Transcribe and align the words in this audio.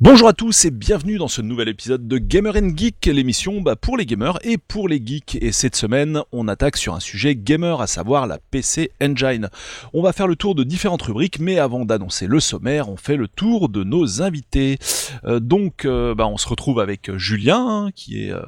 Bonjour 0.00 0.26
à 0.26 0.32
tous 0.32 0.64
et 0.64 0.72
bienvenue 0.72 1.18
dans 1.18 1.28
ce 1.28 1.40
nouvel 1.40 1.68
épisode 1.68 2.08
de 2.08 2.18
Gamer 2.18 2.52
Geek, 2.76 3.06
l'émission 3.06 3.60
bah, 3.60 3.76
pour 3.76 3.96
les 3.96 4.04
gamers 4.04 4.40
et 4.42 4.58
pour 4.58 4.88
les 4.88 5.00
geeks. 5.00 5.38
Et 5.40 5.52
cette 5.52 5.76
semaine, 5.76 6.20
on 6.32 6.48
attaque 6.48 6.76
sur 6.76 6.94
un 6.94 7.00
sujet 7.00 7.36
gamer, 7.36 7.80
à 7.80 7.86
savoir 7.86 8.26
la 8.26 8.38
PC 8.38 8.90
Engine. 9.00 9.50
On 9.92 10.02
va 10.02 10.12
faire 10.12 10.26
le 10.26 10.34
tour 10.34 10.56
de 10.56 10.64
différentes 10.64 11.02
rubriques, 11.02 11.38
mais 11.38 11.60
avant 11.60 11.84
d'annoncer 11.84 12.26
le 12.26 12.40
sommaire, 12.40 12.88
on 12.88 12.96
fait 12.96 13.16
le 13.16 13.28
tour 13.28 13.68
de 13.68 13.84
nos 13.84 14.20
invités. 14.20 14.78
Euh, 15.26 15.38
donc, 15.38 15.84
euh, 15.84 16.12
bah, 16.16 16.26
on 16.26 16.38
se 16.38 16.48
retrouve 16.48 16.80
avec 16.80 17.16
Julien, 17.16 17.64
hein, 17.64 17.90
qui 17.94 18.24
est 18.24 18.32
euh, 18.32 18.42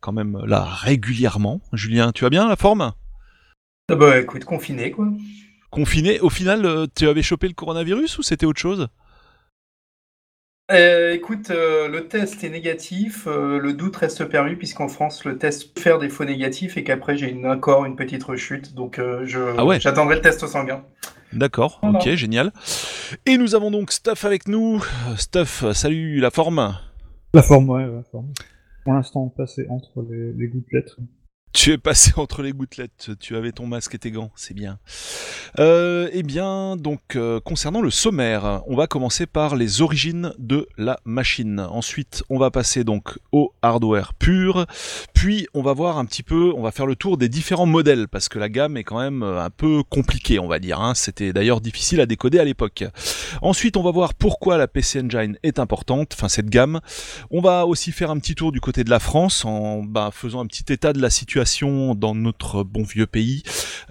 quand 0.00 0.12
même 0.12 0.42
là 0.44 0.64
régulièrement. 0.64 1.60
Julien, 1.72 2.10
tu 2.10 2.24
vas 2.24 2.30
bien, 2.30 2.48
la 2.48 2.56
forme? 2.56 2.92
Ah 3.88 3.94
Bah 3.94 4.18
écoute, 4.18 4.44
confiné 4.44 4.90
quoi. 4.90 5.06
Confiné, 5.70 6.18
au 6.18 6.30
final, 6.30 6.88
tu 6.96 7.06
avais 7.06 7.22
chopé 7.22 7.46
le 7.46 7.54
coronavirus 7.54 8.18
ou 8.18 8.22
c'était 8.24 8.44
autre 8.44 8.60
chose? 8.60 8.88
Euh, 10.70 11.12
écoute, 11.12 11.50
euh, 11.50 11.88
le 11.88 12.08
test 12.08 12.44
est 12.44 12.50
négatif, 12.50 13.26
euh, 13.26 13.58
le 13.58 13.72
doute 13.72 13.96
reste 13.96 14.24
permis 14.24 14.56
puisqu'en 14.56 14.88
France 14.88 15.24
le 15.24 15.38
test 15.38 15.74
peut 15.74 15.80
faire 15.80 15.98
des 15.98 16.08
faux 16.08 16.24
négatifs 16.24 16.76
et 16.76 16.84
qu'après 16.84 17.16
j'ai 17.16 17.30
une, 17.30 17.46
encore 17.46 17.84
une 17.84 17.96
petite 17.96 18.22
rechute, 18.24 18.74
donc 18.74 19.00
je, 19.24 19.38
ah 19.58 19.78
j'attendrai 19.78 20.16
le 20.16 20.20
test 20.20 20.46
sanguin. 20.46 20.84
D'accord, 21.32 21.80
ok, 21.82 22.14
génial. 22.14 22.52
Et 23.26 23.38
nous 23.38 23.54
avons 23.54 23.70
donc 23.70 23.92
Stuff 23.92 24.24
avec 24.24 24.48
nous. 24.48 24.82
Stuff, 25.16 25.64
salut, 25.72 26.18
la 26.18 26.30
forme? 26.30 26.76
La 27.34 27.42
forme, 27.42 27.70
ouais, 27.70 27.86
la 27.86 28.02
forme. 28.10 28.32
Pour 28.84 28.94
l'instant, 28.94 29.28
passé 29.28 29.66
entre 29.68 30.04
les, 30.10 30.32
les 30.32 30.48
gouttelettes. 30.48 30.96
Tu 31.52 31.72
es 31.72 31.78
passé 31.78 32.12
entre 32.16 32.42
les 32.42 32.52
gouttelettes, 32.52 33.10
tu 33.18 33.34
avais 33.34 33.50
ton 33.50 33.66
masque 33.66 33.94
et 33.94 33.98
tes 33.98 34.12
gants, 34.12 34.30
c'est 34.36 34.54
bien. 34.54 34.78
Euh, 35.58 36.08
eh 36.12 36.22
bien, 36.22 36.76
donc, 36.76 37.16
euh, 37.16 37.40
concernant 37.40 37.80
le 37.80 37.90
sommaire, 37.90 38.62
on 38.68 38.76
va 38.76 38.86
commencer 38.86 39.26
par 39.26 39.56
les 39.56 39.82
origines 39.82 40.32
de 40.38 40.68
la 40.78 41.00
machine. 41.04 41.58
Ensuite, 41.58 42.22
on 42.30 42.38
va 42.38 42.52
passer 42.52 42.84
donc 42.84 43.18
au 43.32 43.52
hardware 43.62 44.14
pur. 44.14 44.66
Puis, 45.12 45.48
on 45.52 45.62
va 45.62 45.72
voir 45.72 45.98
un 45.98 46.04
petit 46.04 46.22
peu, 46.22 46.52
on 46.56 46.62
va 46.62 46.70
faire 46.70 46.86
le 46.86 46.94
tour 46.94 47.16
des 47.16 47.28
différents 47.28 47.66
modèles, 47.66 48.06
parce 48.06 48.28
que 48.28 48.38
la 48.38 48.48
gamme 48.48 48.76
est 48.76 48.84
quand 48.84 49.00
même 49.00 49.24
euh, 49.24 49.42
un 49.42 49.50
peu 49.50 49.82
compliquée, 49.82 50.38
on 50.38 50.46
va 50.46 50.60
dire. 50.60 50.80
Hein. 50.80 50.94
C'était 50.94 51.32
d'ailleurs 51.32 51.60
difficile 51.60 52.00
à 52.00 52.06
décoder 52.06 52.38
à 52.38 52.44
l'époque. 52.44 52.84
Ensuite, 53.42 53.76
on 53.76 53.82
va 53.82 53.90
voir 53.90 54.14
pourquoi 54.14 54.56
la 54.56 54.68
PC 54.68 55.00
Engine 55.00 55.36
est 55.42 55.58
importante, 55.58 56.12
enfin 56.14 56.28
cette 56.28 56.48
gamme. 56.48 56.80
On 57.32 57.40
va 57.40 57.66
aussi 57.66 57.90
faire 57.90 58.12
un 58.12 58.18
petit 58.20 58.36
tour 58.36 58.52
du 58.52 58.60
côté 58.60 58.84
de 58.84 58.90
la 58.90 59.00
France, 59.00 59.44
en 59.44 59.82
bah, 59.82 60.10
faisant 60.12 60.40
un 60.40 60.46
petit 60.46 60.72
état 60.72 60.92
de 60.92 61.00
la 61.00 61.10
situation 61.10 61.39
dans 61.94 62.14
notre 62.14 62.64
bon 62.64 62.82
vieux 62.82 63.06
pays, 63.06 63.42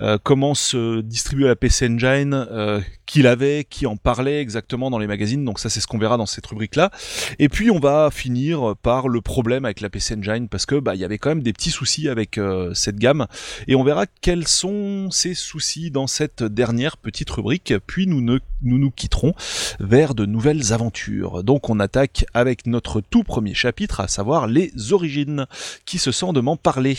euh, 0.01 0.17
comment 0.21 0.53
se 0.53 1.01
distribuer 1.01 1.47
la 1.47 1.55
PC 1.55 1.87
Engine, 1.87 2.33
euh, 2.33 2.81
qui 3.05 3.21
l'avait, 3.21 3.65
qui 3.67 3.85
en 3.85 3.97
parlait 3.97 4.39
exactement 4.39 4.91
dans 4.91 4.99
les 4.99 5.07
magazines, 5.07 5.43
donc 5.43 5.59
ça 5.59 5.69
c'est 5.69 5.79
ce 5.79 5.87
qu'on 5.87 5.97
verra 5.97 6.17
dans 6.17 6.25
cette 6.25 6.45
rubrique-là. 6.45 6.91
Et 7.39 7.49
puis 7.49 7.71
on 7.71 7.79
va 7.79 8.09
finir 8.11 8.75
par 8.81 9.07
le 9.07 9.21
problème 9.21 9.65
avec 9.65 9.81
la 9.81 9.89
PC 9.89 10.15
Engine, 10.15 10.47
parce 10.47 10.65
que 10.65 10.75
bah 10.75 10.95
il 10.95 11.01
y 11.01 11.05
avait 11.05 11.17
quand 11.17 11.29
même 11.29 11.43
des 11.43 11.53
petits 11.53 11.71
soucis 11.71 12.07
avec 12.07 12.37
euh, 12.37 12.73
cette 12.73 12.97
gamme, 12.97 13.27
et 13.67 13.75
on 13.75 13.83
verra 13.83 14.05
quels 14.21 14.47
sont 14.47 15.09
ces 15.11 15.33
soucis 15.33 15.91
dans 15.91 16.07
cette 16.07 16.43
dernière 16.43 16.97
petite 16.97 17.29
rubrique, 17.29 17.73
puis 17.87 18.07
nous, 18.07 18.21
ne, 18.21 18.39
nous 18.61 18.77
nous 18.77 18.91
quitterons 18.91 19.33
vers 19.79 20.15
de 20.15 20.25
nouvelles 20.25 20.71
aventures. 20.73 21.43
Donc 21.43 21.69
on 21.69 21.79
attaque 21.79 22.25
avec 22.33 22.67
notre 22.67 23.01
tout 23.01 23.23
premier 23.23 23.53
chapitre, 23.53 24.01
à 24.01 24.07
savoir 24.07 24.47
les 24.47 24.71
origines. 24.93 25.47
Qui 25.85 25.97
se 25.97 26.11
sent 26.11 26.33
de 26.33 26.41
m'en 26.41 26.57
parler? 26.57 26.97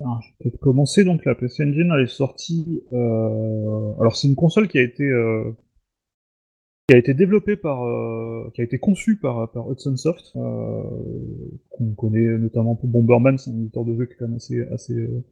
Je 0.00 0.28
vais 0.28 0.50
peut-être 0.50 0.60
commencer. 0.60 1.04
Donc, 1.04 1.24
la 1.24 1.34
PC 1.34 1.64
Engine, 1.64 1.92
elle 1.94 2.04
est 2.04 2.06
sortie. 2.06 2.82
Euh... 2.92 3.92
Alors, 4.00 4.16
c'est 4.16 4.28
une 4.28 4.36
console 4.36 4.68
qui 4.68 4.78
a 4.78 4.82
été 4.82 5.04
euh... 5.04 5.50
qui 6.88 6.94
a 6.94 6.98
été 6.98 7.14
développée 7.14 7.56
par, 7.56 7.84
euh... 7.84 8.50
qui 8.54 8.60
a 8.60 8.64
été 8.64 8.78
conçue 8.78 9.16
par, 9.16 9.50
par 9.50 9.70
Hudson 9.70 9.96
Soft, 9.96 10.32
euh, 10.36 10.82
qu'on 11.70 11.92
connaît 11.94 12.38
notamment 12.38 12.74
pour 12.74 12.88
Bomberman, 12.88 13.38
c'est 13.38 13.50
un 13.50 13.54
éditeur 13.54 13.84
de 13.84 13.96
jeu 13.96 14.06
qui 14.06 14.12
est 14.12 14.16
quand 14.16 14.26
même 14.26 14.36
assez 14.36 14.62
assez 14.72 14.94
euh, 14.94 15.22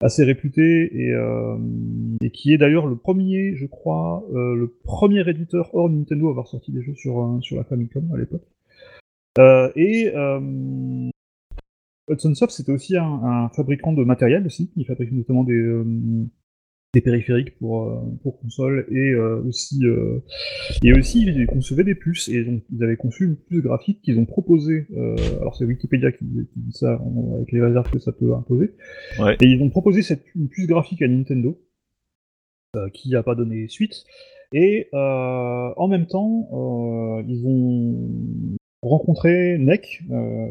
assez 0.00 0.24
réputé 0.24 0.90
et, 0.92 1.12
euh, 1.12 1.56
et 2.20 2.30
qui 2.30 2.52
est 2.52 2.58
d'ailleurs 2.58 2.86
le 2.86 2.96
premier, 2.96 3.56
je 3.56 3.66
crois, 3.66 4.24
le 4.32 4.76
premier 4.84 5.28
éditeur 5.28 5.74
hors 5.74 5.88
Nintendo 5.88 6.28
à 6.28 6.30
avoir 6.30 6.48
sorti 6.48 6.72
des 6.72 6.82
jeux 6.82 6.94
sur 6.94 7.38
sur 7.42 7.56
la 7.56 7.64
Famicom 7.64 8.10
à 8.12 8.18
l'époque. 8.18 8.46
et 9.76 10.12
Hudson 12.08 12.34
Soft, 12.34 12.52
c'était 12.52 12.72
aussi 12.72 12.96
un, 12.96 13.50
fabricant 13.54 13.92
de 13.92 14.04
matériel 14.04 14.46
aussi. 14.46 14.70
Il 14.76 14.86
fabrique 14.86 15.12
notamment 15.12 15.44
des, 15.44 15.54
euh, 15.54 15.84
des 16.94 17.00
périphériques 17.00 17.58
pour, 17.58 17.84
euh, 17.84 18.00
pour 18.22 18.40
consoles 18.40 18.86
et 18.90 19.10
euh, 19.10 19.42
aussi 19.42 19.82
et 20.82 20.92
aussi 20.92 21.26
ils 21.26 21.46
concevaient 21.46 21.84
des 21.84 21.94
puces 21.94 22.28
et 22.28 22.44
donc 22.44 22.62
ils 22.72 22.82
avaient 22.82 22.96
conçu 22.96 23.24
une 23.24 23.36
puce 23.36 23.62
graphique 23.62 24.00
qu'ils 24.02 24.18
ont 24.18 24.24
proposé. 24.24 24.86
alors 25.40 25.56
c'est 25.56 25.64
Wikipédia 25.64 26.12
qui, 26.12 26.24
dit 26.24 26.72
ça 26.72 27.00
avec 27.34 27.50
les 27.52 27.60
réserves 27.60 27.90
que 27.90 27.98
ça 27.98 28.12
peut 28.12 28.34
imposer. 28.34 28.74
Et 29.40 29.46
ils 29.46 29.62
ont 29.62 29.70
proposé 29.70 30.02
cette 30.02 30.24
une 30.34 30.48
puce 30.48 30.66
graphique 30.66 31.02
à 31.02 31.08
Nintendo 31.08 31.60
qui 32.92 33.10
n'a 33.10 33.22
pas 33.22 33.34
donné 33.34 33.68
suite. 33.68 34.04
Et 34.52 34.88
en 34.92 35.88
même 35.88 36.06
temps, 36.06 36.48
ils 37.26 37.44
ont 37.46 38.56
rencontré 38.82 39.58
NEC, 39.58 40.02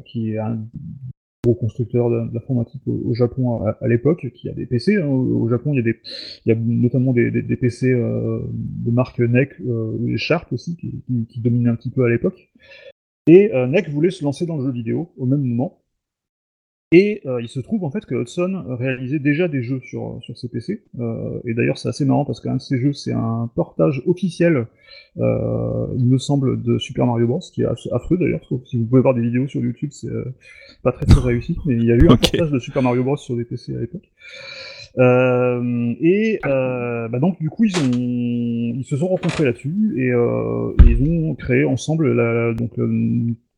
qui 0.05 0.31
est 0.31 0.37
un 0.37 0.67
gros 1.45 1.53
constructeur 1.53 2.09
d'informatique 2.31 2.81
au, 2.87 3.01
au, 3.05 3.13
Japon 3.13 3.63
à, 3.63 3.87
l'époque, 3.87 4.27
qui 4.33 4.49
a 4.49 4.53
des 4.53 4.65
PC. 4.65 4.97
Hein. 4.97 5.07
Au, 5.07 5.47
Japon, 5.47 5.73
il 5.73 5.77
y 5.77 6.51
a, 6.51 6.55
des, 6.55 6.61
notamment 6.61 7.13
des 7.13 7.55
PC 7.55 7.91
euh, 7.91 8.39
de 8.51 8.91
marque 8.91 9.19
NEC 9.19 9.53
euh, 9.61 9.97
ou 9.99 10.17
Sharp 10.17 10.51
aussi, 10.51 10.75
qui, 10.75 11.03
qui, 11.05 11.25
qui, 11.27 11.39
dominaient 11.39 11.69
un 11.69 11.75
petit 11.75 11.91
peu 11.91 12.03
à 12.03 12.09
l'époque. 12.09 12.51
Et 13.27 13.53
euh, 13.53 13.67
NEC 13.67 13.89
voulait 13.89 14.11
se 14.11 14.23
lancer 14.23 14.45
dans 14.45 14.57
le 14.57 14.65
jeu 14.65 14.71
vidéo 14.71 15.11
au 15.17 15.25
même 15.25 15.43
moment. 15.43 15.81
Et 16.91 17.21
euh, 17.25 17.41
il 17.41 17.49
se 17.49 17.59
trouve 17.59 17.83
en 17.83 17.89
fait 17.89 18.05
que 18.05 18.13
Hudson 18.13 18.63
réalisait 18.67 19.17
déjà 19.17 19.47
des 19.47 19.63
jeux 19.63 19.81
sur, 19.83 20.19
sur 20.21 20.37
ses 20.37 20.49
PC. 20.49 20.83
Euh, 20.99 21.39
et 21.43 21.55
d'ailleurs, 21.55 21.79
c'est 21.79 21.89
assez 21.89 22.05
marrant 22.05 22.25
parce 22.25 22.39
qu'un 22.39 22.57
de 22.57 22.61
ces 22.61 22.79
jeux, 22.79 22.93
c'est 22.93 23.11
un 23.11 23.49
portage 23.55 24.03
officiel, 24.05 24.67
euh, 25.17 25.87
il 25.97 26.05
me 26.05 26.19
semble, 26.19 26.61
de 26.61 26.77
Super 26.77 27.07
Mario 27.07 27.25
Bros. 27.25 27.39
qui 27.39 27.63
est 27.63 27.67
affreux 27.91 28.17
d'ailleurs. 28.17 28.47
Si 28.65 28.77
vous 28.77 28.85
pouvez 28.85 29.01
voir 29.01 29.15
des 29.15 29.21
vidéos 29.21 29.47
sur 29.47 29.61
YouTube, 29.61 29.89
c'est 29.91 30.11
pas 30.83 30.91
très 30.91 31.07
très 31.07 31.21
réussi. 31.21 31.57
Mais 31.65 31.73
il 31.73 31.85
y 31.85 31.91
a 31.91 31.95
eu 31.95 32.07
un 32.07 32.17
portage 32.17 32.51
de 32.51 32.59
Super 32.59 32.83
Mario 32.83 33.03
Bros. 33.03 33.17
sur 33.17 33.35
des 33.35 33.45
PC 33.45 33.75
à 33.75 33.79
l'époque. 33.79 34.09
Et 36.01 36.39
bah 36.43 37.19
donc 37.19 37.39
du 37.41 37.49
coup 37.49 37.65
ils 37.65 37.75
ont 37.77 38.77
ils 38.77 38.85
se 38.85 38.95
sont 38.95 39.07
rencontrés 39.07 39.43
là-dessus 39.43 39.95
et, 39.97 40.11
ils 40.87 41.03
ont 41.03 41.35
créé 41.35 41.65
ensemble 41.65 42.13
la, 42.13 42.53
donc 42.53 42.71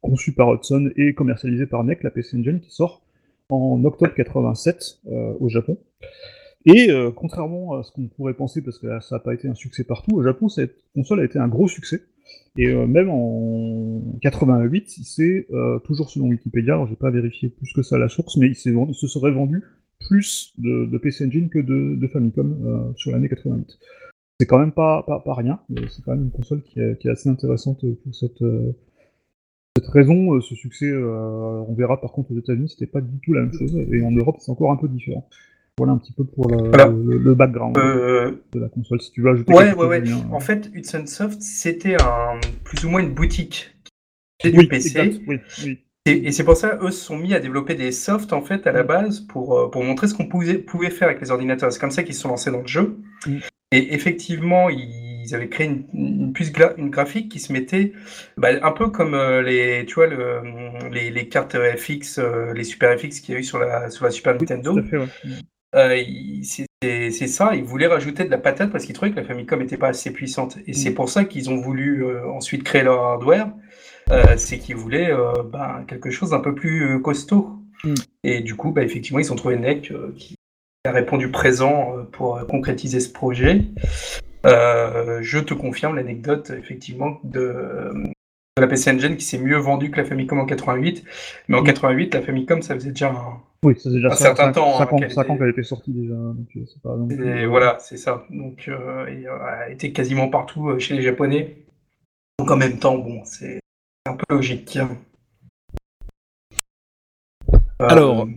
conçu 0.02 0.32
par 0.32 0.54
Hudson 0.54 0.90
et 0.96 1.14
commercialisé 1.14 1.66
par 1.68 1.84
NEC 1.84 2.04
la 2.04 2.10
PC 2.10 2.38
Engine 2.38 2.60
qui 2.60 2.72
sort 2.72 3.07
en 3.50 3.84
octobre 3.84 4.14
87 4.14 5.00
euh, 5.08 5.34
au 5.40 5.50
Japon. 5.50 5.78
Et 6.66 6.92
euh, 6.92 7.12
contrairement 7.12 7.76
à 7.76 7.84
ce 7.84 7.92
qu'on 7.92 8.08
pourrait 8.08 8.34
penser, 8.34 8.62
parce 8.62 8.78
que 8.78 8.88
ça 9.00 9.16
n'a 9.16 9.20
pas 9.20 9.34
été 9.34 9.48
un 9.48 9.56
succès 9.56 9.84
partout, 9.84 10.16
au 10.16 10.24
Japon, 10.24 10.50
cette 10.50 10.76
console 10.94 11.22
a 11.22 11.24
été 11.24 11.40
un 11.40 11.48
gros 11.48 11.68
succès. 11.68 12.02
Et 12.58 12.68
euh, 12.68 12.88
même 12.88 13.10
en 13.10 14.02
88, 14.22 14.90
c'est 15.04 15.48
toujours 15.86 16.10
selon 16.10 16.28
Wikipédia, 16.28 16.74
alors 16.74 16.88
j'ai 16.88 16.96
pas 16.96 17.12
vérifié 17.12 17.50
plus 17.50 17.72
que 17.72 17.84
ça 17.84 17.98
la 17.98 18.10
source, 18.10 18.36
mais 18.38 18.48
il, 18.48 18.56
se 18.56 19.08
serait 19.08 19.32
vendu 19.32 19.64
plus 20.00 20.54
de, 20.58 20.86
de, 20.86 20.98
PC 20.98 21.26
Engine 21.26 21.50
que 21.50 21.60
de, 21.60 21.96
de 21.96 22.08
Famicom 22.08 22.94
sur 22.98 23.12
l'année 23.12 23.30
88. 23.30 23.78
C'est 24.40 24.46
quand 24.46 24.60
même 24.60 24.74
pas, 24.74 25.04
pas, 25.04 25.34
rien, 25.34 25.60
c'est 25.90 26.04
quand 26.04 26.12
même 26.12 26.26
une 26.26 26.32
console 26.32 26.62
qui 26.64 26.80
est 26.80 27.08
assez 27.08 27.30
intéressante 27.30 27.86
pour 28.04 28.14
cette, 28.14 28.44
cette 29.78 29.88
raison, 29.88 30.34
euh, 30.34 30.42
ce 30.42 30.56
succès, 30.56 30.90
euh, 30.90 31.64
on 31.68 31.74
verra 31.74 32.02
par 32.02 32.12
contre 32.12 32.32
aux 32.32 32.38
États-Unis, 32.38 32.70
c'était 32.70 32.88
pas 32.88 33.02
du 33.02 33.20
tout 33.20 33.34
la 33.34 33.42
même 33.42 33.54
chose, 33.54 33.76
et 33.76 34.04
en 34.04 34.12
Europe, 34.12 34.38
c'est 34.40 34.52
encore 34.52 34.72
un 34.72 34.76
peu 34.76 34.88
différent. 34.88 35.28
Voilà 35.78 35.94
un 35.94 35.98
petit 35.98 36.14
peu 36.14 36.24
pour 36.24 36.50
le, 36.50 37.34
background 37.36 37.78
euh, 37.78 38.32
de 38.52 38.60
la 38.60 38.68
console. 38.68 39.00
Si 39.00 39.12
tu 39.12 39.22
veux 39.22 39.30
ajouter 39.30 39.54
ouais, 39.54 39.76
ouais, 39.76 39.86
ouais. 39.86 40.04
En 40.32 40.40
fait, 40.40 40.72
Hudson 40.74 41.06
Soft, 41.06 41.40
c'était 41.40 41.96
un, 42.02 42.40
plus 42.64 42.84
ou 42.86 42.90
moins 42.90 43.02
une 43.02 43.14
boutique 43.14 43.76
du 44.44 44.68
PC. 44.68 45.22
Et, 46.08 46.32
c'est 46.32 46.46
pour 46.46 46.56
ça 46.56 46.80
eux 46.82 46.90
se 46.90 47.04
sont 47.04 47.18
mis 47.18 47.34
à 47.34 47.40
développer 47.40 47.76
des 47.76 47.92
softs 47.92 48.32
en 48.32 48.42
fait 48.42 48.66
à 48.66 48.72
la 48.72 48.84
base 48.84 49.20
pour, 49.20 49.70
pour 49.70 49.84
montrer 49.84 50.08
ce 50.08 50.14
qu'on 50.14 50.26
pouvait, 50.26 50.58
pouvait 50.58 50.90
faire 50.90 51.10
avec 51.10 51.20
les 51.20 51.32
ordinateurs. 51.32 51.72
C'est 51.72 51.82
comme 51.82 51.92
ça 51.92 52.02
qu'ils 52.02 52.16
se 52.16 52.22
sont 52.22 52.30
lancés 52.30 52.50
dans 52.50 52.62
le 52.62 52.68
jeu. 52.68 52.98
Et 53.72 53.94
effectivement, 53.94 54.70
ils 54.70 55.07
ils 55.28 55.36
avaient 55.36 55.50
créé 55.50 55.68
une, 55.68 56.32
puce 56.34 56.52
une 56.78 56.90
graphique 56.90 57.30
qui 57.30 57.40
se 57.40 57.52
mettait 57.52 57.94
bah, 58.38 58.50
un 58.62 58.72
peu 58.72 58.90
comme 58.90 59.14
euh, 59.14 59.42
les, 59.42 59.86
tu 59.86 59.96
vois, 59.96 60.08
le, 60.08 60.42
les, 60.92 61.30
cartes 61.30 61.56
FX, 61.56 62.20
euh, 62.20 62.54
les 62.54 62.64
Super 62.64 62.98
FX 62.98 63.20
qu'il 63.20 63.34
y 63.34 63.38
a 63.38 63.40
eu 63.40 63.44
sur 63.44 63.60
la, 63.60 63.90
sur 63.90 64.06
la 64.06 64.12
Super 64.12 64.34
Nintendo. 64.36 64.80
Euh, 65.76 66.02
c'est 66.82 67.28
ça, 67.28 67.56
ils 67.56 67.64
voulaient 67.64 67.88
rajouter 67.88 68.24
de 68.24 68.30
la 68.30 68.38
patate 68.38 68.72
parce 68.72 68.86
qu'ils 68.86 68.96
trouvaient 68.96 69.12
que 69.12 69.18
la 69.18 69.26
Famicom 69.26 69.60
n'était 69.60 69.78
pas 69.78 69.90
assez 69.90 70.12
puissante. 70.12 70.58
Et 70.66 70.74
c'est 70.74 70.92
mm. 70.92 70.96
pour 70.96 71.10
ça 71.10 71.26
qu'ils 71.26 71.50
ont 71.50 71.58
voulu 71.58 72.06
ensuite 72.28 72.64
créer 72.64 72.84
leur 72.84 73.04
hardware. 73.04 73.52
c'est 74.38 74.60
qu'ils 74.60 74.78
voulaient 74.78 75.12
bah, 75.52 75.84
quelque 75.88 76.10
chose 76.10 76.30
d'un 76.30 76.40
peu 76.40 76.56
plus 76.56 77.02
costaud. 77.02 77.60
Mm. 77.84 77.94
Et 78.24 78.42
du 78.42 78.56
coup, 78.56 78.72
bah, 78.72 78.84
effectivement, 78.84 79.20
ils 79.20 79.32
ont 79.32 79.36
trouvé 79.36 79.58
NEC 79.58 79.92
qui 80.16 80.36
a 80.86 80.92
répondu 80.92 81.30
présent 81.32 81.96
pour 82.14 82.40
concrétiser 82.48 83.02
ce 83.02 83.12
projet. 83.12 83.66
Euh, 84.46 85.20
je 85.22 85.40
te 85.40 85.54
confirme 85.54 85.96
l'anecdote, 85.96 86.52
effectivement, 86.52 87.20
de, 87.24 87.92
la 88.58 88.68
PC 88.68 88.92
Engine 88.92 89.18
qui 89.18 89.26
s'est 89.26 89.40
mieux 89.40 89.58
vendue 89.58 89.92
que 89.92 89.98
la 89.98 90.06
Famicom 90.06 90.40
en 90.40 90.46
88. 90.46 91.04
Mais 91.48 91.58
en 91.58 91.64
88, 91.64 92.14
la 92.14 92.22
Famicom, 92.22 92.62
ça 92.62 92.76
faisait 92.76 92.90
déjà 92.90 93.12
un, 93.12 93.42
oui, 93.64 93.76
ça 93.76 93.84
faisait 93.84 93.96
déjà 93.96 94.10
un 94.10 94.16
certain 94.16 94.52
temps. 94.52 94.78
5 94.78 94.82
hein, 94.82 95.30
ans, 95.30 95.38
qu'elle 95.38 95.50
était 95.50 95.64
sortie 95.64 95.92
déjà. 95.92 96.14
Donc, 96.14 96.48
pas, 96.84 96.96
donc, 96.96 97.12
et 97.12 97.46
voilà, 97.46 97.78
c'est 97.80 97.98
ça. 97.98 98.26
Donc, 98.30 98.66
euh, 98.68 99.06
elle 99.08 99.28
a 99.28 99.70
été 99.70 99.92
quasiment 99.92 100.30
partout 100.30 100.78
chez 100.80 100.96
les 100.96 101.02
Japonais. 101.02 101.66
Donc, 102.40 102.52
en 102.52 102.58
même 102.58 102.78
temps, 102.78 102.98
bon, 102.98 103.24
c'est 103.26 103.60
un 104.06 104.14
peu 104.14 104.36
logique. 104.36 104.78
Alors, 107.80 108.28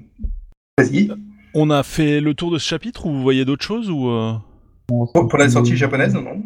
vas-y. 0.79 1.11
On 1.53 1.71
a 1.71 1.83
fait 1.83 2.21
le 2.21 2.35
tour 2.35 2.51
de 2.51 2.59
ce 2.59 2.67
chapitre 2.67 3.07
ou 3.07 3.13
vous 3.13 3.23
voyez 3.23 3.45
d'autres 3.45 3.65
choses 3.65 3.91
ou 3.91 4.09
Pour 5.13 5.39
la 5.39 5.49
sortie 5.49 5.77
japonaise, 5.77 6.15
non 6.15 6.43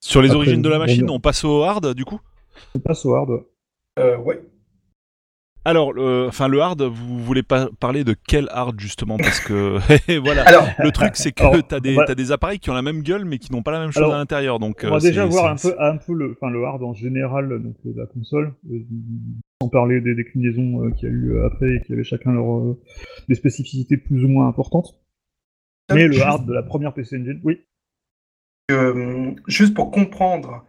Sur 0.00 0.22
les 0.22 0.34
origines 0.34 0.62
de 0.62 0.68
la 0.68 0.78
machine, 0.78 1.08
on 1.10 1.20
passe 1.20 1.44
au 1.44 1.62
hard 1.62 1.94
du 1.94 2.04
coup? 2.04 2.20
On 2.74 2.78
passe 2.80 3.04
au 3.04 3.14
hard. 3.14 3.44
Euh, 3.98 4.16
ouais. 4.18 4.40
Alors, 5.66 5.94
le, 5.94 6.26
enfin, 6.28 6.48
le 6.48 6.60
hard, 6.60 6.82
vous 6.82 7.18
voulez 7.20 7.42
pas 7.42 7.70
parler 7.80 8.04
de 8.04 8.14
quel 8.26 8.48
hard 8.50 8.78
justement? 8.78 9.16
Parce 9.16 9.40
que 9.40 9.78
voilà, 10.20 10.42
Alors, 10.42 10.66
le 10.78 10.90
truc 10.92 11.12
c'est 11.14 11.32
que 11.32 11.62
t'as 11.62 11.80
des, 11.80 11.96
as 11.98 12.14
des 12.14 12.32
appareils 12.32 12.58
qui 12.58 12.68
ont 12.68 12.74
la 12.74 12.82
même 12.82 13.02
gueule 13.02 13.24
mais 13.24 13.38
qui 13.38 13.50
n'ont 13.50 13.62
pas 13.62 13.70
la 13.70 13.80
même 13.80 13.90
chose 13.90 14.12
à 14.12 14.18
l'intérieur. 14.18 14.58
Donc, 14.58 14.84
on 14.84 14.90
va 14.90 14.98
déjà 14.98 15.24
voir 15.24 15.50
un 15.50 15.56
peu, 15.56 15.74
un 15.78 15.96
peu 15.96 16.12
le, 16.12 16.32
enfin, 16.32 16.50
le 16.50 16.64
hard 16.64 16.82
en 16.82 16.92
général 16.92 17.62
donc 17.62 17.76
de 17.82 17.98
la 17.98 18.06
console, 18.06 18.52
euh, 18.70 18.78
sans 19.62 19.68
parler 19.70 20.02
des 20.02 20.14
déclinaisons 20.14 20.84
euh, 20.84 20.90
qu'il 20.90 21.08
y 21.08 21.12
a 21.12 21.14
eu 21.14 21.44
après 21.44 21.76
et 21.76 21.80
qui 21.80 21.94
avaient 21.94 22.04
chacun 22.04 22.32
leur 22.32 22.58
euh, 22.58 22.78
des 23.28 23.34
spécificités 23.34 23.96
plus 23.96 24.22
ou 24.22 24.28
moins 24.28 24.46
importantes. 24.48 25.00
Mais 25.94 26.08
le 26.08 26.20
hard 26.20 26.46
de 26.46 26.52
la 26.52 26.62
première 26.62 26.92
PC 26.92 27.16
Engine, 27.16 27.40
oui. 27.42 27.60
Juste 29.46 29.74
pour 29.74 29.90
comprendre, 29.90 30.64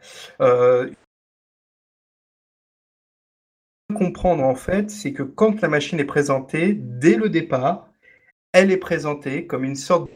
comprendre 3.94 4.44
en 4.44 4.56
fait, 4.56 4.92
c'est 4.92 5.14
que 5.14 5.24
quand 5.24 5.62
la 5.62 5.68
machine 5.68 6.00
est 6.00 6.06
présentée, 6.06 6.74
dès 6.74 7.16
le 7.16 7.30
départ, 7.30 7.90
elle 8.54 8.72
est 8.72 8.78
présentée 8.78 9.48
comme 9.48 9.64
une 9.64 9.76
sorte 9.76 10.10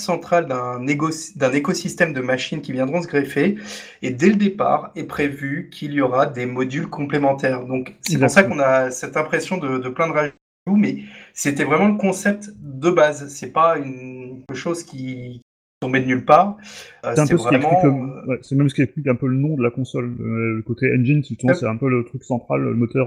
centrale 0.00 0.46
d'un 0.46 0.86
écosystème 0.86 2.12
de 2.12 2.20
machines 2.20 2.60
qui 2.60 2.72
viendront 2.72 3.02
se 3.02 3.06
greffer. 3.06 3.56
Et 4.02 4.10
dès 4.10 4.28
le 4.28 4.36
départ 4.36 4.90
est 4.96 5.04
prévu 5.04 5.70
qu'il 5.70 5.92
y 5.92 6.00
aura 6.00 6.26
des 6.26 6.46
modules 6.46 6.88
complémentaires. 6.88 7.64
Donc 7.64 7.94
c'est 8.00 8.18
pour 8.18 8.30
ça 8.30 8.42
qu'on 8.42 8.58
a 8.58 8.90
cette 8.90 9.16
impression 9.16 9.58
de, 9.58 9.78
de 9.78 9.88
plein 9.88 10.08
de 10.08 10.12
rajouts, 10.12 10.32
mais 10.76 11.04
c'était 11.34 11.64
vraiment 11.64 11.88
le 11.88 11.98
concept 11.98 12.50
de 12.56 12.90
base. 12.90 13.28
C'est 13.28 13.52
pas 13.52 13.78
une 13.78 14.44
chose 14.54 14.82
qui, 14.82 15.42
tombé 15.82 16.00
de 16.00 16.06
nulle 16.06 16.24
part. 16.24 16.56
Euh, 17.04 17.14
c'est 17.14 17.34
vraiment... 17.34 17.84
Euh, 17.84 18.38
c'est 18.40 18.54
même 18.54 18.68
ce 18.68 18.74
qui 18.74 18.82
explique 18.82 19.08
un 19.08 19.16
peu 19.16 19.26
le 19.26 19.36
nom 19.36 19.56
de 19.56 19.62
la 19.62 19.70
console. 19.70 20.16
Euh, 20.20 20.56
le 20.56 20.62
côté 20.62 20.90
engine, 20.92 21.22
c'est 21.24 21.66
un 21.66 21.76
peu 21.76 21.90
le 21.90 22.04
truc 22.04 22.24
central, 22.24 22.62
le 22.62 22.74
moteur. 22.74 23.06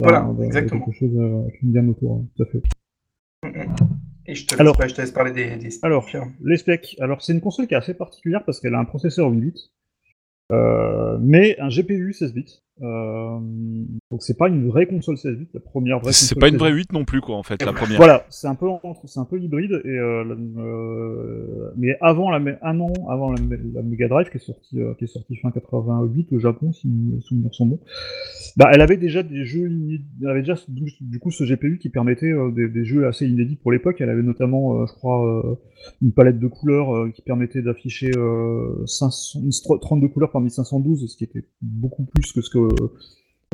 voilà, 0.00 0.28
exactement. 0.44 0.84
Quelque 0.84 0.98
chose 0.98 1.16
autour, 1.88 2.24
tout 2.36 2.42
à 2.42 2.46
fait. 2.46 2.62
Mm, 3.44 3.62
mm. 3.62 3.76
Et 4.26 4.34
je 4.34 4.46
te, 4.46 4.60
alors, 4.60 4.78
laisse, 4.78 4.90
je 4.90 4.96
te 4.96 5.00
laisse 5.00 5.10
parler 5.10 5.32
des, 5.32 5.56
des 5.56 5.70
specs. 5.70 5.84
Alors, 5.84 6.06
les 6.44 6.58
specs. 6.58 6.96
Alors, 7.00 7.22
c'est 7.22 7.32
une 7.32 7.40
console 7.40 7.66
qui 7.66 7.72
est 7.72 7.78
assez 7.78 7.94
particulière 7.94 8.44
parce 8.44 8.60
qu'elle 8.60 8.74
a 8.74 8.78
un 8.78 8.84
processeur 8.84 9.28
8 9.30 9.40
bits, 9.40 9.70
mais 11.20 11.58
un 11.58 11.68
GPU 11.68 12.12
16 12.12 12.34
bits. 12.34 12.62
Euh, 12.80 13.38
donc 14.10 14.22
c'est 14.22 14.36
pas 14.36 14.48
une 14.48 14.68
vraie 14.68 14.86
console 14.86 15.18
16 15.18 15.36
bits, 15.36 15.48
la 15.52 15.60
première 15.60 15.98
vraie. 15.98 16.12
C'est 16.12 16.38
pas 16.38 16.48
une 16.48 16.56
vraie 16.56 16.72
8 16.72 16.92
non 16.92 17.04
plus 17.04 17.20
quoi 17.20 17.36
en 17.36 17.42
fait, 17.42 17.60
la 17.62 17.72
première. 17.72 17.96
Voilà, 17.96 18.24
c'est 18.30 18.46
un 18.46 18.54
peu 18.54 18.66
c'est 19.04 19.18
un 19.18 19.24
peu 19.24 19.40
hybride 19.40 19.80
et 19.84 19.88
euh, 19.88 20.24
euh, 20.58 21.72
mais 21.76 21.96
avant 22.00 22.30
la 22.30 22.38
un 22.62 22.80
an 22.80 22.92
avant 23.08 23.32
la, 23.32 23.82
Mega 23.82 24.08
Drive 24.08 24.30
qui 24.30 24.36
est 24.36 24.40
sortie 24.40 24.78
qui 24.98 25.04
est 25.04 25.08
sortie 25.08 25.36
fin 25.36 25.50
88 25.50 26.32
au 26.32 26.38
Japon 26.38 26.72
si 26.72 26.88
mes 26.88 27.20
souvenirs 27.20 27.52
sont 27.52 27.66
bons. 27.66 27.80
Bah 28.56 28.70
elle 28.72 28.80
avait 28.80 28.96
déjà 28.96 29.22
des 29.22 29.44
jeux 29.44 29.70
elle 30.22 30.28
avait 30.28 30.40
déjà 30.40 30.54
du 30.68 31.18
coup 31.18 31.30
ce 31.30 31.44
GPU 31.44 31.78
qui 31.78 31.88
permettait 31.90 32.32
des, 32.52 32.84
jeux 32.84 33.06
assez 33.08 33.26
inédits 33.26 33.56
pour 33.56 33.72
l'époque. 33.72 33.96
Elle 34.00 34.10
avait 34.10 34.22
notamment 34.22 34.86
je 34.86 34.92
crois 34.92 35.58
une 36.02 36.12
palette 36.12 36.38
de 36.38 36.46
couleurs 36.46 37.12
qui 37.12 37.22
permettait 37.22 37.62
d'afficher 37.62 38.12
32 38.12 40.08
couleurs 40.08 40.30
parmi 40.30 40.50
512, 40.50 41.10
ce 41.10 41.16
qui 41.16 41.24
était 41.24 41.44
beaucoup 41.60 42.04
plus 42.04 42.32
que 42.32 42.40
ce 42.40 42.50
que 42.50 42.67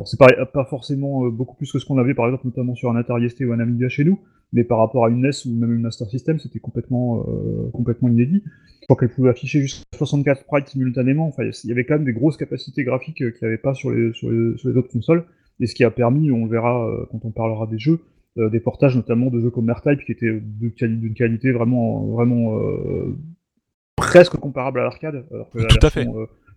c'est 0.03 0.19
pas, 0.19 0.45
pas 0.45 0.65
forcément 0.65 1.25
euh, 1.25 1.29
beaucoup 1.29 1.55
plus 1.55 1.71
que 1.71 1.79
ce 1.79 1.85
qu'on 1.85 1.97
avait 1.97 2.13
par 2.13 2.25
exemple 2.25 2.45
notamment 2.45 2.75
sur 2.75 2.89
un 2.91 2.95
Atari 2.95 3.29
ST 3.29 3.41
ou 3.41 3.53
un 3.53 3.59
Amiga 3.59 3.87
chez 3.87 4.03
nous, 4.03 4.19
mais 4.51 4.63
par 4.63 4.79
rapport 4.79 5.05
à 5.05 5.09
une 5.09 5.21
NES 5.21 5.29
ou 5.45 5.51
même 5.51 5.73
une 5.73 5.81
Master 5.81 6.09
System, 6.09 6.39
c'était 6.39 6.59
complètement, 6.59 7.25
euh, 7.27 7.69
complètement 7.71 8.09
inédit. 8.09 8.43
Je 8.81 8.85
crois 8.85 8.97
qu'elle 8.97 9.13
pouvait 9.13 9.29
afficher 9.29 9.61
jusqu'à 9.61 9.83
64 9.97 10.41
sprites 10.41 10.67
simultanément. 10.67 11.27
Enfin, 11.27 11.43
il 11.43 11.69
y 11.69 11.71
avait 11.71 11.85
quand 11.85 11.95
même 11.95 12.05
des 12.05 12.13
grosses 12.13 12.37
capacités 12.37 12.83
graphiques 12.83 13.21
euh, 13.21 13.31
qu'il 13.31 13.47
n'y 13.47 13.47
avait 13.47 13.61
pas 13.61 13.73
sur 13.73 13.91
les, 13.91 14.13
sur 14.13 14.29
les, 14.29 14.77
autres 14.77 14.91
consoles, 14.91 15.25
et 15.59 15.67
ce 15.67 15.73
qui 15.73 15.83
a 15.83 15.91
permis, 15.91 16.29
on 16.31 16.45
verra 16.45 16.85
quand 17.11 17.23
on 17.23 17.31
parlera 17.31 17.65
des 17.65 17.79
jeux, 17.79 18.01
des 18.35 18.59
portages 18.59 18.97
notamment 18.97 19.27
de 19.27 19.39
jeux 19.39 19.49
comme 19.49 19.71
R-Type 19.71 20.03
qui 20.05 20.11
étaient 20.11 20.41
d'une 20.41 21.13
qualité 21.13 21.53
vraiment, 21.53 22.05
vraiment 22.07 22.59
presque 23.95 24.35
comparable 24.35 24.81
à 24.81 24.83
l'arcade. 24.83 25.25
Tout 25.53 25.79
à 25.81 25.89
fait 25.89 26.05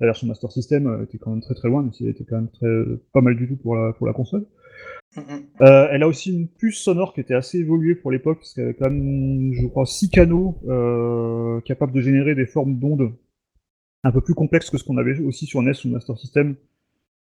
la 0.01 0.07
version 0.07 0.27
Master 0.27 0.51
System 0.53 0.87
euh, 0.87 1.05
était 1.05 1.19
quand 1.19 1.31
même 1.31 1.41
très 1.41 1.55
très 1.55 1.69
loin, 1.69 1.83
mais 1.83 1.91
elle 2.01 2.09
était 2.09 2.25
quand 2.25 2.37
même 2.37 2.51
très, 2.51 2.69
pas 3.13 3.21
mal 3.21 3.37
du 3.37 3.49
tout 3.49 3.57
pour 3.57 3.77
la, 3.77 3.93
pour 3.93 4.07
la 4.07 4.13
console. 4.13 4.47
Euh, 5.61 5.89
elle 5.91 6.03
a 6.03 6.09
aussi 6.09 6.33
une 6.33 6.49
puce 6.49 6.79
sonore 6.79 7.15
qui 7.15 7.21
était 7.21 7.35
assez 7.35 7.59
évoluée 7.59 7.95
pour 7.95 8.11
l'époque, 8.11 8.39
parce 8.39 8.55
qu'elle 8.55 8.65
avait 8.65 8.75
quand 8.75 8.91
même, 8.91 9.53
je 9.53 9.67
crois, 9.67 9.87
six 9.87 10.11
canaux 10.11 10.59
euh, 10.69 11.61
capables 11.63 11.93
de 11.93 12.01
générer 12.01 12.35
des 12.35 12.47
formes 12.47 12.79
d'ondes 12.79 13.13
un 14.05 14.13
peu 14.13 14.21
plus 14.21 14.35
complexes 14.35 14.71
que 14.71 14.79
ce 14.79 14.85
qu'on 14.85 14.97
avait 14.97 15.19
aussi 15.21 15.47
sur 15.47 15.61
NES 15.63 15.73
ou 15.85 15.89
Master 15.89 16.17
System. 16.17 16.55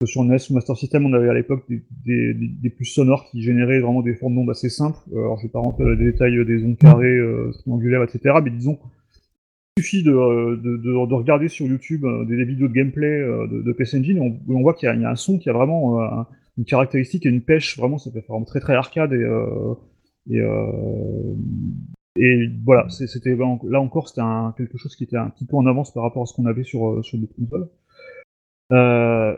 Sur 0.04 0.24
NES 0.24 0.36
ou 0.50 0.54
Master 0.54 0.76
System, 0.76 1.06
on 1.06 1.12
avait 1.12 1.28
à 1.28 1.34
l'époque 1.34 1.64
des, 1.68 2.34
des, 2.34 2.70
puces 2.70 2.94
sonores 2.94 3.24
qui 3.30 3.40
généraient 3.40 3.80
vraiment 3.80 4.02
des 4.02 4.14
formes 4.14 4.34
d'ondes 4.34 4.50
assez 4.50 4.68
simples. 4.68 4.98
Alors, 5.12 5.38
je 5.38 5.44
vais 5.44 5.48
pas 5.48 5.60
rentrer 5.60 5.84
dans 5.84 5.90
les 5.90 6.12
détails 6.12 6.44
des 6.44 6.64
ondes 6.64 6.76
carrées, 6.76 7.18
triangulaires, 7.60 8.02
etc., 8.02 8.34
mais 8.44 8.50
disons 8.50 8.78
suffit 9.78 10.02
de, 10.02 10.56
de, 10.56 10.76
de, 10.78 11.14
regarder 11.14 11.48
sur 11.48 11.66
YouTube 11.66 12.04
euh, 12.04 12.24
des, 12.24 12.42
vidéos 12.44 12.68
de 12.68 12.72
gameplay 12.72 13.20
euh, 13.20 13.46
de, 13.46 13.60
de 13.60 13.72
PC 13.72 13.98
Engine 13.98 14.16
et 14.16 14.40
on, 14.48 14.62
voit 14.62 14.72
qu'il 14.72 14.88
y, 14.88 15.00
y, 15.00 15.04
a 15.04 15.10
un 15.10 15.16
son 15.16 15.38
qui 15.38 15.50
a 15.50 15.52
vraiment 15.52 16.00
euh, 16.00 16.22
une 16.56 16.64
caractéristique 16.64 17.26
et 17.26 17.28
une 17.28 17.42
pêche, 17.42 17.76
vraiment, 17.76 17.98
ça 17.98 18.10
fait 18.10 18.24
vraiment 18.26 18.46
très 18.46 18.60
très 18.60 18.74
arcade 18.74 19.12
et, 19.12 20.40
et, 22.18 22.48
voilà, 22.64 22.86
là 23.64 23.80
encore 23.80 24.08
c'était 24.08 24.22
quelque 24.56 24.78
chose 24.78 24.96
qui 24.96 25.04
était 25.04 25.18
un 25.18 25.28
petit 25.28 25.44
peu 25.44 25.56
en 25.56 25.66
avance 25.66 25.92
par 25.92 26.04
rapport 26.04 26.22
à 26.22 26.26
ce 26.26 26.32
qu'on 26.32 26.46
avait 26.46 26.64
sur, 26.64 27.04
sur 27.04 27.18
les 27.18 27.28
consoles. 27.28 27.68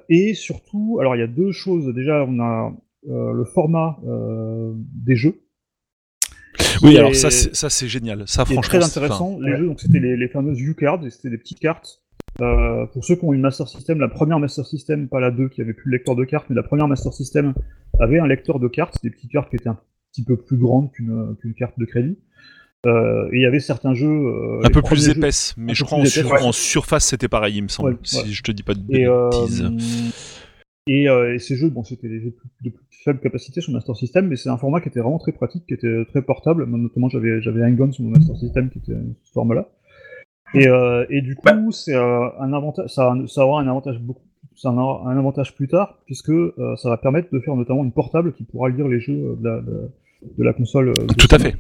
et 0.08 0.34
surtout, 0.34 0.98
alors 1.00 1.16
il 1.16 1.18
y 1.18 1.22
a 1.22 1.26
deux 1.26 1.50
choses. 1.50 1.92
Déjà, 1.92 2.24
on 2.28 2.38
a 2.38 2.72
le 3.04 3.44
format 3.44 3.98
des 5.04 5.16
jeux. 5.16 5.40
Oui, 6.82 6.96
alors 6.96 7.14
ça, 7.14 7.30
c'est 7.30 7.88
génial. 7.88 8.24
Ça, 8.26 8.44
franchement, 8.44 8.62
très 8.62 8.84
intéressant. 8.84 9.38
les 9.40 9.56
jeux, 9.56 9.66
donc 9.66 9.80
c'était 9.80 10.00
les, 10.00 10.16
les, 10.16 10.28
fameuses 10.28 10.60
U-cards, 10.60 11.00
c'était 11.10 11.30
des 11.30 11.38
petites 11.38 11.60
cartes. 11.60 12.02
Euh, 12.40 12.86
pour 12.86 13.04
ceux 13.04 13.16
qui 13.16 13.24
ont 13.24 13.32
une 13.32 13.40
Master 13.40 13.66
System, 13.66 13.98
la 13.98 14.08
première 14.08 14.38
Master 14.38 14.64
System, 14.64 15.08
pas 15.08 15.18
la 15.18 15.30
2 15.30 15.48
qui 15.48 15.60
avait 15.60 15.72
plus 15.72 15.90
le 15.90 15.96
lecteur 15.96 16.14
de 16.14 16.24
cartes, 16.24 16.46
mais 16.48 16.56
la 16.56 16.62
première 16.62 16.86
Master 16.86 17.12
System 17.12 17.54
avait 17.98 18.20
un 18.20 18.26
lecteur 18.26 18.60
de 18.60 18.68
cartes, 18.68 19.02
des 19.02 19.10
petites 19.10 19.32
cartes 19.32 19.50
qui 19.50 19.56
étaient 19.56 19.68
un 19.68 19.78
petit 20.12 20.24
peu 20.24 20.36
plus 20.36 20.56
grandes 20.56 20.92
qu'une 20.92 21.54
carte 21.56 21.78
de 21.78 21.84
crédit. 21.84 22.16
Euh, 22.86 23.28
et 23.32 23.38
il 23.38 23.42
y 23.42 23.46
avait 23.46 23.58
certains 23.58 23.92
jeux. 23.92 24.06
Euh, 24.06 24.60
un 24.62 24.70
peu 24.70 24.82
plus 24.82 25.08
épaisses, 25.08 25.54
mais 25.56 25.74
je 25.74 25.82
crois 25.82 25.98
en, 25.98 26.52
surface 26.52 27.06
c'était 27.06 27.26
pareil, 27.26 27.56
il 27.56 27.62
me 27.62 27.68
semble, 27.68 27.98
si 28.04 28.32
je 28.32 28.42
te 28.42 28.52
dis 28.52 28.62
pas 28.62 28.74
de 28.74 28.80
bêtises. 28.80 29.64
Et, 30.88 31.04
et, 31.04 31.38
ces 31.38 31.54
jeux, 31.54 31.68
bon, 31.68 31.84
c'était 31.84 32.08
des 32.08 32.20
jeux 32.20 32.34
de 32.64 32.70
plus 32.70 32.80
faible 33.04 33.20
capacité 33.20 33.60
sur 33.60 33.72
Master 33.72 33.94
System, 33.94 34.26
mais 34.26 34.36
c'est 34.36 34.48
un 34.48 34.56
format 34.56 34.80
qui 34.80 34.88
était 34.88 35.00
vraiment 35.00 35.18
très 35.18 35.32
pratique, 35.32 35.66
qui 35.66 35.74
était 35.74 36.04
très 36.06 36.22
portable. 36.22 36.64
Notamment, 36.64 37.08
j'avais 37.08 37.40
j'avais 37.40 37.62
un 37.62 37.72
gun 37.72 37.92
sur 37.92 38.04
mon 38.04 38.10
Master 38.10 38.36
System 38.36 38.70
qui 38.70 38.78
était 38.78 38.98
ce 39.22 39.32
format-là. 39.32 39.68
Et, 40.54 40.66
euh, 40.66 41.04
et, 41.10 41.20
du 41.20 41.36
coup, 41.36 41.72
c'est 41.72 41.94
euh, 41.94 42.28
un 42.38 42.52
avantage, 42.52 42.88
ça, 42.88 43.14
ça, 43.26 43.44
aura 43.44 43.60
un 43.60 43.68
avantage 43.68 44.00
beaucoup, 44.00 44.24
ça 44.54 44.70
aura 44.70 45.10
un 45.10 45.18
avantage 45.18 45.54
plus 45.54 45.68
tard, 45.68 45.98
puisque 46.06 46.30
euh, 46.30 46.76
ça 46.76 46.88
va 46.88 46.96
permettre 46.96 47.28
de 47.32 47.40
faire 47.40 47.54
notamment 47.54 47.84
une 47.84 47.92
portable 47.92 48.32
qui 48.32 48.44
pourra 48.44 48.70
lire 48.70 48.88
les 48.88 49.00
jeux 49.00 49.36
de 49.38 49.48
la, 49.48 49.60
de, 49.60 49.90
de 50.38 50.44
la 50.44 50.52
console. 50.52 50.92
Tout 50.94 51.34
à 51.34 51.38
fait. 51.38 51.54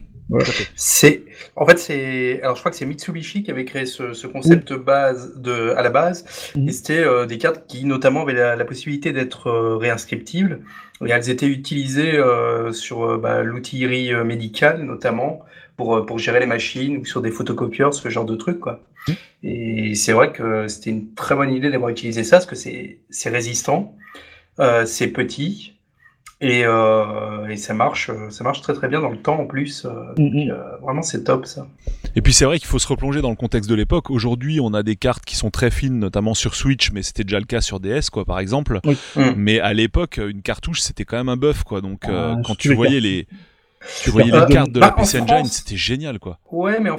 C'est, 0.76 1.22
en 1.56 1.66
fait, 1.66 1.78
c'est, 1.78 2.40
alors 2.42 2.54
je 2.54 2.60
crois 2.60 2.70
que 2.70 2.76
c'est 2.76 2.84
Mitsubishi 2.84 3.42
qui 3.42 3.50
avait 3.50 3.64
créé 3.64 3.86
ce, 3.86 4.12
ce 4.12 4.26
concept 4.26 4.72
base 4.74 5.34
de, 5.36 5.70
à 5.70 5.82
la 5.82 5.90
base, 5.90 6.24
mhm. 6.54 6.68
et 6.68 6.72
c'était 6.72 6.98
euh, 6.98 7.26
des 7.26 7.38
cartes 7.38 7.66
qui 7.66 7.84
notamment 7.84 8.22
avaient 8.22 8.34
la, 8.34 8.64
possibilité 8.64 9.12
d'être 9.12 9.48
euh, 9.48 9.76
réinscriptibles, 9.76 10.60
et 11.04 11.10
elles 11.10 11.30
étaient 11.30 11.46
utilisées 11.46 12.16
euh, 12.16 12.72
sur 12.72 13.18
bah, 13.18 13.42
l'outillerie 13.42 14.12
médicale 14.24 14.82
notamment 14.82 15.40
pour 15.76 16.04
pour 16.04 16.18
gérer 16.18 16.40
les 16.40 16.46
machines 16.46 16.98
ou 16.98 17.04
sur 17.04 17.22
des 17.22 17.30
photocopieurs, 17.30 17.94
ce 17.94 18.08
genre 18.08 18.24
de 18.24 18.36
trucs 18.36 18.60
quoi. 18.60 18.80
Mhm. 19.06 19.14
Et 19.44 19.94
c'est 19.94 20.12
vrai 20.12 20.32
que 20.32 20.68
c'était 20.68 20.90
une 20.90 21.14
très 21.14 21.34
bonne 21.34 21.52
idée 21.52 21.70
d'avoir 21.70 21.90
utilisé 21.90 22.24
ça 22.24 22.36
parce 22.36 22.46
que 22.46 22.56
c'est 22.56 22.98
c'est 23.08 23.30
résistant, 23.30 23.96
c'est 24.84 25.08
petit 25.08 25.77
Et, 26.40 26.64
euh, 26.64 27.48
et, 27.48 27.56
ça 27.56 27.74
marche, 27.74 28.12
ça 28.30 28.44
marche 28.44 28.60
très 28.60 28.72
très 28.72 28.86
bien 28.86 29.00
dans 29.00 29.10
le 29.10 29.16
temps 29.16 29.40
en 29.40 29.46
plus. 29.46 29.84
Mm, 30.16 30.22
mm. 30.22 30.56
vraiment, 30.82 31.02
c'est 31.02 31.24
top 31.24 31.46
ça. 31.46 31.66
Et 32.14 32.22
puis 32.22 32.32
c'est 32.32 32.44
vrai 32.44 32.58
qu'il 32.58 32.68
faut 32.68 32.78
se 32.78 32.86
replonger 32.86 33.20
dans 33.20 33.30
le 33.30 33.36
contexte 33.36 33.68
de 33.68 33.74
l'époque. 33.74 34.10
Aujourd'hui, 34.10 34.60
on 34.60 34.72
a 34.72 34.84
des 34.84 34.94
cartes 34.94 35.24
qui 35.24 35.34
sont 35.34 35.50
très 35.50 35.70
fines, 35.70 35.98
notamment 35.98 36.34
sur 36.34 36.54
Switch, 36.54 36.92
mais 36.92 37.02
c'était 37.02 37.24
déjà 37.24 37.40
le 37.40 37.46
cas 37.46 37.60
sur 37.60 37.80
DS, 37.80 38.10
quoi, 38.12 38.24
par 38.24 38.38
exemple. 38.38 38.80
Mm. 39.16 39.20
Mais 39.36 39.58
à 39.58 39.72
l'époque, 39.74 40.18
une 40.18 40.42
cartouche, 40.42 40.80
c'était 40.80 41.04
quand 41.04 41.16
même 41.16 41.28
un 41.28 41.36
bœuf, 41.36 41.64
quoi. 41.64 41.80
Donc 41.80 42.02
ah, 42.04 42.36
quand 42.44 42.56
tu 42.56 42.72
voyais 42.72 43.00
les, 43.00 43.26
tu 44.02 44.10
voyais 44.10 44.30
les 44.30 44.52
cartes 44.52 44.70
de 44.70 44.80
la 44.80 44.90
bah, 44.90 44.96
PC 44.98 45.20
Engine, 45.20 45.46
c'était 45.46 45.76
génial, 45.76 46.18
quoi. 46.18 46.38
Ouais, 46.50 46.78
mais 46.80 46.90
en 46.90 46.98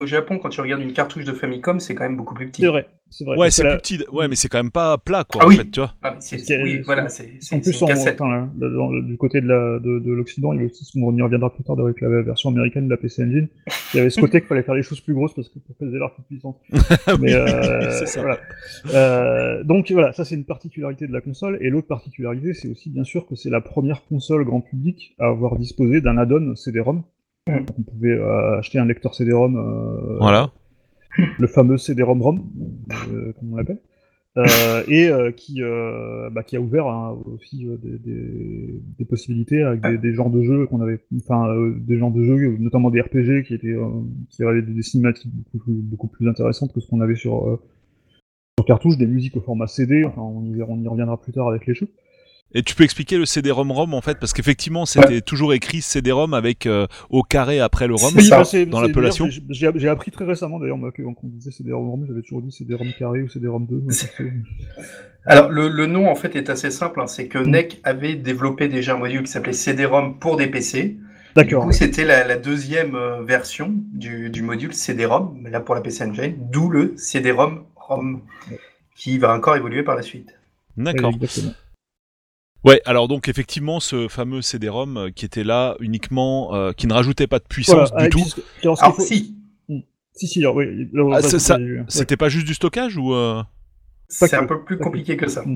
au 0.00 0.06
Japon, 0.06 0.38
quand 0.38 0.48
tu 0.48 0.60
regardes 0.60 0.80
une 0.82 0.94
cartouche 0.94 1.24
de 1.24 1.32
Famicom, 1.32 1.78
c'est 1.78 1.94
quand 1.94 2.04
même 2.04 2.16
beaucoup 2.16 2.34
plus 2.34 2.48
petit. 2.48 2.62
C'est 2.62 2.68
vrai. 2.68 2.86
vrai. 3.20 3.36
Ouais, 3.36 3.50
c'est 3.50 3.68
plus 3.68 3.76
petit. 3.76 4.04
Ouais, 4.10 4.28
mais 4.28 4.34
c'est 4.34 4.48
quand 4.48 4.58
même 4.58 4.70
pas 4.70 4.96
plat, 4.96 5.24
quoi, 5.24 5.42
ah, 5.42 5.46
en 5.46 5.48
oui. 5.48 5.56
fait, 5.56 5.70
tu 5.70 5.80
vois. 5.80 5.94
Ah, 6.02 6.16
oui, 6.62 6.80
voilà, 6.86 7.08
c'est 7.10 7.38
En 7.52 7.60
plus, 7.60 7.82
du 9.04 9.16
côté 9.18 9.42
de 9.42 10.14
l'Occident, 10.14 10.50
on 10.50 11.16
y 11.16 11.22
reviendra 11.22 11.52
plus 11.52 11.64
tard 11.64 11.78
avec 11.78 12.00
la 12.00 12.22
version 12.22 12.48
américaine 12.48 12.86
de 12.86 12.90
la 12.90 12.96
PC 12.96 13.24
Engine, 13.24 13.48
il 13.92 13.96
y 13.98 14.00
avait 14.00 14.10
ce 14.10 14.20
côté 14.20 14.40
qu'il 14.40 14.48
fallait 14.48 14.62
faire 14.62 14.74
les 14.74 14.82
choses 14.82 15.00
plus 15.00 15.14
grosses 15.14 15.34
parce 15.34 15.48
que 15.48 15.58
pour 15.58 15.76
faire 15.76 15.88
des 15.88 15.98
l'air 15.98 16.14
plus 16.14 16.22
puissantes. 16.22 16.58
mais 17.20 17.34
euh, 17.34 17.90
ça. 17.90 18.22
Voilà. 18.22 18.38
Euh, 18.94 19.62
donc 19.64 19.90
voilà, 19.90 20.12
ça 20.12 20.24
c'est 20.24 20.34
une 20.34 20.44
particularité 20.44 21.06
de 21.06 21.12
la 21.12 21.20
console. 21.20 21.58
Et 21.60 21.68
l'autre 21.68 21.88
particularité, 21.88 22.54
c'est 22.54 22.68
aussi 22.68 22.88
bien 22.88 23.04
sûr 23.04 23.26
que 23.26 23.34
c'est 23.34 23.50
la 23.50 23.60
première 23.60 24.04
console 24.04 24.44
grand 24.44 24.60
public 24.60 25.14
à 25.18 25.26
avoir 25.26 25.58
disposé 25.58 26.00
d'un 26.00 26.16
add-on 26.16 26.54
CD-ROM. 26.56 27.02
On 27.48 27.82
pouvait 27.82 28.10
euh, 28.10 28.58
acheter 28.58 28.78
un 28.78 28.84
lecteur 28.84 29.14
CD-ROM. 29.14 29.56
Euh, 29.56 30.18
voilà. 30.18 30.52
Le 31.38 31.46
fameux 31.46 31.76
CD-ROM 31.78 32.22
ROM, 32.22 32.50
euh, 33.12 33.32
comme 33.32 33.52
on 33.52 33.56
l'appelle. 33.56 33.80
et 34.88 35.10
qui, 35.36 35.60
bah, 36.32 36.44
qui 36.44 36.56
a 36.56 36.60
ouvert 36.60 36.86
hein, 36.86 37.18
aussi 37.34 37.66
des, 37.82 39.04
possibilités 39.04 39.62
avec 39.62 40.00
des, 40.00 40.14
genres 40.14 40.30
de 40.30 40.42
jeux 40.42 40.66
qu'on 40.66 40.80
avait, 40.80 41.00
enfin 41.16 41.52
des 41.78 41.98
genres 41.98 42.12
de 42.12 42.22
jeux, 42.22 42.56
notamment 42.58 42.90
des 42.90 43.00
RPG 43.00 43.42
qui 43.44 43.54
étaient, 43.54 43.76
qui 44.28 44.44
avaient 44.44 44.62
des, 44.62 44.82
cinématiques 44.82 45.32
beaucoup, 45.34 46.06
plus 46.06 46.28
intéressantes 46.28 46.72
que 46.72 46.80
ce 46.80 46.86
qu'on 46.86 47.00
avait 47.00 47.16
sur, 47.16 47.60
sur 48.56 48.66
cartouche, 48.66 48.96
des 48.96 49.06
musiques 49.06 49.36
au 49.36 49.40
format 49.40 49.66
CD. 49.66 50.04
Enfin, 50.04 50.22
on 50.22 50.44
y, 50.44 50.62
on 50.62 50.80
y 50.80 50.86
reviendra 50.86 51.20
plus 51.20 51.32
tard 51.32 51.48
avec 51.48 51.66
les 51.66 51.74
jeux. 51.74 51.88
Et 52.52 52.62
tu 52.62 52.74
peux 52.74 52.82
expliquer 52.82 53.16
le 53.16 53.26
CD-ROM-ROM 53.26 53.94
en 53.94 54.00
fait 54.00 54.18
parce 54.18 54.32
qu'effectivement 54.32 54.84
c'était 54.84 55.20
toujours 55.20 55.54
écrit 55.54 55.82
CD-ROM 55.82 56.34
avec 56.34 56.66
euh, 56.66 56.86
au 57.08 57.22
carré 57.22 57.60
après 57.60 57.86
le 57.86 57.94
ROM 57.94 58.12
dans 58.66 58.80
l'appellation. 58.80 59.28
J'ai 59.48 59.88
appris 59.88 60.10
très 60.10 60.24
récemment 60.24 60.58
d'ailleurs 60.58 60.78
moi 60.78 60.90
quand 60.90 61.14
on 61.22 61.28
disait 61.28 61.52
CD-ROM-ROM 61.52 62.06
j'avais 62.08 62.22
toujours 62.22 62.42
dit 62.42 62.50
CD-ROM 62.50 62.88
carré 62.98 63.22
ou 63.22 63.28
CD-ROM 63.28 63.66
2. 63.66 63.84
Alors 65.26 65.48
le, 65.48 65.68
le, 65.68 65.86
nom 65.86 66.10
en 66.10 66.14
fait 66.14 66.34
est 66.34 66.50
assez 66.50 66.70
simple, 66.70 67.00
hein. 67.00 67.06
c'est 67.06 67.28
que 67.28 67.38
mm. 67.38 67.50
NEC 67.50 67.80
avait 67.84 68.14
développé 68.14 68.68
déjà 68.68 68.94
un 68.94 68.98
module 68.98 69.22
qui 69.22 69.30
s'appelait 69.30 69.52
CD-ROM 69.52 70.18
pour 70.18 70.36
des 70.36 70.48
PC. 70.48 70.96
D'accord. 71.36 71.62
Du 71.62 71.68
coup 71.68 71.72
c'était 71.72 72.04
la, 72.04 72.26
la, 72.26 72.36
deuxième 72.36 72.96
euh, 72.96 73.22
version 73.22 73.72
du, 73.92 74.30
du 74.30 74.42
module 74.42 74.74
CD-ROM, 74.74 75.38
mais 75.40 75.50
là 75.50 75.60
pour 75.60 75.76
la 75.76 75.82
PC 75.82 76.02
Engine, 76.04 76.34
d'où 76.50 76.68
le 76.68 76.94
CD-ROM-ROM 76.96 78.22
qui 78.96 79.18
va 79.18 79.34
encore 79.34 79.54
évoluer 79.54 79.84
par 79.84 79.94
la 79.94 80.02
suite. 80.02 80.34
D'accord. 80.76 81.12
Ouais, 81.12 81.52
alors 82.84 83.08
donc 83.08 83.28
effectivement, 83.28 83.80
ce 83.80 84.08
fameux 84.08 84.42
CD-ROM 84.42 84.96
euh, 84.96 85.10
qui 85.10 85.24
était 85.24 85.44
là 85.44 85.76
uniquement, 85.80 86.54
euh, 86.54 86.72
qui 86.72 86.86
ne 86.86 86.92
rajoutait 86.92 87.26
pas 87.26 87.38
de 87.38 87.44
puissance 87.44 87.92
du 87.94 88.08
tout. 88.08 88.24
Alors, 88.62 89.00
si. 89.00 89.36
Si, 90.12 90.26
si, 90.26 90.46
oui. 90.46 90.90
Ah, 91.12 91.22
ça, 91.22 91.58
c'était 91.88 92.16
pas 92.16 92.28
juste 92.28 92.46
du 92.46 92.52
stockage 92.52 92.96
ou 92.98 93.14
euh... 93.14 93.42
C'est 94.08 94.34
un 94.34 94.44
peu 94.44 94.64
plus 94.64 94.76
compliqué 94.76 95.16
que 95.16 95.28
ça. 95.28 95.44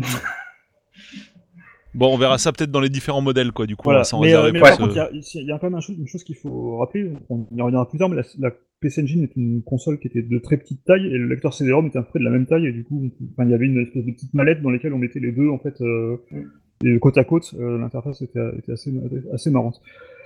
Bon, 1.94 2.12
on 2.12 2.18
verra 2.18 2.38
ça 2.38 2.50
peut-être 2.50 2.72
dans 2.72 2.80
les 2.80 2.88
différents 2.88 3.20
modèles, 3.20 3.52
quoi, 3.52 3.66
du 3.66 3.76
coup, 3.76 3.84
voilà. 3.84 4.02
sans 4.02 4.20
mais, 4.20 4.34
euh, 4.34 4.50
mais 4.52 4.58
par 4.58 4.76
contre, 4.76 4.94
il 5.12 5.44
y, 5.44 5.52
a 5.52 5.58
quand 5.60 5.70
même 5.70 5.80
une 5.96 6.08
chose 6.08 6.24
qu'il 6.24 6.34
faut 6.34 6.78
rappeler, 6.78 7.12
on 7.28 7.46
y 7.52 7.62
reviendra 7.62 7.88
plus 7.88 7.98
tard, 7.98 8.08
mais 8.08 8.20
la, 8.38 8.50
PC 8.80 9.02
Engine 9.02 9.22
est 9.22 9.36
une 9.36 9.62
console 9.62 9.98
qui 10.00 10.08
était 10.08 10.22
de 10.22 10.38
très 10.38 10.56
petite 10.56 10.84
taille, 10.84 11.06
et 11.06 11.16
le 11.16 11.28
lecteur 11.28 11.54
CD-ROM 11.54 11.86
était 11.86 11.98
à 11.98 12.02
peu 12.02 12.08
près 12.08 12.18
de 12.18 12.24
la 12.24 12.30
même 12.30 12.46
taille, 12.46 12.66
et 12.66 12.72
du 12.72 12.82
coup, 12.82 13.12
il 13.20 13.48
y 13.48 13.54
avait 13.54 13.66
une 13.66 13.80
espèce 13.80 14.04
de 14.04 14.10
petite 14.10 14.34
mallette 14.34 14.60
dans 14.60 14.70
laquelle 14.70 14.92
on 14.92 14.98
mettait 14.98 15.20
les 15.20 15.30
deux, 15.30 15.48
en 15.48 15.58
fait, 15.58 15.80
euh, 15.80 16.16
mm 16.32 16.42
et 16.84 16.98
côte 16.98 17.18
à 17.18 17.24
côte, 17.24 17.54
euh, 17.58 17.78
l'interface 17.78 18.22
était, 18.22 18.40
assez, 18.72 18.92
assez 19.32 19.50
marrante. 19.50 19.80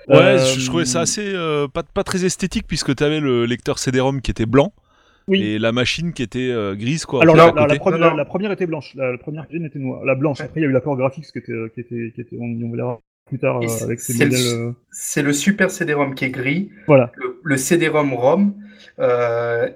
Ouais, 0.07 0.15
euh, 0.15 0.37
je, 0.37 0.65
trouvais 0.65 0.85
ça 0.85 1.01
assez 1.01 1.33
euh, 1.33 1.67
pas, 1.67 1.83
pas 1.83 2.03
très 2.03 2.25
esthétique 2.25 2.65
puisque 2.67 2.95
tu 2.95 3.03
avais 3.03 3.19
le 3.19 3.45
lecteur 3.45 3.79
CD-ROM 3.79 4.21
qui 4.21 4.31
était 4.31 4.45
blanc. 4.45 4.73
Et 5.31 5.59
la 5.59 5.71
machine 5.71 6.11
qui 6.11 6.23
était 6.23 6.51
grise, 6.75 7.05
quoi. 7.05 7.21
Alors, 7.21 7.35
la, 7.35 7.51
la, 7.67 7.75
première, 7.75 8.15
la, 8.15 8.25
première, 8.25 8.51
était 8.51 8.65
blanche, 8.65 8.95
la, 8.95 9.15
première 9.19 9.45
était 9.51 9.77
noire. 9.77 10.03
La 10.03 10.15
blanche, 10.15 10.41
après, 10.41 10.59
il 10.59 10.63
y 10.63 10.65
a 10.65 10.69
eu 10.69 10.71
l'accord 10.71 10.97
graphique 10.97 11.25
qui 11.31 11.37
était, 11.37 11.53
qui 11.75 11.81
était, 11.81 12.11
qui 12.15 12.21
était 12.21 12.35
on, 12.39 12.45
on 12.45 12.71
verra 12.71 12.99
plus 13.27 13.37
tard 13.37 13.57
avec 13.57 13.99
ces 13.99 14.25
modèles. 14.25 14.73
C'est 14.89 15.21
le 15.21 15.31
super 15.31 15.69
CD-ROM 15.69 16.15
qui 16.15 16.25
est 16.25 16.31
gris. 16.31 16.71
Voilà. 16.87 17.11
Le, 17.15 17.39
le 17.43 17.57
CD-ROM 17.57 18.11
ROM. 18.15 18.53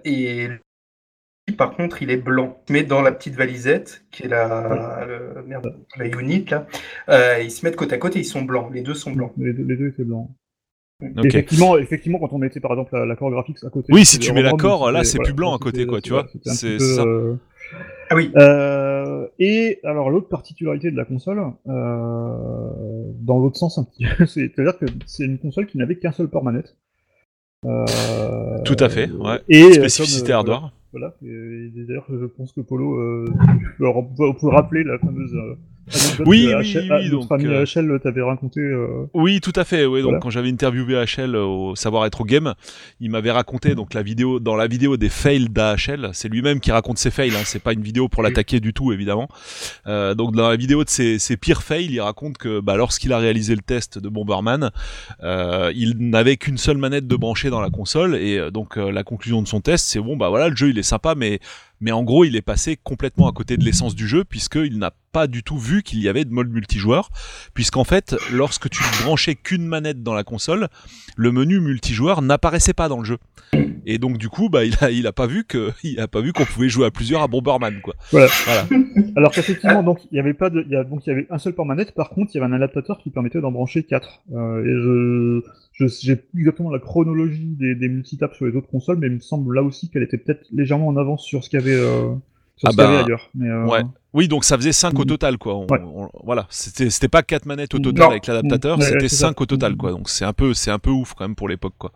et 0.06 0.48
par 1.52 1.76
contre, 1.76 2.02
il 2.02 2.10
est 2.10 2.18
blanc. 2.18 2.58
Mais 2.70 2.84
dans 2.84 3.02
la 3.02 3.12
petite 3.12 3.36
valisette, 3.36 4.06
qui 4.12 4.24
est 4.24 4.28
la, 4.28 5.06
la 5.98 6.08
unit, 6.08 6.46
là, 6.50 6.68
euh, 7.10 7.40
ils 7.44 7.52
se 7.52 7.66
mettent 7.66 7.76
côte 7.76 7.92
à 7.92 7.98
côte 7.98 8.16
et 8.16 8.20
ils 8.20 8.26
sont 8.26 8.44
blancs. 8.44 8.70
Les 8.74 8.82
deux 8.82 8.94
sont 8.94 9.12
blancs. 9.12 9.34
Les 9.38 9.54
deux, 9.54 9.64
les 9.64 9.76
deux 9.76 9.88
étaient 9.90 10.04
blancs. 10.04 10.30
Effectivement, 11.22 11.78
effectivement, 11.78 12.18
quand 12.20 12.32
on 12.32 12.38
mettait 12.38 12.62
par 12.62 12.72
exemple 12.72 12.98
l'accord 13.06 13.30
graphique 13.30 13.58
à 13.64 13.70
côté. 13.70 13.92
Oui, 13.92 14.06
si 14.06 14.20
tu 14.20 14.32
mets 14.32 14.42
l'accord, 14.42 14.90
là, 14.92 15.04
c'est 15.04 15.20
plus 15.20 15.34
blanc 15.34 15.54
à 15.54 15.60
côté, 15.60 15.86
quoi, 15.86 16.00
tu 16.00 16.12
vois. 16.12 16.28
C'est 16.46 16.80
ça. 16.80 17.02
Euh, 17.02 17.36
ah 18.10 18.16
oui. 18.16 18.32
Euh, 18.38 19.28
et 19.38 19.80
alors 19.84 20.10
l'autre 20.10 20.30
particularité 20.30 20.92
de 20.92 20.98
la 20.98 21.04
console, 21.04 21.42
dans 21.66 23.40
l'autre 23.40 23.58
sens 23.58 23.78
un 23.78 23.84
petit, 23.84 24.06
c'est-à-dire 24.28 24.78
que 24.78 24.86
c'est 25.06 25.26
une 25.26 25.40
console 25.40 25.66
qui 25.66 25.78
n'avait 25.78 25.98
qu'un 25.98 26.14
seul 26.14 26.30
port 26.30 26.44
manette. 26.44 26.78
Tout 27.64 28.78
à 28.80 28.88
fait. 28.88 29.10
Ouais. 29.12 29.42
Et 29.50 29.74
spécificité 29.74 30.32
hardware. 30.32 30.72
Voilà. 30.94 31.16
Et, 31.26 31.72
d'ailleurs, 31.76 32.06
je 32.08 32.26
pense 32.26 32.54
que 32.54 32.62
Polo 32.62 33.00
euh, 33.00 33.26
peut, 33.78 34.48
rappeler 34.48 34.84
la 34.84 35.00
fameuse 35.00 35.36
oui, 36.26 36.50
oui, 36.58 36.76
oui, 36.76 36.88
ah, 36.90 37.10
donc 37.10 37.32
ami 37.32 37.48
euh, 37.48 37.66
HL 37.66 38.00
t'avait 38.02 38.22
raconté. 38.22 38.62
Euh, 38.62 39.06
oui, 39.14 39.42
tout 39.42 39.54
à 39.56 39.64
fait. 39.64 39.86
Oui, 39.86 40.02
donc 40.02 40.22
quand 40.22 40.30
j'avais 40.30 40.50
interviewé 40.50 41.04
HL 41.04 41.36
au 41.36 41.76
Savoir 41.76 42.06
être 42.06 42.22
au 42.22 42.26
game, 42.26 42.54
il 43.00 43.12
m'avait 43.12 43.32
raconté 43.32 43.76
donc 43.76 43.94
la 43.94 44.02
vidéo 44.02 44.40
dans 44.40 44.56
la 44.56 44.68
vidéo 44.68 44.98
des 44.98 45.10
fails 45.10 45.50
d'AHL. 45.50 46.10
C'est 46.14 46.30
lui-même 46.30 46.60
qui 46.60 46.72
raconte 46.72 46.98
ses 46.98 47.12
fails. 47.12 47.36
Hein, 47.36 47.44
c'est 47.44 47.62
pas 47.62 47.74
une 47.74 47.82
vidéo 47.82 48.08
pour 48.08 48.24
l'attaquer 48.24 48.60
du 48.60 48.74
tout, 48.74 48.94
évidemment. 48.94 49.28
Euh, 49.88 50.16
donc 50.16 50.36
dans 50.36 50.48
la 50.48 50.56
vidéo 50.56 50.84
de 50.84 50.90
ses, 50.90 51.20
ses 51.20 51.38
pires 51.38 51.64
fails, 51.64 51.86
il 51.86 52.02
raconte 52.02 52.38
que 52.38 52.60
bah, 52.60 52.76
lorsqu'il 52.76 53.12
a 53.14 53.18
réalisé 53.18 53.56
le 53.56 53.62
test 53.62 54.00
de 54.00 54.10
Bomberman, 54.10 54.72
euh, 55.24 55.72
il 55.76 55.98
n'avait 55.98 56.38
qu'une 56.38 56.58
seule 56.58 56.78
manette 56.78 57.08
de 57.08 57.16
brancher 57.16 57.50
dans 57.50 57.62
la 57.62 57.70
console 57.70 58.16
et 58.16 58.38
euh, 58.38 58.52
donc 58.52 58.78
la 58.78 59.04
conclusion 59.04 59.42
de 59.42 59.48
son 59.48 59.62
test, 59.62 59.86
c'est 59.88 60.00
bon 60.00 60.16
bah 60.16 60.30
voilà, 60.30 60.50
le 60.50 60.56
jeu 60.56 60.70
il 60.70 60.80
est 60.80 60.84
sympa, 60.84 61.16
mais 61.16 61.40
mais 61.84 61.92
en 61.92 62.04
gros 62.04 62.24
il 62.24 62.36
est 62.36 62.42
passé 62.42 62.78
complètement 62.82 63.28
à 63.28 63.34
côté 63.34 63.58
de 63.58 63.64
l'essence 63.64 63.94
du 63.94 64.08
jeu 64.08 64.24
puisqu'il 64.24 64.80
n'a 64.80 64.92
pas 65.14 65.28
du 65.28 65.44
tout 65.44 65.58
vu 65.58 65.84
qu'il 65.84 66.00
y 66.02 66.10
avait 66.10 66.26
de 66.26 66.32
mode 66.32 66.50
multijoueur, 66.50 67.10
puisqu'en 67.54 67.84
fait, 67.84 68.16
lorsque 68.34 68.70
tu 68.70 68.82
ne 68.82 69.04
branchais 69.04 69.36
qu'une 69.36 69.66
manette 69.66 70.02
dans 70.02 70.16
la 70.16 70.24
console, 70.24 70.68
le 71.16 71.32
menu 71.32 71.60
multijoueur 71.60 72.24
n'apparaissait 72.24 72.74
pas 72.74 72.90
dans 72.90 72.98
le 72.98 73.06
jeu. 73.06 73.18
Et 73.86 74.00
donc 74.00 74.18
du 74.18 74.28
coup, 74.28 74.50
bah, 74.50 74.66
il 74.66 74.76
a, 74.82 74.90
il 74.90 75.06
a 75.06 75.12
pas 75.14 75.28
vu 75.28 75.44
que, 75.44 75.72
il 75.84 76.00
a 76.00 76.08
pas 76.08 76.22
vu 76.22 76.34
qu'on 76.34 76.46
pouvait 76.46 76.68
jouer 76.68 76.88
à 76.88 76.92
plusieurs 76.92 77.22
à 77.22 77.28
Bomberman, 77.28 77.80
quoi. 77.82 77.94
Voilà. 78.12 78.28
Alors 79.16 79.32
qu'effectivement, 79.32 79.84
donc 79.84 80.00
il 80.12 80.16
y 80.16 80.20
avait 80.20 80.34
pas 80.34 80.50
de, 80.50 80.64
il 80.66 80.72
y 80.72 80.76
a, 80.76 80.84
donc 80.84 81.06
il 81.06 81.10
y 81.10 81.14
avait 81.14 81.28
un 81.30 81.38
seul 81.38 81.54
port 81.54 81.68
manette. 81.68 81.94
Par 81.94 82.10
contre, 82.10 82.32
il 82.34 82.40
y 82.40 82.44
avait 82.44 82.52
un 82.52 82.56
adaptateur 82.56 82.98
qui 82.98 83.12
permettait 83.12 83.40
d'en 83.40 83.52
brancher 83.52 83.84
quatre. 83.84 84.24
Euh, 84.34 84.64
et 84.64 84.74
je, 84.74 85.42
j'ai 85.74 86.16
plus 86.16 86.42
exactement 86.42 86.70
la 86.70 86.80
chronologie 86.80 87.56
des, 87.60 87.76
des 87.76 87.90
multitaps 87.90 88.36
sur 88.36 88.46
les 88.46 88.56
autres 88.56 88.68
consoles, 88.68 88.98
mais 88.98 89.08
il 89.08 89.14
me 89.14 89.20
semble 89.20 89.56
là 89.56 89.64
aussi 89.64 89.90
qu'elle 89.90 90.04
était 90.04 90.18
peut-être 90.18 90.46
légèrement 90.52 90.88
en 90.88 90.98
avance 90.98 91.24
sur 91.26 91.44
ce 91.44 91.50
qu'il 91.50 91.60
y 91.60 91.64
avait. 91.64 91.76
Euh 91.76 92.14
ah 92.66 92.70
bah, 92.76 93.06
euh, 93.42 93.66
Ouais. 93.66 93.82
Oui, 94.14 94.28
donc 94.28 94.44
ça 94.44 94.58
faisait 94.58 94.72
5 94.72 94.98
au 95.00 95.02
mm. 95.02 95.06
total, 95.06 95.38
quoi. 95.40 95.66
voilà, 96.24 96.46
c'était 96.50 96.92
c'était 96.92 97.08
pas 97.08 97.24
4 97.24 97.48
manettes 97.48 97.74
au 97.74 97.80
total 97.80 98.12
avec 98.12 98.28
l'adaptateur, 98.28 98.78
mm. 98.78 98.82
c'était 98.82 99.10
5 99.10 99.42
au 99.42 99.46
total, 99.46 99.76
quoi. 99.76 99.92
Donc 99.92 100.08
c'est 100.08 100.24
un 100.24 100.34
peu 100.34 100.54
c'est 100.54 100.70
un 100.70 100.78
peu 100.78 100.92
ouf 100.92 101.14
quand 101.16 101.26
même 101.26 101.36
pour 101.36 101.50
l'époque, 101.50 101.74
quoi. 101.80 101.92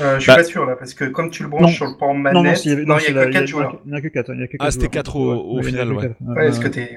Euh, 0.00 0.16
je 0.16 0.22
suis 0.22 0.28
bah 0.28 0.36
pas 0.36 0.44
sûr 0.44 0.64
là, 0.64 0.74
parce 0.76 0.94
que 0.94 1.04
comme 1.04 1.30
tu 1.30 1.42
le 1.42 1.50
branches 1.50 1.76
sur 1.76 1.84
le 1.84 1.98
port 1.98 2.14
manette, 2.14 2.42
non, 2.42 2.96
il 2.98 3.14
y, 3.14 3.18
a 3.18 3.26
que 3.26 3.30
4 3.30 3.46
joueurs. 3.46 3.80
Il 3.84 3.92
n'y 3.92 3.98
a 3.98 4.00
que 4.00 4.08
4. 4.08 4.32
Ah, 4.58 4.70
c'était 4.70 4.88
4 4.88 5.16
au, 5.16 5.62
final, 5.62 5.92
ouais. 5.92 6.10
Ouais, 6.20 6.48
est-ce 6.48 6.60
que 6.60 6.68
t'es. 6.68 6.96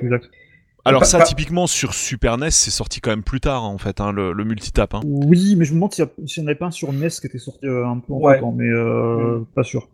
Alors 0.88 1.06
ça, 1.06 1.22
typiquement 1.22 1.67
sur 1.67 1.94
Super 1.94 2.38
NES, 2.38 2.51
c'est 2.51 2.72
sorti 2.72 3.01
quand 3.01 3.10
même 3.10 3.24
plus 3.24 3.39
tard 3.39 3.63
en 3.63 3.77
fait, 3.77 4.01
hein, 4.01 4.12
le, 4.12 4.32
le 4.32 4.44
multitap. 4.44 4.94
Hein. 4.94 5.01
Oui, 5.06 5.56
mais 5.56 5.65
je 5.65 5.72
me 5.72 5.75
demande 5.75 5.94
s'il 5.94 6.06
n'y 6.06 6.44
en 6.44 6.48
avait 6.48 6.56
pas 6.56 6.67
un 6.67 6.72
sur 6.72 6.91
NES 6.94 7.10
qui 7.10 7.27
était 7.27 7.39
sorti 7.39 7.65
euh, 7.65 7.88
un 7.88 8.00
peu 8.00 8.13
en 8.13 8.39
temps, 8.39 8.51
mais 8.51 8.70
euh, 8.70 9.41
pas 9.56 9.63
sûr. 9.63 9.89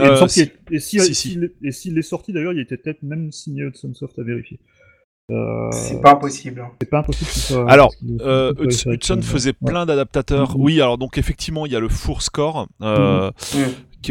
Euh, 0.00 0.26
et 0.70 0.80
s'il 0.80 1.98
est 1.98 2.02
sorti 2.02 2.32
d'ailleurs, 2.32 2.52
il 2.52 2.58
était 2.58 2.76
peut-être 2.76 3.02
même 3.02 3.30
signé 3.30 3.62
Hudson-Soft 3.62 4.18
à 4.18 4.22
vérifier. 4.22 4.58
Euh... 5.30 5.70
C'est 5.70 6.00
pas 6.00 6.12
impossible. 6.12 6.60
Hein. 6.60 6.72
C'est 6.80 6.90
pas 6.90 6.98
impossible. 6.98 7.30
Soit, 7.30 7.70
alors, 7.70 7.94
euh, 8.20 8.52
Hudson 8.58 9.22
faisait 9.22 9.52
plein 9.52 9.86
d'adaptateurs. 9.86 10.56
Mm-hmm. 10.56 10.62
Oui, 10.62 10.80
alors 10.80 10.98
donc 10.98 11.16
effectivement, 11.16 11.64
il 11.64 11.72
y 11.72 11.76
a 11.76 11.80
le 11.80 11.88
Four 11.88 12.22
Score. 12.22 12.66
Euh, 12.82 13.30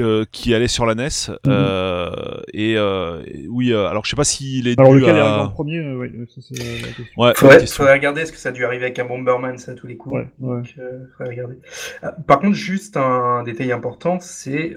mm-hmm. 0.01 0.25
qui 0.31 0.53
allait 0.53 0.67
sur 0.67 0.85
la 0.85 0.95
NES. 0.95 1.09
Mhm. 1.29 1.38
Euh, 1.47 2.41
et, 2.53 2.75
euh, 2.77 3.21
oui, 3.50 3.71
euh, 3.71 3.88
alors 3.88 4.05
je 4.05 4.09
sais 4.09 4.15
pas 4.15 4.23
s'il 4.23 4.67
est 4.67 4.79
alors, 4.79 4.93
lequel 4.93 5.15
est 5.15 5.19
arrivé 5.19 5.41
en 5.41 5.50
premier 5.50 5.95
ouais, 5.95 6.12
ça, 6.33 6.41
c'est 6.41 6.57
la 6.57 6.88
question. 6.88 7.05
Ouais, 7.17 7.33
faudrait, 7.35 7.65
faudrait, 7.67 7.93
regarder, 7.93 8.21
est-ce 8.21 8.31
que 8.31 8.38
ça 8.38 8.50
a 8.50 8.51
dû 8.51 8.65
arriver 8.65 8.85
avec 8.85 9.00
un 9.00 9.05
Bomberman, 9.05 9.57
ça, 9.57 9.71
à 9.71 9.75
tous 9.75 9.88
les 9.88 9.97
coups. 9.97 10.15
Ouais, 10.15 10.27
Donc, 10.39 10.75
regarder. 11.19 11.55
par 12.27 12.39
contre, 12.39 12.55
juste 12.55 12.97
un 12.97 13.43
détail 13.43 13.71
important, 13.71 14.19
c'est 14.19 14.75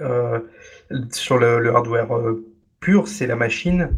sur 1.10 1.38
le, 1.38 1.60
le 1.60 1.74
hardware 1.74 2.06
pur, 2.80 3.08
c'est 3.08 3.26
la 3.26 3.36
machine 3.36 3.90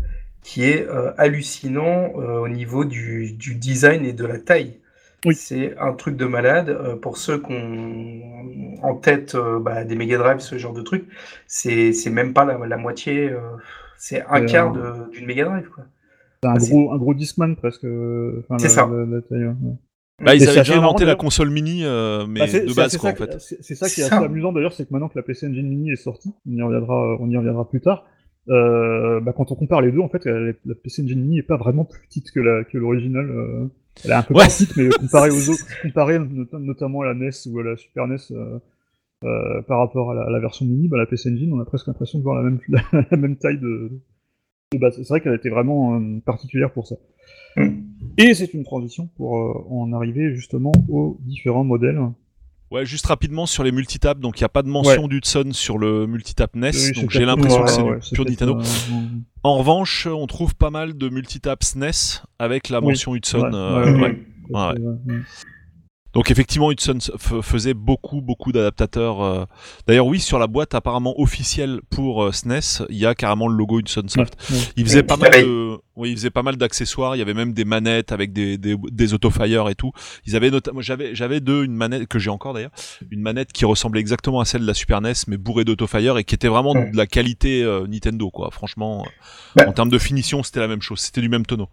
qui 0.42 0.64
est 0.64 0.86
hallucinant 1.16 2.08
au 2.14 2.48
niveau 2.48 2.84
du, 2.84 3.32
du 3.32 3.54
design 3.54 4.04
et 4.04 4.12
de 4.12 4.24
la 4.24 4.38
taille. 4.38 4.78
Oui. 5.24 5.34
C'est 5.34 5.76
un 5.78 5.92
truc 5.92 6.16
de 6.16 6.24
malade. 6.24 6.68
Euh, 6.68 6.96
pour 6.96 7.16
ceux 7.18 7.38
qui 7.38 7.52
ont 7.52 8.82
en 8.82 8.94
tête 8.94 9.34
euh, 9.34 9.58
bah, 9.58 9.84
des 9.84 9.96
Mega 9.96 10.18
Drive, 10.18 10.38
ce 10.40 10.58
genre 10.58 10.72
de 10.72 10.82
truc, 10.82 11.06
c'est 11.46 11.92
même 12.10 12.32
pas 12.32 12.44
la, 12.44 12.76
moitié, 12.76 13.30
euh, 13.30 13.40
c'est 13.96 14.24
un 14.28 14.44
quart 14.44 14.72
d'une 15.10 15.26
Mega 15.26 15.44
Drive. 15.44 15.68
C'est 16.42 16.48
un, 16.48 16.54
gros, 16.54 16.92
un 16.92 16.98
gros 16.98 17.14
Discman 17.14 17.56
presque. 17.56 17.86
c'est 18.58 18.68
ça. 18.68 18.88
Bah, 20.20 20.34
ils 20.34 20.48
avaient 20.48 20.58
déjà 20.58 20.76
inventé 20.76 21.04
la 21.04 21.14
console 21.14 21.50
mini, 21.50 21.82
mais 21.82 22.40
bah, 22.40 22.46
de 22.46 22.74
base, 22.74 22.96
quoi, 22.96 23.10
en 23.10 23.14
fait. 23.14 23.38
C'est 23.38 23.74
ça 23.74 23.88
qui 23.88 24.00
est 24.00 24.04
assez 24.04 24.14
amusant 24.14 24.52
d'ailleurs, 24.52 24.72
c'est 24.72 24.86
que 24.86 24.92
maintenant 24.92 25.08
que 25.08 25.18
la 25.18 25.22
PC 25.22 25.48
Engine 25.48 25.68
Mini 25.68 25.90
est 25.92 25.96
sortie, 25.96 26.32
on 26.46 26.52
y 26.52 26.62
reviendra, 26.62 27.16
on 27.20 27.28
y 27.28 27.36
reviendra 27.36 27.68
plus 27.68 27.80
tard. 27.80 28.06
bah, 28.46 29.32
quand 29.36 29.50
on 29.50 29.56
compare 29.56 29.80
les 29.80 29.90
deux, 29.90 30.00
en 30.00 30.08
fait, 30.08 30.24
la, 30.26 30.52
PC 30.80 31.02
Engine 31.02 31.20
Mini 31.20 31.38
est 31.38 31.42
pas 31.42 31.56
vraiment 31.56 31.84
plus 31.84 32.00
petite 32.02 32.30
que 32.30 32.78
l'original. 32.78 33.26
Que 33.26 33.70
elle 34.04 34.10
est 34.10 34.14
un 34.14 34.22
peu 34.22 34.34
petite, 34.34 34.76
mais 34.76 34.88
comparé 35.00 35.30
aux 35.30 35.50
autres, 35.50 35.64
comparé 35.82 36.18
notamment 36.18 37.02
à 37.02 37.06
la 37.06 37.14
NES 37.14 37.30
ou 37.46 37.58
à 37.58 37.64
la 37.64 37.76
Super 37.76 38.06
NES 38.06 38.16
euh, 38.30 38.58
euh, 39.24 39.62
par 39.62 39.78
rapport 39.78 40.12
à 40.12 40.30
la, 40.30 40.38
version 40.38 40.64
mini, 40.66 40.88
bah, 40.88 40.96
la 40.96 41.06
PC 41.06 41.30
Engine, 41.30 41.52
on 41.52 41.60
a 41.60 41.64
presque 41.64 41.86
l'impression 41.86 42.18
de 42.18 42.24
voir 42.24 42.36
la 42.36 42.42
même, 42.42 42.60
la, 42.68 43.16
même 43.16 43.36
taille 43.36 43.58
de, 43.58 44.00
de 44.72 44.78
base. 44.78 44.96
C'est 44.96 45.08
vrai 45.08 45.20
qu'elle 45.20 45.34
était 45.34 45.50
vraiment 45.50 45.98
euh, 45.98 46.20
particulière 46.24 46.72
pour 46.72 46.86
ça. 46.86 46.96
Mm. 47.56 47.68
Et 48.18 48.34
c'est 48.34 48.54
une 48.54 48.64
transition 48.64 49.08
pour 49.16 49.32
en 49.72 49.92
arriver 49.92 50.34
justement 50.34 50.72
aux 50.88 51.18
différents 51.24 51.64
modèles 51.64 52.00
Ouais, 52.70 52.84
juste 52.84 53.06
rapidement 53.06 53.46
sur 53.46 53.64
les 53.64 53.72
multitap, 53.72 54.20
donc 54.20 54.38
il 54.38 54.42
n'y 54.42 54.46
a 54.46 54.50
pas 54.50 54.62
de 54.62 54.68
mention 54.68 55.08
d'Hudson 55.08 55.52
sur 55.52 55.78
le 55.78 56.06
multitap 56.06 56.54
NES, 56.54 56.70
donc 56.96 57.10
j'ai 57.10 57.24
l'impression 57.24 57.64
que 57.64 57.72
c'est 58.02 58.14
pure 58.14 58.26
Nintendo. 58.26 58.58
En 59.42 59.58
revanche, 59.58 60.06
on 60.06 60.26
trouve 60.26 60.54
pas 60.54 60.70
mal 60.70 60.96
de 60.96 61.08
multitap 61.08 61.62
SNES 61.62 62.22
avec 62.38 62.68
la 62.68 62.80
mention 62.80 63.14
Hudson. 63.14 63.50
Euh, 63.54 64.12
donc 66.14 66.30
effectivement, 66.30 66.70
Hudson 66.70 66.98
faisait 67.42 67.74
beaucoup, 67.74 68.20
beaucoup 68.20 68.50
d'adaptateurs. 68.50 69.22
Euh. 69.22 69.44
D'ailleurs, 69.86 70.06
oui, 70.06 70.20
sur 70.20 70.38
la 70.38 70.46
boîte 70.46 70.74
apparemment 70.74 71.18
officielle 71.20 71.80
pour 71.90 72.34
SNES, 72.34 72.80
euh, 72.80 72.86
il 72.88 72.96
y 72.96 73.06
a 73.06 73.14
carrément 73.14 73.46
le 73.48 73.56
logo 73.56 73.80
Hudson 73.80 74.04
Soft. 74.06 74.36
Il 74.76 74.84
faisait 74.84 75.02
pas 75.02 75.16
mal 75.16 75.30
de, 75.32 75.76
oui, 75.96 76.10
il 76.10 76.16
faisait 76.16 76.30
pas 76.30 76.42
mal 76.42 76.56
d'accessoires. 76.56 77.14
Il 77.14 77.18
y 77.18 77.22
avait 77.22 77.34
même 77.34 77.52
des 77.52 77.64
manettes 77.64 78.12
avec 78.12 78.32
des 78.32 78.56
des, 78.56 78.76
des 78.76 79.14
autofire 79.14 79.68
et 79.68 79.74
tout. 79.74 79.92
Ils 80.26 80.34
avaient 80.34 80.50
notamment, 80.50 80.80
j'avais 80.80 81.14
j'avais 81.14 81.40
deux 81.40 81.64
une 81.64 81.74
manette 81.74 82.08
que 82.08 82.18
j'ai 82.18 82.30
encore 82.30 82.54
d'ailleurs, 82.54 82.72
une 83.10 83.20
manette 83.20 83.52
qui 83.52 83.64
ressemblait 83.64 84.00
exactement 84.00 84.40
à 84.40 84.44
celle 84.44 84.62
de 84.62 84.66
la 84.66 84.74
Super 84.74 85.00
NES 85.00 85.12
mais 85.26 85.36
bourrée 85.36 85.64
d'autofire 85.64 86.16
et 86.16 86.24
qui 86.24 86.34
était 86.34 86.48
vraiment 86.48 86.74
de 86.74 86.96
la 86.96 87.06
qualité 87.06 87.62
euh, 87.62 87.86
Nintendo 87.86 88.30
quoi. 88.30 88.50
Franchement, 88.50 89.04
en 89.58 89.72
termes 89.72 89.90
de 89.90 89.98
finition, 89.98 90.42
c'était 90.42 90.60
la 90.60 90.68
même 90.68 90.82
chose. 90.82 91.00
C'était 91.00 91.20
du 91.20 91.28
même 91.28 91.44
tonneau. 91.44 91.68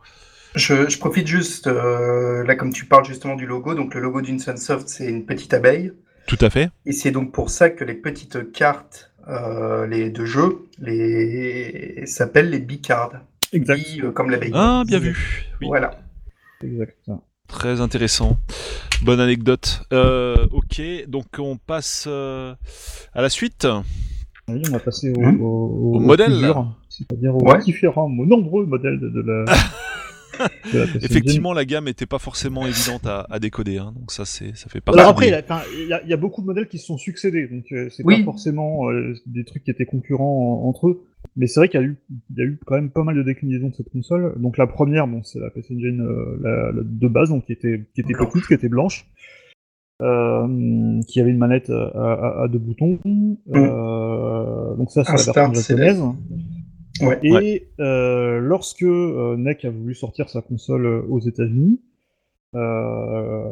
Je, 0.56 0.98
profite 0.98 1.28
juste, 1.28 1.68
euh, 1.68 2.44
là 2.46 2.56
comme 2.56 2.72
tu 2.72 2.86
parles 2.86 3.06
justement 3.06 3.36
du 3.36 3.46
logo, 3.46 3.76
donc 3.76 3.94
le 3.94 4.02
logo 4.02 4.22
d'une 4.22 4.40
Sunsoft 4.40 4.88
c'est 4.88 5.08
une 5.08 5.26
petite 5.26 5.54
abeille. 5.54 5.92
Tout 6.28 6.38
à 6.42 6.50
fait. 6.50 6.70
Et 6.86 6.92
c'est 6.92 7.12
donc 7.12 7.32
pour 7.32 7.50
ça 7.50 7.70
que 7.70 7.84
les 7.84 7.94
petites 7.94 8.52
cartes 8.52 9.12
euh, 9.28 9.86
les 9.88 10.10
de 10.10 10.26
jeu 10.26 10.68
les... 10.80 12.06
s'appellent 12.06 12.50
les 12.50 12.60
bicards. 12.60 13.14
Exact. 13.52 13.82
Euh, 14.02 14.12
comme 14.12 14.32
l'abeille. 14.32 14.52
Ah, 14.54 14.84
bien 14.88 15.00
vu. 15.00 15.46
Voilà. 15.62 16.00
Exact. 16.64 16.98
Très 17.48 17.82
intéressant. 17.82 18.38
Bonne 19.04 19.20
anecdote. 19.20 19.84
ok, 19.92 20.82
donc 21.08 21.26
on 21.38 21.58
passe 21.58 22.08
à 22.08 22.56
la 23.22 23.30
suite. 23.30 23.68
Oui, 24.48 24.62
on 24.70 24.72
va 24.74 24.80
passer 24.80 25.12
au, 25.12 25.20
hmm. 25.20 25.42
au, 25.42 26.00
modèle. 26.00 26.54
C'est-à-dire 26.88 27.36
aux 27.36 27.58
différents, 27.58 28.06
aux 28.06 28.26
nombreux 28.26 28.66
modèles 28.66 29.00
de, 29.00 29.10
de 29.10 29.22
la. 29.22 29.46
Effectivement, 31.02 31.54
la 31.54 31.66
gamme 31.66 31.88
était 31.88 32.06
pas 32.06 32.20
forcément 32.20 32.66
évidente 32.66 33.06
à, 33.06 33.40
décoder, 33.40 33.78
hein, 33.78 33.94
donc 33.96 34.12
ça, 34.12 34.26
c'est, 34.26 34.56
ça 34.56 34.70
fait 34.70 34.82
pas. 34.82 34.94
Alors 34.94 35.10
après, 35.10 35.28
il 35.28 35.88
y, 36.08 36.14
a 36.14 36.18
beaucoup 36.18 36.42
de 36.42 36.48
modèles 36.48 36.68
qui 36.68 36.78
se 36.78 36.86
sont 36.86 36.98
succédés, 36.98 37.48
donc 37.48 37.66
euh, 37.72 37.90
c'est 37.90 38.04
pas 38.04 38.24
forcément 38.24 38.90
euh, 38.90 39.14
des 39.26 39.44
trucs 39.44 39.64
qui 39.64 39.72
étaient 39.72 39.86
concurrents 39.86 40.64
entre 40.66 40.88
eux. 40.88 41.06
Mais 41.36 41.48
c'est 41.48 41.60
vrai 41.60 41.70
qu'il 41.70 41.82
y 41.82 41.84
a 41.84 41.88
eu, 41.88 41.98
il 42.32 42.38
y 42.38 42.42
a 42.42 42.46
eu 42.46 42.60
quand 42.66 42.76
même 42.76 42.90
pas 42.90 43.04
mal 43.04 43.16
de 43.16 43.24
déclinaisons 43.24 43.70
de 43.70 43.76
cette 43.76 43.90
console. 43.90 44.36
Donc 44.38 44.58
la 44.58 44.68
première, 44.68 45.08
bon, 45.08 45.24
c'est 45.24 45.40
la 45.40 45.50
PC 45.50 45.76
Engine 45.76 46.02
euh, 46.02 46.38
la, 46.42 46.72
de 46.82 47.08
base, 47.08 47.30
donc 47.30 47.46
qui 47.46 47.52
était, 47.52 47.82
qui 47.94 48.02
était 48.02 48.14
petite, 48.14 48.48
qui 48.48 48.54
était 48.54 48.70
blanche. 48.70 49.06
qui 50.00 51.20
avait 51.20 51.32
une 51.32 51.38
manette 51.38 51.70
à, 51.70 52.48
deux 52.50 52.60
boutons. 52.60 53.00
Mm. 53.06 53.36
donc 54.78 54.92
ça, 54.92 55.04
c'est 55.04 55.28
la 55.28 55.48
version 55.48 55.54
japonaise. 55.54 56.04
Et 57.02 57.68
euh, 57.80 58.40
lorsque 58.40 58.84
euh, 58.84 59.36
NEC 59.38 59.66
a 59.66 59.70
voulu 59.70 59.94
sortir 59.96 60.30
sa 60.30 60.42
console 60.42 60.86
euh, 60.86 61.02
aux 61.10 61.20
États-Unis, 61.20 61.82
euh, 62.56 63.44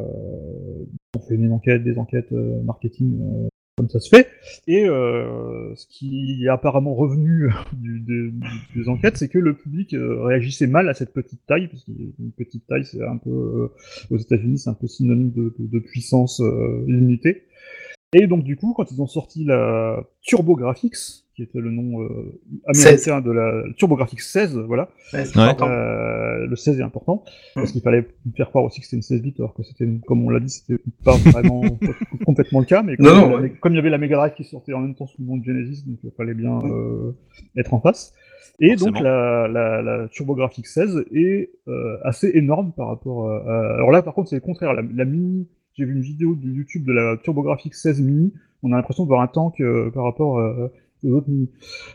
on 1.16 1.20
fait 1.20 1.34
une 1.34 1.52
enquête, 1.52 1.84
des 1.84 1.98
enquêtes 1.98 2.32
marketing 2.32 3.48
comme 3.76 3.90
ça 3.90 4.00
se 4.00 4.08
fait. 4.08 4.28
Et 4.66 4.86
ce 4.86 5.86
qui 5.88 6.44
est 6.44 6.48
apparemment 6.48 6.94
revenu 6.94 7.52
du, 7.74 8.32
des 8.74 8.88
enquêtes, 8.88 9.18
c'est 9.18 9.28
que 9.28 9.38
le 9.38 9.54
public 9.54 9.94
réagissait 9.98 10.66
mal 10.66 10.88
à 10.88 10.94
cette 10.94 11.12
petite 11.12 11.44
taille, 11.46 11.68
parce 11.68 11.84
qu'une 11.84 12.32
petite 12.36 12.66
taille, 12.66 12.86
c'est 12.86 13.02
un 13.02 13.18
peu 13.18 13.70
aux 14.10 14.16
États-Unis, 14.16 14.58
c'est 14.58 14.70
un 14.70 14.74
peu 14.74 14.86
synonyme 14.86 15.32
de, 15.32 15.54
de 15.58 15.78
puissance 15.80 16.40
limitée. 16.86 17.44
Et 18.14 18.26
donc 18.26 18.44
du 18.44 18.56
coup, 18.56 18.72
quand 18.74 18.90
ils 18.90 19.02
ont 19.02 19.06
sorti 19.06 19.44
la 19.44 20.02
TurboGrafx, 20.22 21.23
qui 21.34 21.42
était 21.42 21.58
le 21.58 21.70
nom 21.70 22.02
euh, 22.02 22.40
américain 22.66 23.20
de 23.20 23.30
la 23.30 23.62
TurboGrafx 23.76 24.24
16, 24.24 24.56
voilà. 24.66 24.88
Euh, 25.14 26.46
le 26.46 26.56
16 26.56 26.78
est 26.78 26.82
important, 26.82 27.24
parce 27.54 27.72
qu'il 27.72 27.82
fallait 27.82 28.06
faire 28.36 28.50
croire 28.50 28.64
aussi 28.64 28.80
que 28.80 28.86
c'était 28.86 28.96
une 28.96 29.02
16 29.02 29.22
bits, 29.22 29.34
alors 29.38 29.54
que 29.54 29.62
c'était, 29.62 29.88
comme 30.06 30.24
on 30.24 30.30
l'a 30.30 30.40
dit, 30.40 30.50
c'était 30.50 30.82
pas 31.04 31.16
vraiment 31.16 31.62
complètement 32.24 32.60
le 32.60 32.66
cas, 32.66 32.82
mais 32.82 32.96
comme, 32.96 33.72
il 33.72 33.76
y 33.76 33.78
avait 33.78 33.90
la 33.90 33.98
Mega 33.98 34.16
Drive 34.16 34.34
qui 34.34 34.44
sortait 34.44 34.72
en 34.72 34.80
même 34.80 34.94
temps 34.94 35.06
sous 35.06 35.22
le 35.22 35.26
nom 35.26 35.36
de 35.36 35.44
Genesis, 35.44 35.84
donc 35.86 35.98
il 36.04 36.10
fallait 36.16 36.34
bien 36.34 36.58
euh, 36.64 37.12
être 37.56 37.74
en 37.74 37.80
face. 37.80 38.12
Et 38.60 38.76
donc 38.76 39.00
la, 39.00 39.48
la, 39.48 39.82
la 39.82 40.08
TurboGrafx 40.08 40.62
16 40.62 41.06
est 41.12 41.50
euh, 41.66 41.98
assez 42.04 42.30
énorme 42.34 42.72
par 42.76 42.86
rapport 42.86 43.28
à... 43.28 43.74
Alors 43.74 43.90
là, 43.90 44.00
par 44.02 44.14
contre, 44.14 44.28
c'est 44.28 44.36
le 44.36 44.42
contraire. 44.42 44.72
La, 44.74 44.82
la 44.82 45.04
mini, 45.04 45.48
j'ai 45.76 45.84
vu 45.84 45.92
une 45.92 46.02
vidéo 46.02 46.36
de 46.36 46.48
YouTube 46.48 46.84
de 46.84 46.92
la 46.92 47.16
TurboGrafx 47.16 47.72
16 47.72 48.00
mini. 48.00 48.32
On 48.62 48.72
a 48.72 48.76
l'impression 48.76 49.02
de 49.02 49.08
voir 49.08 49.20
un 49.20 49.26
tank 49.26 49.60
euh, 49.60 49.90
par 49.90 50.04
rapport 50.04 50.38
autres 51.12 51.28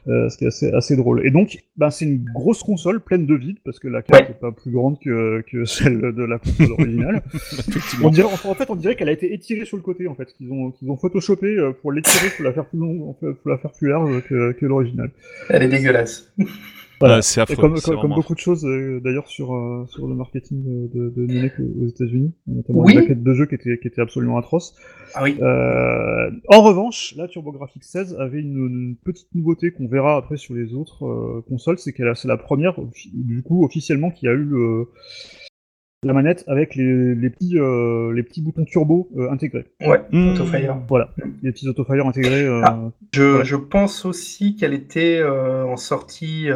euh, 0.07 0.29
ce 0.29 0.37
qui 0.37 0.45
est 0.45 0.47
assez, 0.47 0.71
assez 0.71 0.95
drôle. 0.95 1.25
Et 1.25 1.31
donc, 1.31 1.59
ben, 1.77 1.89
c'est 1.89 2.05
une 2.05 2.23
grosse 2.23 2.63
console 2.63 2.99
pleine 3.01 3.25
de 3.25 3.35
vide, 3.35 3.57
parce 3.63 3.79
que 3.79 3.87
la 3.87 4.01
carte 4.01 4.29
n'est 4.29 4.35
pas 4.35 4.51
plus 4.51 4.71
grande 4.71 4.99
que, 4.99 5.41
que 5.49 5.65
celle 5.65 5.99
de 5.99 6.23
la 6.23 6.39
console 6.39 6.71
originale. 6.73 7.23
on 8.03 8.09
dirait, 8.09 8.27
en 8.27 8.53
fait, 8.55 8.69
on 8.69 8.75
dirait 8.75 8.95
qu'elle 8.95 9.09
a 9.09 9.13
été 9.13 9.33
étirée 9.33 9.65
sur 9.65 9.77
le 9.77 9.83
côté, 9.83 10.07
en 10.07 10.15
fait, 10.15 10.33
qu'ils 10.33 10.51
ont, 10.51 10.71
qu'ils 10.71 10.89
ont 10.89 10.97
photoshopé 10.97 11.47
euh, 11.47 11.71
pour 11.71 11.91
l'étirer, 11.91 12.29
pour 12.35 12.45
la 12.45 12.53
faire 12.53 12.65
plus 12.65 12.79
longue, 12.79 13.15
pour 13.19 13.51
la 13.51 13.57
faire 13.57 13.71
plus 13.71 13.89
large 13.89 14.23
que, 14.23 14.51
que 14.53 14.65
l'original. 14.65 15.11
Elle 15.49 15.63
est 15.63 15.67
dégueulasse. 15.69 16.31
Voilà. 16.99 17.21
c'est 17.21 17.45
Comme, 17.55 17.75
beaucoup 18.09 18.35
de 18.35 18.39
choses 18.39 18.65
euh, 18.65 18.99
d'ailleurs 19.03 19.27
sur, 19.27 19.53
euh, 19.53 19.85
sur 19.87 20.07
le 20.07 20.15
marketing 20.15 20.63
de, 20.63 21.09
de, 21.09 21.25
de 21.25 21.83
aux 21.83 21.87
États-Unis, 21.87 22.33
notamment 22.47 22.81
oui. 22.81 22.95
la 22.95 23.15
de 23.15 23.33
jeu 23.33 23.45
qui 23.45 23.55
était, 23.55 23.79
qui 23.79 23.87
était 23.87 24.01
absolument 24.01 24.37
atroce. 24.37 24.75
Ah 25.15 25.23
oui. 25.23 25.37
Euh, 25.41 26.31
en 26.49 26.61
revanche, 26.61 27.13
la 27.17 27.27
TurboGrafx 27.27 27.79
16 27.81 28.17
avait 28.19 28.39
une, 28.39 28.57
une 28.57 28.95
petite 29.03 29.33
nouveauté 29.33 29.71
qu'on 29.71 29.87
verra 29.87 30.17
après 30.17 30.37
sur 30.37 30.53
les 30.53 30.73
autres 30.73 31.05
euh, 31.05 31.43
consoles, 31.47 31.79
c'est 31.79 31.93
qu'elle 31.93 32.11
c'est 32.15 32.27
la 32.27 32.37
première 32.37 32.75
du 33.13 33.43
coup 33.43 33.63
officiellement 33.63 34.11
qui 34.11 34.27
a 34.27 34.31
eu 34.31 34.43
le, 34.43 34.87
la 36.03 36.13
manette 36.13 36.45
avec 36.47 36.75
les, 36.75 37.13
les 37.13 37.29
petits, 37.29 37.59
euh, 37.59 38.13
les 38.13 38.23
petits 38.23 38.41
boutons 38.41 38.63
turbo 38.63 39.09
euh, 39.17 39.29
intégrés. 39.31 39.65
Ouais, 39.81 40.01
mmh. 40.11 40.29
Autofire. 40.29 40.77
Voilà, 40.87 41.13
les 41.43 41.51
petits 41.51 41.67
Autofire 41.67 42.07
intégrés. 42.07 42.45
Euh, 42.45 42.61
ah, 42.63 42.79
je, 43.13 43.43
je, 43.43 43.55
pense 43.57 44.05
aussi 44.05 44.55
qu'elle 44.55 44.73
était 44.73 45.21
en 45.23 45.75
sortie 45.75 46.47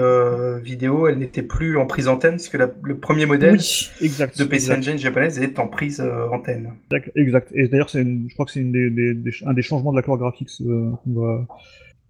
vidéo, 0.63 1.07
elle 1.07 1.17
n'était 1.17 1.43
plus 1.43 1.77
en 1.77 1.85
prise 1.85 2.07
antenne, 2.07 2.33
parce 2.33 2.49
que 2.49 2.57
le 2.57 2.97
premier 2.97 3.25
modèle 3.25 3.59
exact, 4.01 4.37
de 4.37 4.43
PC 4.45 4.71
Engine 4.71 4.97
japonaise 4.97 5.39
est 5.39 5.59
en 5.59 5.67
prise 5.67 6.01
antenne. 6.31 6.71
Exact, 7.15 7.49
et 7.53 7.67
d'ailleurs, 7.67 7.89
je 7.89 8.33
crois 8.33 8.45
que 8.45 8.51
c'est 8.51 8.63
des, 8.63 8.89
des, 8.89 9.31
un 9.45 9.53
des 9.53 9.61
changements 9.61 9.91
de 9.91 9.97
l'accord 9.97 10.17
graphique 10.17 10.49
qu'on 10.57 11.13
va 11.13 11.45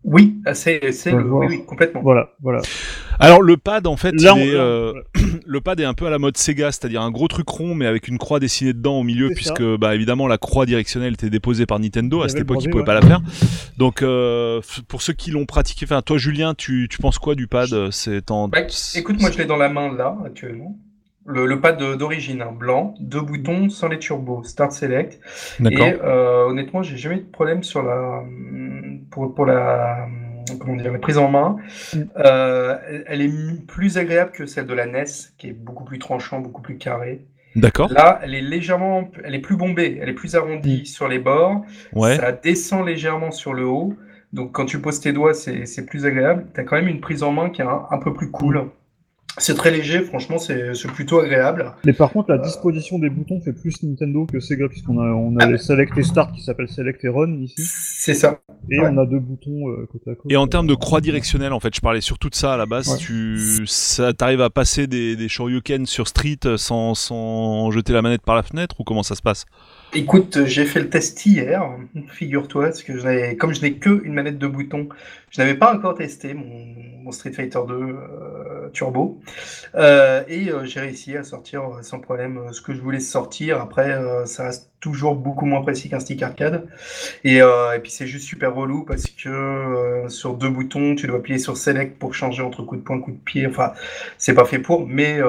Oui, 0.04 0.36
c'est 0.54 0.82
le... 0.82 1.24
oui, 1.32 1.48
oui, 1.50 1.66
complètement. 1.66 2.02
Voilà, 2.02 2.32
voilà. 2.42 2.62
Alors 3.20 3.42
le 3.42 3.56
pad 3.58 3.88
en 3.88 3.96
fait, 3.96 4.14
euh, 4.22 4.94
le 5.46 5.62
pad 5.62 5.80
est 5.80 5.86
un 5.86 5.94
peu 5.94 6.08
à 6.08 6.10
la 6.10 6.20
mode 6.20 6.36
Sega, 6.36 6.72
c'est-à-dire 6.72 7.02
un 7.02 7.12
gros 7.12 7.28
truc 7.28 7.48
rond 7.48 7.74
mais 7.76 7.86
avec 7.86 8.08
une 8.08 8.18
croix 8.18 8.40
dessinée 8.40 8.74
dedans 8.74 9.00
au 9.00 9.04
milieu, 9.04 9.30
puisque 9.30 9.64
bah 9.78 9.96
évidemment 9.96 10.28
la 10.28 10.38
croix 10.38 10.66
directionnelle 10.66 11.14
était 11.14 11.30
déposée 11.30 11.66
par 11.66 11.80
Nintendo 11.80 12.22
à 12.22 12.30
cette 12.30 12.42
époque, 12.42 12.64
ils 12.64 12.70
pouvaient 12.70 12.84
pas 12.84 13.00
la 13.00 13.02
faire. 13.02 13.22
Donc 13.78 14.02
euh, 14.02 14.62
pour 14.88 15.02
ceux 15.02 15.14
qui 15.14 15.32
l'ont 15.32 15.46
pratiqué, 15.46 15.86
enfin 15.86 16.02
toi 16.02 16.18
Julien, 16.18 16.54
tu, 16.54 16.88
tu 16.90 16.98
penses 16.98 17.20
quoi 17.20 17.36
du 17.36 17.48
pad? 17.48 17.92
C'est 17.92 18.30
en. 18.32 18.50
Bah, 18.50 18.60
écoute, 18.96 19.22
moi 19.22 19.32
je 19.32 19.38
l'ai 19.38 19.46
dans 19.46 19.58
la 19.58 19.70
main 19.70 19.94
là 19.96 20.18
actuellement. 20.26 20.78
Le, 21.26 21.62
pad 21.62 21.78
d'origine, 21.78 22.42
hein, 22.42 22.52
blanc, 22.52 22.96
deux 23.00 23.22
boutons 23.22 23.70
sans 23.70 23.88
les 23.88 24.00
turbos, 24.00 24.44
Start 24.44 24.74
Select. 24.74 25.20
Et 25.60 25.78
euh, 25.80 26.46
honnêtement, 26.46 26.84
j'ai 26.84 26.98
jamais 26.98 27.16
eu 27.16 27.22
de 27.22 27.32
problème 27.32 27.64
sur 27.64 27.82
la 27.82 28.24
pour, 29.10 29.34
pour 29.34 29.46
la 29.46 30.08
comment 30.60 30.76
dire, 30.76 30.92
la 30.92 31.00
prise 31.00 31.18
en 31.18 31.30
main. 31.30 31.58
Mm. 31.94 32.00
Euh, 32.18 32.78
elle 33.08 33.22
est 33.22 33.66
plus 33.68 33.98
agréable 33.98 34.32
que 34.32 34.46
celle 34.46 34.66
de 34.66 34.74
la 34.74 34.86
NES, 34.86 35.06
qui 35.38 35.48
est 35.48 35.54
beaucoup 35.54 35.86
plus 35.86 36.00
tranchant, 36.00 36.40
beaucoup 36.40 36.62
plus 36.62 36.78
carré. 36.78 37.26
D'accord. 37.56 37.92
Là, 37.92 38.20
elle 38.24 38.34
est 38.34 38.42
légèrement, 38.42 39.12
elle 39.24 39.36
est 39.36 39.42
plus 39.42 39.56
bombée, 39.56 40.00
elle 40.02 40.10
est 40.10 40.14
plus 40.14 40.36
arrondie 40.36 40.82
mm. 40.82 40.86
sur 40.86 41.08
les 41.08 41.20
bords. 41.20 41.64
Ouais. 41.94 42.18
Ça 42.18 42.32
descend 42.32 42.86
légèrement 42.86 43.32
sur 43.32 43.54
le 43.54 43.66
haut. 43.66 43.96
Donc 44.34 44.52
quand 44.52 44.66
tu 44.66 44.80
poses 44.80 45.00
tes 45.00 45.14
doigts, 45.14 45.34
c'est 45.36 45.86
plus 45.86 46.06
agréable. 46.06 46.48
Tu 46.56 46.60
as 46.60 46.64
quand 46.64 46.76
même 46.76 46.88
une 46.88 47.02
prise 47.02 47.22
en 47.22 47.32
main 47.32 47.50
qui 47.50 47.62
est 47.62 47.66
un 47.66 47.98
peu 48.00 48.14
plus 48.14 48.32
cool. 48.32 48.70
C'est 49.38 49.56
très 49.56 49.72
léger, 49.72 50.02
franchement, 50.02 50.38
c'est 50.38 50.74
plutôt 50.94 51.20
agréable. 51.20 51.74
Mais 51.86 51.94
par 51.94 52.12
contre, 52.12 52.32
la 52.32 52.38
disposition 52.38 53.00
des 53.00 53.10
boutons 53.10 53.40
fait 53.42 53.54
plus 53.54 53.82
Nintendo 53.84 54.26
que 54.26 54.40
Sega, 54.40 54.68
puisqu'on 54.68 55.00
a, 55.00 55.06
on 55.06 55.36
a 55.38 55.46
ah, 55.46 55.58
Select 55.58 55.98
et 55.98 56.04
Start 56.04 56.34
qui 56.34 56.42
s'appelle 56.42 56.68
Select 56.68 57.04
et 57.04 57.10
Run 57.10 57.42
ici. 57.42 57.56
C'est 57.58 58.14
ça. 58.14 58.40
Et 58.70 58.80
on 58.80 58.98
a 58.98 59.06
deux 59.06 59.20
boutons 59.20 59.70
euh, 59.70 59.88
côté 59.92 60.12
à 60.12 60.16
côté. 60.16 60.34
Et 60.34 60.38
en 60.38 60.48
termes 60.48 60.68
de 60.68 60.76
croix 60.76 61.02
directionnelle, 61.02 61.54
en 61.54 61.60
fait, 61.60 61.76
je 61.76 61.82
parlais 61.82 62.02
surtout 62.02 62.30
de 62.30 62.36
ça 62.36 62.54
à 62.54 62.58
la 62.58 62.66
base. 62.66 62.98
Tu 62.98 63.66
ça, 63.66 64.14
t'arrives 64.14 64.42
à 64.42 64.50
passer 64.50 64.88
des, 64.88 65.16
des 65.16 65.28
Shoryuken 65.28 65.86
sur 65.86 66.08
Street 66.08 66.40
sans, 66.58 66.94
sans 66.94 67.72
jeter 67.72 67.94
la 67.94 68.02
manette 68.02 68.22
par 68.22 68.36
la 68.36 68.44
fenêtre 68.44 68.80
ou 68.80 68.84
comment 68.84 69.04
ça 69.04 69.16
se 69.16 69.22
passe? 69.22 69.46
Écoute, 69.96 70.46
j'ai 70.46 70.66
fait 70.66 70.80
le 70.80 70.90
test 70.90 71.24
hier, 71.24 71.64
figure-toi, 72.08 72.66
parce 72.66 72.82
que 72.82 73.36
comme 73.36 73.54
je 73.54 73.62
n'ai 73.62 73.74
que 73.74 74.04
une 74.04 74.14
manette 74.14 74.40
de 74.40 74.48
bouton, 74.48 74.90
je 75.30 75.40
n'avais 75.40 75.54
pas 75.54 75.72
encore 75.76 75.94
testé 75.94 76.34
mon, 76.34 77.12
Street 77.12 77.32
Fighter 77.32 77.60
2 77.68 77.74
euh, 77.76 78.70
Turbo, 78.72 79.22
euh, 79.76 80.24
et 80.28 80.50
euh, 80.50 80.66
j'ai 80.66 80.80
réussi 80.80 81.16
à 81.16 81.24
sortir 81.24 81.64
sans 81.84 82.00
problème 82.00 82.42
ce 82.54 82.62
que 82.62 82.74
je 82.74 82.82
voulais 82.82 83.00
sortir. 83.00 83.62
Après, 83.62 83.96
ça 84.26 84.46
reste 84.46 84.72
toujours 84.80 85.14
beaucoup 85.14 85.46
moins 85.46 85.62
précis 85.62 85.90
qu'un 85.90 86.00
stick 86.00 86.24
arcade, 86.24 86.66
et, 87.24 87.38
et 87.38 87.80
puis 87.84 87.92
c'est 87.92 88.08
juste 88.08 88.26
super 88.26 88.56
relou 88.56 88.86
parce 88.86 89.06
que 89.06 90.06
sur 90.08 90.34
deux 90.34 90.50
boutons, 90.50 90.96
tu 90.96 91.06
dois 91.06 91.18
appuyer 91.18 91.38
sur 91.38 91.56
Select 91.56 92.00
pour 92.00 92.16
changer 92.16 92.42
entre 92.42 92.64
coup 92.64 92.78
de 92.78 92.82
poing, 92.82 93.00
coup 93.00 93.12
de 93.12 93.18
pied. 93.18 93.46
Enfin, 93.46 93.74
c'est 94.18 94.34
pas 94.34 94.46
fait 94.46 94.60
pour, 94.60 94.88
mais 94.88 95.20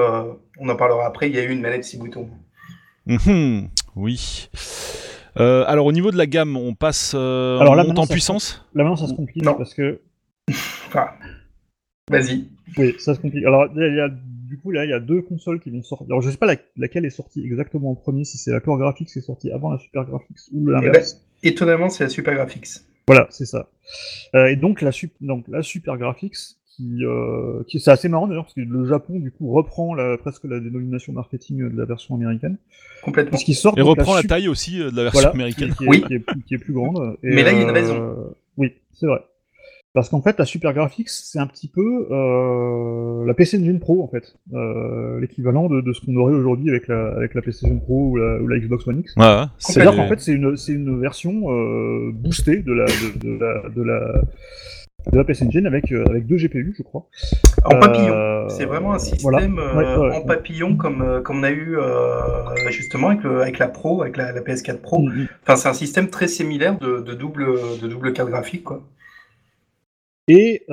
on 0.57 0.69
en 0.69 0.75
parlera 0.75 1.05
après. 1.05 1.29
Il 1.29 1.35
y 1.35 1.39
a 1.39 1.43
eu 1.43 1.51
une 1.51 1.61
manette 1.61 1.83
six 1.83 1.97
boutons. 1.97 2.29
Mhm. 3.05 3.69
Oui. 3.95 4.49
Euh, 5.37 5.65
alors 5.67 5.85
au 5.85 5.91
niveau 5.91 6.11
de 6.11 6.17
la 6.17 6.27
gamme, 6.27 6.55
on 6.55 6.75
passe 6.75 7.13
euh, 7.15 7.59
alors, 7.59 7.75
là, 7.75 7.85
en 7.85 8.07
puissance? 8.07 8.65
Là 8.73 8.83
maintenant 8.83 8.95
ça 8.95 9.07
se 9.07 9.13
complique 9.13 9.43
non. 9.43 9.53
parce 9.53 9.73
que. 9.73 9.99
enfin, 10.87 11.09
Vas-y. 12.09 12.45
Oui, 12.77 12.95
ça 12.99 13.15
se 13.15 13.19
complique. 13.19 13.45
Alors 13.45 13.67
il 13.75 13.95
y 13.95 13.99
a, 13.99 14.09
du 14.09 14.59
coup 14.59 14.71
là 14.71 14.85
il 14.85 14.91
y 14.91 14.93
a 14.93 14.99
deux 14.99 15.21
consoles 15.21 15.59
qui 15.59 15.71
vont 15.71 15.81
sortir. 15.81 16.07
Alors 16.09 16.21
je 16.21 16.29
sais 16.29 16.37
pas 16.37 16.55
laquelle 16.77 17.05
est 17.05 17.09
sortie 17.09 17.43
exactement 17.43 17.91
en 17.91 17.95
premier, 17.95 18.23
si 18.23 18.37
c'est 18.37 18.51
la 18.51 18.59
Core 18.59 18.77
Graphics 18.77 19.09
qui 19.09 19.19
est 19.19 19.23
sortie 19.23 19.51
avant 19.51 19.71
la 19.71 19.79
Super 19.79 20.05
Graphics 20.05 20.37
ou 20.53 20.67
l'inverse. 20.67 21.21
Eh 21.41 21.47
ben, 21.47 21.53
étonnamment 21.53 21.89
c'est 21.89 22.03
la 22.03 22.09
Super 22.09 22.35
Graphics. 22.35 22.67
Voilà, 23.07 23.27
c'est 23.29 23.45
ça. 23.45 23.69
Euh, 24.35 24.47
et 24.47 24.55
donc 24.55 24.81
la, 24.81 24.91
donc 25.21 25.47
la 25.47 25.63
Super 25.63 25.97
Graphics 25.97 26.57
qui, 26.75 27.05
euh, 27.05 27.63
qui 27.67 27.79
c'est 27.79 27.91
assez 27.91 28.09
marrant 28.09 28.27
d'ailleurs 28.27 28.43
parce 28.43 28.53
que 28.53 28.61
le 28.61 28.85
Japon 28.85 29.19
du 29.19 29.31
coup 29.31 29.51
reprend 29.51 29.93
la, 29.93 30.17
presque 30.17 30.43
la 30.43 30.59
dénomination 30.59 31.13
marketing 31.13 31.69
de 31.69 31.77
la 31.77 31.85
version 31.85 32.15
américaine. 32.15 32.57
Complètement. 33.03 33.37
Qui 33.37 33.53
sort, 33.53 33.77
et 33.77 33.81
reprend 33.81 34.15
la, 34.15 34.23
taille 34.23 34.47
aussi 34.47 34.81
euh, 34.81 34.91
de 34.91 34.95
la 34.95 35.03
version 35.03 35.29
américaine. 35.29 35.73
Qui, 35.77 35.87
oui. 35.87 36.01
Qui 36.01 36.15
est, 36.15 36.25
qui 36.45 36.55
est, 36.55 36.57
plus 36.57 36.73
grande. 36.73 37.17
Mais 37.23 37.43
là 37.43 37.51
il 37.51 37.57
y 37.57 37.61
a 37.61 37.63
une 37.63 37.71
raison. 37.71 37.95
Euh, 37.95 38.37
oui, 38.57 38.73
c'est 38.93 39.07
vrai. 39.07 39.21
Parce 39.95 40.09
qu'en 40.09 40.21
fait, 40.21 40.37
la 40.37 40.43
Super 40.43 40.73
Graphics, 40.73 41.07
c'est 41.07 41.39
un 41.39 41.47
petit 41.47 41.69
peu 41.69 42.07
euh, 42.11 43.25
la 43.25 43.33
PC 43.33 43.57
Engine 43.57 43.79
Pro, 43.79 44.03
en 44.03 44.09
fait. 44.09 44.35
Euh, 44.53 45.21
L'équivalent 45.21 45.69
de, 45.69 45.79
de, 45.79 45.93
ce 45.93 46.01
qu'on 46.01 46.17
aurait 46.17 46.33
aujourd'hui 46.33 46.69
avec 46.69 46.89
la, 46.89 47.15
avec 47.15 47.33
la 47.33 47.41
PlayStation 47.41 47.79
Pro 47.79 48.09
ou 48.09 48.17
la, 48.17 48.41
ou 48.41 48.47
la 48.47 48.59
Xbox 48.59 48.85
One 48.87 48.99
X. 48.99 49.15
Ouais, 49.15 49.45
C'est-à-dire 49.57 49.95
qu'en 49.95 50.09
fait, 50.09 50.19
c'est 50.19 50.33
une, 50.33 50.53
une 50.67 50.99
version 50.99 51.49
euh, 51.49 52.11
boostée 52.11 52.57
de 52.57 52.73
la, 52.73 52.85
de, 52.85 53.23
de 53.23 53.39
la, 53.39 53.69
de 53.69 53.81
la 53.81 54.21
de 55.11 55.17
la 55.17 55.23
PS 55.23 55.43
Engine 55.43 55.65
avec, 55.65 55.91
euh, 55.91 56.05
avec 56.09 56.25
deux 56.25 56.37
GPU, 56.37 56.73
je 56.77 56.83
crois. 56.83 57.07
En 57.63 57.79
papillon. 57.79 58.13
Euh, 58.13 58.47
c'est 58.49 58.65
vraiment 58.65 58.93
un 58.93 58.99
système 58.99 59.59
euh, 59.59 60.11
en 60.11 60.21
papillon 60.21 60.75
comme, 60.75 61.21
comme 61.23 61.39
on 61.39 61.43
a 61.43 61.51
eu 61.51 61.77
justement 62.69 63.09
avec, 63.09 63.23
le, 63.23 63.41
avec 63.41 63.59
la 63.59 63.67
Pro, 63.67 64.01
avec 64.01 64.17
la, 64.17 64.33
PS4 64.33 64.77
Pro. 64.77 64.99
Mm, 64.99 65.09
mm. 65.09 65.27
Enfin, 65.43 65.55
c'est 65.55 65.69
un 65.69 65.73
système 65.73 66.09
très 66.09 66.27
similaire 66.27 66.77
de, 66.79 66.99
de, 67.01 67.13
double, 67.13 67.45
de 67.81 67.87
double 67.87 68.13
carte 68.13 68.29
graphique, 68.29 68.63
quoi. 68.63 68.83
Et 70.27 70.63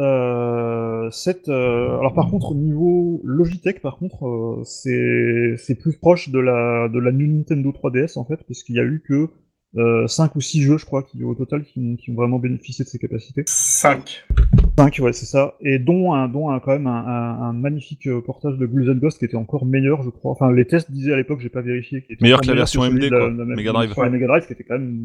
cette, 1.11 1.49
alors 1.51 2.15
par 2.15 2.31
contre 2.31 2.53
au 2.53 2.55
niveau 2.55 3.21
Logitech, 3.23 3.83
par 3.83 3.99
contre, 3.99 4.63
c'est 4.65 5.75
plus 5.79 5.99
proche 5.99 6.31
de 6.31 6.39
la 6.39 6.89
de 6.89 6.99
la 6.99 7.13
Nintendo 7.13 7.71
3DS 7.71 8.19
en 8.19 8.25
fait, 8.25 8.41
parce 8.49 8.63
qu'il 8.63 8.77
y 8.77 8.81
a 8.81 8.85
eu 8.85 9.03
que 9.07 9.29
5 9.75 9.79
euh, 9.79 10.07
ou 10.35 10.41
6 10.41 10.63
jeux, 10.63 10.77
je 10.77 10.85
crois, 10.85 11.03
qui, 11.03 11.23
au 11.25 11.35
total, 11.35 11.65
qui, 11.65 11.97
ont 12.11 12.15
vraiment 12.15 12.39
bénéficié 12.39 12.85
de 12.85 12.91
ces 12.91 12.99
capacités. 12.99 13.43
5. 13.47 14.27
5, 14.79 14.99
ouais, 15.01 15.13
c'est 15.15 15.25
ça. 15.25 15.55
Et 15.63 15.79
dont, 15.79 16.13
un, 16.13 16.29
dont 16.29 16.51
un, 16.51 16.61
quand 16.61 16.73
même 16.73 16.87
un, 16.87 17.53
magnifique 17.55 18.07
euh, 18.07 18.21
portage 18.21 18.59
de 18.59 18.67
Ghouls 18.67 18.95
Ghost 18.99 19.19
qui 19.19 19.25
était 19.25 19.37
encore 19.37 19.65
meilleur, 19.65 20.03
je 20.03 20.11
crois. 20.11 20.33
Enfin, 20.33 20.53
les 20.53 20.67
tests 20.67 20.91
disaient 20.91 21.15
à 21.15 21.17
l'époque, 21.17 21.41
j'ai 21.41 21.49
pas 21.49 21.63
vérifié. 21.63 22.03
Qui 22.03 22.13
était 22.13 22.23
meilleur 22.23 22.43
que 22.43 22.49
la 22.49 22.55
version 22.55 22.83
MD, 22.83 23.09
quoi. 23.09 23.31
La, 23.31 23.45
Mega 23.45 23.73
Drive. 23.73 23.95
Mega 24.11 24.27
Drive, 24.27 24.47
qui 24.47 24.53
était 24.53 24.65
quand 24.65 24.79
même 24.79 25.05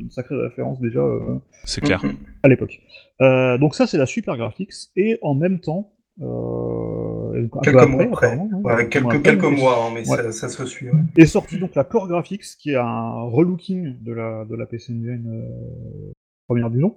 une, 0.00 0.10
sacrée 0.10 0.36
référence 0.36 0.80
déjà. 0.80 1.00
Euh, 1.00 1.38
c'est 1.64 1.82
clair. 1.82 2.02
À 2.42 2.48
l'époque. 2.48 2.80
donc 3.20 3.74
ça, 3.74 3.86
c'est 3.86 3.98
la 3.98 4.06
Super 4.06 4.38
Graphics. 4.38 4.72
Et 4.96 5.18
en 5.20 5.34
même 5.34 5.60
temps, 5.60 5.92
euh, 6.20 7.48
quelques 7.62 7.88
mois 7.88 8.02
après, 8.04 8.38
hein. 8.38 8.84
quelques, 8.90 9.22
quelques 9.22 9.44
mois, 9.44 9.84
hein, 9.84 9.90
mais 9.94 10.04
ça, 10.04 10.32
ça, 10.32 10.48
se 10.48 10.66
suit. 10.66 10.90
Ouais. 10.90 11.00
Est 11.16 11.26
sorti 11.26 11.58
donc 11.58 11.74
la 11.74 11.84
Core 11.84 12.08
Graphics, 12.08 12.44
qui 12.58 12.70
est 12.70 12.76
un 12.76 13.22
relooking 13.22 14.02
de 14.02 14.12
la, 14.12 14.44
de 14.44 14.54
la 14.56 14.66
PC 14.66 14.92
Engine 14.92 15.24
euh, 15.28 16.12
première 16.46 16.70
du 16.70 16.78
nom, 16.78 16.96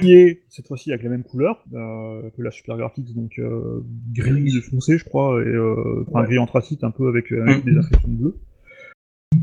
qui 0.00 0.14
est 0.14 0.42
cette 0.48 0.66
fois-ci 0.66 0.90
avec 0.90 1.02
la 1.02 1.10
même 1.10 1.24
couleur 1.24 1.64
euh, 1.74 2.28
que 2.36 2.42
la 2.42 2.50
Super 2.50 2.76
Graphics, 2.76 3.14
donc 3.14 3.38
euh, 3.38 3.84
gris 4.12 4.60
foncé, 4.62 4.98
je 4.98 5.04
crois, 5.04 5.40
et 5.42 5.46
euh, 5.46 6.04
gris 6.08 6.38
anthracite 6.38 6.84
un 6.84 6.90
peu 6.90 7.08
avec, 7.08 7.30
avec 7.32 7.64
des 7.64 7.76
inscriptions 7.76 8.08
bleues. 8.08 8.36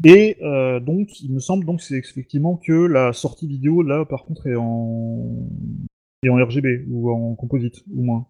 Et 0.03 0.37
euh, 0.41 0.79
donc, 0.79 1.21
il 1.21 1.33
me 1.33 1.39
semble 1.39 1.65
donc 1.65 1.81
c'est 1.81 1.97
effectivement 1.97 2.57
que 2.57 2.73
la 2.73 3.13
sortie 3.13 3.47
vidéo 3.47 3.81
là, 3.81 4.05
par 4.05 4.25
contre, 4.25 4.47
est 4.47 4.55
en 4.55 5.49
est 6.23 6.29
en 6.29 6.35
RGB 6.35 6.85
ou 6.89 7.11
en 7.11 7.35
composite, 7.35 7.83
ou 7.93 8.03
moins. 8.03 8.27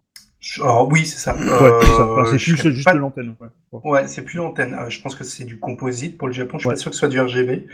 Alors, 0.62 0.88
oui, 0.92 1.06
c'est 1.06 1.18
ça. 1.18 1.36
Euh, 1.36 2.26
c'est 2.26 2.38
juste, 2.38 2.70
juste 2.70 2.94
de 2.94 2.98
l'antenne. 2.98 3.36
Ouais, 3.72 4.08
c'est 4.08 4.24
plus 4.24 4.38
l'antenne. 4.38 4.76
Euh, 4.76 4.90
je 4.90 5.02
pense 5.02 5.16
que 5.16 5.24
c'est 5.24 5.46
du 5.46 5.60
composite 5.60 6.18
pour 6.18 6.28
le 6.28 6.34
Japon. 6.34 6.58
Je 6.58 6.64
suis 6.64 6.70
pas 6.70 6.76
sûr 6.76 6.92
que 6.92 6.96
ce 6.96 7.00
soit 7.00 7.10
du 7.10 7.20
RGB. 7.20 7.66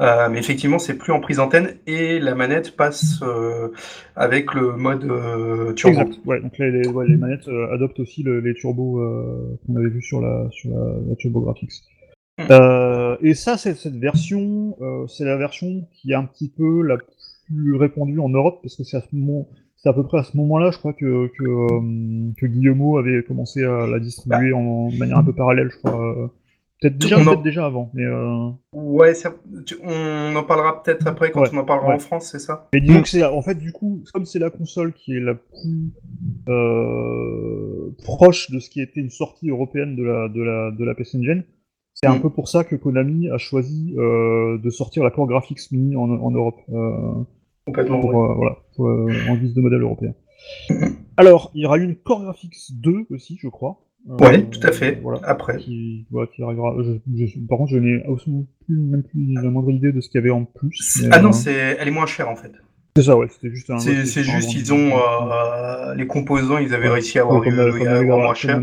Euh, 0.00 0.28
mais 0.30 0.38
effectivement, 0.38 0.78
c'est 0.78 0.94
plus 0.94 1.12
en 1.12 1.20
prise 1.20 1.40
antenne 1.40 1.74
et 1.86 2.20
la 2.20 2.34
manette 2.34 2.76
passe 2.76 3.22
avec 4.14 4.54
le 4.54 4.76
mode 4.76 5.74
turbo. 5.74 6.00
Exact. 6.00 6.20
Ouais, 6.24 6.40
donc 6.40 6.56
les, 6.58 6.70
les, 6.70 7.16
manettes 7.16 7.48
adoptent 7.72 8.00
aussi 8.00 8.22
les 8.22 8.54
turbos 8.54 9.00
qu'on 9.66 9.76
avait 9.76 9.90
vu 9.90 10.02
sur 10.02 10.20
la, 10.20 10.48
sur 10.50 10.70
la, 10.70 11.16
Turbo 11.16 11.40
Graphics. 11.40 11.82
Hmm. 12.38 13.16
et 13.22 13.34
ça, 13.34 13.56
c'est 13.56 13.74
cette 13.74 13.96
version, 13.96 14.76
c'est 15.08 15.24
la 15.24 15.36
version 15.36 15.88
qui 15.92 16.12
est 16.12 16.14
un 16.14 16.24
petit 16.24 16.50
peu 16.50 16.82
la 16.82 16.98
plus 17.46 17.74
répandue 17.76 18.20
en 18.20 18.28
Europe 18.28 18.60
parce 18.62 18.76
que 18.76 18.84
c'est 18.84 18.96
à 18.96 19.00
ce 19.00 19.14
moment 19.14 19.48
c'est 19.86 19.90
à 19.90 19.92
peu 19.92 20.02
près 20.02 20.18
à 20.18 20.24
ce 20.24 20.36
moment-là, 20.36 20.72
je 20.72 20.78
crois, 20.78 20.92
que, 20.92 21.28
que, 21.28 21.44
euh, 21.44 22.32
que 22.36 22.46
Guillemot 22.46 22.98
avait 22.98 23.22
commencé 23.22 23.62
à 23.62 23.86
la 23.86 24.00
distribuer 24.00 24.52
en, 24.52 24.90
manière 24.90 25.18
un 25.18 25.22
peu 25.22 25.32
parallèle, 25.32 25.70
je 25.70 25.76
crois. 25.76 26.04
Euh, 26.04 26.26
peut-être 26.80 26.98
déjà, 26.98 27.18
peut 27.18 27.42
déjà 27.44 27.66
avant. 27.66 27.92
Mais 27.94 28.02
euh... 28.02 28.48
Ouais, 28.72 29.12
on 29.84 30.34
en 30.34 30.42
parlera 30.42 30.82
peut-être 30.82 31.06
après 31.06 31.30
quand 31.30 31.44
on 31.52 31.58
en 31.58 31.64
parlera 31.64 31.94
en 31.94 32.00
France, 32.00 32.30
c'est 32.32 32.40
ça? 32.40 32.68
Mais 32.72 32.80
disons 32.80 33.00
que 33.02 33.08
c'est, 33.08 33.22
en 33.24 33.42
fait, 33.42 33.54
du 33.54 33.70
coup, 33.70 34.02
comme 34.12 34.24
c'est 34.24 34.40
la 34.40 34.50
console 34.50 34.92
qui 34.92 35.12
est 35.12 35.20
la 35.20 35.34
plus 35.34 35.92
euh, 36.48 37.94
proche 38.02 38.50
de 38.50 38.58
ce 38.58 38.68
qui 38.68 38.80
était 38.80 38.98
une 38.98 39.10
sortie 39.10 39.50
européenne 39.50 39.94
de 39.94 40.02
la, 40.02 40.28
de 40.28 40.42
la, 40.42 40.72
de 40.72 40.84
la 40.84 40.96
PC 40.96 41.18
Engine, 41.18 41.44
c'est 41.94 42.08
un 42.08 42.16
mm. 42.16 42.22
peu 42.22 42.30
pour 42.30 42.48
ça 42.48 42.64
que 42.64 42.74
Konami 42.74 43.30
a 43.30 43.38
choisi 43.38 43.94
euh, 43.96 44.58
de 44.58 44.68
sortir 44.70 45.04
la 45.04 45.12
Core 45.12 45.28
Graphics 45.28 45.70
Mini 45.70 45.94
en, 45.94 46.10
en 46.10 46.30
Europe. 46.32 46.58
Complètement. 47.66 48.00
Pour, 48.00 48.24
euh, 48.24 48.34
voilà, 48.34 48.58
euh, 48.78 49.28
en 49.28 49.36
guise 49.36 49.54
de 49.54 49.60
modèle 49.60 49.82
européen. 49.82 50.14
Alors, 51.16 51.50
il 51.54 51.62
y 51.62 51.66
aura 51.66 51.78
une 51.78 51.96
Core 51.96 52.22
Graphics 52.22 52.54
2 52.70 53.06
aussi, 53.10 53.38
je 53.40 53.48
crois. 53.48 53.82
Euh, 54.08 54.16
ouais, 54.18 54.44
tout 54.44 54.60
à 54.62 54.70
fait. 54.70 55.00
Voilà, 55.02 55.20
Après. 55.24 55.56
Qui, 55.56 56.06
voilà, 56.12 56.28
qui 56.28 56.42
arrivera. 56.42 56.76
par 57.48 57.58
contre, 57.58 57.72
je 57.72 57.78
n'ai 57.78 58.04
plus, 58.64 58.76
même 58.76 59.02
plus 59.02 59.34
la 59.34 59.50
moindre 59.50 59.70
idée 59.72 59.90
de 59.90 60.00
ce 60.00 60.08
qu'il 60.08 60.20
y 60.20 60.22
avait 60.22 60.30
en 60.30 60.44
plus. 60.44 61.04
ah 61.10 61.20
non, 61.20 61.32
c'est, 61.32 61.76
elle 61.78 61.88
est 61.88 61.92
moins 61.92 62.06
chère 62.06 62.28
en 62.28 62.36
fait. 62.36 62.52
C'est 62.96 63.02
ça, 63.02 63.16
ouais, 63.16 63.26
c'était 63.30 63.54
juste 63.54 63.68
un. 63.68 63.78
C'est 63.78 64.22
juste, 64.22 64.54
ils 64.54 64.72
ont 64.72 64.90
euh, 64.96 65.94
les 65.94 66.06
composants, 66.06 66.56
ils 66.56 66.72
avaient 66.74 66.88
réussi 66.88 67.18
à 67.18 67.22
avoir 67.22 67.42
comme, 67.42 67.52
eu, 67.52 67.84
la, 67.84 67.98
comme, 67.98 68.06
moins 68.06 68.32
cher. 68.32 68.58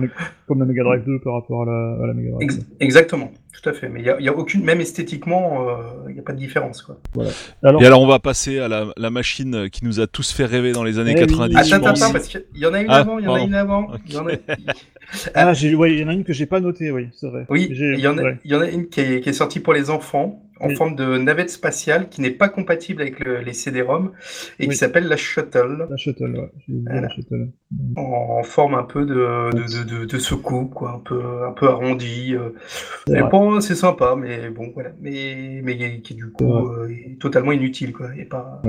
comme, 0.48 0.60
la, 0.60 0.66
Mega 0.66 0.84
Drive 0.84 1.04
2 1.06 1.20
par 1.20 1.34
rapport 1.34 1.62
à 1.62 1.66
la, 1.66 2.04
à 2.04 2.08
la 2.08 2.14
Mega 2.14 2.32
Drive. 2.32 2.42
Ex 2.42 2.60
exactement, 2.80 3.32
tout 3.54 3.70
à 3.70 3.74
fait. 3.74 3.90
Mais 3.90 4.02
il 4.02 4.04
n'y 4.04 4.28
a, 4.28 4.32
a, 4.32 4.36
aucune, 4.36 4.64
même 4.64 4.82
esthétiquement, 4.82 5.68
il 6.08 6.10
euh, 6.10 6.14
n'y 6.14 6.20
a 6.20 6.24
pas 6.24 6.34
de 6.34 6.40
différence. 6.40 6.82
Quoi. 6.82 6.98
Voilà. 7.14 7.30
Alors, 7.62 7.84
Et 7.84 7.86
alors, 7.86 8.02
on 8.02 8.08
va 8.08 8.18
passer 8.18 8.58
à 8.58 8.68
la, 8.68 8.88
la, 8.98 9.10
machine 9.12 9.70
qui 9.70 9.86
nous 9.86 10.00
a 10.00 10.08
tous 10.08 10.32
fait 10.32 10.46
rêver 10.46 10.72
dans 10.72 10.84
les 10.84 10.98
années 10.98 11.14
eh 11.16 11.20
90. 11.20 11.56
Oui. 11.56 11.74
Attends, 11.74 11.86
attends, 11.86 12.12
parce 12.12 12.28
qu'il 12.28 12.44
y 12.56 12.66
en 12.66 12.74
a 12.74 12.82
une 12.82 12.90
ah, 12.90 12.96
avant, 12.96 13.20
il 13.20 13.26
y 13.26 13.28
en 13.28 13.36
a 13.36 13.42
une 13.42 13.54
avant. 13.54 13.84
Okay. 13.84 14.02
Il 14.08 14.14
y 14.16 14.18
en 14.18 14.28
a... 14.28 14.32
ah, 15.36 15.54
il 15.62 15.76
ouais, 15.76 15.96
y 15.96 16.04
en 16.04 16.08
a 16.08 16.14
une 16.14 16.24
que 16.24 16.34
j'ai 16.34 16.48
pas 16.48 16.60
notée, 16.60 16.92
oui, 16.92 17.10
c'est 17.14 17.30
vrai. 17.30 17.46
Oui, 17.50 17.68
il 17.70 18.00
y, 18.00 18.08
en 18.08 18.18
a, 18.18 18.24
ouais. 18.24 18.40
y 18.46 18.56
en 18.56 18.62
a 18.62 18.68
une 18.68 18.88
qui 18.88 19.02
est, 19.02 19.22
qui 19.22 19.30
est 19.30 19.34
sortie 19.34 19.60
pour 19.60 19.74
les 19.74 19.92
enfants 19.92 20.42
en 20.64 20.70
oui. 20.70 20.76
forme 20.76 20.96
de 20.96 21.18
navette 21.18 21.50
spatiale 21.50 22.10
qui 22.10 22.22
n'est 22.22 22.32
pas 22.32 22.48
compatible 22.48 23.02
avec 23.02 23.20
le, 23.20 23.42
les 23.42 23.54
CD-ROM 23.54 24.12
et 24.60 24.64
oui. 24.64 24.70
qui 24.70 24.76
s'appelle 24.78 25.08
la 25.08 25.18
Shuttle. 25.18 25.88
La 25.90 25.98
Shuttle, 25.98 26.36
ouais. 26.36 26.52
Voilà. 26.86 27.02
La 27.02 27.10
shuttle. 27.10 27.50
En, 27.98 28.02
en, 28.40 28.44
forme 28.44 28.76
un 28.76 28.84
peu 28.84 29.06
de, 29.06 29.52
de, 29.52 29.84
de, 29.84 30.00
de, 30.00 30.06
de 30.06 30.18
soucoupe, 30.18 30.74
quoi, 30.74 30.92
un 30.92 31.00
peu, 31.00 31.22
un 31.46 31.52
peu 31.52 31.68
arrondi. 31.68 32.36
Euh. 32.36 33.24
Bon, 33.30 33.60
c'est 33.60 33.76
sympa, 33.76 34.16
mais 34.18 34.50
bon, 34.50 34.72
voilà. 34.74 34.92
Mais, 35.02 35.60
mais 35.64 36.02
qui 36.02 36.16
du 36.16 36.32
coup 36.32 36.56
euh, 36.56 36.88
est 36.90 37.20
totalement 37.20 37.52
inutile, 37.52 37.92
quoi. 37.92 38.16
Et 38.18 38.26
pas. 38.26 38.62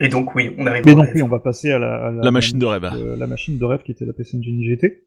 Et 0.00 0.08
donc 0.08 0.34
oui, 0.34 0.54
on 0.58 0.66
arrive. 0.66 0.84
Mais 0.86 0.94
donc 0.94 1.08
oui, 1.14 1.22
on 1.22 1.28
va 1.28 1.38
passer 1.38 1.70
à 1.70 1.78
la, 1.78 2.06
à 2.06 2.10
la, 2.10 2.22
la 2.22 2.30
machine 2.30 2.58
de 2.58 2.66
rêve. 2.66 2.84
Euh, 2.84 3.16
la 3.16 3.26
machine 3.26 3.58
de 3.58 3.64
rêve 3.64 3.82
qui 3.82 3.92
était 3.92 4.06
la 4.06 4.14
PC 4.14 4.38
Engine 4.38 4.62
GT. 4.64 5.04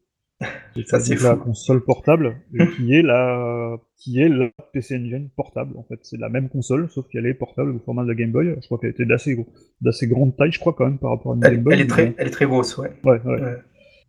Ça 0.86 0.98
c'est 0.98 1.22
la 1.22 1.36
console 1.36 1.84
portable 1.84 2.36
qui 2.76 2.94
est 2.94 3.02
la 3.02 3.76
qui 3.96 4.20
est 4.20 4.28
la 4.28 4.50
PC 4.72 4.96
Engine 4.96 5.28
portable 5.36 5.76
en 5.76 5.84
fait. 5.84 6.00
C'est 6.02 6.18
la 6.18 6.28
même 6.28 6.48
console 6.48 6.90
sauf 6.90 7.06
qu'elle 7.08 7.26
est 7.26 7.34
portable 7.34 7.70
au 7.70 7.78
format 7.78 8.02
de 8.02 8.08
la 8.08 8.14
Game 8.14 8.32
Boy. 8.32 8.56
Je 8.60 8.66
crois 8.66 8.78
qu'elle 8.78 8.90
était 8.90 9.06
d'assez 9.06 9.36
d'assez 9.80 10.08
grande 10.08 10.36
taille, 10.36 10.52
je 10.52 10.58
crois 10.58 10.72
quand 10.72 10.86
même 10.86 10.98
par 10.98 11.10
rapport 11.10 11.32
à 11.32 11.36
une 11.36 11.44
elle, 11.44 11.54
Game 11.54 11.62
Boy. 11.62 11.74
Elle 11.74 11.80
est 11.80 11.86
très, 11.86 12.14
elle 12.18 12.26
est 12.26 12.30
très 12.30 12.46
grosse, 12.46 12.76
ouais. 12.78 12.90
Ouais, 13.04 13.20
ouais. 13.24 13.40
ouais. 13.40 13.56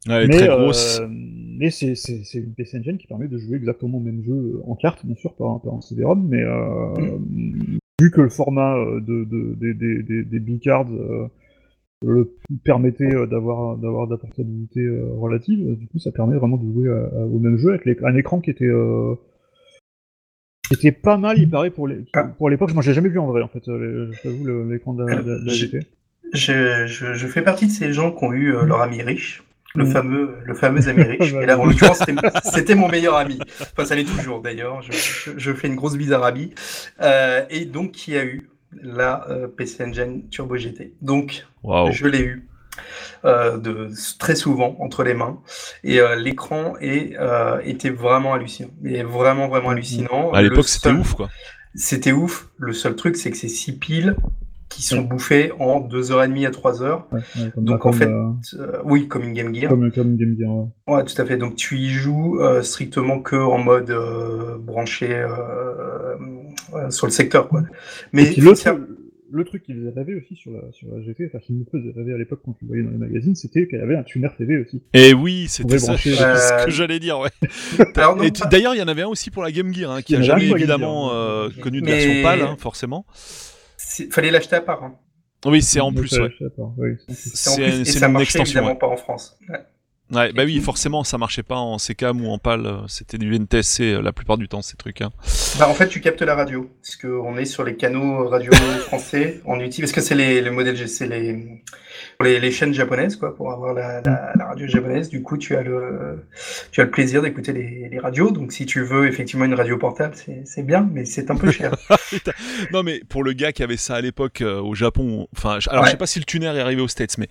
Ouais, 0.08 0.14
elle 0.14 0.24
est 0.24 0.28
mais, 0.28 0.38
très 0.38 0.48
grosse. 0.48 1.00
Euh, 1.00 1.08
mais 1.10 1.70
c'est 1.72 1.94
une 2.36 2.54
PC 2.54 2.80
Engine 2.80 2.98
qui 2.98 3.08
permet 3.08 3.28
de 3.28 3.38
jouer 3.38 3.58
exactement 3.58 3.98
le 3.98 4.06
même 4.06 4.24
jeu 4.24 4.62
en 4.66 4.76
carte, 4.76 5.06
bien 5.06 5.16
sûr, 5.16 5.34
par, 5.36 5.62
par 5.62 5.74
un 5.74 5.82
CD-ROM, 5.82 6.28
mais 6.28 6.44
euh, 6.44 6.94
mm. 6.98 7.78
vu 8.02 8.12
que 8.12 8.22
le 8.22 8.30
format 8.30 8.76
de, 8.76 9.24
de, 9.24 9.56
de, 9.56 9.74
des, 9.74 10.04
des, 10.04 10.24
des 10.24 10.40
B-cards 10.40 10.92
euh, 10.92 11.28
le 12.06 12.36
permettait 12.64 13.12
d'avoir 13.28 13.78
d'avoir 13.78 14.08
portabilité 14.20 14.80
euh, 14.80 15.14
relative, 15.18 15.78
du 15.78 15.88
coup 15.88 16.00
ça 16.00 16.12
permet 16.12 16.36
vraiment 16.36 16.58
de 16.58 16.72
jouer 16.72 16.90
à, 16.90 17.20
à, 17.20 17.26
au 17.26 17.40
même 17.40 17.58
jeu 17.58 17.74
avec 17.74 18.02
un 18.04 18.16
écran 18.16 18.40
qui 18.42 18.52
était 18.52 18.66
euh, 18.66 19.16
qui 20.68 20.74
était 20.76 20.92
pas 20.92 21.18
mal, 21.18 21.38
il 21.38 21.50
paraît 21.50 21.70
pour 21.70 21.88
les 21.88 22.06
ah. 22.14 22.24
pour 22.24 22.50
l'époque. 22.50 22.74
Moi 22.74 22.84
j'ai 22.84 22.94
jamais 22.94 23.10
vu 23.10 23.20
en 23.20 23.28
vrai 23.28 23.42
en 23.42 23.48
fait, 23.48 23.68
euh, 23.68 24.12
je 24.12 24.22
t'avoue 24.22 24.70
l'écran 24.70 24.94
de, 24.94 25.06
la, 25.06 25.22
de 25.22 25.42
la. 25.46 25.82
Je, 26.34 26.86
je, 26.88 27.14
je, 27.14 27.28
fais 27.28 27.42
partie 27.42 27.68
de 27.68 27.72
ces 27.72 27.94
gens 27.94 28.12
qui 28.12 28.24
ont 28.24 28.34
eu 28.34 28.54
euh, 28.54 28.64
leur 28.64 28.82
ami 28.82 29.02
riche, 29.02 29.44
le 29.76 29.86
fameux, 29.86 30.36
le 30.44 30.54
fameux 30.54 30.88
ami 30.88 31.04
riche. 31.04 31.34
Et 31.42 31.46
là, 31.46 31.60
en 31.60 31.66
l'occurrence, 31.66 32.04
c'était 32.44 32.76
mon 32.76 32.88
meilleur 32.90 33.16
ami. 33.16 33.40
Enfin, 33.62 33.86
ça 33.86 33.96
l'est 33.96 34.06
toujours 34.06 34.42
d'ailleurs. 34.42 34.82
Je, 34.82 34.92
je, 34.92 35.32
je, 35.38 35.54
fais 35.54 35.68
une 35.68 35.76
grosse 35.76 35.96
bise 35.96 36.12
à 36.14 36.20
Rabi. 36.20 36.52
Euh, 37.02 37.44
et 37.50 37.66
donc, 37.66 37.92
qui 37.92 38.18
a 38.18 38.26
eu 38.26 38.50
la 38.82 39.28
euh, 39.30 39.48
PC 39.48 39.84
Engine 39.84 40.28
Turbo 40.30 40.58
GT. 40.58 40.94
Donc, 41.02 41.46
wow. 41.64 41.92
je 41.92 42.08
l'ai 42.08 42.22
eu. 42.22 42.48
Euh, 43.24 43.58
de, 43.58 43.90
très 44.20 44.36
souvent 44.36 44.76
entre 44.80 45.04
les 45.04 45.14
mains 45.14 45.40
et 45.86 46.02
euh, 46.02 46.16
l'écran 46.18 46.74
euh, 46.82 47.62
était 47.64 47.90
vraiment 47.90 48.34
hallucinant 48.34 48.70
vraiment 49.08 49.48
vraiment 49.48 49.70
hallucinant 49.70 50.32
à 50.34 50.42
l'époque 50.42 50.68
c'était 50.68 50.92
ouf 50.92 51.14
quoi 51.14 51.30
c'était 51.74 52.12
ouf 52.12 52.50
le 52.58 52.74
seul 52.74 52.98
truc 52.98 53.16
c'est 53.16 53.32
que 53.32 53.38
c'est 53.38 53.48
six 53.48 53.72
piles 53.80 54.18
qui 54.76 54.84
sont 54.84 54.98
ouais. 54.98 55.04
bouffés 55.04 55.52
en 55.60 55.80
2h30 55.80 56.48
à 56.48 56.50
3h. 56.50 57.02
Ouais, 57.12 57.20
ouais, 57.38 57.52
donc 57.56 57.80
comme 57.80 57.92
en 57.92 57.94
fait, 57.94 58.08
euh... 58.08 58.32
euh, 58.60 58.82
oui, 58.84 59.08
comme 59.08 59.24
une 59.24 59.34
Game 59.34 59.56
Gear. 59.56 59.70
Comme, 59.70 59.92
comme 59.92 60.12
une 60.12 60.18
Game 60.18 60.36
Gear, 60.38 60.52
ouais. 60.52 60.68
Ouais, 60.88 61.06
tout 61.06 61.20
à 61.22 61.26
fait. 61.26 61.38
Donc 61.38 61.56
tu 61.56 61.78
y 61.78 61.90
joues 61.90 62.42
euh, 62.42 62.62
strictement 62.62 63.22
que 63.22 63.36
en 63.36 63.58
mode 63.58 63.90
euh, 63.92 64.58
branché 64.60 65.10
euh, 65.12 66.16
sur 66.90 67.08
le 67.08 67.12
secteur, 67.12 67.50
quoi. 67.50 67.64
Mais 68.14 68.34
le, 69.32 69.44
truc 69.44 69.64
qui 69.64 69.74
faisait 69.74 69.90
rêver 69.90 70.16
aussi 70.16 70.36
sur 70.36 70.52
la, 70.52 70.62
sur 70.72 70.88
la 70.90 71.02
GT, 71.02 71.26
enfin 71.28 71.40
qui 71.40 71.52
me 71.52 71.66
faisait 71.66 71.92
rêver 71.94 72.14
à 72.14 72.18
l'époque 72.18 72.40
quand 72.46 72.54
tu 72.54 72.64
le 72.64 72.68
voyais 72.68 72.84
dans 72.84 72.92
les 72.92 72.98
magazines, 72.98 73.36
c'était 73.36 73.68
qu'elle 73.68 73.82
avait 73.82 73.98
un 73.98 74.04
tuner 74.04 74.30
TV 74.38 74.58
aussi. 74.58 74.82
Et 74.94 75.14
oui, 75.14 75.48
c'était 75.50 75.80
ça 75.80 75.98
ce 75.98 76.66
que 76.66 76.72
j'allais 76.72 77.00
dire, 77.00 77.20
ouais. 77.20 77.32
D'ailleurs, 78.52 78.76
il 78.76 78.80
y 78.80 78.82
en 78.82 78.88
avait 78.88 79.02
un 79.02 79.08
aussi 79.08 79.32
pour 79.32 79.44
la 79.44 79.52
Game 79.52 79.74
Gear, 79.74 79.92
hein, 79.92 80.02
qui 80.02 80.16
a 80.16 80.22
jamais 80.22 80.48
évidemment 80.48 81.10
connu 81.62 81.82
de 81.82 81.86
version 81.86 82.22
pâle, 82.24 82.42
hein, 82.42 82.56
forcément 82.58 83.06
fallait 84.10 84.32
l'acheter 84.32 84.56
à 84.56 84.62
part. 84.62 84.84
Hein. 84.84 84.96
Oui, 85.46 85.62
c'est 85.62 85.80
en 85.80 85.94
plus, 85.94 86.12
ouais. 86.14 86.30
Oui. 86.78 86.90
C'est 87.10 87.62
une 87.62 88.20
extension. 88.20 88.42
évidemment 88.42 88.68
ouais. 88.70 88.76
pas 88.76 88.88
en 88.88 88.98
France. 88.98 89.38
Ouais. 89.50 89.60
Ouais, 90.12 90.32
bah 90.34 90.44
oui, 90.46 90.60
forcément, 90.60 91.04
ça 91.04 91.18
marchait 91.18 91.44
pas 91.44 91.56
en 91.56 91.78
CCAM 91.78 92.24
ou 92.24 92.30
en 92.30 92.38
PAL, 92.38 92.84
c'était 92.88 93.18
du 93.18 93.34
NTSC 93.34 94.02
la 94.02 94.12
plupart 94.12 94.38
du 94.38 94.48
temps, 94.48 94.62
ces 94.62 94.78
trucs. 94.78 95.02
Hein. 95.02 95.12
Bah, 95.58 95.68
en 95.68 95.74
fait, 95.74 95.88
tu 95.88 96.00
captes 96.00 96.22
la 96.22 96.36
radio, 96.36 96.70
parce 96.82 96.96
qu'on 96.96 97.38
est 97.38 97.46
sur 97.46 97.64
les 97.64 97.76
canaux 97.76 98.28
radio 98.28 98.52
français, 98.82 99.42
on 99.46 99.60
utilise, 99.60 99.92
parce 99.92 99.94
que 99.94 100.02
c'est 100.02 100.16
les, 100.16 100.42
les 100.42 100.52
modèles, 100.52 100.88
c'est 100.88 101.08
les, 101.08 101.64
les, 102.22 102.40
les, 102.40 102.52
chaînes 102.52 102.74
japonaises, 102.74 103.16
quoi, 103.16 103.36
pour 103.36 103.52
avoir 103.52 103.74
la, 103.74 104.02
la, 104.02 104.34
la, 104.36 104.46
radio 104.46 104.68
japonaise. 104.68 105.10
Du 105.10 105.22
coup, 105.22 105.38
tu 105.38 105.56
as 105.56 105.64
le, 105.64 106.26
tu 106.72 106.82
as 106.82 106.86
le 106.86 106.92
plaisir 106.92 107.22
d'écouter 107.22 107.54
les, 107.54 107.90
les, 107.90 108.00
radios. 108.00 108.32
Donc, 108.32 108.52
si 108.52 108.66
tu 108.66 108.82
veux 108.82 109.08
effectivement 109.08 109.46
une 109.46 109.54
radio 109.54 109.78
portable, 109.78 110.16
c'est 110.46 110.64
bien, 110.64 110.88
mais 110.92 111.06
c'est 111.06 111.32
un 111.32 111.36
peu 111.36 111.52
cher. 111.52 111.76
non, 112.74 112.84
mais 112.84 113.02
pour 113.08 113.24
le 113.24 113.34
gars 113.34 113.52
qui 113.52 113.64
avait 113.64 113.78
ça 113.78 113.96
à 113.96 114.02
l'époque 114.02 114.42
euh, 114.42 114.62
au 114.62 114.76
Japon, 114.76 115.28
enfin, 115.36 115.60
alors 115.68 115.84
ouais. 115.84 115.88
je 115.88 115.92
sais 115.92 115.98
pas 115.98 116.08
si 116.08 116.20
le 116.20 116.26
tuner 116.26 116.48
est 116.48 116.60
arrivé 116.60 116.82
aux 116.82 116.88
States, 116.88 117.18
mais 117.18 117.28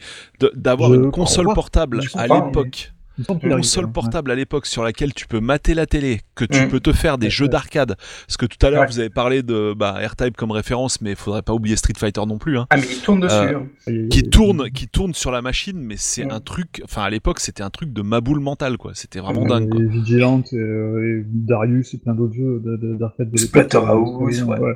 d'avoir 0.55 0.95
une 0.95 1.11
console 1.11 1.53
portable 1.55 2.01
à 2.15 2.27
l'époque 2.27 2.94
console 3.27 3.91
portable 3.93 4.31
à 4.31 4.35
l'époque 4.35 4.67
sur 4.67 4.83
laquelle 4.83 5.15
tu 5.15 5.27
peux 5.27 5.41
mater 5.41 5.75
la 5.75 5.87
télé, 5.87 6.21
que 6.35 6.45
tu 6.45 6.61
mmh. 6.61 6.69
peux 6.69 6.81
te 6.81 6.93
faire 6.93 7.19
des 7.19 7.31
jeux 7.31 7.49
d'arcade. 7.49 7.97
Parce 8.27 8.37
que 8.37 8.47
tout 8.47 8.65
à 8.65 8.71
l'heure 8.71 8.83
ouais. 8.83 8.87
vous 8.89 8.99
avez 8.99 9.11
parlé 9.11 9.43
de 9.43 9.75
bah, 9.75 9.99
R-Type 10.05 10.37
comme 10.37 10.51
référence, 10.51 11.01
mais 11.01 11.11
il 11.11 11.17
faudrait 11.17 11.43
pas 11.43 11.53
oublier 11.53 11.77
Street 11.77 11.95
Fighter 11.97 12.23
non 12.27 12.39
plus. 12.39 12.59
Hein. 12.59 12.67
Ah 12.71 12.77
mais 12.77 12.87
il 12.91 13.01
tourne 13.01 13.21
dessus. 13.21 13.35
Euh, 13.35 13.61
hein. 13.87 14.09
Qui 14.11 14.23
tourne, 14.25 14.71
qui 14.71 14.89
tourne 14.89 15.15
sur 15.15 15.31
la 15.31 15.43
machine, 15.43 15.79
mais 15.81 15.97
c'est 15.97 16.25
mmh. 16.25 16.31
un 16.31 16.41
truc. 16.41 16.83
Enfin 16.85 17.03
à 17.03 17.11
l'époque 17.11 17.41
c'était 17.41 17.63
un 17.63 17.71
truc 17.71 17.93
de 17.93 18.03
maboule 18.03 18.41
mental 18.41 18.77
quoi. 18.77 18.93
C'était 18.95 19.21
vraiment 19.21 19.45
dingue. 19.45 19.71
Quoi. 19.71 19.81
Et 19.81 19.87
Vigilante 19.87 20.53
et, 20.53 20.57
euh, 20.57 21.21
et, 21.21 21.25
Darius 21.27 21.95
et 21.95 21.99
plein 21.99 22.15
d'autres 22.15 22.35
jeux 22.35 22.63
d'arcade 22.99 23.29
de, 23.29 23.33
de 23.33 23.39
Splatterhouse, 23.39 24.43
ouais. 24.43 24.59
ouais. 24.59 24.75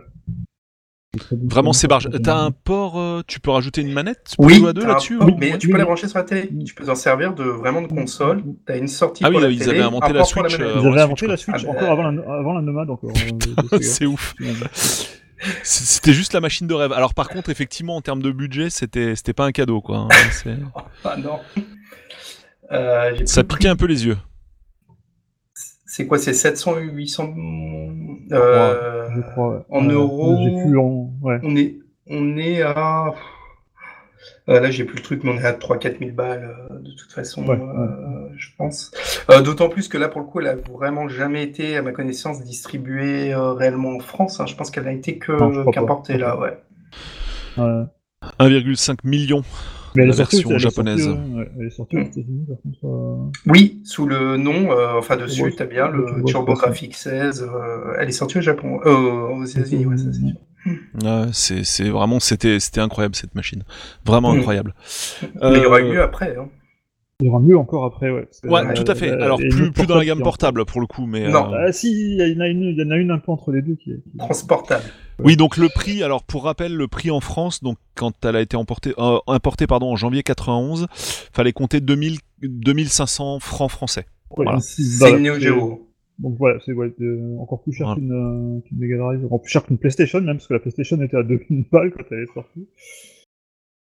Vraiment, 1.33 1.73
c'est 1.73 1.88
barge. 1.88 2.09
T'as 2.23 2.37
un 2.37 2.51
port, 2.51 2.99
euh, 2.99 3.23
tu 3.27 3.40
peux 3.40 3.51
rajouter 3.51 3.81
une 3.81 3.92
manette? 3.92 4.35
Pour 4.37 4.44
oui, 4.44 4.57
jouer 4.57 4.71
à 4.71 4.73
deux 4.75 4.87
là-dessus 4.87 5.16
Oui, 5.18 5.35
mais 5.38 5.57
tu 5.57 5.68
peux 5.68 5.79
la 5.79 5.87
brancher 5.87 6.07
sur 6.07 6.18
la 6.18 6.25
télé. 6.25 6.51
Tu 6.66 6.75
peux 6.75 6.85
t'en 6.85 6.94
servir 6.94 7.35
de 7.35 7.44
vraiment 7.44 7.81
de 7.81 7.87
console. 7.87 8.42
T'as 8.66 8.77
une 8.77 8.88
sortie 8.88 9.25
ah 9.25 9.31
pour 9.31 9.38
oui, 9.38 9.42
la 9.42 9.51
ils 9.51 9.59
télé. 9.59 9.71
avaient 9.71 9.83
inventé 9.83 10.12
la 10.12 10.25
Switch. 10.25 10.59
La 10.59 10.66
ils 10.66 10.87
avaient 10.87 11.01
inventé 11.01 11.27
la 11.27 11.37
Switch 11.38 11.64
ah, 11.66 11.71
encore 11.71 11.90
avant 11.90 12.11
la, 12.11 12.23
avant 12.38 12.53
la 12.53 12.61
Nomad 12.61 12.90
encore. 12.90 13.12
c'est 13.81 14.05
ouf. 14.05 14.35
C'était 15.62 16.12
juste 16.12 16.35
la 16.35 16.40
machine 16.40 16.66
de 16.66 16.75
rêve. 16.75 16.92
Alors 16.92 17.14
par 17.14 17.29
contre, 17.29 17.49
effectivement, 17.49 17.97
en 17.97 18.03
termes 18.03 18.23
de 18.23 18.31
budget, 18.31 18.68
c'était 18.68 19.16
c'était 19.16 19.33
pas 19.33 19.47
un 19.47 19.53
cadeau 19.53 19.81
quoi. 19.81 20.09
ah 21.05 21.16
non. 21.16 21.38
Euh, 22.71 23.16
Ça 23.25 23.44
piquait 23.44 23.68
un 23.68 23.77
peu 23.77 23.87
les 23.87 24.05
yeux. 24.05 24.18
C'est 25.99 26.07
quoi 26.07 26.19
C'est 26.19 26.33
700 26.33 26.77
800 26.79 27.35
euh, 28.31 29.09
je 29.17 29.21
crois, 29.33 29.49
ouais. 29.49 29.63
en 29.69 29.83
euros 29.83 30.37
en... 30.37 31.11
ouais. 31.27 31.41
On 31.43 31.57
est 31.57 31.79
on 32.09 32.37
est 32.37 32.63
à 32.63 33.15
euh, 34.49 34.61
là 34.61 34.71
j'ai 34.71 34.85
plus 34.85 34.99
le 34.99 35.03
truc 35.03 35.25
mais 35.25 35.33
on 35.33 35.39
est 35.39 35.45
à 35.45 35.55
3 35.55 35.77
4 35.79 35.99
000 35.99 36.13
balles 36.13 36.55
euh, 36.71 36.79
de 36.79 36.93
toute 36.93 37.11
façon 37.11 37.45
ouais, 37.49 37.59
euh, 37.59 38.29
je 38.37 38.47
pense. 38.57 38.93
D'autant 39.45 39.69
plus 39.69 39.89
que 39.89 39.99
là 39.99 40.09
pour 40.09 40.21
le 40.21 40.29
coup 40.29 40.39
elle 40.39 40.47
a 40.47 40.55
vraiment 40.55 41.09
jamais 41.09 41.43
été 41.43 41.77
à 41.77 41.83
ma 41.83 41.91
connaissance 41.91 42.45
distribuée 42.45 43.35
réellement 43.35 43.97
en 43.97 43.99
France. 43.99 44.39
Hein. 44.39 44.47
Je 44.47 44.55
pense 44.55 44.71
qu'elle 44.71 44.87
a 44.87 44.93
été 44.93 45.19
que 45.19 45.69
qu'importée 45.73 46.17
là 46.17 46.39
ouais. 46.39 46.57
1,5 48.39 48.99
million 49.03 49.43
mais 49.99 50.07
la 50.07 50.15
version 50.15 50.51
sortie, 50.51 50.59
japonaise. 50.59 51.09
Elle 51.09 51.09
est 51.09 51.11
sortie, 51.11 51.37
ouais, 51.37 51.51
elle 51.59 51.67
est 51.67 51.71
sortie 51.71 51.97
aux 51.97 52.03
États-Unis, 52.03 52.47
par 52.49 52.57
contre. 52.63 52.79
Euh... 52.85 53.31
Oui, 53.47 53.81
sous 53.85 54.07
le 54.07 54.37
nom, 54.37 54.71
euh, 54.71 54.99
enfin 54.99 55.17
dessus, 55.17 55.43
ouais, 55.43 55.53
tu 55.55 55.63
as 55.63 55.67
bien 55.67 55.89
le 55.89 56.23
TurboGrafx 56.25 56.97
16. 56.97 57.43
Euh, 57.43 57.97
elle 57.99 58.09
est 58.09 58.13
sortie 58.13 58.39
au 58.39 58.41
Japon, 58.41 58.81
euh, 58.87 58.91
aux 58.91 59.45
États-Unis, 59.45 59.87
ouais, 59.87 59.97
ça 59.97 60.05
c'est 60.13 60.21
sûr. 60.21 60.37
Ouais, 61.03 61.27
c'est, 61.33 61.65
c'est 61.65 61.89
vraiment, 61.89 62.21
c'était, 62.21 62.59
incroyable 62.77 63.15
cette 63.15 63.35
machine. 63.35 63.65
Vraiment 64.05 64.35
mmh. 64.35 64.39
incroyable. 64.39 64.75
Mais 65.23 65.57
il 65.57 65.63
y 65.63 65.67
aura 65.67 65.81
eu 65.81 65.85
mieux 65.85 66.03
après. 66.03 66.37
Hein. 66.39 66.49
Il 67.21 67.27
y 67.27 67.29
aura 67.31 67.41
mieux 67.41 67.59
encore 67.59 67.85
après, 67.85 68.13
ouais. 68.13 68.29
Ouais, 68.45 68.61
euh, 68.65 68.75
tout 68.75 68.85
à 68.87 68.95
fait. 68.95 69.11
Alors, 69.11 69.39
plus, 69.39 69.73
plus 69.73 69.87
dans 69.87 69.97
la 69.97 70.05
gamme 70.05 70.21
portable, 70.21 70.65
pour 70.65 70.81
le 70.81 70.87
coup, 70.87 71.05
mais... 71.05 71.29
Non. 71.29 71.51
Ah 71.53 71.73
si, 71.73 71.91
il 71.91 72.17
y, 72.17 72.37
en 72.37 72.41
a 72.41 72.47
une, 72.47 72.63
il 72.63 72.79
y 72.79 72.83
en 72.85 72.93
a 72.93 72.97
une 72.97 73.11
un 73.11 73.19
peu 73.19 73.33
entre 73.33 73.51
les 73.51 73.61
deux 73.61 73.75
qui 73.75 73.91
est... 73.91 74.01
Transportable. 74.19 74.85
Oui, 75.25 75.37
donc 75.37 75.57
le 75.57 75.69
prix, 75.69 76.05
alors 76.05 76.23
pour 76.23 76.45
rappel, 76.45 76.77
le 76.77 76.87
prix 76.87 77.11
en 77.11 77.19
France, 77.19 77.61
donc 77.61 77.77
quand 77.97 78.13
elle 78.25 78.37
a 78.37 78.41
été 78.41 78.57
importée, 78.57 78.95
euh, 78.99 79.19
importée 79.27 79.67
pardon, 79.67 79.91
en 79.91 79.97
janvier 79.97 80.23
91, 80.23 80.87
fallait 80.93 81.53
compter 81.53 81.81
2000, 81.81 82.19
2500 82.43 83.41
francs 83.41 83.71
français. 83.73 84.07
Ouais, 84.37 84.45
voilà. 84.45 84.61
C'est 84.61 85.11
une 85.11 85.25
Neo 85.25 85.41
Geo. 85.41 85.89
Donc 86.21 86.37
voilà, 86.39 86.61
c'est 86.65 86.73
ouais, 86.73 86.93
encore 87.41 87.63
plus 87.63 87.73
cher 87.73 87.95
qu'une 87.95 88.63
Mega 88.77 88.97
Drive, 88.97 89.25
encore 89.25 89.43
plus 89.43 89.51
cher 89.51 89.65
qu'une 89.65 89.79
PlayStation 89.79 90.21
même, 90.21 90.37
parce 90.37 90.47
que 90.47 90.55
la 90.55 90.61
PlayStation 90.61 91.01
était 91.03 91.17
à 91.17 91.25
2000 91.25 91.65
balles 91.73 91.91
quand 91.91 92.05
elle 92.13 92.23
est 92.23 92.33
sortie. 92.33 92.69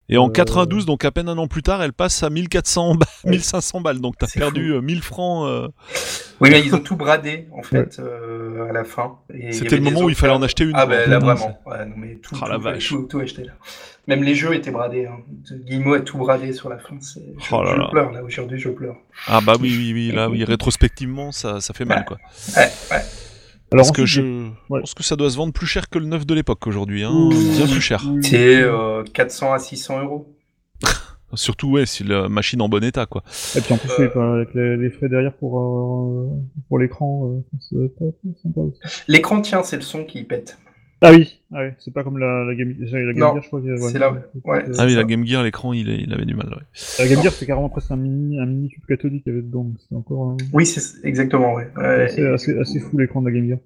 Et 0.09 0.17
en 0.17 0.29
92, 0.29 0.85
donc 0.85 1.03
à 1.03 1.11
peine 1.11 1.27
un 1.27 1.37
an 1.37 1.47
plus 1.47 1.63
tard, 1.63 1.81
elle 1.83 1.93
passe 1.93 2.23
à 2.23 2.29
1400 2.29 2.95
1500 3.25 3.81
balles. 3.81 3.99
Donc 3.99 4.15
t'as 4.17 4.27
perdu 4.27 4.73
1000 4.81 5.01
francs. 5.01 5.71
Oui, 6.39 6.49
mais 6.49 6.61
ils 6.61 6.73
ont 6.75 6.79
tout 6.79 6.95
bradé 6.95 7.47
en 7.51 7.63
fait 7.63 7.99
à 7.99 8.71
la 8.71 8.83
fin. 8.83 9.17
C'était 9.51 9.75
le 9.75 9.81
moment 9.81 10.01
où 10.01 10.09
il 10.09 10.15
fallait 10.15 10.33
en 10.33 10.41
acheter 10.41 10.63
une. 10.63 10.75
Ah 10.75 10.85
ben 10.85 11.09
là 11.09 11.19
vraiment. 11.19 11.59
non, 11.65 11.93
mais 11.97 12.15
tout, 12.15 12.35
ah, 12.41 12.47
la 12.47 12.57
vache. 12.57 12.93
Tout, 13.09 13.19
acheté 13.19 13.43
là. 13.43 13.53
Même 14.07 14.23
les 14.23 14.35
jeux 14.35 14.53
étaient 14.53 14.71
bradés. 14.71 15.05
Hein. 15.05 15.17
Guillemot 15.65 15.95
a 15.95 15.99
tout 15.99 16.17
bradé 16.17 16.53
sur 16.53 16.69
la 16.69 16.77
fin. 16.77 16.95
Je, 17.01 17.19
oh 17.51 17.63
je 17.65 17.91
pleure 17.91 18.11
là 18.11 18.23
aujourd'hui, 18.23 18.57
je 18.57 18.69
pleure. 18.69 18.95
Ah 19.27 19.41
bah 19.41 19.55
oui, 19.59 19.75
oui, 19.77 19.91
oui, 19.93 20.11
là, 20.11 20.29
oui, 20.29 20.45
rétrospectivement, 20.45 21.33
ça, 21.33 21.59
ça 21.59 21.73
fait 21.73 21.83
mal 21.83 22.05
quoi. 22.05 22.17
Ouais, 22.55 22.71
ouais. 22.91 23.03
Alors, 23.71 23.86
Parce 23.86 23.91
que 23.91 24.06
je 24.06 24.49
pense 24.69 24.93
que 24.93 25.03
ça 25.03 25.15
doit 25.15 25.30
se 25.30 25.38
vendre 25.38 25.53
plus 25.53 25.67
cher 25.67 25.89
que 25.89 25.99
le 25.99 26.06
neuf 26.06 26.25
de 26.25 26.34
l'époque 26.34 26.65
aujourd'hui, 26.67 27.03
hein. 27.03 27.30
bien 27.30 27.67
plus 27.67 27.82
cher. 27.82 28.03
C'est 28.21 28.63
400 29.13 29.53
à 29.53 29.60
600 29.60 30.03
euros. 30.03 30.34
Surtout, 31.34 31.71
ouais, 31.71 31.86
si 31.86 32.03
la 32.06 32.30
machine 32.30 32.62
en 32.62 32.69
bon 32.69 32.84
état, 32.84 33.06
quoi. 33.06 33.23
Et 33.56 33.62
puis 33.62 33.73
en 33.73 33.77
plus, 33.77 33.89
euh... 33.99 34.36
avec 34.36 34.53
les, 34.53 34.89
frais 34.89 35.10
derrière 35.10 35.34
pour, 35.34 35.60
euh, 35.60 36.30
pour 36.69 36.80
l'écran, 36.80 37.43
euh, 37.73 37.89
L'écran, 39.10 39.41
tiens, 39.41 39.63
c'est 39.63 39.75
le 39.75 39.82
son 39.82 40.06
qui 40.06 40.23
pète. 40.23 40.58
Ah 41.01 41.12
oui, 41.12 41.39
ah 41.53 41.60
oui. 41.62 41.69
c'est 41.77 41.93
pas 41.93 42.03
comme 42.03 42.17
la, 42.17 42.43
la 42.43 42.55
Game, 42.55 42.73
la 42.79 43.13
Gear, 43.13 43.41
je 43.41 43.47
crois. 43.47 43.60
Ouais, 43.60 43.99
là. 43.99 44.12
Ouais, 44.45 44.65
ah 44.79 44.86
oui, 44.86 44.95
la 44.95 45.03
Game 45.03 45.25
Gear, 45.25 45.43
l'écran, 45.43 45.71
il, 45.71 45.88
il, 45.89 46.12
avait 46.12 46.25
du 46.25 46.33
mal. 46.33 46.47
Ouais. 46.47 46.63
La 46.97 47.07
Game 47.07 47.21
Gear, 47.21 47.31
c'est 47.31 47.45
carrément 47.45 47.69
presque 47.69 47.91
un 47.91 47.97
mini, 47.97 48.39
un 48.39 48.47
mini 48.47 48.69
tube 48.69 48.83
cathodique 48.88 49.23
qu'il 49.23 49.33
y 49.33 49.36
avait 49.36 49.45
dedans. 49.45 49.71
C'est 49.88 49.95
encore. 49.95 50.31
Un... 50.31 50.38
Oui, 50.53 50.65
c'est 50.65 51.05
exactement, 51.05 51.53
ouais. 51.53 51.67
C'est 52.10 52.25
assez, 52.27 52.57
assez, 52.57 52.79
fou 52.79 52.97
l'écran 52.97 53.21
de 53.21 53.29
la 53.29 53.36
Game 53.36 53.47
Gear. 53.47 53.60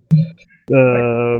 Euh, 0.69 1.39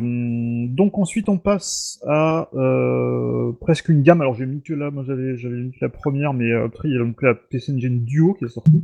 donc 0.68 0.98
ensuite 0.98 1.30
on 1.30 1.38
passe 1.38 2.02
à 2.06 2.50
euh, 2.54 3.52
presque 3.60 3.90
une 3.90 4.02
gamme. 4.02 4.22
Alors 4.22 4.36
j'ai 4.36 4.46
mis 4.46 4.62
que 4.62 4.74
là, 4.74 4.92
moi 4.92 5.04
j'avais 5.06 5.38
j'avais 5.38 5.58
mis 5.58 5.72
que 5.72 5.78
la 5.82 5.90
première, 5.90 6.34
mais 6.34 6.52
après 6.54 6.90
il 6.90 6.94
y 6.94 6.96
a 6.96 7.00
donc 7.00 7.22
la 7.22 7.36
PC 7.36 7.74
Engine 7.74 8.04
Duo 8.04 8.34
qui 8.34 8.46
est 8.46 8.50
sortie. 8.50 8.84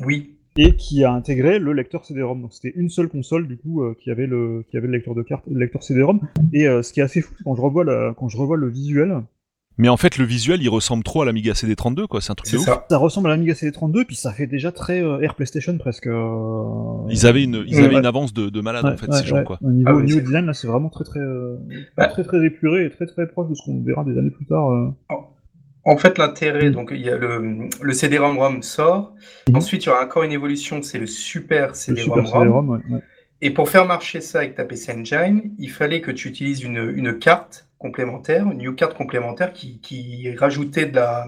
Oui 0.00 0.39
et 0.56 0.76
qui 0.76 1.04
a 1.04 1.12
intégré 1.12 1.58
le 1.58 1.72
lecteur 1.72 2.04
CD-ROM. 2.04 2.42
Donc 2.42 2.52
c'était 2.52 2.72
une 2.76 2.88
seule 2.88 3.08
console 3.08 3.46
du 3.46 3.56
coup 3.56 3.82
euh, 3.82 3.96
qui 3.98 4.10
avait 4.10 4.26
le 4.26 4.64
qui 4.70 4.76
avait 4.76 4.86
le 4.86 4.94
lecteur 4.94 5.14
de 5.14 5.22
carte, 5.22 5.44
le 5.50 5.58
lecteur 5.58 5.82
CD-ROM. 5.82 6.20
Et 6.52 6.66
euh, 6.66 6.82
ce 6.82 6.92
qui 6.92 7.00
est 7.00 7.02
assez 7.02 7.20
fou 7.20 7.34
quand 7.44 7.54
je 7.54 7.60
revois 7.60 7.84
la, 7.84 8.14
quand 8.16 8.28
je 8.28 8.36
revois 8.36 8.56
le 8.56 8.68
visuel. 8.68 9.22
Mais 9.78 9.88
en 9.88 9.96
fait, 9.96 10.18
le 10.18 10.26
visuel, 10.26 10.60
il 10.60 10.68
ressemble 10.68 11.02
trop 11.04 11.22
à 11.22 11.24
l'Amiga 11.24 11.54
CD32, 11.54 12.06
quoi. 12.06 12.20
C'est 12.20 12.32
un 12.32 12.34
truc 12.34 12.52
de 12.52 12.58
ça. 12.58 12.84
Ça 12.90 12.98
ressemble 12.98 13.28
à 13.28 13.30
l'Amiga 13.30 13.54
CD32, 13.54 14.04
puis 14.04 14.16
ça 14.16 14.30
fait 14.30 14.46
déjà 14.46 14.72
très 14.72 15.02
euh, 15.02 15.20
Air 15.20 15.34
PlayStation 15.34 15.78
presque. 15.78 16.06
Ils 16.06 17.26
avaient 17.26 17.44
une, 17.44 17.64
ils 17.66 17.78
avaient 17.78 17.96
une 17.96 18.04
avance 18.04 18.34
de, 18.34 18.50
de 18.50 18.60
malade 18.60 18.84
en 18.84 18.96
fait, 18.98 19.10
ces 19.12 19.24
gens, 19.24 19.42
quoi. 19.42 19.58
Au 19.62 19.70
niveau, 19.70 20.00
ah 20.00 20.02
design, 20.02 20.44
là, 20.44 20.52
c'est 20.52 20.66
vraiment 20.66 20.90
très 20.90 21.04
très, 21.04 21.20
très 21.96 22.24
très 22.24 22.44
épuré 22.44 22.84
et 22.84 22.90
très 22.90 23.06
très 23.06 23.26
proche 23.26 23.48
de 23.48 23.54
ce 23.54 23.62
qu'on 23.64 23.82
verra 23.82 24.04
des 24.04 24.18
années 24.18 24.30
plus 24.30 24.44
tard. 24.44 24.92
Oh. 25.10 25.24
En 25.84 25.96
fait, 25.96 26.18
l'intérêt, 26.18 26.70
donc 26.70 26.90
il 26.92 27.00
y 27.00 27.10
a 27.10 27.16
le, 27.16 27.68
le 27.80 27.92
CD-ROM 27.92 28.62
sort. 28.62 29.14
Mm. 29.48 29.56
Ensuite, 29.56 29.84
il 29.84 29.88
y 29.88 29.90
aura 29.90 30.04
encore 30.04 30.22
une 30.22 30.32
évolution, 30.32 30.82
c'est 30.82 30.98
le 30.98 31.06
Super 31.06 31.74
CD-ROM. 31.74 32.82
Et 33.42 33.50
pour 33.50 33.70
faire 33.70 33.86
marcher 33.86 34.20
ça 34.20 34.40
avec 34.40 34.54
ta 34.54 34.64
PC 34.64 34.92
Engine, 34.92 35.54
il 35.58 35.70
fallait 35.70 36.02
que 36.02 36.10
tu 36.10 36.28
utilises 36.28 36.62
une, 36.62 36.92
une 36.94 37.18
carte 37.18 37.66
complémentaire, 37.78 38.44
une 38.44 38.58
new 38.58 38.74
carte 38.74 38.94
complémentaire 38.94 39.54
qui, 39.54 39.80
qui 39.80 40.36
rajoutait 40.36 40.84
de 40.84 40.96
la, 40.96 41.26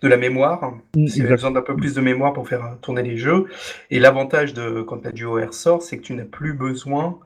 de 0.00 0.08
la 0.08 0.16
mémoire. 0.16 0.72
Mm, 0.96 1.04
il 1.04 1.16
y 1.18 1.20
avait 1.20 1.32
besoin 1.32 1.50
d'un 1.50 1.60
peu 1.60 1.76
plus 1.76 1.94
de 1.94 2.00
mémoire 2.00 2.32
pour 2.32 2.48
faire 2.48 2.78
tourner 2.80 3.02
les 3.02 3.18
jeux. 3.18 3.46
Et 3.90 3.98
l'avantage 3.98 4.54
de 4.54 4.80
quand 4.80 5.04
la 5.04 5.12
Duo-R 5.12 5.52
sort, 5.52 5.82
c'est 5.82 5.98
que 5.98 6.02
tu 6.02 6.14
n'as 6.14 6.24
plus 6.24 6.54
besoin 6.54 7.18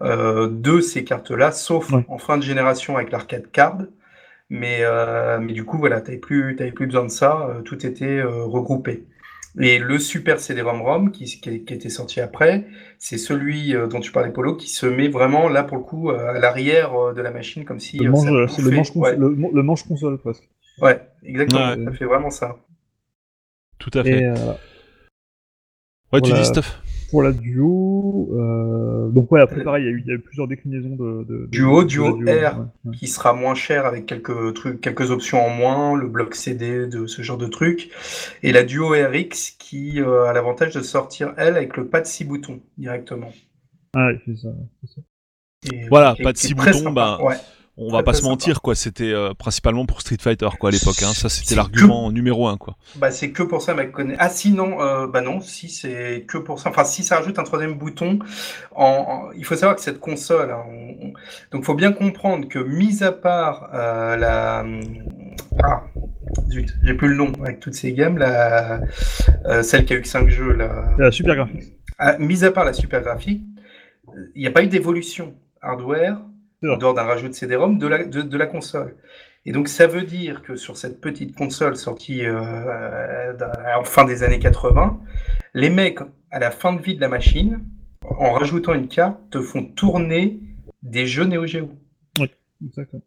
euh, 0.00 0.48
de 0.50 0.80
ces 0.80 1.04
cartes-là, 1.04 1.52
sauf 1.52 1.92
en 2.08 2.18
fin 2.18 2.38
de 2.38 2.42
génération 2.42 2.96
avec 2.96 3.12
l'arcade 3.12 3.50
card. 3.52 3.78
Mais, 4.50 4.78
euh, 4.80 5.38
mais 5.40 5.52
du 5.52 5.64
coup, 5.64 5.78
voilà, 5.78 6.00
tu 6.00 6.08
n'avais 6.08 6.18
plus, 6.18 6.56
plus 6.56 6.86
besoin 6.86 7.04
de 7.04 7.10
ça, 7.10 7.48
euh, 7.48 7.62
tout 7.62 7.84
était 7.86 8.18
euh, 8.18 8.44
regroupé. 8.44 9.06
Et 9.60 9.78
le 9.78 10.00
super 10.00 10.40
CD-ROM 10.40 11.12
qui, 11.12 11.26
qui, 11.40 11.48
était 11.48 11.88
sorti 11.88 12.20
après, 12.20 12.66
c'est 12.98 13.18
celui 13.18 13.72
dont 13.88 14.00
tu 14.00 14.10
parlais, 14.10 14.32
Polo, 14.32 14.56
qui 14.56 14.68
se 14.68 14.84
met 14.84 15.06
vraiment 15.06 15.48
là 15.48 15.62
pour 15.62 15.76
le 15.76 15.84
coup 15.84 16.10
à 16.10 16.36
l'arrière 16.40 17.14
de 17.14 17.22
la 17.22 17.30
machine, 17.30 17.64
comme 17.64 17.78
si. 17.78 17.98
Le 17.98 18.10
manche, 18.10 18.26
le, 18.58 18.70
manche 18.72 18.92
le, 18.96 19.62
manche 19.62 19.84
console 19.84 20.18
presque. 20.18 20.48
Ouais, 20.80 21.00
exactement. 21.22 21.84
Ça 21.84 21.92
fait 21.92 22.04
vraiment 22.04 22.30
ça. 22.30 22.56
Tout 23.78 23.92
à 23.94 24.02
fait. 24.02 24.28
ouais, 26.12 26.20
tu 26.20 26.32
dis 26.32 26.44
stuff 26.44 26.82
pour 27.14 27.22
la 27.22 27.30
duo. 27.30 28.28
Euh, 28.32 29.08
donc 29.08 29.30
ouais, 29.30 29.40
après 29.40 29.62
pareil, 29.62 29.84
il 29.84 30.04
y, 30.04 30.10
a 30.10 30.14
eu 30.14 30.18
plusieurs 30.18 30.48
déclinaisons 30.48 30.96
de, 30.96 31.46
duo, 31.48 31.84
duo, 31.84 32.18
R, 32.18 32.66
qui 32.92 33.06
sera 33.06 33.32
moins 33.32 33.54
cher 33.54 33.86
avec 33.86 34.04
quelques 34.04 34.52
trucs, 34.54 34.80
quelques 34.80 35.12
options 35.12 35.46
en 35.46 35.48
moins, 35.48 35.96
le 35.96 36.08
bloc 36.08 36.34
CD, 36.34 36.88
de 36.88 37.06
ce 37.06 37.22
genre 37.22 37.38
de 37.38 37.46
trucs, 37.46 37.92
et 38.42 38.50
la 38.50 38.64
duo 38.64 38.88
RX 38.88 39.52
qui 39.60 40.00
euh, 40.00 40.24
a 40.24 40.32
l'avantage 40.32 40.74
de 40.74 40.80
sortir 40.80 41.34
elle 41.36 41.54
avec 41.56 41.76
le 41.76 41.86
pad 41.86 42.04
6 42.04 42.24
boutons 42.24 42.58
directement. 42.78 43.30
Ah, 43.94 44.08
c'est 44.26 44.36
ça. 44.36 44.48
ça. 44.82 45.00
voilà, 45.90 46.16
pas 46.20 46.32
de 46.32 46.36
6 46.36 46.54
boutons, 46.54 46.90
bah, 46.90 47.20
ouais 47.22 47.36
on 47.76 47.90
va 47.90 48.02
pas 48.02 48.14
se 48.14 48.22
mentir 48.22 48.62
quoi. 48.62 48.74
C'était 48.74 49.12
euh, 49.12 49.34
principalement 49.34 49.86
pour 49.86 50.00
Street 50.00 50.16
Fighter 50.20 50.48
quoi 50.58 50.70
à 50.70 50.72
l'époque 50.72 51.02
hein. 51.02 51.12
ça 51.12 51.28
c'était 51.28 51.54
l'argument 51.54 52.10
numéro 52.12 52.46
un 52.48 52.56
quoi. 52.56 52.76
Bah 52.96 53.10
c'est 53.10 53.30
que 53.30 53.42
pour 53.42 53.62
ça 53.62 53.74
mec 53.74 53.92
ah 54.18 54.28
si 54.28 54.52
non 54.52 54.80
euh, 54.80 55.06
bah 55.06 55.20
non. 55.20 55.40
Si 55.40 55.68
c'est 55.68 56.24
que 56.28 56.38
pour 56.38 56.60
ça. 56.60 56.70
Enfin 56.70 56.84
si 56.84 57.02
ça 57.02 57.16
rajoute 57.16 57.38
un 57.38 57.44
troisième 57.44 57.74
bouton 57.74 58.18
en, 58.74 59.28
il 59.36 59.44
faut 59.44 59.56
savoir 59.56 59.76
que 59.76 59.82
cette 59.82 60.00
console 60.00 60.50
hein, 60.52 60.64
donc 61.50 61.64
faut 61.64 61.74
bien 61.74 61.92
comprendre 61.92 62.48
que 62.48 62.58
mis 62.58 63.02
à 63.02 63.12
part 63.12 63.70
euh, 63.74 64.16
la 64.16 64.64
ah 65.62 65.84
zut 66.50 66.74
j'ai 66.82 66.94
plus 66.94 67.08
le 67.08 67.16
nom 67.16 67.32
avec 67.42 67.60
toutes 67.60 67.74
ces 67.74 67.92
gammes 67.92 68.18
la 68.18 68.80
celle 69.62 69.84
qui 69.84 69.94
a 69.94 69.96
eu 69.96 70.02
que 70.02 70.08
5 70.08 70.28
jeux 70.28 70.52
la, 70.52 70.94
la 70.98 71.10
super 71.10 71.34
graphique. 71.34 71.74
Ah, 71.98 72.18
mis 72.18 72.44
à 72.44 72.50
part 72.50 72.64
la 72.64 72.72
super 72.72 73.02
graphique 73.02 73.42
il 74.34 74.40
n'y 74.40 74.46
a 74.46 74.50
pas 74.50 74.62
eu 74.62 74.68
d'évolution 74.68 75.34
hardware 75.60 76.18
en 76.62 76.76
dehors 76.76 76.94
d'un 76.94 77.02
rajout 77.02 77.28
de 77.28 77.34
CD-ROM, 77.34 77.78
de 77.78 77.86
la, 77.86 78.04
de, 78.04 78.36
la 78.38 78.46
console. 78.46 78.96
Et 79.46 79.52
donc 79.52 79.68
ça 79.68 79.86
veut 79.86 80.02
dire 80.02 80.42
que 80.42 80.56
sur 80.56 80.76
cette 80.76 81.00
petite 81.00 81.36
console 81.36 81.76
sortie 81.76 82.24
euh, 82.24 83.32
en 83.76 83.84
fin 83.84 84.04
des 84.04 84.22
années 84.22 84.38
80, 84.38 85.00
les 85.54 85.70
mecs, 85.70 86.00
à 86.30 86.38
la 86.38 86.50
fin 86.50 86.72
de 86.72 86.80
vie 86.80 86.96
de 86.96 87.00
la 87.00 87.08
machine, 87.08 87.60
en 88.18 88.32
rajoutant 88.32 88.74
une 88.74 88.88
carte, 88.88 89.18
te 89.30 89.40
font 89.40 89.64
tourner 89.64 90.40
des 90.82 91.06
jeux 91.06 91.24
Neo 91.24 91.46
Geo. 91.46 91.70
Oui, 92.18 92.30
exactement. 92.64 93.02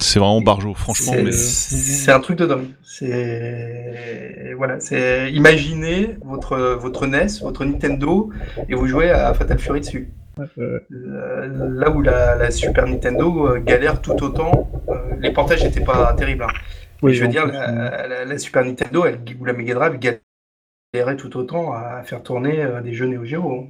C'est 0.00 0.18
vraiment 0.18 0.40
barjo, 0.40 0.74
franchement. 0.74 1.12
C'est 1.30 2.10
un 2.10 2.20
truc 2.20 2.38
de 2.38 2.46
dingue. 2.46 2.68
C'est 2.82 4.54
voilà, 4.56 4.80
c'est 4.80 5.30
imaginez 5.32 6.16
votre 6.24 6.56
votre 6.80 7.06
NES, 7.06 7.26
votre 7.42 7.64
Nintendo, 7.64 8.30
et 8.68 8.74
vous 8.74 8.86
jouez 8.86 9.10
à 9.10 9.32
Fatal 9.34 9.58
Fury 9.58 9.80
dessus. 9.80 10.12
Euh, 10.38 10.80
là 10.90 11.90
où 11.90 12.00
la, 12.00 12.50
Super 12.50 12.86
Nintendo 12.86 13.48
euh, 13.48 13.60
galère 13.60 14.00
tout 14.00 14.22
autant, 14.22 14.70
euh, 14.88 14.94
les 15.20 15.30
portages 15.30 15.62
n'étaient 15.62 15.84
pas 15.84 16.14
terribles. 16.14 16.44
Hein. 16.44 17.08
je 17.10 17.22
veux 17.22 17.28
dire, 17.28 17.46
la, 17.46 18.38
Super 18.38 18.64
Nintendo 18.64 19.04
elle, 19.04 19.20
ou 19.38 19.44
la 19.44 19.52
Mega 19.52 19.74
Drive 19.74 19.98
galérait 19.98 21.16
tout 21.16 21.36
autant 21.36 21.72
à 21.72 22.02
faire 22.02 22.22
tourner 22.22 22.66
des 22.82 22.94
jeux 22.94 23.06
Neo 23.06 23.24
Geo. 23.24 23.52
Hein. 23.52 23.66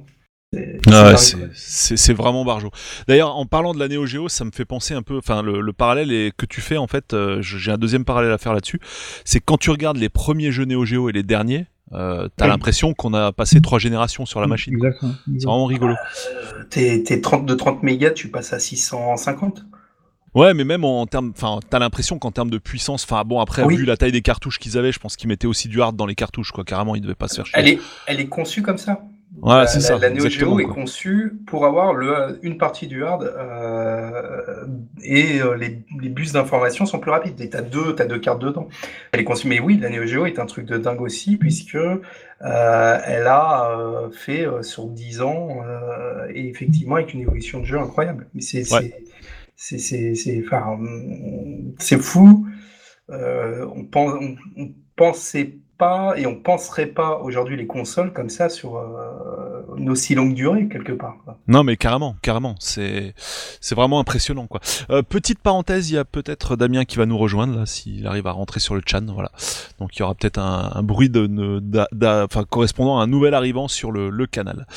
C'est 1.55 2.13
vraiment 2.13 2.45
barjo. 2.45 2.69
D'ailleurs, 3.07 3.35
en 3.35 3.45
parlant 3.45 3.73
de 3.73 3.79
la 3.79 3.87
Neo 3.87 4.05
Geo, 4.05 4.29
ça 4.29 4.45
me 4.45 4.51
fait 4.51 4.65
penser 4.65 4.93
un 4.93 5.01
peu, 5.01 5.17
enfin, 5.17 5.41
le, 5.41 5.73
parallèle 5.73 6.13
est, 6.13 6.35
que 6.35 6.45
tu 6.45 6.61
fais, 6.61 6.77
en 6.77 6.87
fait, 6.87 7.15
j'ai 7.41 7.71
un 7.71 7.77
deuxième 7.77 8.05
parallèle 8.05 8.31
à 8.31 8.37
faire 8.37 8.53
là-dessus. 8.53 8.79
C'est 9.25 9.39
quand 9.39 9.57
tu 9.57 9.71
regardes 9.71 9.97
les 9.97 10.09
premiers 10.09 10.51
jeux 10.51 10.65
Neo 10.65 10.85
Geo 10.85 11.09
et 11.09 11.11
les 11.11 11.23
derniers, 11.23 11.65
euh, 11.91 12.27
t'as 12.37 12.47
l'impression 12.47 12.93
qu'on 12.93 13.13
a 13.13 13.31
passé 13.31 13.61
trois 13.61 13.79
générations 13.79 14.25
sur 14.25 14.41
la 14.41 14.47
machine. 14.47 14.77
C'est 15.01 15.45
vraiment 15.45 15.65
rigolo. 15.65 15.95
Euh, 15.95 16.63
t'es 16.69 17.21
30 17.21 17.45
de 17.45 17.53
30 17.53 17.83
mégas, 17.83 18.11
tu 18.11 18.29
passes 18.29 18.53
à 18.53 18.59
650 18.59 19.65
Ouais, 20.33 20.55
mais 20.55 20.63
même 20.63 20.83
en 20.83 21.05
termes, 21.05 21.31
enfin, 21.35 21.59
t'as 21.69 21.77
l'impression 21.77 22.17
qu'en 22.17 22.31
termes 22.31 22.49
de 22.49 22.57
puissance, 22.57 23.03
enfin 23.03 23.23
bon, 23.23 23.39
après 23.39 23.67
vu 23.67 23.85
la 23.85 23.97
taille 23.97 24.11
des 24.11 24.23
cartouches 24.23 24.57
qu'ils 24.57 24.79
avaient, 24.79 24.91
je 24.91 24.97
pense 24.97 25.15
qu'ils 25.15 25.27
mettaient 25.27 25.45
aussi 25.45 25.67
du 25.67 25.79
hard 25.79 25.95
dans 25.95 26.07
les 26.07 26.15
cartouches, 26.15 26.51
quoi. 26.51 26.63
Carrément, 26.63 26.95
ils 26.95 27.01
devaient 27.01 27.13
pas 27.13 27.27
se 27.27 27.35
faire 27.35 27.45
chier. 27.45 27.55
Elle 27.55 27.67
est, 27.67 27.79
elle 28.07 28.19
est 28.19 28.27
conçue 28.27 28.63
comme 28.63 28.79
ça. 28.79 29.03
Ouais, 29.41 29.65
c'est 29.67 29.81
ça. 29.81 29.97
La 29.97 30.09
Neo 30.09 30.29
Geo 30.29 30.59
est 30.59 30.65
conçue 30.65 31.33
pour 31.47 31.65
avoir 31.65 31.93
le, 31.93 32.39
une 32.43 32.57
partie 32.57 32.87
du 32.87 33.03
hard 33.03 33.23
euh, 33.23 34.65
et 35.01 35.41
euh, 35.41 35.55
les, 35.55 35.83
les, 35.99 36.09
bus 36.09 36.31
d'information 36.33 36.85
sont 36.85 36.99
plus 36.99 37.11
rapides. 37.11 37.41
Et 37.41 37.47
deux, 37.47 37.95
as 37.99 38.05
deux 38.05 38.19
cartes 38.19 38.41
dedans. 38.41 38.69
Elle 39.11 39.21
est 39.21 39.23
conçue, 39.23 39.47
mais 39.47 39.59
oui, 39.59 39.77
la 39.77 39.89
Neo 39.89 40.05
Geo 40.05 40.25
est 40.25 40.39
un 40.39 40.45
truc 40.45 40.65
de 40.67 40.77
dingue 40.77 41.01
aussi 41.01 41.37
puisque 41.37 41.75
euh, 41.75 41.99
elle 42.41 43.27
a 43.27 44.09
fait 44.13 44.45
sur 44.61 44.87
10 44.87 45.21
ans 45.21 45.61
et 46.33 46.47
effectivement 46.47 46.95
avec 46.95 47.13
une 47.13 47.21
évolution 47.21 47.59
de 47.59 47.65
jeu 47.65 47.79
incroyable. 47.79 48.27
Mais 48.33 48.41
c'est 48.41 48.63
enfin 50.45 50.77
fou. 51.99 52.47
on, 53.09 53.85
pense, 53.85 54.13
on, 54.21 54.35
on 54.57 54.73
pensait 54.95 55.57
et 56.15 56.25
on 56.25 56.35
penserait 56.35 56.87
pas 56.87 57.19
aujourd'hui 57.19 57.57
les 57.57 57.67
consoles 57.67 58.13
comme 58.13 58.29
ça 58.29 58.49
sur 58.49 58.77
euh, 58.77 59.61
une 59.77 59.89
aussi 59.89 60.15
longue 60.15 60.33
durée 60.33 60.67
quelque 60.67 60.91
part. 60.91 61.17
Non 61.47 61.63
mais 61.63 61.77
carrément, 61.77 62.15
carrément, 62.21 62.55
c'est 62.59 63.13
vraiment 63.71 63.99
impressionnant 63.99 64.47
quoi. 64.47 64.61
Euh, 64.89 65.01
petite 65.01 65.39
parenthèse, 65.39 65.89
il 65.89 65.95
y 65.95 65.97
a 65.97 66.05
peut-être 66.05 66.55
Damien 66.55 66.85
qui 66.85 66.97
va 66.97 67.05
nous 67.05 67.17
rejoindre 67.17 67.57
là 67.57 67.65
s'il 67.65 68.05
arrive 68.07 68.27
à 68.27 68.31
rentrer 68.31 68.59
sur 68.59 68.75
le 68.75 68.81
chat, 68.85 69.01
voilà. 69.01 69.31
Donc 69.79 69.95
il 69.95 69.99
y 69.99 70.03
aura 70.03 70.15
peut-être 70.15 70.39
un, 70.39 70.81
bruit 70.83 71.09
de, 71.09 71.29
correspondant 72.49 72.99
à 72.99 73.03
un 73.03 73.07
nouvel 73.07 73.33
arrivant 73.33 73.67
sur 73.67 73.91
le, 73.91 74.09
le 74.09 74.27
canal. 74.27 74.67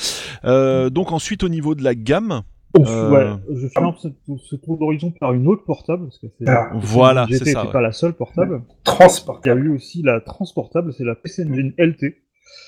Euh, 0.44 0.90
donc 0.90 1.12
ensuite 1.12 1.44
au 1.44 1.48
niveau 1.48 1.74
de 1.74 1.84
la 1.84 1.94
gamme, 1.94 2.42
euh, 2.80 3.10
ouais, 3.10 3.40
je 3.54 3.68
ferme 3.68 3.94
ce, 3.98 4.08
ce 4.38 4.56
tour 4.56 4.78
d'horizon 4.78 5.10
par 5.10 5.32
une 5.32 5.46
autre 5.48 5.64
portable, 5.64 6.04
parce 6.04 6.18
que 6.18 6.26
c'est 6.38 6.48
ah, 6.48 6.70
voilà, 6.74 7.26
c'est 7.30 7.52
ça. 7.52 7.64
pas 7.66 7.80
la 7.80 7.92
seule 7.92 8.14
portable. 8.14 8.62
Transportable. 8.84 9.60
Il 9.60 9.64
y 9.64 9.68
a 9.68 9.70
eu 9.70 9.74
aussi 9.74 10.02
la 10.02 10.20
transportable, 10.20 10.92
c'est 10.92 11.04
la 11.04 11.14
PC 11.14 11.44
Engine 11.44 11.72
LT. 11.78 12.16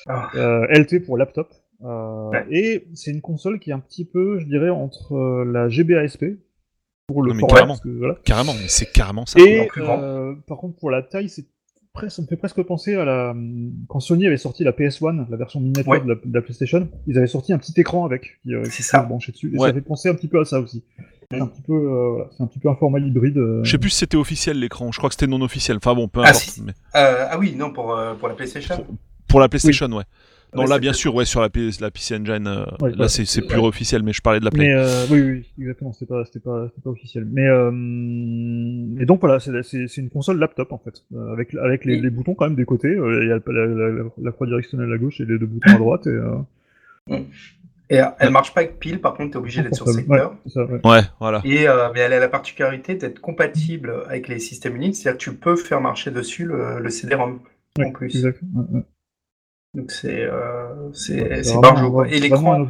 Ah. 0.08 0.30
Euh, 0.34 0.66
LT 0.70 1.04
pour 1.04 1.16
laptop. 1.16 1.52
Euh, 1.84 2.30
Et 2.50 2.88
c'est 2.94 3.12
une 3.12 3.20
console 3.20 3.60
qui 3.60 3.70
est 3.70 3.72
un 3.72 3.78
petit 3.78 4.04
peu, 4.04 4.38
je 4.38 4.46
dirais, 4.46 4.70
entre 4.70 5.14
euh, 5.14 5.44
la 5.44 5.68
GBASP 5.68 6.24
pour 7.06 7.22
le 7.22 7.32
format. 7.34 7.54
Carrément, 7.54 7.76
voilà. 7.84 8.14
carrément 8.24 8.52
c'est 8.66 8.92
carrément 8.92 9.26
ça. 9.26 9.40
Et 9.40 9.68
euh, 9.78 10.34
par 10.46 10.58
contre, 10.58 10.76
pour 10.78 10.90
la 10.90 11.02
taille, 11.02 11.28
c'est 11.28 11.46
ça 12.08 12.22
me 12.22 12.26
fait 12.26 12.36
presque 12.36 12.62
penser 12.62 12.94
à 12.94 13.04
la 13.04 13.34
quand 13.88 14.00
Sony 14.00 14.26
avait 14.26 14.36
sorti 14.36 14.64
la 14.64 14.72
PS1, 14.72 15.28
la 15.28 15.36
version 15.36 15.60
miniature 15.60 16.04
de, 16.04 16.20
la, 16.32 16.42
PlayStation, 16.42 16.88
ils 17.06 17.18
avaient 17.18 17.26
sorti 17.26 17.52
un 17.52 17.58
petit 17.58 17.78
écran 17.80 18.04
avec 18.04 18.38
qui, 18.42 18.54
euh, 18.54 18.64
c'est 18.70 18.82
ça 18.82 19.02
branché 19.02 19.32
dessus. 19.32 19.52
Et 19.54 19.58
ça 19.58 19.72
fait 19.72 19.80
penser 19.80 20.08
un 20.08 20.14
petit 20.14 20.28
peu 20.28 20.40
à 20.40 20.44
ça 20.44 20.60
aussi. 20.60 20.84
C'est 21.30 21.40
un 21.40 21.46
petit 21.46 21.60
peu, 21.60 21.74
euh, 21.74 22.24
un 22.38 22.46
petit 22.46 22.58
peu 22.58 22.70
un 22.70 22.74
format 22.74 23.00
hybride. 23.00 23.36
Euh. 23.36 23.62
Je 23.62 23.70
sais 23.70 23.78
plus 23.78 23.90
si 23.90 23.98
c'était 23.98 24.16
officiel 24.16 24.58
l'écran. 24.58 24.90
Je 24.92 24.98
crois 24.98 25.10
que 25.10 25.14
c'était 25.14 25.26
non 25.26 25.42
officiel. 25.42 25.76
Enfin 25.76 25.94
bon, 25.94 26.08
peu 26.08 26.20
ah, 26.24 26.30
importe. 26.30 26.60
Ah, 26.94 27.36
oui, 27.38 27.54
non 27.54 27.72
pour 27.72 27.98
pour 28.18 28.28
la 28.28 28.34
PlayStation. 28.34 28.86
Pour, 29.26 29.40
la 29.40 29.48
PlayStation, 29.50 29.88
ouais. 29.88 30.04
Non, 30.54 30.64
là, 30.64 30.78
bien 30.78 30.92
sûr, 30.92 31.14
ouais, 31.14 31.24
sur 31.24 31.40
la, 31.40 31.48
la 31.80 31.90
PC 31.90 32.16
Engine, 32.16 32.46
euh, 32.46 32.64
là, 32.96 33.08
c'est 33.08 33.42
plus 33.42 33.58
officiel, 33.58 34.02
mais 34.02 34.12
je 34.12 34.22
parlais 34.22 34.40
de 34.40 34.44
la 34.44 34.50
Play. 34.50 34.68
Mais, 34.68 34.74
euh, 34.74 35.04
oui, 35.10 35.20
oui, 35.20 35.46
exactement, 35.58 35.92
c'était 35.92 36.06
pas, 36.06 36.24
pas, 36.44 36.70
pas 36.82 36.90
officiel. 36.90 37.26
Mais, 37.30 37.46
euh, 37.46 37.70
et 38.98 39.04
donc 39.04 39.20
voilà, 39.20 39.38
c'est 39.40 39.96
une 39.96 40.10
console 40.10 40.38
laptop, 40.38 40.72
en 40.72 40.78
fait, 40.78 41.04
euh, 41.14 41.32
avec, 41.32 41.54
avec 41.54 41.84
les, 41.84 42.00
les, 42.00 42.10
boutons 42.10 42.34
quand 42.34 42.46
même 42.46 42.56
des 42.56 42.64
côtés. 42.64 42.88
Euh, 42.88 43.22
il 43.22 43.28
y 43.28 43.32
a 43.32 43.38
la, 43.46 43.66
la, 43.66 44.04
la, 44.16 44.32
croix 44.32 44.46
directionnelle 44.46 44.92
à 44.92 44.98
gauche 44.98 45.20
et 45.20 45.26
les 45.26 45.38
deux 45.38 45.46
boutons 45.46 45.70
à 45.70 45.78
droite. 45.78 46.06
Et, 46.06 47.16
et 47.90 48.00
elle 48.18 48.30
marche 48.30 48.54
pas 48.54 48.60
avec 48.60 48.78
pile, 48.78 49.00
par 49.00 49.14
contre, 49.14 49.32
tu 49.32 49.36
es 49.36 49.40
obligé 49.40 49.62
d'être 49.62 49.74
sur 49.74 49.88
secteur. 49.88 50.34
Ouais, 50.54 50.70
ouais. 50.84 51.00
voilà. 51.20 51.42
Et 51.44 51.66
mais 51.94 52.00
elle 52.00 52.12
a 52.14 52.20
la 52.20 52.28
particularité 52.28 52.94
d'être 52.94 53.20
compatible 53.20 53.92
avec 54.08 54.28
les 54.28 54.38
systèmes 54.38 54.76
Unix, 54.76 54.98
c'est-à-dire 54.98 55.18
que 55.18 55.24
tu 55.24 55.34
peux 55.34 55.56
faire 55.56 55.80
marcher 55.80 56.10
dessus 56.10 56.44
le, 56.44 56.80
le 56.80 56.90
CD-ROM 56.90 57.40
en 57.80 57.90
plus. 57.92 58.16
Exactement. 58.16 58.66
Donc 59.74 59.90
c'est 59.90 60.22
euh, 60.22 60.92
c'est. 60.92 61.42
Et 62.10 62.20
l'écran 62.20 62.68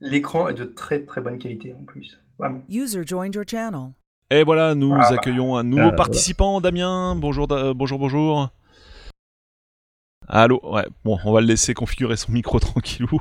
l'écran 0.00 0.48
est 0.48 0.54
de 0.54 0.64
très 0.64 1.04
très 1.04 1.20
bonne 1.20 1.38
qualité 1.38 1.74
en 1.74 1.84
plus. 1.84 2.20
User 2.68 3.02
joined 3.06 3.34
your 3.34 3.44
channel. 3.46 3.92
Et 4.30 4.44
voilà, 4.44 4.74
nous 4.74 4.94
ah, 4.94 4.98
bah. 5.10 5.16
accueillons 5.16 5.56
un 5.56 5.64
nouveau 5.64 5.90
ah, 5.92 5.96
participant, 5.96 6.60
Damien. 6.60 7.16
Bonjour, 7.16 7.48
bonjour, 7.48 7.98
bonjour. 7.98 8.48
Allô, 10.28 10.60
ouais, 10.62 10.86
bon, 11.04 11.18
on 11.24 11.32
va 11.32 11.40
le 11.40 11.48
laisser 11.48 11.74
configurer 11.74 12.16
son 12.16 12.30
micro 12.30 12.60
tranquillou. 12.60 13.20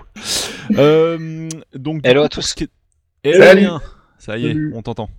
euh, 0.77 1.49
donc, 1.73 2.01
Hello 2.05 2.21
à 2.21 2.29
tous. 2.29 2.53
Hello, 3.23 3.39
Damien. 3.39 3.81
Ça 4.19 4.37
y 4.37 4.47
est, 4.47 4.55
on 4.73 4.83
t'entend. 4.83 5.09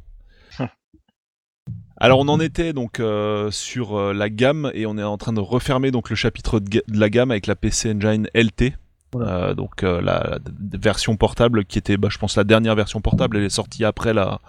Alors 2.03 2.20
on 2.20 2.28
en 2.28 2.40
était 2.40 2.72
donc 2.72 2.98
euh, 2.98 3.51
sur 3.51 3.94
euh, 3.94 4.14
la 4.14 4.30
gamme 4.30 4.70
et 4.72 4.86
on 4.86 4.96
est 4.96 5.03
en 5.03 5.18
train 5.18 5.34
de 5.34 5.40
refermer 5.40 5.90
donc 5.90 6.09
le 6.09 6.16
chapitre 6.16 6.59
de, 6.59 6.82
la 6.88 7.11
gamme 7.11 7.30
avec 7.30 7.46
la 7.46 7.55
PC 7.55 7.92
Engine 7.92 8.26
LT. 8.34 8.72
Euh, 9.16 9.55
donc 9.55 9.82
la, 9.82 10.38
version 10.72 11.16
portable 11.16 11.66
qui 11.66 11.78
était, 11.78 11.98
bah, 11.98 12.09
je 12.11 12.16
pense, 12.16 12.36
la 12.36 12.44
dernière 12.44 12.74
version 12.74 13.03
portable. 13.03 13.36
Elle 13.36 13.44
est 13.44 13.51
sortie 13.51 13.84
après 13.84 14.14
la, 14.14 14.40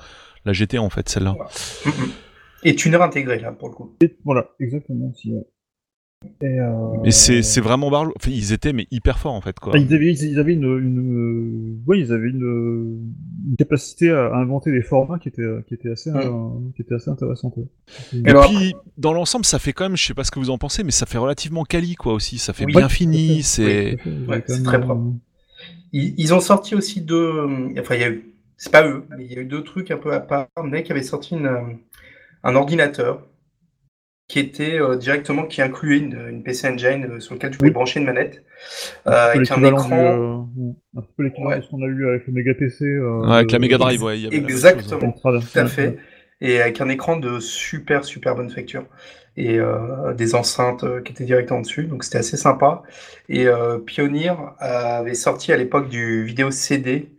la 0.46 0.54
GT 0.54 0.78
en 0.78 0.90
fait, 0.90 1.10
celle-là. 1.10 1.36
Et 2.64 2.76
tuner 2.76 2.98
intégré 2.98 3.40
là 3.40 3.52
pour 3.52 3.68
le 3.68 3.74
coup. 3.74 3.98
voilà, 4.24 4.48
exactement. 4.60 5.12
Et, 6.42 6.60
euh... 6.60 7.10
c'est 7.10 7.62
vraiment 7.62 7.90
barjot. 7.90 8.14
Enfin, 8.16 8.30
ils 8.32 8.54
étaient 8.54 8.74
mais 8.74 8.88
hyper 8.92 9.18
forts 9.18 9.34
en 9.34 9.42
fait 9.42 9.60
quoi. 9.60 9.76
Ils 9.76 9.92
avaient 9.94 10.14
ils 10.14 10.40
avaient 10.40 10.54
une, 10.54 10.78
une... 10.78 11.82
ouais 11.88 12.00
ils 12.00 12.14
avaient 12.14 12.30
une... 12.30 13.12
une, 13.50 13.56
capacité 13.56 14.12
à 14.12 14.36
inventer 14.36 14.72
des 14.72 14.84
formats 14.84 15.18
qui 15.18 15.30
étaient 15.30 15.48
qui 15.68 15.74
étaient 15.74 15.90
assez 15.90 16.12
euh, 16.12 16.50
qui 16.76 16.84
étaient 16.84 16.94
assez 16.94 17.10
intéressantes. 17.10 17.56
Et, 18.14 18.22
puis 18.22 18.76
dans 18.98 19.14
l'ensemble 19.14 19.46
ça 19.46 19.58
fait 19.58 19.74
quand 19.74 19.86
même 19.86 19.98
je 19.98 20.06
sais 20.06 20.14
pas 20.14 20.24
ce 20.24 20.30
que 20.30 20.38
vous 20.38 20.52
en 20.52 20.60
pensez 20.60 20.84
mais 20.84 20.92
ça 20.92 21.08
fait 21.08 21.18
relativement 21.18 21.64
quali 21.64 21.96
quoi 21.96 22.14
aussi 22.14 22.38
ça 22.38 22.54
fait 22.54 22.66
bien 22.66 22.88
fini 22.88 23.42
c'est 23.42 23.98
ouais, 24.28 24.44
c'est 24.46 24.64
très 24.64 24.80
propre. 24.80 25.14
Ils, 25.92 26.14
ils, 26.18 26.34
ont 26.36 26.40
sorti 26.40 26.76
aussi 26.76 27.02
deux 27.02 27.48
enfin 27.80 27.96
il 27.96 28.02
y 28.02 28.04
a 28.04 28.10
eu 28.10 28.32
c'est 28.58 28.72
pas 28.72 28.88
eux 28.88 29.06
mais 29.18 29.26
il 29.26 29.34
y 29.34 29.38
a 29.38 29.42
eu 29.42 29.46
deux 29.46 29.64
trucs 29.64 29.90
un 29.90 29.98
peu 29.98 30.14
à 30.14 30.20
part. 30.20 30.48
Mec 30.64 30.92
avait 30.92 31.02
sorti 31.02 31.34
une, 31.34 31.80
un 32.44 32.56
ordinateur 32.56 33.26
qui 34.32 34.40
était 34.40 34.80
euh, 34.80 34.96
directement, 34.96 35.44
qui 35.44 35.62
incluait 35.62 35.98
une, 35.98 36.42
PC 36.42 36.70
Engine 36.70 37.06
euh, 37.06 37.20
sur 37.20 37.36
lequel 37.36 37.52
tu 37.52 37.58
pouvais 37.58 37.72
brancher 37.72 38.00
une 38.00 38.06
manette. 38.06 38.42
Euh, 39.06 39.12
avec 39.34 39.52
un 39.52 39.62
écran. 39.62 40.48
un 40.96 41.02
peu 41.18 41.24
l'équivalent 41.24 41.58
de 41.58 41.62
ce 41.62 41.70
qu'on 41.70 41.84
a 41.84 41.88
eu 41.88 42.08
avec 42.08 42.28
le 42.28 42.32
Mega 42.32 42.54
PC. 42.54 42.86
avec 43.28 43.52
la 43.52 43.60
Mega 43.60 43.78
Drive, 43.78 44.02
ouais. 44.02 44.34
Exactement, 44.34 45.12
tout 45.12 45.60
à 45.60 45.66
fait. 45.66 45.98
Et 46.40 46.62
avec 46.62 46.80
un 46.80 46.88
écran 46.88 47.18
de 47.18 47.42
super, 47.42 48.06
super 48.06 48.38
bonne 48.38 48.50
facture. 48.50 48.86
Et 49.36 49.60
des 50.16 50.36
enceintes 50.36 50.86
qui 51.04 51.12
étaient 51.12 51.26
directement 51.26 51.60
dessus, 51.60 51.84
donc 51.84 52.06
c'était 52.06 52.20
assez 52.20 52.38
sympa. 52.38 52.84
Et 53.28 53.48
Pioneer 53.86 54.34
avait 54.60 55.14
sorti 55.14 55.52
à 55.52 55.58
l'époque 55.58 55.90
du 55.90 56.24
vidéo 56.24 56.52
CD 56.52 57.10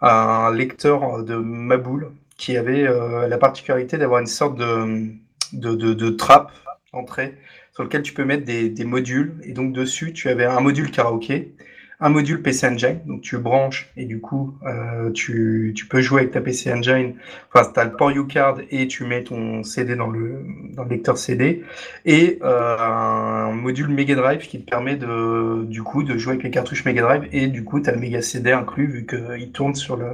un 0.00 0.54
lecteur 0.54 1.24
de 1.24 1.34
Maboule 1.34 2.12
qui 2.36 2.56
avait 2.56 2.86
la 3.28 3.38
particularité 3.38 3.98
d'avoir 3.98 4.20
une 4.20 4.26
sorte 4.26 4.56
de 4.56 5.21
de, 5.52 5.74
de, 5.74 5.94
de 5.94 6.10
trappe 6.10 6.52
entrée 6.92 7.34
sur 7.72 7.82
lequel 7.82 8.02
tu 8.02 8.12
peux 8.12 8.24
mettre 8.24 8.44
des, 8.44 8.68
des, 8.68 8.84
modules. 8.84 9.34
Et 9.44 9.52
donc 9.52 9.72
dessus, 9.72 10.12
tu 10.12 10.28
avais 10.28 10.44
un 10.44 10.60
module 10.60 10.90
karaoké, 10.90 11.54
un 12.00 12.08
module 12.08 12.42
PC 12.42 12.66
Engine, 12.66 13.00
donc 13.06 13.22
tu 13.22 13.38
branches 13.38 13.90
et 13.96 14.04
du 14.04 14.20
coup, 14.20 14.58
euh, 14.66 15.10
tu, 15.12 15.72
tu, 15.74 15.86
peux 15.86 16.00
jouer 16.00 16.22
avec 16.22 16.32
ta 16.32 16.40
PC 16.40 16.72
Engine. 16.72 17.14
Enfin, 17.52 17.70
tu 17.72 17.78
as 17.78 17.84
le 17.84 17.92
port 17.92 18.10
U-Card 18.10 18.58
et 18.70 18.88
tu 18.88 19.04
mets 19.04 19.22
ton 19.22 19.62
CD 19.62 19.94
dans 19.94 20.08
le, 20.08 20.44
dans 20.74 20.82
le 20.82 20.90
lecteur 20.90 21.16
CD. 21.16 21.62
Et 22.04 22.40
euh, 22.42 22.76
un 22.76 23.52
module 23.52 23.88
Mega 23.88 24.16
Drive 24.16 24.48
qui 24.48 24.60
te 24.62 24.68
permet 24.68 24.96
de, 24.96 25.64
du 25.64 25.84
coup, 25.84 26.02
de 26.02 26.18
jouer 26.18 26.32
avec 26.32 26.42
les 26.42 26.50
cartouches 26.50 26.84
Mega 26.84 27.02
Drive. 27.02 27.28
Et 27.30 27.46
du 27.46 27.62
coup, 27.62 27.80
tu 27.80 27.88
as 27.88 27.92
le 27.92 28.00
Mega 28.00 28.20
CD 28.20 28.50
inclus 28.50 28.86
vu 28.86 29.06
qu'il 29.06 29.52
tourne 29.52 29.76
sur 29.76 29.96
le, 29.96 30.08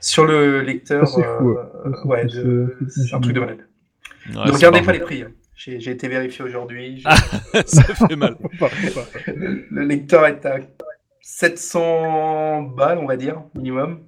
sur 0.00 0.26
le 0.26 0.60
lecteur. 0.60 1.08
Euh, 1.18 1.92
ouais, 2.04 2.26
c'est 2.88 3.14
un 3.14 3.20
truc 3.20 3.34
de 3.34 3.40
malade 3.40 3.58
ne 4.32 4.52
regardez 4.52 4.82
pas 4.82 4.92
les 4.92 5.00
prix. 5.00 5.22
Hein. 5.22 5.32
J'ai 5.56 5.90
été 5.90 6.08
vérifié 6.08 6.44
aujourd'hui. 6.44 7.02
Ah, 7.06 7.16
ça 7.66 7.82
fait 7.82 8.16
mal. 8.16 8.36
le 9.26 9.84
lecteur 9.84 10.26
est 10.26 10.44
à 10.44 10.58
700 11.22 12.62
balles, 12.62 12.98
on 12.98 13.06
va 13.06 13.16
dire, 13.16 13.42
minimum. 13.54 14.00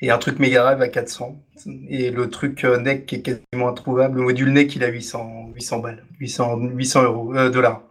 Et 0.00 0.10
un 0.10 0.18
truc 0.18 0.38
Mega 0.38 0.62
Drive 0.62 0.80
à 0.80 0.88
400. 0.88 1.40
Et 1.88 2.10
le 2.10 2.28
truc 2.28 2.64
euh, 2.64 2.78
NEC 2.78 3.06
qui 3.06 3.16
est 3.16 3.22
quasiment 3.22 3.68
introuvable, 3.68 4.18
le 4.18 4.24
module 4.24 4.50
NEC, 4.52 4.74
il 4.74 4.84
a 4.84 4.88
800, 4.88 5.52
800 5.54 5.78
balles. 5.78 6.04
800, 6.18 6.58
800 6.74 7.02
euros, 7.04 7.34
euh, 7.36 7.50
dollars. 7.50 7.82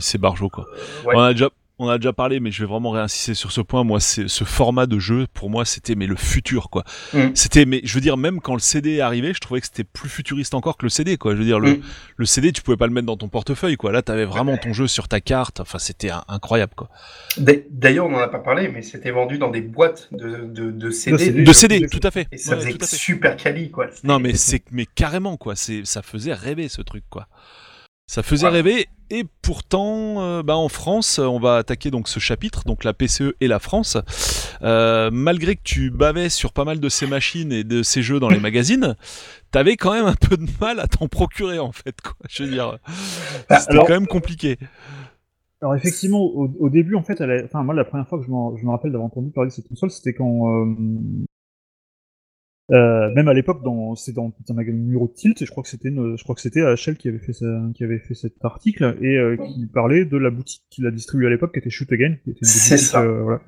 C'est 0.00 0.18
barjo, 0.18 0.50
quoi. 0.50 0.66
On 1.06 1.18
a 1.18 1.32
déjà 1.32 1.48
on 1.80 1.88
a 1.88 1.96
déjà 1.96 2.12
parlé, 2.12 2.40
mais 2.40 2.50
je 2.52 2.62
vais 2.62 2.68
vraiment 2.68 2.90
réinsister 2.90 3.32
sur 3.32 3.52
ce 3.52 3.62
point. 3.62 3.84
Moi, 3.84 4.00
c'est 4.00 4.28
ce 4.28 4.44
format 4.44 4.86
de 4.86 4.98
jeu, 4.98 5.26
pour 5.32 5.48
moi, 5.48 5.64
c'était 5.64 5.94
mais 5.94 6.06
le 6.06 6.14
futur, 6.14 6.68
quoi. 6.68 6.84
Mm. 7.14 7.28
C'était, 7.32 7.64
mais 7.64 7.80
je 7.84 7.94
veux 7.94 8.02
dire, 8.02 8.18
même 8.18 8.40
quand 8.40 8.52
le 8.52 8.60
CD 8.60 8.96
est 8.96 9.00
arrivé, 9.00 9.32
je 9.32 9.40
trouvais 9.40 9.60
que 9.60 9.66
c'était 9.66 9.84
plus 9.84 10.10
futuriste 10.10 10.52
encore 10.52 10.76
que 10.76 10.84
le 10.84 10.90
CD, 10.90 11.16
quoi. 11.16 11.32
Je 11.32 11.38
veux 11.38 11.46
dire, 11.46 11.58
le, 11.58 11.76
mm. 11.76 11.82
le 12.16 12.26
CD, 12.26 12.52
tu 12.52 12.60
pouvais 12.60 12.76
pas 12.76 12.86
le 12.86 12.92
mettre 12.92 13.06
dans 13.06 13.16
ton 13.16 13.28
portefeuille, 13.28 13.76
quoi. 13.76 13.92
Là, 13.92 14.02
t'avais 14.02 14.26
vraiment 14.26 14.58
ton 14.58 14.74
jeu 14.74 14.86
sur 14.86 15.08
ta 15.08 15.22
carte. 15.22 15.60
Enfin, 15.60 15.78
c'était 15.78 16.10
incroyable, 16.28 16.74
quoi. 16.76 16.90
D'ailleurs, 17.38 18.06
on 18.06 18.14
en 18.14 18.18
a 18.18 18.28
pas 18.28 18.40
parlé, 18.40 18.68
mais 18.68 18.82
c'était 18.82 19.10
vendu 19.10 19.38
dans 19.38 19.50
des 19.50 19.62
boîtes 19.62 20.08
de, 20.12 20.44
de, 20.44 20.70
de 20.70 20.90
CD. 20.90 21.30
De 21.30 21.52
CD, 21.54 21.88
tout 21.88 22.00
à 22.02 22.10
fait. 22.10 22.28
Et 22.30 22.36
ça 22.36 22.56
faisait 22.58 22.76
super 22.82 23.36
quali, 23.38 23.70
quoi. 23.70 23.86
Non, 24.04 24.18
mais 24.18 24.34
c'est, 24.34 24.62
mais 24.70 24.84
carrément, 24.84 25.38
quoi. 25.38 25.56
C'est, 25.56 25.86
ça 25.86 26.02
faisait 26.02 26.34
rêver 26.34 26.68
ce 26.68 26.82
truc, 26.82 27.04
quoi. 27.08 27.26
Ça 28.10 28.24
faisait 28.24 28.48
rêver 28.48 28.88
et 29.10 29.24
pourtant, 29.40 30.20
euh, 30.20 30.42
bah 30.42 30.56
en 30.56 30.68
France, 30.68 31.20
on 31.20 31.38
va 31.38 31.58
attaquer 31.58 31.92
donc 31.92 32.08
ce 32.08 32.18
chapitre, 32.18 32.64
donc 32.64 32.82
la 32.82 32.92
PCE 32.92 33.36
et 33.40 33.46
la 33.46 33.60
France. 33.60 33.96
Euh, 34.62 35.10
malgré 35.12 35.54
que 35.54 35.62
tu 35.62 35.92
bavais 35.92 36.28
sur 36.28 36.52
pas 36.52 36.64
mal 36.64 36.80
de 36.80 36.88
ces 36.88 37.06
machines 37.06 37.52
et 37.52 37.62
de 37.62 37.84
ces 37.84 38.02
jeux 38.02 38.18
dans 38.18 38.28
les 38.28 38.40
magazines, 38.40 38.96
t'avais 39.52 39.76
quand 39.76 39.92
même 39.92 40.06
un 40.06 40.16
peu 40.16 40.36
de 40.36 40.48
mal 40.60 40.80
à 40.80 40.88
t'en 40.88 41.06
procurer 41.06 41.60
en 41.60 41.70
fait. 41.70 42.00
Quoi. 42.00 42.14
Je 42.28 42.42
veux 42.42 42.50
dire, 42.50 42.80
bah, 43.48 43.60
c'était 43.60 43.76
quand 43.76 43.90
même 43.90 44.08
compliqué. 44.08 44.58
Alors 45.62 45.76
effectivement, 45.76 46.18
au, 46.18 46.68
début, 46.68 46.96
en 46.96 47.04
fait, 47.04 47.20
elle 47.20 47.44
enfin 47.44 47.62
moi, 47.62 47.74
la 47.74 47.84
première 47.84 48.08
fois 48.08 48.18
que 48.18 48.24
je, 48.24 48.28
je 48.28 48.66
me 48.66 48.70
rappelle 48.70 48.90
d'avoir 48.90 49.06
entendu 49.06 49.30
parler 49.30 49.50
de 49.50 49.54
cette 49.54 49.68
console, 49.68 49.92
c'était 49.92 50.14
quand 50.14 50.48
euh, 50.48 50.74
Euh, 52.72 53.12
même 53.14 53.28
à 53.28 53.34
l'époque, 53.34 53.62
dans, 53.62 53.94
c'est 53.96 54.12
dans, 54.12 54.32
un 54.48 54.54
magazine 54.54 54.84
numéro 54.84 55.08
de 55.08 55.12
Tilt, 55.12 55.42
et 55.42 55.46
je 55.46 55.50
crois 55.50 55.62
que 55.62 55.68
c'était, 55.68 55.90
je 55.90 56.22
crois 56.22 56.34
que 56.34 56.40
c'était 56.40 56.60
HL 56.60 56.96
qui 56.96 57.08
avait 57.08 57.18
fait 57.18 57.32
qui 57.74 57.84
avait 57.84 57.98
fait 57.98 58.14
cet 58.14 58.44
article 58.44 58.96
et 59.00 59.16
euh, 59.16 59.36
qui 59.36 59.66
parlait 59.66 60.04
de 60.04 60.16
la 60.16 60.30
boutique 60.30 60.62
qu'il 60.70 60.86
a 60.86 60.90
distribuée 60.90 61.26
à 61.26 61.30
l'époque, 61.30 61.52
qui 61.52 61.58
était 61.58 61.70
Shoot 61.70 61.90
Again, 61.92 62.16
qui 62.22 62.30
était 62.30 62.40
une, 62.40 62.46
ça. 62.46 63.02
Euh, 63.02 63.22
voilà. 63.22 63.40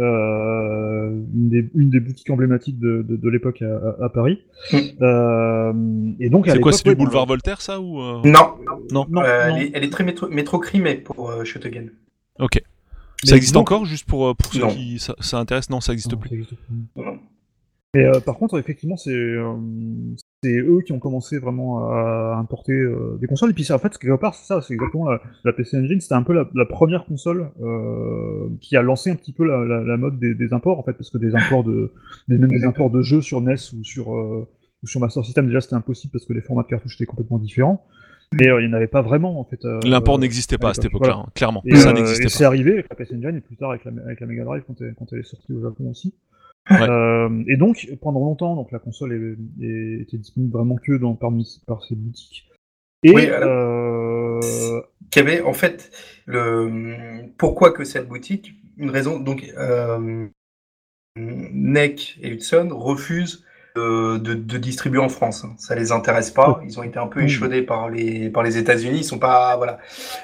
Euh, 0.00 1.10
une, 1.34 1.48
des, 1.48 1.68
une, 1.74 1.90
des, 1.90 1.98
boutiques 1.98 2.30
emblématiques 2.30 2.78
de, 2.78 3.02
de, 3.02 3.16
de 3.16 3.28
l'époque 3.28 3.62
à, 3.62 4.04
à, 4.04 4.08
Paris. 4.08 4.44
Mm. 4.72 6.14
Et 6.20 6.30
donc, 6.30 6.48
c'est 6.48 6.60
quoi, 6.60 6.72
c'est 6.72 6.88
du 6.88 6.94
boulevard 6.94 7.26
Voltaire, 7.26 7.60
ça 7.60 7.80
ou 7.80 7.98
Non, 8.24 8.54
non, 8.92 9.06
non, 9.10 9.22
Elle, 9.22 9.62
est, 9.62 9.70
elle, 9.74 9.84
est, 9.84 9.90
très 9.90 10.04
métro, 10.04 10.28
métro 10.28 10.58
crimée 10.60 10.94
pour 10.94 11.30
euh, 11.30 11.44
Shoot 11.44 11.66
Again. 11.66 11.86
Ok. 12.38 12.62
ça 13.24 13.36
existe 13.36 13.56
encore, 13.56 13.84
juste 13.84 14.06
pour, 14.06 14.34
pour 14.36 14.52
ceux 14.54 14.68
qui 14.68 15.00
ça, 15.00 15.16
ça, 15.18 15.38
intéresse? 15.38 15.68
Non, 15.68 15.80
ça 15.80 15.92
n'existe 15.92 16.14
plus. 16.16 16.44
plus. 16.44 16.56
Et 17.98 18.04
euh, 18.04 18.20
par 18.20 18.36
contre, 18.36 18.58
effectivement, 18.58 18.96
c'est 18.96 19.10
euh, 19.10 19.54
c'est 20.42 20.56
eux 20.56 20.82
qui 20.86 20.92
ont 20.92 21.00
commencé 21.00 21.38
vraiment 21.38 21.90
à 21.90 22.36
importer 22.38 22.72
euh, 22.72 23.18
des 23.20 23.26
consoles. 23.26 23.50
Et 23.50 23.54
puis 23.54 23.70
en 23.72 23.78
fait, 23.78 23.96
quelque 23.98 24.20
part, 24.20 24.34
c'est 24.34 24.46
ça, 24.46 24.62
c'est 24.62 24.74
exactement 24.74 25.10
la, 25.10 25.20
la, 25.44 25.52
PC 25.52 25.78
Engine. 25.78 26.00
C'était 26.00 26.14
un 26.14 26.22
peu 26.22 26.32
la, 26.32 26.48
la 26.54 26.64
première 26.64 27.06
console 27.06 27.50
euh, 27.60 28.48
qui 28.60 28.76
a 28.76 28.82
lancé 28.82 29.10
un 29.10 29.16
petit 29.16 29.32
peu 29.32 29.44
la, 29.44 29.64
la 29.64 29.96
mode 29.96 30.18
des, 30.18 30.34
des, 30.34 30.52
imports, 30.52 30.78
en 30.78 30.84
fait, 30.84 30.92
parce 30.92 31.10
que 31.10 31.18
des 31.18 31.34
imports 31.34 31.64
de 31.64 31.92
des, 32.28 32.64
imports 32.64 32.90
de 32.90 33.02
jeux 33.02 33.20
sur 33.20 33.40
NES 33.40 33.54
ou 33.76 33.82
sur 33.82 34.08
ou 34.10 34.86
sur 34.86 35.00
Master 35.00 35.24
System, 35.24 35.46
déjà 35.46 35.60
c'était 35.60 35.74
impossible 35.74 36.12
parce 36.12 36.24
que 36.24 36.32
les 36.32 36.40
formats 36.40 36.62
de 36.62 36.68
cartouches 36.68 36.94
étaient 36.94 37.06
complètement 37.06 37.38
différents. 37.38 37.84
Mais 38.32 38.44
il 38.44 38.66
n'y 38.66 38.66
en 38.66 38.74
avait 38.74 38.86
pas 38.86 39.02
vraiment 39.02 39.40
en 39.40 39.44
fait. 39.44 39.64
L'import 39.84 40.18
n'existait 40.18 40.58
pas 40.58 40.70
à 40.70 40.74
cette 40.74 40.84
époque-là, 40.84 41.16
hein, 41.16 41.26
clairement. 41.34 41.62
Et, 41.64 41.74
ça 41.76 41.92
n'existait 41.92 42.24
pas. 42.24 42.28
C'est 42.28 42.44
arrivé 42.44 42.72
avec 42.74 42.88
la 42.90 42.94
PC 42.94 43.16
Engine 43.16 43.34
et 43.36 43.40
plus 43.40 43.56
tard 43.56 43.70
avec 43.70 43.84
la, 43.84 43.90
avec 44.04 44.20
la 44.20 44.26
Mega 44.26 44.44
Drive 44.44 44.62
quand 44.66 44.80
elle, 44.82 44.94
quand 44.94 45.06
elle 45.12 45.20
est 45.20 45.28
sortie 45.28 45.52
au 45.52 45.62
Japon 45.62 45.90
aussi. 45.90 46.14
Euh, 46.70 47.44
et 47.48 47.56
donc, 47.56 47.88
pendant 48.00 48.20
longtemps, 48.20 48.54
donc 48.54 48.72
la 48.72 48.78
console 48.78 49.12
est, 49.12 49.64
est, 49.64 50.02
était 50.02 50.18
disponible 50.18 50.52
vraiment 50.52 50.76
que 50.76 50.92
dans, 50.92 51.14
parmi, 51.14 51.62
par 51.66 51.82
ces 51.84 51.94
boutiques. 51.94 52.48
Et 53.02 53.12
oui, 53.12 53.26
euh... 53.30 54.82
Qu'il 55.10 55.22
y 55.22 55.26
avait, 55.26 55.40
en 55.40 55.52
fait, 55.52 55.90
le 56.26 57.28
pourquoi 57.38 57.72
que 57.72 57.84
cette 57.84 58.08
boutique, 58.08 58.54
une 58.76 58.90
raison, 58.90 59.18
donc 59.18 59.44
euh, 59.56 60.26
NEC 61.16 62.18
et 62.20 62.30
Hudson 62.30 62.68
refusent 62.72 63.44
de, 63.78 64.34
distribuer 64.58 65.00
en 65.00 65.08
France. 65.08 65.46
Ça 65.56 65.74
les 65.74 65.92
intéresse 65.92 66.30
pas. 66.30 66.60
Ils 66.64 66.78
ont 66.78 66.82
été 66.82 66.98
un 66.98 67.06
peu 67.06 67.22
échaudés 67.22 67.62
par 67.62 67.88
les, 67.88 68.30
par 68.30 68.42
les 68.42 68.58
États-Unis. 68.58 68.98
Ils 68.98 69.04
sont 69.04 69.18
pas 69.18 69.56
voilà. 69.56 69.78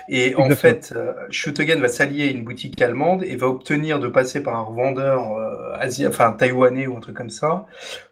Et 0.09 0.35
en 0.37 0.51
fait, 0.51 0.93
euh, 0.95 1.13
Shootegen 1.31 1.81
va 1.81 1.89
s'allier 1.89 2.29
à 2.29 2.31
une 2.31 2.45
boutique 2.45 2.81
allemande 2.81 3.23
et 3.25 3.37
va 3.37 3.49
obtenir 3.49 4.01
de 4.01 4.09
passer 4.09 4.43
par 4.43 4.57
un 4.57 4.63
revendeur 4.63 5.37
euh, 5.39 6.09
enfin 6.09 6.33
taïwanais 6.33 6.87
ou 6.87 6.97
un 6.97 7.01
truc 7.01 7.17
comme 7.17 7.31
ça, 7.31 7.67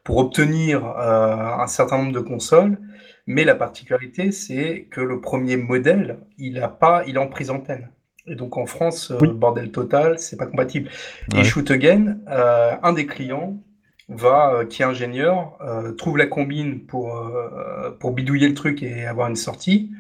pour 0.05 0.19
obtenir 0.19 0.85
euh, 0.87 1.37
un 1.37 1.67
certain 1.67 1.99
nombre 1.99 2.13
de 2.13 2.21
consoles. 2.21 2.79
Mais 3.27 3.45
la 3.45 3.55
particularité, 3.55 4.33
c'est 4.33 4.89
que 4.91 5.01
le 5.01 5.21
premier 5.21 5.57
modèle, 5.57 6.19
il 6.39 6.59
a 6.59 6.69
pas, 6.69 7.05
il 7.07 7.15
est 7.15 7.19
en 7.19 7.29
prise 7.29 7.51
antenne. 7.51 7.91
Et 8.27 8.35
donc 8.35 8.57
en 8.57 8.67
France, 8.67 9.13
bordel 9.13 9.71
total, 9.71 10.19
c'est 10.19 10.37
pas 10.37 10.47
compatible. 10.47 10.91
Et 11.37 11.45
Shoot 11.45 11.71
un 11.71 12.93
des 12.93 13.07
clients 13.07 13.61
va, 14.09 14.55
euh, 14.55 14.65
qui 14.65 14.83
est 14.83 14.85
ingénieur, 14.85 15.59
euh, 15.61 15.93
trouve 15.93 16.19
la 16.19 16.27
combine 16.27 16.81
pour, 16.81 17.17
euh, 17.17 17.91
pour 17.99 18.13
bidouiller 18.13 18.49
le 18.49 18.55
truc 18.55 18.83
et 18.83 19.07
avoir 19.07 19.29
une 19.29 19.37
sortie, 19.37 19.91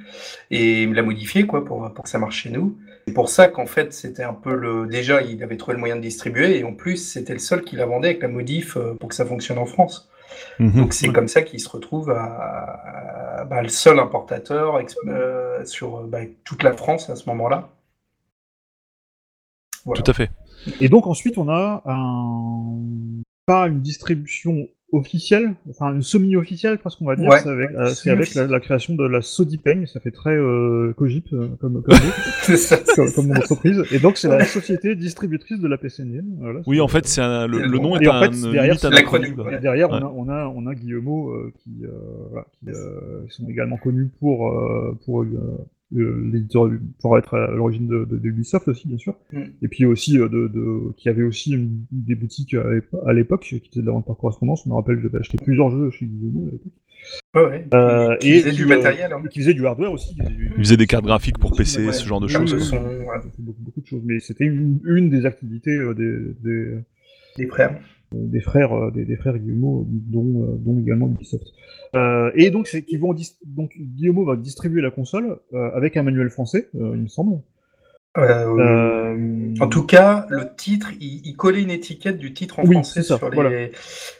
et 0.50 0.86
la 0.86 1.02
modifier 1.02 1.46
quoi, 1.46 1.64
pour, 1.64 1.92
pour 1.92 2.04
que 2.04 2.10
ça 2.10 2.18
marche 2.18 2.42
chez 2.42 2.50
nous. 2.50 2.78
C'est 3.06 3.14
pour 3.14 3.28
ça 3.28 3.48
qu'en 3.48 3.66
fait, 3.66 3.92
c'était 3.92 4.22
un 4.22 4.34
peu 4.34 4.54
le. 4.54 4.86
Déjà, 4.86 5.22
il 5.22 5.42
avait 5.42 5.56
trouvé 5.56 5.74
le 5.74 5.80
moyen 5.80 5.96
de 5.96 6.00
distribuer, 6.00 6.58
et 6.58 6.64
en 6.64 6.72
plus, 6.72 6.96
c'était 6.96 7.32
le 7.32 7.40
seul 7.40 7.62
qui 7.62 7.76
la 7.76 7.86
vendait 7.86 8.08
avec 8.08 8.22
la 8.22 8.28
modif 8.28 8.78
pour 9.00 9.08
que 9.08 9.14
ça 9.14 9.26
fonctionne 9.26 9.58
en 9.58 9.66
France. 9.66 10.08
Mhm. 10.58 10.72
Donc, 10.72 10.92
c'est 10.92 11.08
comme 11.08 11.28
ça 11.28 11.42
qu'il 11.42 11.60
se 11.60 11.68
retrouve 11.68 12.10
à, 12.10 13.44
bah, 13.50 13.60
le 13.60 13.68
seul 13.68 13.98
importateur 13.98 14.80
sur 15.64 16.02
bah, 16.04 16.20
toute 16.44 16.62
la 16.62 16.72
France 16.72 17.10
à 17.10 17.16
ce 17.16 17.28
moment-là. 17.28 17.70
Tout 19.84 20.04
à 20.06 20.12
fait. 20.12 20.30
Et 20.80 20.88
donc 20.88 21.06
ensuite 21.06 21.38
on 21.38 21.48
a 21.48 21.82
un 21.86 22.78
pas 23.52 23.68
une 23.68 23.80
distribution 23.80 24.68
officielle, 24.92 25.54
enfin 25.70 25.94
une 25.94 26.02
semi-officielle 26.02 26.78
parce 26.78 26.96
qu'on 26.96 27.06
va 27.06 27.16
dire, 27.16 27.30
c'est 27.94 28.10
avec, 28.10 28.36
euh, 28.36 28.46
la, 28.46 28.60
création 28.60 28.94
de 28.94 29.04
la 29.04 29.22
Sodipeng, 29.22 29.86
ça 29.86 30.00
fait 30.00 30.10
très 30.10 30.34
euh, 30.34 30.92
cogip 30.96 31.26
euh, 31.32 31.48
comme, 31.60 31.82
comme, 31.82 31.96
ça, 32.56 32.78
comme, 32.94 33.26
mon 33.26 33.36
entreprise, 33.36 33.82
et 33.90 33.98
donc 33.98 34.18
c'est 34.18 34.28
la 34.28 34.44
société 34.44 34.94
distributrice 34.94 35.60
de 35.60 35.68
la 35.68 35.78
PCN. 35.78 36.36
Voilà, 36.38 36.60
oui, 36.66 36.80
en 36.80 36.88
fait, 36.88 37.06
c'est 37.06 37.22
le, 37.22 37.46
le, 37.46 37.78
nom 37.78 37.96
est 37.96 38.06
en 38.06 38.20
fait, 38.20 38.30
derrière, 38.52 38.76
derrière 39.60 39.90
on, 39.90 39.94
a, 39.94 40.12
on, 40.14 40.28
a, 40.28 40.46
on 40.46 40.66
a 40.66 40.74
Guillemot 40.74 41.30
euh, 41.30 41.52
qui, 41.62 41.84
voilà, 42.30 42.46
qui 42.58 43.34
sont 43.34 43.48
également 43.48 43.78
connus 43.78 44.10
pour, 44.20 44.54
pour 45.04 45.24
l'éditeur 46.00 46.70
pour 47.00 47.18
être 47.18 47.34
à 47.34 47.50
l'origine 47.50 47.86
de, 47.86 48.04
de, 48.04 48.28
Ubisoft 48.28 48.68
aussi 48.68 48.88
bien 48.88 48.98
sûr 48.98 49.14
mm. 49.32 49.42
et 49.62 49.68
puis 49.68 49.84
aussi 49.84 50.18
euh, 50.18 50.28
de, 50.28 50.48
de 50.48 50.92
qui 50.96 51.08
avait 51.08 51.22
aussi 51.22 51.52
une, 51.52 51.84
des 51.90 52.14
boutiques 52.14 52.54
à 52.54 53.12
l'époque 53.12 53.42
qui 53.42 53.56
étaient 53.56 53.80
de 53.80 53.86
la 53.86 53.92
vente 53.92 54.06
par 54.06 54.16
correspondance 54.16 54.66
on 54.66 54.70
me 54.70 54.74
rappelle 54.74 55.00
j'avais 55.02 55.18
acheté 55.18 55.38
plusieurs 55.42 55.70
jeux 55.70 55.90
chez 55.90 56.06
Ubisoft 56.06 56.48
à 56.48 56.52
l'époque 56.52 56.72
Ouais, 57.34 57.66
euh, 57.72 58.16
qui 58.18 58.30
et 58.30 58.40
faisait 58.40 58.52
du 58.52 58.66
matériel. 58.66 59.12
Hein. 59.12 59.22
Qui 59.30 59.40
faisait 59.40 59.54
du 59.54 59.66
hardware 59.66 59.92
aussi. 59.92 60.14
Qui 60.14 60.62
faisait, 60.62 60.76
des 60.76 60.86
cartes 60.86 61.04
graphiques 61.04 61.38
pour 61.38 61.56
PC, 61.56 61.92
ce 61.92 62.06
genre 62.06 62.20
de 62.20 62.28
choses. 62.28 62.52
beaucoup, 63.38 63.62
beaucoup, 63.62 63.80
de 63.80 63.86
choses. 63.86 64.02
Mais 64.04 64.20
c'était 64.20 64.44
une, 64.44 64.80
une, 64.84 65.10
des 65.10 65.26
activités 65.26 65.74
euh, 65.74 65.94
des, 65.94 66.34
des, 66.42 66.78
des 67.38 67.46
frères 67.46 67.80
des 68.14 68.40
frères, 68.40 68.72
euh, 68.72 68.90
des, 68.90 69.04
des 69.04 69.16
frères 69.16 69.38
Guillemot, 69.38 69.86
dont, 69.88 70.42
euh, 70.42 70.56
dont 70.58 70.78
également 70.78 71.08
Ubisoft. 71.08 71.46
Euh, 71.94 72.30
et 72.34 72.50
donc, 72.50 72.66
c'est 72.66 72.82
qu'ils 72.82 73.00
vont 73.00 73.14
donc 73.44 73.72
Guillemot 73.76 74.24
va 74.24 74.36
distribuer 74.36 74.80
la 74.80 74.90
console 74.90 75.38
avec 75.52 75.96
un 75.96 76.02
manuel 76.02 76.30
français, 76.30 76.68
il 76.74 76.80
me 76.80 77.08
semble. 77.08 77.40
En 78.14 79.68
tout 79.68 79.84
cas, 79.84 80.26
le 80.28 80.54
titre, 80.54 80.90
il, 81.00 81.34
collait 81.36 81.62
une 81.62 81.70
étiquette 81.70 82.18
du 82.18 82.34
titre 82.34 82.58
en 82.58 82.64
français 82.64 83.02
sur, 83.02 83.18
les, 83.30 83.72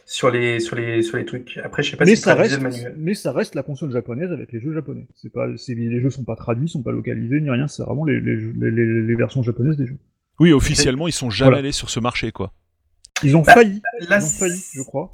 sur, 0.05 0.31
les, 0.31 0.59
sur, 0.59 0.75
les, 0.75 1.03
sur 1.03 1.17
les 1.17 1.25
trucs. 1.25 1.59
Après, 1.63 1.83
je 1.83 1.91
sais 1.91 1.97
pas 1.97 2.05
mais 2.05 2.15
si 2.15 2.21
ça 2.21 2.33
reste, 2.33 2.57
le 2.57 2.63
manuel. 2.63 2.95
Mais 2.97 3.13
ça 3.13 3.31
reste 3.31 3.53
la 3.53 3.61
console 3.61 3.91
japonaise 3.91 4.31
avec 4.31 4.51
les 4.51 4.59
jeux 4.59 4.73
japonais. 4.73 5.07
C'est 5.15 5.31
pas, 5.31 5.47
les 5.47 6.01
jeux 6.01 6.09
sont 6.09 6.23
pas 6.23 6.35
traduits, 6.35 6.69
sont 6.69 6.81
pas 6.81 6.91
localisés, 6.91 7.39
ni 7.39 7.49
rien. 7.49 7.67
C'est 7.67 7.83
vraiment 7.83 8.05
les, 8.05 8.19
les, 8.19 8.71
les, 8.71 9.15
versions 9.15 9.43
japonaises 9.43 9.77
des 9.77 9.85
jeux. 9.85 9.99
Oui, 10.39 10.53
officiellement, 10.53 11.07
ils 11.07 11.13
sont 11.13 11.29
jamais 11.29 11.57
allés 11.57 11.71
sur 11.71 11.89
ce 11.89 11.99
marché, 11.99 12.31
quoi. 12.31 12.51
Ils 13.21 13.37
ont 13.37 13.41
bah, 13.41 13.53
failli, 13.53 13.81
ils 14.01 14.13
ont 14.13 14.19
failli, 14.19 14.61
je 14.73 14.81
crois. 14.81 15.09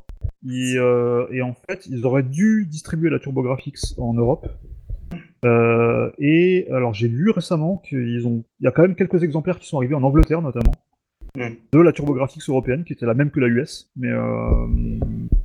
Et, 0.47 0.75
euh, 0.77 1.27
et, 1.31 1.41
en 1.41 1.53
fait, 1.53 1.85
ils 1.87 2.05
auraient 2.05 2.23
dû 2.23 2.65
distribuer 2.69 3.09
la 3.09 3.19
TurboGrafx 3.19 3.95
en 3.97 4.13
Europe. 4.13 4.47
Euh, 5.45 6.11
et 6.17 6.67
alors, 6.71 6.93
j'ai 6.93 7.07
lu 7.07 7.29
récemment 7.29 7.77
qu'ils 7.77 8.25
ont, 8.25 8.43
il 8.59 8.63
y 8.63 8.67
a 8.67 8.71
quand 8.71 8.81
même 8.81 8.95
quelques 8.95 9.23
exemplaires 9.23 9.59
qui 9.59 9.67
sont 9.67 9.77
arrivés 9.77 9.95
en 9.95 10.03
Angleterre 10.03 10.41
notamment 10.41 10.73
mm. 11.35 11.49
de 11.71 11.79
la 11.79 11.91
TurboGrafx 11.91 12.49
européenne, 12.49 12.83
qui 12.83 12.93
était 12.93 13.05
la 13.05 13.13
même 13.13 13.31
que 13.31 13.39
la 13.39 13.47
US, 13.47 13.89
mais 13.95 14.09
euh, 14.09 14.99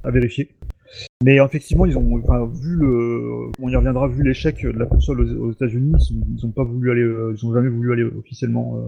à 0.05 0.11
vérifier. 0.11 0.51
Mais 1.25 1.37
effectivement, 1.37 1.87
ils 1.87 1.99
ont 1.99 2.21
enfin, 2.23 2.47
vu 2.47 2.77
le, 2.77 3.51
on 3.61 3.69
y 3.69 3.75
reviendra, 3.75 4.07
vu 4.07 4.23
l'échec 4.23 4.63
de 4.63 4.79
la 4.79 4.87
console 4.87 5.21
aux, 5.23 5.51
États-Unis, 5.51 5.95
ils, 6.37 6.47
ont 6.47 6.51
pas 6.51 6.63
voulu 6.63 6.91
aller, 6.93 7.35
ils 7.37 7.47
ont 7.47 7.53
jamais 7.53 7.69
voulu 7.69 7.93
aller 7.93 8.05
officiellement, 8.05 8.79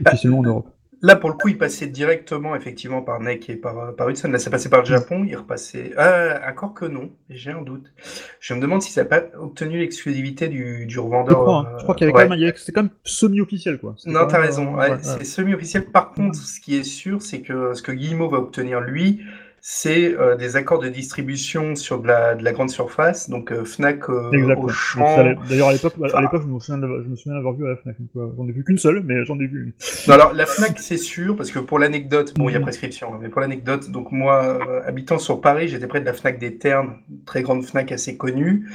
bah, 0.00 0.12
officiellement 0.12 0.38
en 0.38 0.44
Europe. 0.44 0.70
Là, 1.02 1.16
pour 1.16 1.30
le 1.30 1.36
coup, 1.36 1.48
il 1.48 1.58
passait 1.58 1.86
directement, 1.86 2.56
effectivement, 2.56 3.02
par 3.02 3.20
NEC 3.20 3.50
et 3.50 3.56
par, 3.56 3.94
par 3.94 4.08
Hudson. 4.08 4.28
Là, 4.30 4.38
c'est 4.38 4.50
passé 4.50 4.68
par 4.68 4.80
le 4.80 4.86
Japon, 4.86 5.24
il 5.26 5.36
repassait. 5.36 5.92
Ah, 5.96 6.40
encore 6.48 6.74
que 6.74 6.84
non, 6.84 7.10
j'ai 7.28 7.50
un 7.50 7.62
doute. 7.62 7.92
Je 8.40 8.54
me 8.54 8.60
demande 8.60 8.82
si 8.82 8.92
ça 8.92 9.02
n'a 9.02 9.08
pas 9.08 9.22
obtenu 9.38 9.78
l'exclusivité 9.78 10.48
du, 10.48 10.86
du, 10.86 10.98
revendeur. 10.98 11.38
Je 11.38 11.42
crois, 11.42 11.58
hein. 11.58 11.76
crois 11.82 11.94
qu'il 11.94 12.06
y 12.06 12.10
avait 12.10 12.28
quand 12.28 12.36
même, 12.36 12.52
c'était 12.56 12.72
quand 12.72 12.82
même 12.82 12.92
semi-officiel, 13.04 13.78
quoi. 13.78 13.94
Non, 14.06 14.26
t'as 14.26 14.40
raison, 14.40 14.76
c'est 15.00 15.24
semi-officiel. 15.24 15.86
Par 15.86 16.12
contre, 16.12 16.36
ce 16.36 16.60
qui 16.60 16.76
est 16.76 16.84
sûr, 16.84 17.22
c'est 17.22 17.40
que 17.40 17.74
ce 17.74 17.82
que 17.82 17.92
Guillemot 17.92 18.28
va 18.28 18.38
obtenir, 18.38 18.80
lui, 18.80 19.22
c'est 19.66 20.14
euh, 20.14 20.36
des 20.36 20.56
accords 20.56 20.78
de 20.78 20.90
distribution 20.90 21.74
sur 21.74 21.98
de 21.98 22.06
la, 22.06 22.34
de 22.34 22.44
la 22.44 22.52
grande 22.52 22.68
surface, 22.68 23.30
donc 23.30 23.50
euh, 23.50 23.64
Fnac 23.64 24.10
euh, 24.10 24.54
au 24.56 24.68
champ. 24.68 25.16
D'ailleurs, 25.48 25.68
à 25.68 25.72
l'époque, 25.72 25.94
à 26.12 26.20
l'époque, 26.20 26.42
je 26.42 26.48
me 26.48 26.60
souviens, 26.60 27.34
d'avoir 27.34 27.54
vu 27.54 27.64
à 27.64 27.70
la 27.70 27.76
Fnac. 27.76 27.96
J'en 28.14 28.46
ai 28.46 28.52
vu 28.52 28.62
qu'une 28.62 28.76
seule, 28.76 29.02
mais 29.02 29.24
j'en 29.24 29.40
ai 29.40 29.46
vu 29.46 29.62
une. 29.64 29.72
Non, 30.06 30.14
alors 30.20 30.34
la 30.34 30.44
Fnac, 30.44 30.78
c'est 30.78 30.98
sûr, 30.98 31.34
parce 31.34 31.50
que 31.50 31.60
pour 31.60 31.78
l'anecdote, 31.78 32.34
bon, 32.36 32.50
il 32.50 32.52
y 32.52 32.56
a 32.56 32.58
mhm. 32.58 32.66
prescription, 32.66 33.14
hein, 33.14 33.18
mais 33.22 33.30
pour 33.30 33.40
l'anecdote, 33.40 33.90
donc 33.90 34.12
moi, 34.12 34.58
habitant 34.86 35.18
sur 35.18 35.40
Paris, 35.40 35.68
j'étais 35.68 35.86
près 35.86 36.00
de 36.00 36.04
la 36.04 36.12
Fnac 36.12 36.38
des 36.38 36.58
Ternes, 36.58 36.98
très 37.24 37.40
grande 37.40 37.64
Fnac 37.64 37.90
assez 37.90 38.18
connue, 38.18 38.68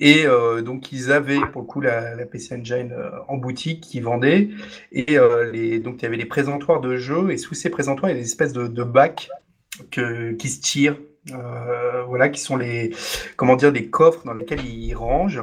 et 0.00 0.26
donc 0.62 0.92
ils 0.92 1.12
avaient 1.12 1.40
pour 1.50 1.62
le 1.62 1.66
coup 1.66 1.80
la, 1.80 2.14
la 2.14 2.26
PC 2.26 2.56
Engine 2.56 2.92
en 3.28 3.38
boutique 3.38 3.80
qui 3.80 4.00
vendait, 4.00 4.50
et 4.92 5.16
les, 5.50 5.78
donc 5.78 5.94
il 6.00 6.02
y 6.02 6.06
avait 6.06 6.18
les 6.18 6.26
présentoirs 6.26 6.82
de 6.82 6.96
jeux, 6.96 7.30
et 7.30 7.38
sous 7.38 7.54
ces 7.54 7.70
présentoirs, 7.70 8.10
il 8.10 8.16
y 8.16 8.18
a 8.18 8.20
des 8.20 8.28
espèces 8.28 8.52
de, 8.52 8.66
de 8.66 8.82
bacs 8.82 9.30
que, 9.90 10.32
qui 10.32 10.48
se 10.48 10.60
tirent, 10.60 10.98
euh, 11.32 12.02
voilà, 12.04 12.28
qui 12.28 12.40
sont 12.40 12.56
les, 12.56 12.94
comment 13.36 13.56
dire, 13.56 13.72
des 13.72 13.88
coffres 13.88 14.24
dans 14.24 14.34
lesquels 14.34 14.64
ils 14.64 14.94
rangent 14.94 15.42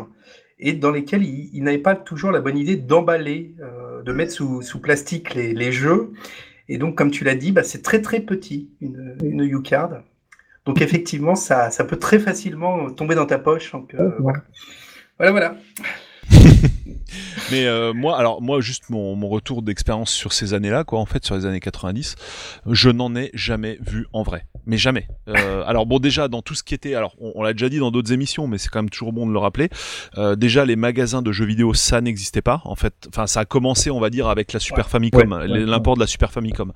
et 0.60 0.74
dans 0.74 0.92
lesquels 0.92 1.24
ils, 1.24 1.62
n'avaient 1.64 1.78
pas 1.78 1.96
toujours 1.96 2.32
la 2.32 2.40
bonne 2.40 2.58
idée 2.58 2.76
d'emballer, 2.76 3.56
euh, 3.60 4.02
de 4.02 4.14
mettre 4.14 4.32
sous, 4.32 4.62
sous 4.62 4.80
plastique 4.80 5.34
les, 5.34 5.54
les, 5.54 5.72
jeux. 5.72 6.12
Et 6.70 6.78
donc, 6.78 6.98
comme 6.98 7.12
tu 7.12 7.24
l'as 7.24 7.36
dit, 7.36 7.52
bah, 7.52 7.64
c'est 7.64 7.82
très 7.82 8.02
très 8.02 8.22
petit, 8.22 8.70
une, 8.80 9.18
une 9.24 9.42
U-Card. 9.42 10.04
Donc 10.66 10.82
effectivement, 10.82 11.36
ça, 11.36 11.70
ça 11.72 11.84
peut 11.84 11.98
très 11.98 12.20
facilement 12.20 12.90
tomber 12.90 13.16
dans 13.16 13.26
ta 13.26 13.38
poche. 13.38 13.72
Donc, 13.74 13.94
euh, 13.96 14.12
voilà. 14.20 14.44
voilà, 15.18 15.32
voilà. 15.32 15.56
Mais 17.52 17.66
euh, 17.66 17.94
moi, 17.94 18.18
alors 18.18 18.42
moi, 18.42 18.62
juste 18.62 18.90
mon, 18.90 19.16
mon 19.16 19.28
retour 19.30 19.62
d'expérience 19.62 20.12
sur 20.12 20.34
ces 20.34 20.54
années-là, 20.54 20.84
quoi, 20.84 21.00
en 21.00 21.06
fait, 21.06 21.26
sur 21.26 21.36
les 21.36 21.46
années 21.46 21.60
90, 21.60 22.16
je 22.68 22.90
n'en 22.90 23.16
ai 23.16 23.30
jamais 23.34 23.78
vu 23.82 24.08
en 24.14 24.24
vrai, 24.24 24.46
mais 24.66 24.78
jamais. 24.78 25.08
Euh, 25.28 25.64
alors 25.66 25.86
bon, 25.86 26.00
déjà 26.00 26.28
dans 26.28 26.42
tout 26.42 26.56
ce 26.56 26.64
qui 26.64 26.74
était, 26.74 26.96
alors 26.96 27.16
on, 27.20 27.44
l'a 27.44 27.54
déjà 27.54 27.70
dit 27.70 27.80
dans 27.80 27.92
d'autres 27.92 28.12
émissions, 28.12 28.48
mais 28.48 28.58
c'est 28.58 28.70
quand 28.70 28.80
même 28.80 28.90
toujours 28.90 29.14
bon 29.14 29.28
de 29.28 29.32
le 29.32 29.40
rappeler. 29.40 29.70
Euh, 30.18 30.36
déjà, 30.36 30.66
les 30.66 30.76
magasins 30.76 31.22
de 31.22 31.32
jeux 31.32 31.46
vidéo, 31.46 31.74
ça 31.74 32.02
n'existait 32.02 32.42
pas, 32.42 32.62
en 32.66 32.76
fait. 32.76 32.94
Enfin, 33.10 33.28
ça 33.28 33.42
a 33.42 33.46
commencé, 33.46 33.92
on 33.92 34.00
va 34.00 34.10
dire, 34.10 34.28
avec 34.28 34.54
la 34.54 34.60
Super 34.60 34.90
Famicom, 34.90 35.38
l'import 35.46 35.96
de 35.96 36.00
la 36.00 36.08
Super 36.08 36.32
Famicom, 36.32 36.72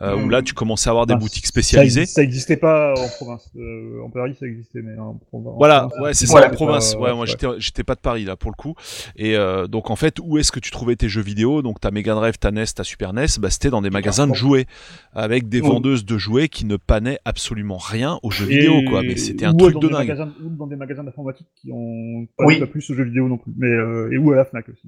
euh, 0.00 0.16
où 0.16 0.28
là, 0.28 0.42
tu 0.42 0.54
commençais 0.54 0.88
à 0.88 0.92
avoir 0.92 1.06
des 1.06 1.14
ah, 1.14 1.18
boutiques 1.18 1.46
spécialisées. 1.46 2.06
Ça 2.06 2.22
n'existait 2.22 2.56
pas 2.56 2.94
en 2.96 3.08
province. 3.08 3.48
Euh, 3.56 4.02
en 4.04 4.10
Paris, 4.10 4.36
ça 4.38 4.46
existait, 4.46 4.82
mais 4.82 4.98
en 4.98 5.14
province. 5.14 5.54
Voilà, 5.56 5.88
ouais, 6.00 6.14
c'est 6.14 6.26
ça, 6.26 6.46
en 6.46 6.50
province. 6.50 6.94
ouais, 6.94 7.14
moi, 7.14 7.26
j'étais, 7.26 7.46
j'étais 7.58 7.84
pas 7.84 7.94
de 7.94 8.00
Paris 8.00 8.24
là 8.24 8.36
pour 8.36 8.50
le 8.50 8.56
coup. 8.56 8.74
Et 9.16 9.36
euh, 9.36 9.66
donc 9.66 9.90
en 9.90 9.96
fait, 9.96 10.18
où 10.22 10.38
est-ce 10.38 10.52
que 10.52 10.60
tu 10.60 10.70
trouvais 10.70 10.96
tes 10.96 11.08
jeux 11.08 11.22
vidéo? 11.22 11.62
Donc 11.62 11.80
ta 11.80 11.90
Mega 11.90 12.14
Drive, 12.14 12.38
ta 12.38 12.50
NES, 12.50 12.66
ta 12.74 12.84
Super 12.84 13.12
NES, 13.12 13.26
bah, 13.38 13.50
c'était 13.50 13.70
dans 13.70 13.82
des 13.82 13.90
magasins 13.90 14.26
de 14.26 14.34
jouets 14.34 14.66
avec 15.14 15.48
des 15.48 15.60
vendeuses 15.60 16.04
de 16.04 16.18
jouets 16.18 16.48
qui 16.48 16.66
ne 16.66 16.76
panaient 16.76 17.18
absolument 17.26 17.76
rien 17.76 18.20
aux 18.22 18.30
jeux 18.30 18.46
vidéo, 18.46 18.82
quoi. 18.86 19.02
Mais 19.02 19.16
c'était 19.16 19.44
un 19.44 19.52
truc 19.52 19.78
de 19.80 19.88
dingue. 19.88 20.30
ou 20.44 20.48
dans 20.50 20.68
des 20.68 20.76
magasins 20.76 21.02
d'informatique 21.02 21.48
qui 21.60 21.70
ont 21.72 22.26
pas, 22.38 22.46
plus 22.66 22.88
aux 22.90 22.94
jeux 22.94 23.04
vidéo 23.04 23.28
non 23.28 23.36
plus, 23.36 23.52
mais 23.58 23.66
euh, 23.66 24.12
et 24.12 24.16
où 24.16 24.32
à 24.32 24.36
la 24.36 24.44
Fnac 24.44 24.68
aussi. 24.68 24.82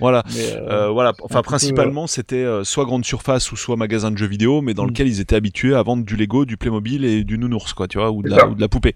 Voilà, 0.00 0.24
euh, 0.36 0.90
voilà. 0.90 1.12
Enfin, 1.22 1.42
principalement, 1.42 2.06
c'était 2.08 2.44
soit 2.64 2.84
grande 2.84 3.04
surface 3.04 3.52
ou 3.52 3.56
soit 3.56 3.76
magasin 3.76 4.10
de 4.10 4.18
jeux 4.18 4.26
vidéo, 4.26 4.62
mais 4.62 4.74
dans 4.74 4.84
mm. 4.84 4.88
lequel 4.88 5.08
ils 5.08 5.20
étaient 5.20 5.36
habitués 5.36 5.74
à 5.74 5.82
vendre 5.82 6.04
du 6.04 6.16
Lego, 6.16 6.44
du 6.44 6.56
Playmobil 6.56 7.04
et 7.04 7.22
du 7.22 7.38
nounours, 7.38 7.72
quoi, 7.72 7.86
tu 7.86 7.98
vois, 7.98 8.10
ou 8.10 8.22
de 8.22 8.30
la, 8.30 8.48
ou 8.48 8.54
de 8.54 8.60
la 8.60 8.68
poupée. 8.68 8.94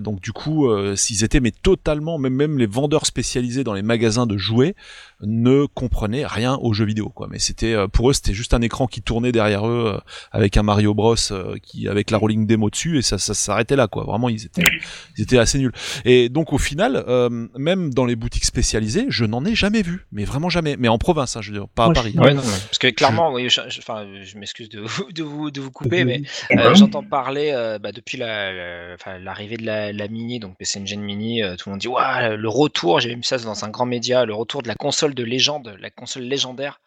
donc 0.00 0.20
du 0.20 0.32
coup, 0.32 0.68
s'ils 0.94 1.24
étaient 1.24 1.40
mais 1.40 1.50
totalement, 1.50 2.18
même 2.18 2.34
même 2.34 2.58
les 2.58 2.66
vendeurs 2.66 3.04
spécialisés 3.04 3.64
dans 3.64 3.74
les 3.74 3.82
magasins 3.82 4.26
de 4.26 4.36
jouets 4.36 4.74
ne 5.22 5.66
comprenaient 5.66 6.26
rien 6.26 6.56
aux 6.56 6.74
jeux 6.74 6.84
vidéo 6.84 7.08
quoi. 7.08 7.26
Mais 7.30 7.38
c'était 7.38 7.72
euh, 7.72 7.88
pour 7.88 8.10
eux 8.10 8.12
c'était 8.12 8.34
juste 8.34 8.52
un 8.52 8.60
écran 8.60 8.86
qui 8.86 9.00
tournait 9.00 9.32
derrière 9.32 9.66
eux 9.66 9.94
euh, 9.94 10.00
avec 10.30 10.56
un 10.56 10.62
Mario 10.62 10.92
Bros 10.92 11.14
euh, 11.30 11.56
qui 11.62 11.88
avec 11.88 12.10
la 12.10 12.18
rolling 12.18 12.46
demo 12.46 12.68
dessus 12.68 12.98
et 12.98 13.02
ça, 13.02 13.16
ça 13.16 13.32
s'arrêtait 13.32 13.76
là 13.76 13.88
quoi. 13.88 14.04
Vraiment 14.04 14.28
ils 14.28 14.44
étaient 14.44 14.62
ils 15.16 15.22
étaient 15.22 15.38
assez 15.38 15.58
nuls. 15.58 15.72
Et 16.04 16.28
donc 16.28 16.52
au 16.52 16.58
final 16.58 17.04
même 17.56 17.94
dans 17.94 18.04
les 18.04 18.16
boutiques 18.16 18.44
spécialisées 18.44 19.06
je 19.08 19.24
n'en 19.24 19.44
ai 19.44 19.54
jamais 19.54 19.82
vu. 19.82 20.06
Mais 20.12 20.24
vraiment 20.24 20.50
jamais. 20.50 20.76
Mais 20.78 20.88
en 20.88 20.98
province 20.98 21.36
hein, 21.36 21.40
je 21.42 21.50
veux 21.50 21.58
dire 21.58 21.68
pas 21.68 21.86
à 21.86 21.92
Paris. 21.92 22.14
ouais, 22.16 22.34
non, 22.34 22.42
parce 22.42 22.78
que 22.78 22.88
clairement 22.88 23.30
je... 23.30 23.34
oui, 23.36 23.50
je, 23.50 23.60
enfin 23.78 24.06
je 24.22 24.38
m'excuse 24.38 24.68
de, 24.68 24.82
de, 25.12 25.22
vous 25.22 25.50
de 25.50 25.60
vous 25.60 25.70
couper 25.70 26.04
mais 26.04 26.22
j'entends 26.74 27.02
parler 27.02 27.52
bah, 27.82 27.92
depuis 27.92 28.18
l'arrivée 28.18 29.56
la, 29.56 29.92
de 29.92 29.98
la, 29.98 30.08
mini 30.08 30.40
donc 30.40 30.58
PC 30.58 30.80
Engine 30.80 31.00
Mini 31.00 31.42
tout 31.58 31.68
le 31.68 31.72
monde 31.72 31.80
dit 31.80 31.88
ouais, 31.88 32.36
le 32.36 32.48
retour 32.48 33.00
j'ai 33.00 33.14
vu 33.14 33.22
ça 33.22 33.38
dans 33.38 33.64
un 33.64 33.68
grand 33.68 33.86
média 33.86 34.24
le 34.24 34.34
retour 34.34 34.62
de 34.62 34.68
la 34.68 34.74
console 34.74 35.05
de 35.14 35.24
légende, 35.24 35.76
la 35.80 35.90
console 35.90 36.24
légendaire. 36.24 36.80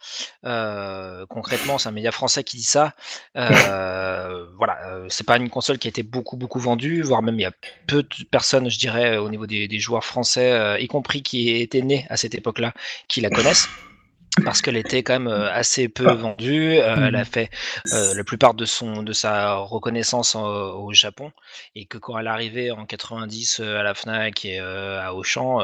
Euh, 0.45 1.25
concrètement, 1.27 1.77
c'est 1.77 1.89
un 1.89 1.91
média 1.91 2.11
français 2.11 2.43
qui 2.43 2.57
dit 2.57 2.63
ça. 2.63 2.93
Euh, 3.35 4.45
voilà, 4.57 4.79
euh, 4.87 5.05
c'est 5.09 5.25
pas 5.25 5.37
une 5.37 5.49
console 5.49 5.77
qui 5.77 5.87
a 5.87 5.89
été 5.89 6.03
beaucoup 6.03 6.37
beaucoup 6.37 6.59
vendue, 6.59 7.01
voire 7.01 7.21
même 7.21 7.35
il 7.35 7.43
y 7.43 7.45
a 7.45 7.51
peu 7.87 8.03
de 8.03 8.23
personnes, 8.29 8.69
je 8.69 8.79
dirais, 8.79 9.17
au 9.17 9.29
niveau 9.29 9.47
des, 9.47 9.67
des 9.67 9.79
joueurs 9.79 10.05
français, 10.05 10.81
y 10.81 10.87
compris 10.87 11.23
qui 11.23 11.49
étaient 11.49 11.81
nés 11.81 12.05
à 12.09 12.17
cette 12.17 12.35
époque-là, 12.35 12.73
qui 13.07 13.21
la 13.21 13.29
connaissent 13.29 13.67
parce 14.43 14.61
qu'elle 14.61 14.77
était 14.77 15.03
quand 15.03 15.13
même 15.13 15.27
euh, 15.27 15.51
assez 15.51 15.89
peu 15.89 16.11
vendue. 16.11 16.77
Euh, 16.77 17.07
elle 17.07 17.15
a 17.15 17.21
mmh. 17.21 17.25
fait 17.25 17.49
euh, 17.93 18.13
la 18.13 18.23
plupart 18.23 18.53
de 18.53 18.65
son 18.65 19.03
de 19.03 19.13
sa 19.13 19.55
reconnaissance 19.55 20.35
au 20.35 20.91
Japon 20.93 21.31
et 21.75 21.85
que 21.85 21.97
quand 21.97 22.17
elle 22.17 22.27
arrivait 22.27 22.71
en 22.71 22.85
90 22.85 23.59
à 23.59 23.83
la 23.83 23.93
Fnac 23.93 24.45
et 24.45 24.59
à 24.59 25.13
Auchan, 25.13 25.59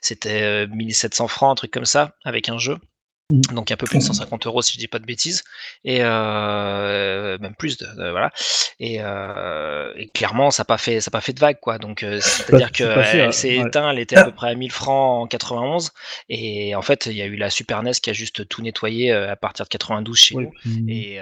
c'était 0.00 0.66
1700 0.66 1.28
francs, 1.28 1.52
un 1.52 1.54
truc 1.54 1.70
comme 1.70 1.84
ça, 1.84 2.14
avec 2.24 2.48
un 2.48 2.58
jeu. 2.58 2.78
Mmh. 3.32 3.54
Donc 3.54 3.72
un 3.72 3.76
peu 3.76 3.86
plus 3.86 3.98
de 3.98 4.04
150 4.04 4.46
euros 4.46 4.62
si 4.62 4.74
je 4.74 4.78
dis 4.78 4.86
pas 4.86 5.00
de 5.00 5.04
bêtises. 5.04 5.42
Et 5.84 5.98
euh, 6.00 7.36
même 7.40 7.56
plus 7.56 7.76
de, 7.76 7.86
voilà. 7.96 8.30
Et, 8.78 8.98
euh, 9.00 9.92
et, 9.96 10.06
clairement 10.06 10.52
ça 10.52 10.60
n'a 10.60 10.64
pas 10.66 10.78
fait 10.78 11.00
ça 11.00 11.10
pas 11.10 11.20
fait 11.20 11.32
de 11.32 11.40
vague 11.40 11.58
quoi. 11.60 11.78
Donc 11.78 12.04
euh, 12.04 12.18
c'est 12.20 12.54
à 12.54 12.56
dire 12.56 12.70
que 12.70 12.84
elle, 12.84 13.32
s'est 13.32 13.56
éteinte 13.56 13.86
elle 13.90 13.98
était 13.98 14.16
à 14.16 14.26
peu 14.26 14.30
près 14.30 14.50
à 14.50 14.54
1000 14.54 14.70
francs 14.70 15.24
en 15.24 15.26
91 15.26 15.90
et 16.28 16.76
en 16.76 16.82
fait 16.82 17.06
il 17.06 17.16
y 17.16 17.22
a 17.22 17.26
eu 17.26 17.34
la 17.34 17.50
Super 17.50 17.82
NES 17.82 17.92
qui 18.00 18.10
a 18.10 18.12
juste 18.12 18.46
tout 18.46 18.62
nettoyé 18.62 19.10
à 19.10 19.34
partir 19.34 19.64
de 19.64 19.70
92 19.70 20.16
chez 20.16 20.36
nous. 20.36 20.52
Et 20.88 21.18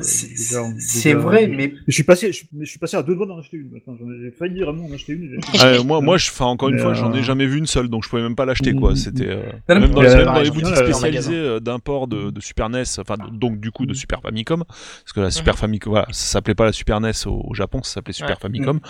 c'est 0.00 1.14
vrai 1.14 1.48
mais 1.48 1.74
je 1.88 1.92
suis 1.92 2.04
passé 2.04 2.30
je, 2.32 2.64
suis 2.64 2.78
passé 2.78 2.96
à 2.96 3.02
deux 3.02 3.16
doigts 3.16 3.26
d'en 3.26 3.40
acheter 3.40 3.56
une 3.56 3.80
j'ai 4.22 4.30
failli 4.30 4.60
vraiment 4.60 4.86
en 4.86 4.92
acheter 4.94 5.14
une 5.14 5.40
moi 5.84 6.00
moi 6.00 6.16
je 6.16 6.30
enfin 6.30 6.46
encore 6.46 6.68
une 6.68 6.78
fois 6.78 6.94
j'en 6.94 7.12
ai 7.12 7.24
jamais 7.24 7.46
vu 7.46 7.58
une 7.58 7.66
seule 7.66 7.88
donc 7.88 8.04
je 8.04 8.08
pouvais 8.08 8.22
même 8.22 8.36
pas 8.36 8.44
l'acheter 8.44 8.72
quoi. 8.72 8.90
Mmh, 8.90 8.92
mmh. 8.92 8.96
c'était 8.96 9.36
même 9.68 9.90
dans 9.90 10.00
les 10.00 10.43
boutiques 10.50 10.76
spécialisées 10.76 11.34
euh, 11.34 11.60
d'import 11.60 12.06
de, 12.08 12.32
Super 12.40 12.68
NES, 12.68 12.84
enfin 12.98 13.16
donc 13.32 13.60
du 13.60 13.70
coup 13.70 13.86
de 13.86 13.94
Super 13.94 14.20
Famicom, 14.20 14.64
parce 14.64 15.12
que 15.14 15.20
la 15.20 15.30
Super 15.30 15.56
Famicom, 15.56 15.92
voilà, 15.92 16.06
ça 16.10 16.32
s'appelait 16.32 16.54
pas 16.54 16.64
la 16.64 16.72
Super 16.72 17.00
NES 17.00 17.12
au, 17.26 17.54
Japon, 17.54 17.82
ça 17.82 17.94
s'appelait 17.94 18.12
Super 18.12 18.38
Famicom. 18.38 18.80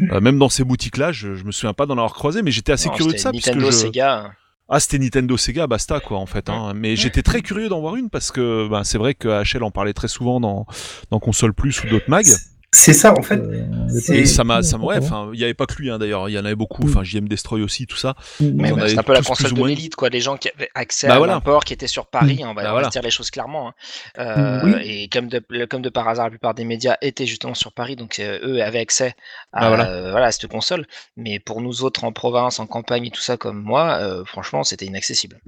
Euh, 0.00 0.20
même 0.20 0.38
dans 0.38 0.48
ces 0.48 0.64
boutiques-là, 0.64 1.12
je, 1.12 1.28
me 1.28 1.52
souviens 1.52 1.74
pas 1.74 1.86
d'en 1.86 1.94
avoir 1.94 2.14
croisé, 2.14 2.42
mais 2.42 2.50
j'étais 2.50 2.72
assez 2.72 2.88
curieux 2.90 3.12
de 3.12 3.18
ça. 3.18 3.32
Nintendo, 3.32 3.70
Sega. 3.70 4.32
Ah, 4.68 4.80
c'était 4.80 4.98
Nintendo 4.98 5.36
Sega, 5.36 5.68
basta 5.68 6.00
quoi 6.00 6.18
en 6.18 6.26
fait. 6.26 6.48
Hein. 6.48 6.72
Mais 6.74 6.96
j'étais 6.96 7.22
très 7.22 7.40
curieux 7.40 7.68
d'en 7.68 7.80
voir 7.80 7.94
une 7.96 8.10
parce 8.10 8.32
que 8.32 8.68
ben, 8.68 8.82
c'est 8.82 8.98
vrai 8.98 9.14
que 9.14 9.28
HL 9.28 9.62
en 9.62 9.70
parlait 9.70 9.92
très 9.92 10.08
souvent 10.08 10.40
dans, 10.40 10.66
dans 11.10 11.20
Console 11.20 11.54
Plus 11.54 11.84
ou 11.84 11.88
d'autres 11.88 12.10
mags. 12.10 12.26
C'est 12.72 12.92
ça, 12.92 13.14
en 13.16 13.22
fait. 13.22 13.40
Euh, 13.40 14.24
ça 14.26 14.44
m'a, 14.44 14.62
ça 14.62 14.76
ouais, 14.78 14.98
enfin, 14.98 15.30
il 15.32 15.40
y 15.40 15.44
avait 15.44 15.54
pas 15.54 15.66
que 15.66 15.76
lui, 15.76 15.90
hein, 15.90 15.98
d'ailleurs, 15.98 16.28
il 16.28 16.32
y 16.32 16.38
en 16.38 16.44
avait 16.44 16.56
beaucoup. 16.56 16.84
Enfin, 16.84 17.02
JM 17.04 17.28
Destroy 17.28 17.62
aussi, 17.62 17.86
tout 17.86 17.96
ça. 17.96 18.14
Mais 18.40 18.72
c'est 18.88 18.98
un 18.98 19.02
peu 19.02 19.12
la 19.12 19.22
console 19.22 19.52
de 19.52 19.64
l'élite, 19.64 19.96
quoi. 19.96 20.08
Les 20.08 20.20
gens 20.20 20.36
qui 20.36 20.48
avaient 20.54 20.68
accès 20.74 21.08
bah 21.08 21.16
à 21.16 21.26
l'import, 21.26 21.64
qui 21.64 21.72
étaient 21.72 21.86
sur 21.86 22.06
Paris, 22.06 22.42
on 22.44 22.54
va, 22.54 22.62
bah 22.62 22.88
dire 22.88 23.02
les 23.02 23.10
choses 23.10 23.30
clairement. 23.30 23.68
Hein. 23.68 23.72
Euh, 24.18 24.78
et 24.82 25.08
comme 25.08 25.28
de, 25.28 25.42
comme 25.66 25.82
de 25.82 25.88
par 25.88 26.08
hasard, 26.08 26.26
la 26.26 26.30
plupart 26.30 26.54
des 26.54 26.64
médias 26.64 26.96
étaient 27.00 27.26
justement 27.26 27.54
sur 27.54 27.72
Paris, 27.72 27.96
donc 27.96 28.18
euh, 28.18 28.38
eux 28.42 28.62
avaient 28.62 28.80
accès 28.80 29.14
à, 29.52 29.70
bah 29.70 30.10
voilà. 30.10 30.32
cette 30.32 30.48
console. 30.48 30.86
Mais 31.16 31.38
pour 31.38 31.60
nous 31.60 31.82
autres 31.82 32.04
en 32.04 32.12
province, 32.12 32.58
en 32.58 32.66
campagne 32.66 33.06
et 33.06 33.10
tout 33.10 33.20
ça, 33.20 33.36
comme 33.36 33.62
moi, 33.62 34.00
franchement, 34.26 34.64
c'était 34.64 34.86
inaccessible. 34.86 35.40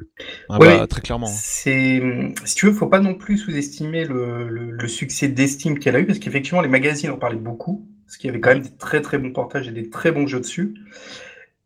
Ah 0.48 0.58
bah, 0.58 0.86
très 0.86 1.00
clairement. 1.00 1.26
Hein. 1.26 1.34
C'est, 1.34 2.00
si 2.44 2.54
tu 2.54 2.66
veux, 2.66 2.72
faut 2.72 2.86
pas 2.86 3.00
non 3.00 3.14
plus 3.14 3.38
sous-estimer 3.38 4.04
le, 4.04 4.48
le, 4.48 4.88
succès 4.88 5.28
d'estime 5.28 5.78
qu'elle 5.78 5.96
a 5.96 6.00
eu, 6.00 6.06
parce 6.06 6.18
qu'effectivement, 6.18 6.60
les 6.60 6.68
magazines 6.68 7.07
parlait 7.16 7.36
beaucoup, 7.36 7.88
parce 8.04 8.16
qu'il 8.16 8.28
y 8.28 8.30
avait 8.30 8.40
quand 8.40 8.50
même 8.50 8.62
des 8.62 8.76
très 8.76 9.00
très 9.00 9.18
bons 9.18 9.32
portages 9.32 9.68
et 9.68 9.72
des 9.72 9.90
très 9.90 10.12
bons 10.12 10.26
jeux 10.26 10.40
dessus. 10.40 10.74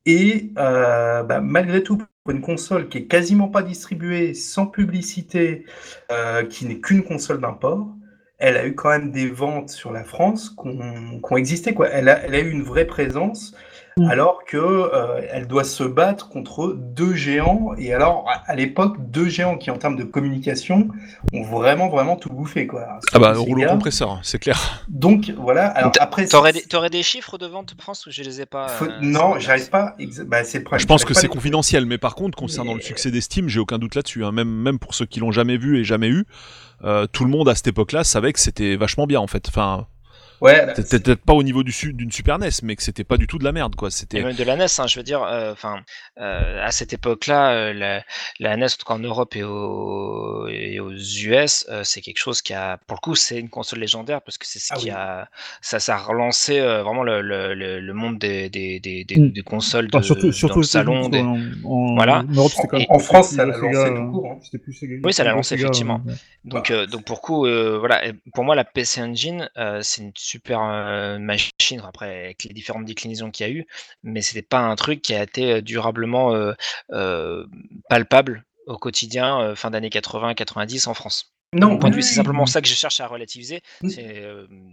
Et 0.07 0.53
euh, 0.59 1.22
bah, 1.22 1.40
malgré 1.40 1.82
tout, 1.82 1.97
pour 1.97 2.32
une 2.32 2.40
console 2.40 2.88
qui 2.88 2.99
est 2.99 3.07
quasiment 3.07 3.49
pas 3.49 3.62
distribuée, 3.62 4.34
sans 4.34 4.66
publicité, 4.66 5.64
euh, 6.11 6.45
qui 6.45 6.66
n'est 6.66 6.80
qu'une 6.80 7.03
console 7.03 7.40
d'import, 7.40 7.88
elle 8.38 8.57
a 8.57 8.66
eu 8.66 8.74
quand 8.74 8.90
même 8.90 9.12
des 9.12 9.28
ventes 9.28 9.70
sur 9.70 9.93
la 9.93 10.05
France 10.05 10.51
qui 10.51 10.68
ont, 10.68 11.36
existé. 11.36 11.74
Elle 11.93 12.09
a 12.09 12.40
eu 12.40 12.51
une 12.51 12.62
vraie 12.62 12.86
présence. 12.86 13.55
Mm. 13.97 14.09
alors 14.09 14.45
que 14.47 14.57
euh, 14.57 15.20
elle 15.30 15.47
doit 15.47 15.64
se 15.64 15.84
battre 15.84 16.28
contre 16.28 16.74
deux 16.76 17.14
géants. 17.14 17.72
Et 17.76 17.93
alors, 17.93 18.26
à, 18.47 18.55
l'époque, 18.55 18.97
deux 19.11 19.28
géants 19.28 19.59
qui, 19.59 19.70
en 19.70 19.76
termes 19.76 19.97
de 19.97 20.05
communication, 20.05 20.88
ont 21.32 21.43
vraiment, 21.43 21.88
vraiment 21.88 22.16
tout 22.16 22.30
bouffé. 22.30 22.66
Quoi. 22.66 23.01
ah 23.12 23.18
bah, 23.18 23.34
rouleau 23.36 23.66
compresseur, 23.66 24.20
c'est 24.22 24.38
clair. 24.38 24.84
Donc, 24.88 25.30
voilà. 25.36 25.66
Alors, 25.68 25.93
après. 26.01 26.26
T'aurais 26.26 26.53
des, 26.53 26.62
des 26.90 27.03
chiffres 27.03 27.38
de 27.38 27.47
vente, 27.47 27.74
France, 27.78 28.07
ou 28.07 28.11
je 28.11 28.22
les 28.22 28.40
ai 28.40 28.47
pas 28.47 28.68
euh, 28.82 28.88
Non, 29.01 29.38
j'arrive 29.38 29.68
pas. 29.68 29.95
Bah, 30.26 30.45
c'est 30.45 30.64
je 30.78 30.86
pense 30.86 31.05
que 31.05 31.14
c'est 31.14 31.28
confidentiel, 31.28 31.86
mais 31.86 31.99
par 31.99 32.14
contre, 32.14 32.36
concernant 32.36 32.74
le 32.74 32.80
succès 32.80 33.11
d'Estime, 33.11 33.49
j'ai 33.49 33.61
aucun 33.61 33.78
doute 33.78 33.95
là-dessus. 33.95 34.24
Hein. 34.24 34.32
Même, 34.32 34.49
même 34.49 34.78
pour 34.78 34.95
ceux 34.95 35.07
qui 35.07 35.20
l'ont 35.20 35.32
jamais 35.32 35.59
vu 35.59 35.78
et 35.78 35.84
jamais 35.84 36.09
eu, 36.09 36.24
euh, 36.84 37.07
tout 37.07 37.24
le 37.24 37.30
monde 37.30 37.49
à 37.49 37.55
cette 37.55 37.68
époque-là 37.68 38.05
savait 38.05 38.32
que 38.32 38.40
c'était 38.40 38.76
vachement 38.76 39.07
bien, 39.07 39.20
en 39.20 39.26
fait. 39.26 39.49
Enfin. 39.49 39.86
Ouais. 40.43 40.74
Peut-être 40.74 41.22
pas 41.22 41.34
au 41.34 41.45
niveau 41.45 41.62
d'une 41.62 42.11
Super 42.11 42.36
NES, 42.36 42.49
mais 42.64 42.74
que 42.74 42.82
c'était 42.82 43.05
pas 43.05 43.16
du 43.16 43.28
tout 43.28 43.38
de 43.38 43.45
la 43.45 43.53
merde, 43.53 43.76
quoi. 43.76 43.93
C'était 43.93 44.20
même 44.20 44.34
de 44.34 44.43
la 44.43 44.57
NES, 44.57 44.66
hein, 44.78 44.86
je 44.88 44.99
veux 44.99 45.05
dire. 45.05 45.22
Euh, 45.22 45.53
enfin, 45.53 45.82
euh, 46.20 46.61
à 46.61 46.72
cette 46.72 46.93
époque-là, 46.93 47.53
euh, 47.53 47.72
la, 47.72 48.03
la, 48.40 48.57
NES, 48.57 48.64
en 48.64 48.68
tout 48.68 48.84
cas 48.84 48.95
en 48.95 48.99
Europe 48.99 49.36
et, 49.36 49.45
aux 49.45 50.49
US, 50.90 51.64
c'est 51.84 52.01
quelque 52.01 52.18
chose 52.18 52.43
qui 52.43 52.55
a, 52.55 52.78
pour 52.88 52.97
le 52.97 53.01
coup, 53.01 53.14
c'est 53.14 53.38
une 53.38 53.51
console 53.51 53.78
légendaire 53.78 54.20
parce 54.20 54.36
que 54.36 54.47
c'est 54.47 54.59
ce 54.59 54.72
ah 54.72 54.76
qui 54.76 54.90
a, 54.90 55.28
ça, 55.61 55.78
ça 55.78 55.95
a 55.95 55.99
relancé 55.99 56.61
vraiment 56.61 57.05
le, 57.05 57.22
le, 57.22 57.55
le, 57.55 57.95
monde 57.95 58.18
des, 58.18 58.49
des, 58.49 58.80
des, 58.80 59.05
des, 59.05 59.20
mm. 59.20 59.45
consoles 59.45 59.88
de, 59.88 60.01
surtout, 60.01 60.32
surtout 60.32 60.55
dans 60.55 60.61
le 60.61 60.66
salon. 60.66 61.09
Des... 61.09 61.20
En, 61.20 61.95
voilà. 61.95 62.24
En, 62.88 62.99
France, 62.99 63.30
ça 63.30 63.47
l'a 63.47 63.57
lancé 63.57 63.95
tout 63.95 64.11
court. 64.11 64.26
Hein. 64.32 64.99
oui, 65.05 65.12
ça 65.12 65.22
l'a 65.22 65.32
lancé 65.34 65.55
effectivement. 65.55 66.01
Donc, 66.45 66.72
bah. 66.72 66.86
donc 66.86 67.05
pour 67.05 67.20
coup, 67.20 67.47
voilà, 67.47 68.03
pour 68.34 68.43
moi, 68.43 68.57
la 68.57 68.64
PC 68.64 69.01
Engine, 69.03 69.49
c'est 69.82 70.03
une 70.03 70.12
super 70.33 70.62
euh, 70.62 71.18
machine, 71.18 71.83
après 71.87 72.24
avec 72.24 72.45
les 72.45 72.55
différentes 72.55 72.87
déclinaisons 72.87 73.30
qu'il 73.30 73.47
y 73.47 73.51
a 73.51 73.53
eu, 73.53 73.66
mais 74.03 74.22
c'était 74.22 74.43
pas 74.43 74.61
un 74.61 74.74
truc 74.76 75.03
qui 75.03 75.14
a 75.14 75.22
été 75.22 75.61
durablement 75.61 76.35
euh, 76.91 77.47
palpable 77.89 78.45
au 78.66 78.78
quotidien 78.78 79.55
fin 79.57 79.70
d'année 79.70 79.89
80-90 79.89 80.89
en 80.89 80.95
France. 80.95 81.35
Non, 81.55 81.78
point 81.78 81.91
de 81.91 81.97
vue, 81.97 82.03
c'est 82.03 82.14
simplement 82.14 82.47
ça 82.47 82.62
que 82.62 82.68
je 82.68 82.74
cherche 82.74 83.01
à 83.01 83.07
relativiser. 83.07 83.61
C'est 83.87 84.22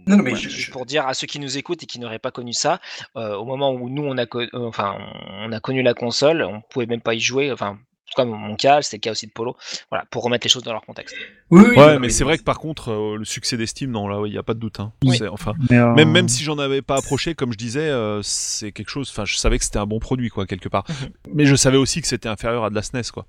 non, 0.06 0.16
mais 0.16 0.32
pour 0.72 0.86
dire 0.86 1.06
à 1.06 1.12
ceux 1.12 1.26
qui 1.26 1.38
nous 1.38 1.58
écoutent 1.58 1.82
et 1.82 1.86
qui 1.86 1.98
n'auraient 1.98 2.18
pas 2.18 2.30
connu 2.30 2.54
ça, 2.54 2.80
au 3.16 3.44
moment 3.44 3.72
où 3.72 3.90
nous 3.90 4.04
on 4.04 4.16
a, 4.16 4.24
enfin, 4.54 4.96
on 5.42 5.52
a 5.52 5.60
connu 5.60 5.82
la 5.82 5.92
console, 5.92 6.42
on 6.42 6.62
pouvait 6.62 6.86
même 6.86 7.02
pas 7.02 7.14
y 7.14 7.20
jouer. 7.20 7.52
Enfin, 7.52 7.78
comme 8.14 8.30
mon 8.30 8.56
cas, 8.56 8.82
c'était 8.82 8.96
le 8.96 9.00
cas 9.00 9.10
aussi 9.12 9.26
de 9.26 9.32
Polo. 9.32 9.56
Voilà, 9.90 10.04
pour 10.10 10.22
remettre 10.22 10.46
les 10.46 10.50
choses 10.50 10.62
dans 10.62 10.72
leur 10.72 10.84
contexte. 10.84 11.16
Oui, 11.50 11.62
ouais, 11.76 11.98
mais 11.98 12.10
c'est 12.10 12.24
vrai 12.24 12.38
que 12.38 12.42
par 12.42 12.58
contre, 12.58 12.90
euh, 12.90 13.16
le 13.16 13.24
succès 13.24 13.56
d'Esteam, 13.56 13.90
non, 13.90 14.08
là, 14.08 14.22
il 14.26 14.32
n'y 14.32 14.38
a 14.38 14.42
pas 14.42 14.54
de 14.54 14.58
doute. 14.58 14.80
Hein. 14.80 14.92
Enfin, 15.30 15.52
euh, 15.72 15.94
même, 15.94 16.10
même 16.10 16.28
si 16.28 16.44
j'en 16.44 16.58
avais 16.58 16.82
pas 16.82 16.96
approché, 16.96 17.34
comme 17.34 17.52
je 17.52 17.58
disais, 17.58 17.88
euh, 17.88 18.20
c'est 18.22 18.72
quelque 18.72 18.90
chose. 18.90 19.08
Enfin, 19.10 19.24
je 19.24 19.36
savais 19.36 19.58
que 19.58 19.64
c'était 19.64 19.78
un 19.78 19.86
bon 19.86 19.98
produit, 19.98 20.28
quoi, 20.28 20.46
quelque 20.46 20.68
part. 20.68 20.84
Mhm. 20.88 21.34
Mais 21.34 21.46
je 21.46 21.56
savais 21.56 21.76
aussi 21.76 22.00
que 22.00 22.08
c'était 22.08 22.28
inférieur 22.28 22.64
à 22.64 22.70
de 22.70 22.74
la 22.74 22.82
SNES, 22.82 23.10
quoi. 23.12 23.26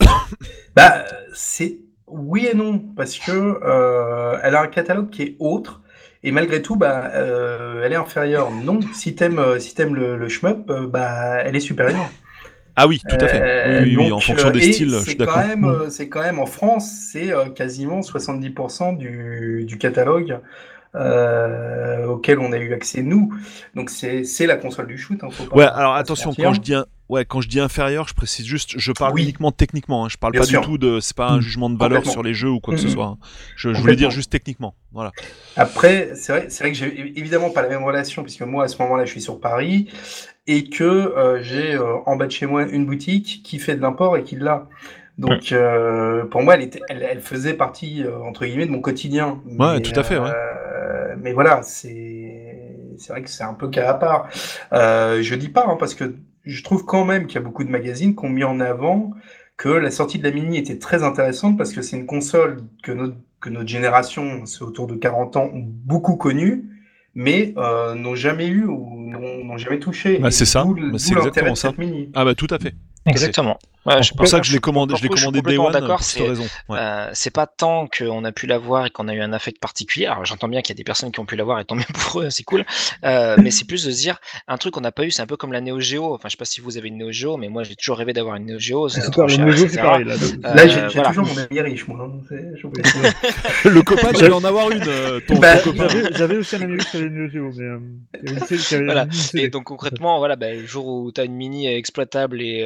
bah, 0.74 1.04
c'est 1.34 1.78
oui 2.06 2.48
et 2.50 2.54
non, 2.54 2.78
parce 2.78 3.18
que 3.18 3.60
elle 4.42 4.54
a 4.54 4.62
un 4.62 4.68
catalogue 4.68 5.10
qui 5.10 5.22
est 5.22 5.36
autre. 5.38 5.82
Et 6.22 6.32
malgré 6.32 6.60
tout, 6.60 6.76
bah, 6.76 7.10
elle 7.14 7.92
est 7.92 7.96
inférieure. 7.96 8.50
Non, 8.50 8.80
si 8.92 9.14
t'aimes 9.14 9.58
si 9.58 9.80
aimes 9.80 9.94
le, 9.94 10.16
le 10.16 10.28
shmup, 10.28 10.70
bah, 10.88 11.42
elle 11.44 11.56
est 11.56 11.60
supérieure. 11.60 12.10
Ah 12.76 12.86
oui, 12.86 13.00
tout 13.08 13.16
à 13.16 13.28
fait. 13.28 13.40
Euh, 13.40 13.84
oui, 13.84 14.12
en 14.12 14.20
fonction 14.20 14.50
des 14.50 14.72
styles, 14.72 14.90
je 14.90 14.98
suis 14.98 15.16
d'accord. 15.16 15.38
Euh, 15.38 15.90
c'est 15.90 16.08
quand 16.08 16.22
même 16.22 16.38
en 16.38 16.46
France, 16.46 16.90
c'est 17.12 17.32
euh, 17.32 17.46
quasiment 17.46 18.00
70% 18.00 18.96
du, 18.96 19.64
du 19.66 19.78
catalogue 19.78 20.40
auquel 20.92 22.40
on 22.40 22.52
a 22.52 22.58
eu 22.58 22.72
accès 22.72 23.02
nous. 23.02 23.32
Donc 23.74 23.90
c'est 23.90 24.46
la 24.46 24.56
console 24.56 24.88
du 24.88 24.98
shoot. 24.98 25.22
Hein, 25.22 25.28
ouais, 25.52 25.64
alors 25.64 25.94
attention, 25.94 26.32
quand 26.34 26.52
je 26.52 26.60
dis 26.60 26.74
ouais, 27.10 27.24
quand 27.24 27.40
je 27.40 27.48
dis 27.48 27.60
inférieur, 27.60 28.08
je 28.08 28.14
précise 28.14 28.46
juste, 28.46 28.78
je 28.78 28.92
parle 28.92 29.18
uniquement 29.18 29.52
techniquement. 29.52 30.04
Hein, 30.04 30.08
je 30.08 30.16
parle 30.16 30.32
pas 30.32 30.46
du 30.46 30.58
tout 30.60 30.78
de, 30.78 31.00
c'est 31.00 31.16
pas 31.16 31.28
un 31.28 31.38
mm. 31.38 31.42
jugement 31.42 31.70
de 31.70 31.78
valeur 31.78 32.06
sur 32.06 32.22
les 32.22 32.32
jeux 32.32 32.48
ou 32.48 32.60
quoi 32.60 32.74
que 32.74 32.80
ce 32.80 32.88
soit. 32.88 33.06
Hein. 33.06 33.18
Je, 33.56 33.74
je, 33.74 33.80
voulais 33.80 33.96
dire 33.96 34.10
juste 34.10 34.32
techniquement. 34.32 34.74
Voilà. 34.92 35.12
Après, 35.56 36.12
c'est 36.14 36.32
vrai, 36.32 36.46
c'est 36.48 36.64
vrai 36.64 36.72
que 36.72 36.78
j'ai 36.78 37.18
évidemment 37.18 37.50
pas 37.50 37.62
la 37.62 37.68
même 37.68 37.84
relation 37.84 38.22
puisque 38.22 38.42
moi 38.42 38.64
à 38.64 38.68
ce 38.68 38.80
moment-là, 38.82 39.04
je 39.04 39.10
suis 39.10 39.20
sur 39.20 39.40
Paris 39.40 39.90
et 40.50 40.64
que 40.64 40.84
euh, 40.84 41.40
j'ai 41.40 41.74
euh, 41.74 41.98
en 42.06 42.16
bas 42.16 42.26
de 42.26 42.32
chez 42.32 42.44
moi 42.44 42.64
une 42.64 42.84
boutique 42.84 43.42
qui 43.44 43.60
fait 43.60 43.76
de 43.76 43.80
l'import 43.80 44.16
et 44.16 44.24
qui 44.24 44.34
l'a. 44.34 44.66
Donc 45.16 45.52
euh, 45.52 46.24
pour 46.24 46.42
moi, 46.42 46.54
elle, 46.54 46.62
était, 46.62 46.80
elle, 46.88 47.20
faisait 47.20 47.54
partie 47.54 48.04
entre 48.24 48.44
guillemets 48.44 48.66
de 48.66 48.72
mon 48.72 48.80
quotidien. 48.80 49.40
Ouais, 49.58 49.80
tout 49.80 49.98
à 49.98 50.02
fait. 50.02 50.18
Ouais. 50.18 50.30
mais 51.18 51.32
voilà, 51.32 51.62
c'est 51.62 52.96
c'est 52.98 53.12
vrai 53.12 53.22
que 53.22 53.30
c'est 53.30 53.44
un 53.44 53.54
peu 53.54 53.68
cas 53.68 53.90
à 53.90 53.94
part. 53.94 54.28
je 54.72 55.34
dis 55.36 55.50
pas 55.50 55.66
hein, 55.68 55.76
parce 55.78 55.94
que 55.94 56.16
je 56.44 56.64
trouve 56.64 56.84
quand 56.84 57.04
même 57.04 57.26
qu'il 57.26 57.36
y 57.36 57.38
a 57.38 57.44
beaucoup 57.44 57.64
de 57.64 57.70
magazines 57.70 58.16
qui 58.16 58.24
ont 58.24 58.30
mis 58.30 58.44
en 58.44 58.58
avant 58.58 59.12
que 59.56 59.68
la 59.68 59.90
sortie 59.90 60.18
de 60.18 60.24
la 60.24 60.32
Mini 60.32 60.56
était 60.56 60.78
très 60.78 61.04
intéressante 61.04 61.56
parce 61.58 61.72
que 61.72 61.82
c'est 61.82 61.96
une 61.96 62.06
console 62.06 62.62
que 62.82 62.92
notre, 62.92 63.16
que 63.40 63.50
notre 63.50 63.68
génération, 63.68 64.46
c'est 64.46 64.62
autour 64.62 64.86
de 64.86 64.94
40 64.94 65.36
ans, 65.36 65.50
ont 65.52 65.62
beaucoup 65.62 66.16
connue, 66.16 66.64
mais 67.14 67.54
n'ont 67.96 68.14
jamais 68.14 68.46
eu 68.46 68.64
ou 68.64 69.10
n'ont 69.10 69.58
jamais 69.58 69.78
touché. 69.78 70.18
Bah, 70.18 70.30
c'est 70.30 70.44
ça, 70.44 70.64
bah, 70.64 70.98
c'est 70.98 71.14
exactement 71.14 71.54
ça. 71.54 71.72
Ah 72.14 72.24
bah 72.24 72.34
tout 72.34 72.48
à 72.50 72.58
fait. 72.58 72.74
Exactement. 73.06 73.58
C'est 73.86 74.16
pour 74.16 74.28
ça 74.28 74.40
que 74.40 74.46
je 74.46 74.52
l'ai 74.52 74.58
commandé, 74.58 74.94
je 74.96 75.02
l'ai 75.02 75.08
commandé 75.08 75.42
Day 75.42 75.58
One. 75.58 75.72
D'accord, 75.72 76.02
c'est 76.02 76.26
raison. 76.26 76.46
Euh, 76.70 77.10
c'est 77.12 77.30
pas 77.30 77.46
tant 77.46 77.86
qu'on 77.86 78.24
a 78.24 78.32
pu 78.32 78.46
l'avoir 78.46 78.86
et 78.86 78.90
qu'on 78.90 79.08
a 79.08 79.14
eu 79.14 79.20
un 79.20 79.32
affect 79.32 79.58
particulier. 79.58 80.06
Alors 80.06 80.24
j'entends 80.24 80.48
bien 80.48 80.60
qu'il 80.60 80.74
y 80.74 80.76
a 80.76 80.80
des 80.80 80.84
personnes 80.84 81.10
qui 81.12 81.20
ont 81.20 81.26
pu 81.26 81.36
l'avoir 81.36 81.60
et 81.60 81.64
tant 81.64 81.74
mieux 81.74 81.84
pour 81.94 82.20
eux, 82.20 82.30
c'est 82.30 82.42
cool. 82.42 82.64
Euh, 83.04 83.36
mais 83.42 83.50
c'est 83.50 83.66
plus 83.66 83.84
de 83.84 83.90
se 83.90 83.96
dire 83.96 84.18
un 84.48 84.58
truc 84.58 84.74
qu'on 84.74 84.80
n'a 84.80 84.92
pas 84.92 85.04
eu, 85.04 85.10
c'est 85.10 85.22
un 85.22 85.26
peu 85.26 85.36
comme 85.36 85.52
la 85.52 85.60
Neo 85.60 85.80
Geo. 85.80 86.14
Enfin, 86.14 86.28
je 86.28 86.32
sais 86.32 86.36
pas 86.36 86.44
si 86.44 86.60
vous 86.60 86.76
avez 86.76 86.88
une 86.88 86.98
Neo 86.98 87.10
Geo, 87.12 87.36
mais 87.36 87.48
moi 87.48 87.62
j'ai 87.62 87.74
toujours 87.74 87.96
rêvé 87.98 88.12
d'avoir 88.12 88.36
une 88.36 88.46
Neo 88.46 88.58
Geo. 88.58 88.88
C'est 88.88 89.00
c'est 89.00 89.80
pareil. 89.80 90.04
Là, 90.04 90.14
euh, 90.14 90.54
là 90.54 90.66
j'ai 90.66 90.86
voilà. 90.88 91.08
toujours 91.08 91.26
mon 91.26 91.38
ami 91.38 91.60
riche, 91.60 91.86
moi. 91.88 91.98
Hein, 92.00 92.10
le 93.64 93.82
copain, 93.82 94.08
j'allais 94.14 94.32
en 94.32 94.44
avoir 94.44 94.70
une. 94.70 94.84
Ton, 95.26 95.38
bah, 95.38 95.56
copain. 95.58 95.88
J'avais 96.12 96.36
aussi 96.36 96.56
un 96.56 96.62
ami 96.62 96.74
riche 96.74 96.90
qui 96.90 96.96
avait 96.98 97.06
une 97.06 97.26
Neo 97.26 97.50
Geo, 97.50 97.80
mais 98.22 98.84
voilà. 98.84 99.06
Et 99.34 99.48
donc 99.48 99.64
concrètement, 99.64 100.18
voilà, 100.18 100.36
bah, 100.36 100.52
le 100.52 100.66
jour 100.66 100.86
où 100.86 101.12
tu 101.12 101.20
as 101.20 101.24
une 101.24 101.34
mini 101.34 101.66
exploitable 101.66 102.42
et 102.42 102.62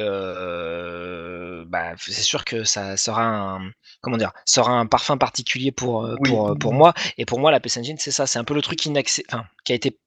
euh, 1.05 1.63
bah, 1.67 1.93
c'est 1.97 2.13
sûr 2.13 2.45
que 2.45 2.63
ça 2.63 2.97
sera 2.97 3.23
un 3.23 3.71
comment 4.01 4.17
dire, 4.17 4.31
sera 4.45 4.71
un 4.71 4.85
parfum 4.85 5.17
particulier 5.17 5.71
pour 5.71 6.05
euh, 6.05 6.15
pour, 6.23 6.49
euh, 6.49 6.55
pour 6.55 6.73
moi. 6.73 6.93
Et 7.17 7.25
pour 7.25 7.39
moi, 7.39 7.51
la 7.51 7.59
PS 7.59 7.77
Engine, 7.77 7.97
c'est 7.99 8.11
ça, 8.11 8.27
c'est 8.27 8.39
un 8.39 8.43
peu 8.43 8.53
le 8.53 8.61
truc 8.61 8.79
enfin, 8.87 9.45
qui 9.63 9.71
a 9.71 9.75
été 9.75 9.97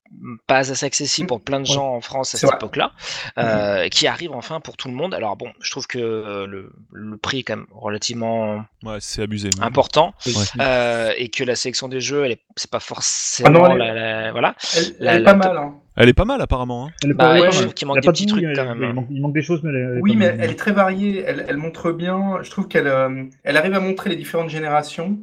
pas 0.46 0.70
assez 0.70 0.86
accessible 0.86 1.26
pour 1.26 1.42
plein 1.42 1.60
de 1.60 1.66
gens 1.66 1.94
en 1.94 2.00
France 2.00 2.34
à 2.34 2.38
cette 2.38 2.54
époque-là, 2.54 2.92
mmh 3.36 3.90
qui 3.90 4.06
arrive 4.06 4.32
enfin 4.32 4.60
pour 4.60 4.76
tout 4.76 4.88
le 4.88 4.94
monde. 4.94 5.12
Alors 5.14 5.36
bon, 5.36 5.52
je 5.60 5.70
trouve 5.70 5.86
que 5.86 5.98
le, 5.98 6.72
le 6.92 7.16
prix 7.18 7.40
est 7.40 7.42
quand 7.42 7.56
même 7.56 7.66
relativement 7.70 8.64
ouais, 8.84 8.96
c'est 9.00 9.22
abusé, 9.22 9.50
important 9.60 10.14
et 10.26 11.28
que 11.28 11.44
la 11.44 11.56
sélection 11.56 11.88
des 11.88 12.00
jeux, 12.00 12.24
elle 12.24 12.32
est, 12.32 12.42
c'est 12.56 12.70
pas 12.70 12.80
forcément 12.80 13.64
ah 13.64 13.74
la, 13.74 14.32
voilà. 14.32 14.54
Elle, 14.98 15.20
est 15.20 15.24
pas 15.24 15.34
mal. 15.34 15.56
Hein. 15.56 15.74
Elle 15.98 16.08
est 16.08 16.14
pas 16.14 16.24
mal 16.24 16.40
apparemment. 16.40 16.86
Hein. 16.86 16.90
Elle 17.02 17.10
est 17.10 17.14
bah, 17.14 17.40
ouais, 17.40 17.50
je 17.50 17.62
trouve 17.62 17.74
qu'il 17.74 17.88
manque 17.88 18.00
des 18.00 18.08
petits 18.08 18.26
trucs 18.26 18.46
quand 18.54 18.74
même. 18.74 19.06
Il 19.10 19.20
manque, 19.20 19.34
des 19.34 19.42
choses, 19.42 19.60
mais 19.64 19.70
elle 19.70 19.98
oui, 20.00 20.14
mais 20.16 20.36
elle 20.38 20.50
est 20.50 20.58
très 20.58 20.72
variée. 20.72 21.24
Elle, 21.26 21.44
elle 21.48 21.56
montre 21.56 21.90
bien. 21.90 22.38
Je 22.42 22.50
trouve 22.50 22.68
qu'elle 22.68 22.86
euh, 22.86 23.24
elle 23.42 23.56
arrive 23.56 23.74
à 23.74 23.80
montrer 23.80 24.08
les 24.08 24.16
différentes 24.16 24.48
générations. 24.48 25.18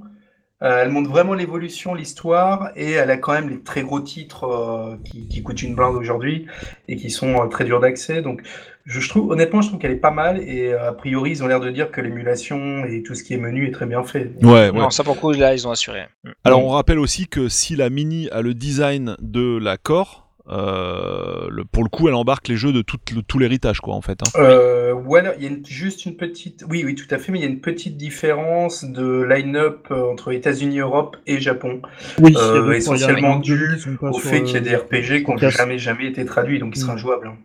Euh, 0.63 0.83
elle 0.83 0.89
montre 0.89 1.09
vraiment 1.09 1.33
l'évolution, 1.33 1.93
l'histoire, 1.93 2.71
et 2.75 2.91
elle 2.91 3.11
a 3.11 3.17
quand 3.17 3.33
même 3.33 3.49
les 3.49 3.61
très 3.61 3.83
gros 3.83 3.99
titres 3.99 4.45
euh, 4.45 4.95
qui, 5.03 5.27
qui, 5.27 5.43
coûtent 5.43 5.61
une 5.61 5.75
blinde 5.75 5.95
aujourd'hui 5.95 6.47
et 6.87 6.95
qui 6.95 7.09
sont 7.09 7.47
très 7.49 7.65
durs 7.65 7.81
d'accès. 7.81 8.21
Donc, 8.21 8.41
je, 8.85 9.07
trouve, 9.07 9.31
honnêtement, 9.31 9.61
je 9.61 9.67
trouve 9.67 9.79
qu'elle 9.79 9.91
est 9.91 9.97
pas 9.97 10.11
mal. 10.11 10.39
Et 10.41 10.73
a 10.73 10.91
priori, 10.91 11.31
ils 11.31 11.43
ont 11.43 11.47
l'air 11.47 11.59
de 11.59 11.69
dire 11.71 11.91
que 11.91 12.01
l'émulation 12.01 12.85
et 12.85 13.03
tout 13.03 13.15
ce 13.15 13.23
qui 13.23 13.33
est 13.33 13.37
menu 13.37 13.67
est 13.67 13.71
très 13.71 13.85
bien 13.85 14.03
fait. 14.03 14.31
Ouais, 14.41 14.69
ouais. 14.69 14.71
Non, 14.71 14.89
ça 14.89 15.03
pour 15.03 15.17
coup, 15.17 15.31
là, 15.31 15.53
ils 15.53 15.67
ont 15.67 15.71
assuré. 15.71 16.05
Alors, 16.43 16.65
on 16.65 16.69
rappelle 16.69 16.99
aussi 16.99 17.27
que 17.27 17.47
si 17.47 17.75
la 17.75 17.89
Mini 17.89 18.29
a 18.31 18.41
le 18.41 18.53
design 18.53 19.15
de 19.19 19.57
la 19.57 19.77
Core, 19.77 20.24
euh, 20.47 21.47
le, 21.49 21.65
pour 21.65 21.83
le 21.83 21.89
coup, 21.89 22.07
elle 22.07 22.13
embarque 22.13 22.47
les 22.47 22.57
jeux 22.57 22.71
de 22.71 22.81
tout, 22.81 22.97
tout 23.27 23.39
l'héritage, 23.39 23.79
quoi, 23.79 23.95
en 23.95 24.01
fait. 24.01 24.19
Hein. 24.21 24.39
Euh, 24.39 24.93
il 25.37 25.43
y 25.43 25.47
a 25.47 25.51
juste 25.67 26.05
une 26.05 26.15
petite. 26.15 26.63
Oui, 26.69 26.83
oui, 26.85 26.95
tout 26.95 27.07
à 27.13 27.17
fait, 27.17 27.31
mais 27.31 27.39
il 27.39 27.41
y 27.41 27.47
a 27.47 27.49
une 27.49 27.61
petite 27.61 27.97
différence 27.97 28.83
de 28.83 29.23
line-up 29.23 29.87
euh, 29.91 30.11
entre 30.11 30.31
États-Unis, 30.31 30.79
Europe 30.79 31.17
et 31.25 31.39
Japon. 31.39 31.81
Oui, 32.19 32.35
euh, 32.37 32.71
essentiellement 32.71 33.37
dû 33.37 33.77
au 34.01 34.19
fait 34.19 34.43
qu'il 34.43 34.55
y 34.55 34.57
a 34.57 34.61
des 34.61 34.75
RPG 34.75 35.23
qui 35.23 35.31
n'ont 35.31 35.37
jamais, 35.37 35.77
jamais 35.77 36.07
été 36.07 36.25
traduits, 36.25 36.59
donc 36.59 36.75
ils 36.75 36.79
seraient 36.79 36.93
injouables. 36.93 37.27
Hein. 37.27 37.37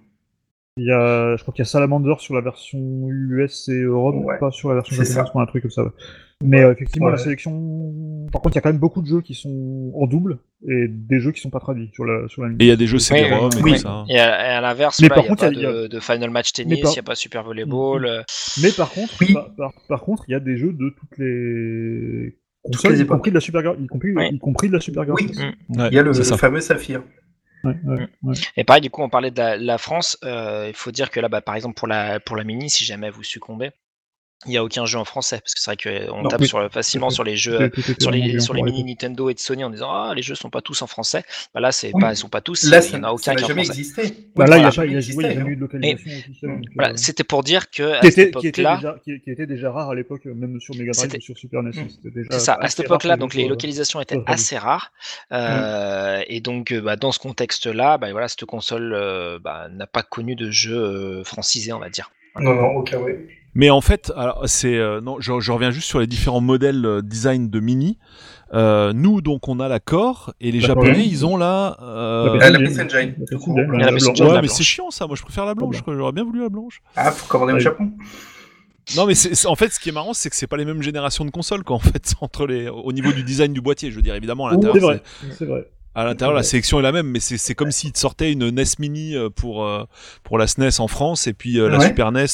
Il 0.81 0.87
y 0.87 0.93
a, 0.93 1.37
je 1.37 1.43
crois 1.43 1.53
qu'il 1.53 1.61
y 1.63 1.67
a 1.67 1.71
Salamander 1.71 2.15
sur 2.21 2.35
la 2.35 2.41
version 2.41 2.79
US 2.79 3.69
et 3.69 3.83
Europe, 3.83 4.17
pas 4.41 4.51
sur 4.51 4.71
la 4.71 4.77
version 4.77 4.97
japonaise, 4.97 5.31
un 5.35 5.47
truc 5.47 5.63
comme 5.63 5.71
ça. 5.71 5.85
Mais 6.43 6.63
euh, 6.63 6.73
effectivement, 6.73 7.11
la 7.11 7.19
sélection. 7.19 8.27
Par 8.33 8.41
contre, 8.41 8.55
il 8.55 8.57
y 8.57 8.59
a 8.61 8.63
quand 8.63 8.71
même 8.71 8.79
beaucoup 8.79 9.03
de 9.03 9.07
jeux 9.07 9.21
qui 9.21 9.35
sont 9.35 9.93
en 9.95 10.07
double 10.07 10.39
et 10.67 10.87
des 10.89 11.21
jeux 11.21 11.33
qui 11.33 11.41
sont 11.43 11.51
pas 11.51 11.61
traduits 11.61 11.91
sur 11.93 12.07
la 12.07 12.29
sur 12.29 12.43
la. 12.43 12.49
Et 12.53 12.55
il 12.61 12.67
y 12.67 12.71
a 12.71 12.77
des 12.77 12.87
jeux 12.87 12.99
CD-ROM 12.99 13.51
et 13.59 13.61
tout 13.61 13.77
ça. 13.77 14.05
Et 14.09 14.19
à, 14.19 14.59
l'inverse, 14.63 14.99
il 15.01 15.03
n'y 15.03 15.11
a 15.11 15.15
pas 15.15 15.51
de, 15.51 16.01
Final 16.01 16.31
Match 16.31 16.53
Tennis, 16.53 16.79
il 16.83 16.93
n'y 16.93 16.99
a 16.99 17.03
pas 17.03 17.15
Super 17.15 17.45
Volleyball. 17.45 18.07
Euh. 18.07 18.23
Mais 18.63 18.71
par 18.73 18.91
contre, 18.91 19.13
par, 19.87 20.01
contre, 20.01 20.25
il 20.29 20.33
y 20.33 20.35
a 20.35 20.41
des 20.41 20.57
jeux 20.57 20.73
de 20.73 20.95
toutes 20.99 21.19
les 21.19 22.39
consoles, 22.63 22.99
y 22.99 23.07
compris 23.07 23.31
de 23.33 23.35
la 23.35 23.41
Super 23.41 23.75
y 23.79 23.87
compris, 23.87 24.15
y 24.33 24.39
compris 24.39 24.69
de 24.69 24.75
la 24.75 24.81
Super 24.81 25.05
Oui. 25.11 25.31
il 25.69 25.93
y 25.93 25.99
a 25.99 26.03
le, 26.03 26.15
fameux 26.15 26.61
Saphir. 26.61 27.03
Ouais, 27.65 27.77
ouais, 27.85 28.09
ouais. 28.23 28.35
Et 28.57 28.65
pareil, 28.65 28.81
du 28.81 28.91
coup, 28.91 29.03
on 29.03 29.09
parlait 29.09 29.31
de 29.31 29.41
la, 29.41 29.79
France. 29.79 30.19
Euh, 30.25 30.67
il 30.69 30.75
faut 30.75 30.91
dire 30.91 31.11
que 31.11 31.21
là, 31.21 31.29
bah, 31.29 31.41
par 31.41 31.55
exemple, 31.55 31.75
pour 31.75 31.89
la, 31.89 32.21
pour 32.21 32.37
la 32.37 32.45
Mini, 32.45 32.71
si 32.71 32.85
jamais 32.85 33.11
vous 33.11 33.23
succombez, 33.23 33.71
il 34.47 34.53
n'y 34.53 34.57
a 34.57 34.65
aucun 34.65 34.87
jeu 34.87 34.99
en 34.99 35.05
français 35.05 35.39
parce 35.41 35.55
que 35.55 35.61
c'est 35.61 35.71
vrai 35.71 36.09
qu'on 36.09 36.27
tape 36.27 36.45
sur, 36.45 36.73
facilement 36.73 37.11
sur 37.11 37.25
les 37.25 37.37
jeux 37.37 37.71
sur 38.01 38.11
les 38.11 38.41
sur 38.41 38.55
les 38.55 38.63
mini 38.63 38.85
Nintendo 38.85 39.29
et 39.29 39.35
de 39.35 39.39
Sony 39.39 39.65
en 39.65 39.71
disant 39.71 39.91
ah 39.91 40.15
les 40.15 40.23
jeux 40.23 40.35
sont 40.35 40.49
pas 40.49 40.63
tous 40.63 40.81
en 40.81 40.87
français. 40.87 41.25
Bah 41.53 41.61
là 41.61 41.73
c'est 41.73 41.93
pas 41.93 42.13
ils 42.13 42.17
sont 42.17 42.31
pas 42.31 42.41
tous 42.41 42.65
là 42.65 42.81
il 42.83 42.91
n'y 42.91 43.01
en 43.01 43.09
a 43.09 43.13
aucun 43.13 43.35
qui 43.35 43.45
jamais 43.45 43.61
en 43.61 43.65
existé. 43.65 44.31
Bah 44.35 44.47
là 44.47 44.57
il 44.57 44.63
y 44.63 44.65
a, 44.65 44.85
il 44.87 44.93
y 44.93 45.25
a, 45.25 45.29
a 45.29 45.47
eu 45.47 45.57
de 45.57 45.61
localisation 45.61 46.61
voilà, 46.75 46.93
euh, 46.93 46.97
c'était 46.97 47.25
pour 47.25 47.43
dire 47.43 47.71
que 47.71 47.99
à 47.99 48.01
qui, 48.01 48.13
cette 48.13 48.29
époque 48.29 48.45
-là, 48.45 48.49
qui, 48.49 48.49
était 48.49 48.63
déjà, 48.63 48.97
qui, 49.05 49.31
était 49.31 49.47
déjà 49.47 49.73
rare 49.73 49.91
à 49.91 49.95
l'époque 49.95 50.25
même 50.25 50.59
sur 50.59 50.75
Mega 50.75 50.93
Drive 50.93 51.15
ou 51.17 51.21
sur 51.21 51.37
Super 51.37 51.63
NES 51.63 51.71
mmh. 51.73 52.11
c'est 52.31 52.39
ça 52.39 52.55
à 52.55 52.69
cette 52.69 52.87
époque 52.87 53.05
là 53.05 53.19
donc 53.19 53.35
les 53.35 53.47
localisations 53.47 54.01
étaient 54.01 54.23
assez 54.25 54.57
rares 54.57 54.93
euh, 55.33 56.23
et 56.29 56.41
donc 56.41 56.73
bah, 56.73 56.97
dans 56.97 57.13
ce 57.13 57.19
contexte 57.19 57.67
là 57.67 57.99
bah, 57.99 58.11
voilà 58.11 58.29
cette 58.29 58.47
console 58.47 58.95
euh, 58.95 59.39
bah, 59.39 59.69
n'a 59.71 59.87
pas 59.87 60.03
connu 60.03 60.35
de 60.35 60.51
jeu 60.51 61.23
francisé 61.25 61.75
on 61.75 61.79
va 61.79 61.91
dire. 61.91 62.11
Non 62.37 62.55
non 62.55 62.69
ok 62.77 62.97
oui 63.05 63.13
mais 63.55 63.71
en 63.71 63.81
fait, 63.81 64.13
c'est 64.47 64.77
euh, 64.77 65.01
non, 65.01 65.17
je, 65.21 65.41
je, 65.41 65.53
reviens 65.53 65.71
juste 65.71 65.89
sur 65.89 65.99
les 65.99 66.07
différents 66.07 66.41
modèles 66.41 66.85
euh, 66.85 67.03
design 67.03 67.51
de 67.51 67.61
Mini. 67.61 67.99
Euh, 68.53 68.93
nous 68.93 69.21
donc 69.21 69.47
on 69.47 69.61
a 69.61 69.69
la 69.69 69.79
Core 69.79 70.35
et 70.41 70.51
les 70.51 70.61
Japonais 70.61 71.07
ils 71.07 71.25
ont 71.25 71.37
la. 71.37 71.77
Euh... 71.83 72.37
La, 72.37 72.51
la 72.51 72.59
Ouais, 72.59 74.43
mais 74.43 74.49
c'est 74.49 74.63
chiant 74.63 74.91
ça. 74.91 75.07
Moi 75.07 75.17
je 75.17 75.23
préfère 75.23 75.47
la 75.47 75.55
blanche. 75.55 75.83
J'aurais 75.87 76.13
bien 76.13 76.25
voulu 76.25 76.41
la 76.41 76.49
blanche. 76.49 76.81
Ah, 76.97 77.11
faut 77.11 77.27
commander 77.27 77.55
au 77.55 77.59
Japon. 77.59 77.91
Non 78.97 79.07
mais 79.07 79.15
c'est, 79.15 79.47
en 79.47 79.55
fait 79.55 79.73
ce 79.73 79.79
qui 79.79 79.91
est 79.91 79.93
marrant 79.93 80.15
c'est 80.15 80.31
que 80.31 80.37
c'est 80.37 80.49
pas 80.49 80.57
les 80.57 80.65
mêmes 80.65 80.83
générations 80.83 81.25
de 81.25 81.31
consoles 81.31 81.63
quoi 81.63 81.77
en 81.77 81.81
fait 81.81 82.15
entre 82.21 82.47
les 82.47 82.69
au 82.69 82.93
niveau 82.93 83.13
du 83.13 83.23
design 83.23 83.53
du 83.53 83.61
boîtier 83.61 83.93
je 83.93 83.97
veux 83.97 84.03
dire 84.03 84.15
évidemment 84.15 84.49
à 84.49 84.53
l'intérieur. 84.53 84.75
C'est 84.75 84.81
vrai. 84.81 85.03
C'est 85.39 85.45
vrai. 85.45 85.71
À 85.93 86.05
l'intérieur, 86.05 86.37
la 86.37 86.45
sélection 86.45 86.79
est 86.79 86.85
la 86.85 86.93
même, 86.93 87.09
mais 87.09 87.19
c'est 87.19 87.55
comme 87.55 87.73
s'ils 87.73 87.97
sortaient 87.97 88.31
une 88.31 88.49
NES 88.51 88.63
Mini 88.79 89.17
pour 89.35 89.69
pour 90.23 90.39
la 90.39 90.47
SNES 90.47 90.81
en 90.81 90.89
France 90.89 91.27
et 91.27 91.35
puis 91.35 91.55
la 91.55 91.81
Super 91.81 92.11
NES 92.11 92.27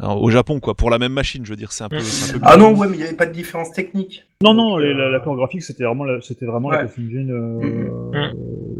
au 0.00 0.30
Japon, 0.30 0.60
quoi, 0.60 0.74
pour 0.74 0.90
la 0.90 0.98
même 0.98 1.12
machine, 1.12 1.44
je 1.44 1.50
veux 1.50 1.56
dire, 1.56 1.72
c'est 1.72 1.84
un 1.84 1.88
peu. 1.88 1.98
ah 2.42 2.56
non, 2.56 2.76
ouais, 2.76 2.88
mais 2.88 2.96
il 2.96 2.98
n'y 2.98 3.04
avait 3.04 3.16
pas 3.16 3.26
de 3.26 3.32
différence 3.32 3.72
technique. 3.72 4.24
Non, 4.42 4.54
non, 4.54 4.76
la, 4.76 5.10
la 5.10 5.18
graphique, 5.20 5.62
c'était 5.62 5.84
vraiment, 5.84 6.04
la, 6.04 6.20
c'était 6.20 6.46
vraiment 6.46 6.70
la 6.70 6.84
PC 6.84 7.00
Engine. 7.00 7.30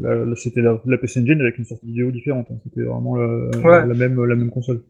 Euh, 0.04 0.34
c'était 0.34 0.60
la, 0.60 0.98
PC 0.98 1.20
Engine 1.20 1.40
avec 1.40 1.58
une 1.58 1.64
sortie 1.64 1.86
vidéo 1.86 2.10
différente. 2.10 2.46
Hein. 2.50 2.56
C'était 2.64 2.82
vraiment 2.82 3.16
la, 3.16 3.84
même, 3.86 4.24
la 4.24 4.34
même 4.34 4.50
console. 4.50 4.82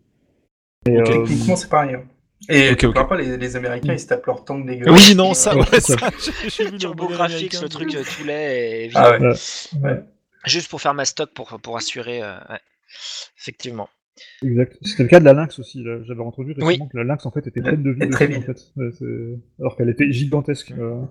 Et, 0.86 1.02
techniquement, 1.02 1.56
c'est 1.56 1.68
pareil. 1.68 1.94
Hein. 1.94 2.04
Et 2.48 2.72
okay, 2.72 2.86
okay. 2.86 3.04
pas, 3.08 3.16
les, 3.16 3.36
les, 3.36 3.56
Américains, 3.56 3.94
ils 3.94 4.00
se 4.00 4.06
tapent 4.06 4.26
leur 4.26 4.44
tank 4.44 4.66
dégueulasse. 4.66 5.08
Oui, 5.08 5.14
non, 5.14 5.32
ça, 5.32 5.56
ouais, 5.56 5.80
ça 5.80 5.96
j'ai 6.48 6.70
vu 6.70 6.76
Turbo 6.76 7.08
Graphics, 7.08 7.60
le 7.60 7.68
truc 7.68 7.90
tout 7.90 8.24
lait. 8.24 8.86
Et... 8.86 8.90
Ah 8.94 9.18
ouais. 9.18 9.34
ouais. 9.82 10.02
Juste 10.46 10.68
pour 10.68 10.80
faire 10.80 10.92
ma 10.92 11.06
stock, 11.06 11.30
pour, 11.32 11.58
pour 11.62 11.76
assurer. 11.76 12.22
Euh, 12.22 12.34
ouais. 12.50 12.60
Effectivement. 13.38 13.88
Exact. 14.42 14.78
C'était 14.82 15.02
le 15.02 15.08
cas 15.08 15.20
de 15.20 15.24
la 15.24 15.32
Lynx 15.32 15.58
aussi. 15.58 15.82
J'avais 15.82 16.20
entendu 16.20 16.52
récemment 16.52 16.86
que 16.86 16.96
la 16.96 17.04
Lynx 17.04 17.26
en 17.26 17.30
fait 17.30 17.46
était 17.46 17.60
pleine 17.60 17.82
de 17.82 17.90
vie. 17.90 18.08
Très 18.10 18.26
vite. 18.26 18.38
En 18.38 18.42
fait. 18.42 19.04
Alors 19.58 19.76
qu'elle 19.76 19.88
était 19.88 20.10
gigantesque. 20.12 20.72
Euh... 20.78 21.02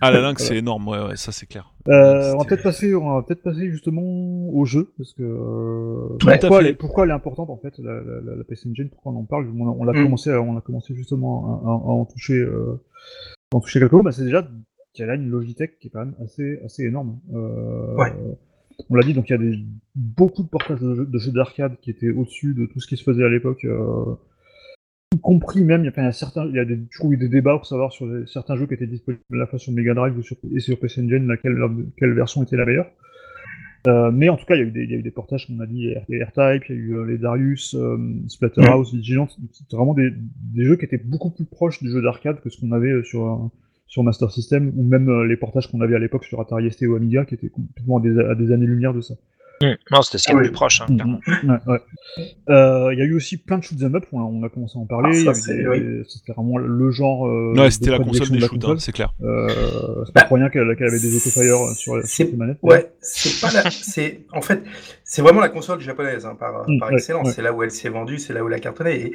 Ah 0.00 0.10
la 0.10 0.20
Lynx 0.22 0.44
c'est 0.44 0.56
énorme, 0.56 0.86
ouais, 0.88 1.02
ouais, 1.02 1.16
ça 1.16 1.32
c'est 1.32 1.46
clair. 1.46 1.72
Euh, 1.88 2.34
on 2.34 2.38
va 2.38 2.44
peut-être 2.44 2.62
passer, 2.62 2.94
on 2.94 3.14
va 3.14 3.22
peut-être 3.22 3.42
passer 3.42 3.70
justement 3.70 4.02
au 4.02 4.64
jeu 4.64 4.92
parce 4.98 5.12
que 5.14 5.22
euh... 5.22 6.16
pourquoi, 6.18 6.60
elle 6.60 6.66
est, 6.66 6.74
pourquoi 6.74 7.04
elle 7.04 7.10
est 7.10 7.14
importante 7.14 7.48
en 7.48 7.56
fait 7.56 7.78
la, 7.78 8.00
la, 8.00 8.36
la 8.36 8.44
PC 8.44 8.68
Engine, 8.68 8.90
pourquoi 8.90 9.12
on 9.12 9.16
en 9.16 9.24
parle. 9.24 9.48
On, 9.56 9.68
on 9.68 9.84
l'a 9.84 9.92
mm. 9.92 10.04
commencé, 10.04 10.30
à, 10.30 10.40
on 10.40 10.56
a 10.56 10.60
commencé 10.60 10.94
justement 10.94 11.62
à, 11.64 11.68
à, 11.68 11.70
à 11.70 11.92
en 11.92 12.04
toucher, 12.04 12.34
euh, 12.34 12.82
à 13.52 13.56
en 13.56 13.60
toucher 13.60 13.80
quelques 13.80 13.92
mots. 13.92 14.02
Bah, 14.02 14.12
c'est 14.12 14.24
déjà 14.24 14.46
qu'elle 14.92 15.10
a 15.10 15.14
une 15.14 15.28
Logitech 15.28 15.78
qui 15.78 15.88
est 15.88 15.90
quand 15.90 16.00
même 16.00 16.16
assez, 16.22 16.58
assez 16.64 16.84
énorme. 16.84 17.18
Euh, 17.34 17.94
ouais 17.94 18.12
on 18.90 18.94
l'a 18.94 19.02
dit, 19.02 19.14
donc 19.14 19.28
il 19.28 19.32
y 19.32 19.34
a 19.34 19.38
des, 19.38 19.58
beaucoup 19.94 20.42
de 20.42 20.48
portages 20.48 20.80
de, 20.80 21.18
jeux 21.18 21.32
d'arcade 21.32 21.76
qui 21.80 21.90
étaient 21.90 22.10
au-dessus 22.10 22.54
de 22.54 22.66
tout 22.66 22.80
ce 22.80 22.86
qui 22.86 22.96
se 22.96 23.02
faisait 23.02 23.24
à 23.24 23.28
l'époque. 23.28 23.64
Euh, 23.64 24.14
y 25.14 25.20
compris 25.20 25.64
même, 25.64 25.84
il 25.84 25.92
y 25.94 26.00
a, 26.00 26.12
certains, 26.12 26.46
il 26.46 26.54
y 26.54 26.58
a 26.58 26.64
des, 26.64 26.78
toujours 26.86 27.12
eu 27.12 27.16
des 27.16 27.28
débats 27.28 27.56
pour 27.56 27.66
savoir 27.66 27.92
sur 27.92 28.06
certains 28.28 28.56
jeux 28.56 28.66
qui 28.66 28.74
étaient 28.74 28.86
disponibles 28.86 29.22
à 29.32 29.36
la 29.36 29.46
fois 29.46 29.58
sur 29.58 29.72
Mega 29.72 29.94
Drive 29.94 30.20
sur, 30.22 30.36
et 30.54 30.60
sur 30.60 30.78
PC 30.78 31.02
Engine, 31.02 31.26
laquelle, 31.26 31.56
quelle 31.96 32.12
version 32.12 32.42
était 32.42 32.56
la 32.56 32.66
meilleure. 32.66 32.90
Euh, 33.86 34.10
mais 34.10 34.28
en 34.28 34.36
tout 34.36 34.46
cas, 34.46 34.56
il 34.56 34.58
y, 34.58 34.62
a 34.62 34.66
eu 34.66 34.70
des, 34.70 34.82
il 34.82 34.90
y 34.90 34.94
a 34.94 34.98
eu 34.98 35.02
des 35.02 35.10
portages, 35.10 35.46
comme 35.46 35.60
on 35.60 35.62
a 35.62 35.66
dit, 35.66 35.92
il 36.08 36.18
y 36.18 36.20
a 36.20 36.26
R-Type, 36.26 36.68
il 36.68 36.74
y 36.74 36.78
a 36.78 36.80
eu 36.80 36.96
euh, 36.96 37.06
les 37.06 37.18
Darius, 37.18 37.74
euh, 37.74 37.98
Splatterhouse, 38.28 38.92
Vigilante. 38.92 39.36
C'était 39.52 39.76
vraiment 39.76 39.94
des, 39.94 40.10
des, 40.54 40.64
jeux 40.64 40.76
qui 40.76 40.84
étaient 40.84 40.98
beaucoup 40.98 41.30
plus 41.30 41.44
proches 41.44 41.82
du 41.82 41.90
jeu 41.90 42.02
d'arcade 42.02 42.40
que 42.40 42.50
ce 42.50 42.60
qu'on 42.60 42.72
avait 42.72 43.04
sur, 43.04 43.50
sur 43.86 44.02
Master 44.02 44.30
System, 44.30 44.72
ou 44.76 44.84
même 44.84 45.08
euh, 45.08 45.26
les 45.26 45.36
portages 45.36 45.70
qu'on 45.70 45.80
avait 45.80 45.94
à 45.94 45.98
l'époque 45.98 46.24
sur 46.24 46.40
Atari 46.40 46.70
ST 46.70 46.82
ou 46.82 46.96
Amiga, 46.96 47.24
qui 47.24 47.34
étaient 47.34 47.48
complètement 47.48 47.98
à 47.98 48.00
des, 48.00 48.18
à 48.18 48.34
des 48.34 48.52
années-lumière 48.52 48.94
de 48.94 49.00
ça. 49.00 49.14
Mmh. 49.62 49.66
Non, 49.90 50.02
c'était 50.02 50.18
ce 50.18 50.24
qui 50.24 50.32
est 50.32 50.34
le 50.34 50.42
plus 50.42 50.52
proche. 50.52 50.82
Hein, 50.82 50.86
mmh, 50.90 51.18
mmh. 51.44 51.60
ouais, 51.66 51.80
euh, 52.50 52.92
Il 52.92 52.98
y 52.98 53.02
a 53.02 53.04
eu 53.04 53.14
aussi 53.14 53.38
plein 53.38 53.58
de 53.58 53.64
shoot'em 53.64 53.94
up, 53.94 54.04
on 54.12 54.20
a, 54.20 54.24
on 54.24 54.42
a 54.42 54.48
commencé 54.48 54.78
à 54.78 54.82
en 54.82 54.86
parler. 54.86 55.24
Ah, 55.26 55.34
c'était 55.34 55.62
vraiment 55.62 56.58
le 56.58 56.90
genre. 56.90 57.26
Euh, 57.26 57.54
ouais, 57.56 57.70
c'était 57.70 57.90
la 57.90 57.98
console 57.98 58.30
des 58.30 58.40
shoots, 58.40 58.64
hein, 58.64 58.76
c'est 58.78 58.92
clair. 58.92 59.14
Euh, 59.22 59.48
c'est 60.04 60.12
pas 60.12 60.24
pour 60.24 60.36
rien 60.36 60.50
qu'elle 60.50 60.70
avait 60.70 61.00
des 61.00 61.16
autofire 61.16 61.56
sur, 61.74 62.04
sur 62.04 62.26
les 62.26 62.36
manettes. 62.36 62.58
Ouais, 62.62 62.92
c'est 63.00 63.40
pas 63.40 63.52
la. 63.52 63.70
c'est 63.70 64.26
en 64.32 64.42
fait, 64.42 64.62
c'est 65.04 65.22
vraiment 65.22 65.40
la 65.40 65.48
console 65.48 65.80
japonaise 65.80 66.26
hein, 66.26 66.36
par, 66.38 66.66
par 66.78 66.92
excellence. 66.92 67.32
C'est 67.32 67.42
là 67.42 67.52
où 67.52 67.62
elle 67.62 67.70
s'est 67.70 67.88
vendue, 67.88 68.18
c'est 68.18 68.34
là 68.34 68.44
où 68.44 68.48
elle 68.48 68.54
a 68.54 68.60
cartonné. 68.60 69.00
Et 69.00 69.12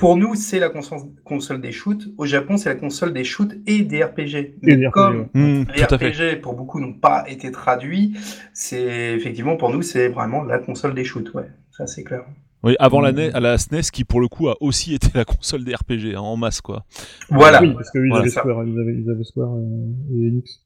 pour 0.00 0.16
nous, 0.16 0.34
c'est 0.34 0.58
la 0.58 0.70
console 0.70 1.60
des 1.60 1.72
shoots. 1.72 2.08
Au 2.16 2.24
Japon, 2.24 2.56
c'est 2.56 2.70
la 2.70 2.74
console 2.74 3.12
des 3.12 3.22
shoots 3.22 3.52
et 3.66 3.82
des 3.82 4.02
RPG. 4.02 4.56
Et 4.62 4.90
comme 4.90 5.28
mmh, 5.34 5.64
les 5.76 5.84
RPG, 5.84 6.40
pour 6.40 6.54
beaucoup, 6.54 6.80
n'ont 6.80 6.94
pas 6.94 7.24
été 7.28 7.52
traduits, 7.52 8.14
c'est 8.54 9.12
effectivement 9.14 9.58
pour 9.58 9.68
nous, 9.68 9.82
c'est 9.82 10.08
vraiment 10.08 10.42
la 10.42 10.58
console 10.58 10.94
des 10.94 11.04
shoots. 11.04 11.34
Ouais, 11.34 11.50
ça 11.70 11.86
c'est 11.86 12.02
clair. 12.02 12.24
Oui, 12.62 12.76
avant 12.78 13.02
la, 13.02 13.12
mmh. 13.12 13.38
la 13.38 13.58
SNES, 13.58 13.90
qui 13.92 14.04
pour 14.04 14.22
le 14.22 14.28
coup 14.28 14.48
a 14.48 14.56
aussi 14.60 14.94
été 14.98 15.08
la 15.14 15.26
console 15.26 15.64
des 15.64 15.74
RPG 15.74 16.14
hein, 16.16 16.20
en 16.20 16.38
masse, 16.38 16.62
quoi. 16.62 16.86
Voilà. 17.28 17.60
Oui, 17.60 17.74
parce 17.74 17.90
qu'ils 17.90 18.08
voilà. 18.08 18.22
avaient 18.22 18.30
Square, 18.30 18.64
ils 18.64 18.80
avaient, 18.80 18.94
ils 18.94 19.10
avaient 19.10 19.24
Square 19.24 19.50
et 19.50 20.28
Enix. 20.28 20.60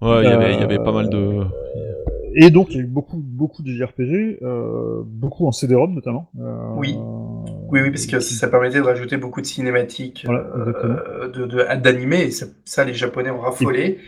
Ouais, 0.00 0.22
il 0.22 0.30
y 0.30 0.32
avait, 0.32 0.54
y 0.54 0.62
avait 0.62 0.78
pas 0.78 0.92
mal 0.92 1.10
de. 1.10 1.18
Euh, 1.18 1.44
et 2.36 2.50
donc, 2.50 2.68
il 2.70 2.76
y 2.76 2.80
a 2.80 2.82
eu 2.84 2.86
beaucoup, 2.86 3.18
beaucoup 3.18 3.62
de 3.62 3.70
JRPG, 3.70 4.38
euh, 4.42 5.02
beaucoup 5.04 5.46
en 5.46 5.52
CD-ROM 5.52 5.92
notamment. 5.92 6.30
Euh, 6.38 6.74
oui. 6.76 6.96
Oui, 7.70 7.80
oui, 7.82 7.90
parce 7.90 8.06
que 8.06 8.20
ça 8.20 8.48
permettait 8.48 8.78
de 8.78 8.84
rajouter 8.84 9.16
beaucoup 9.16 9.40
de 9.40 9.46
cinématiques, 9.46 10.26
euh, 10.28 11.28
de, 11.28 11.76
d'animés, 11.76 12.22
et 12.22 12.30
ça, 12.30 12.84
les 12.84 12.94
Japonais 12.94 13.30
ont 13.30 13.40
raffolé. 13.40 13.98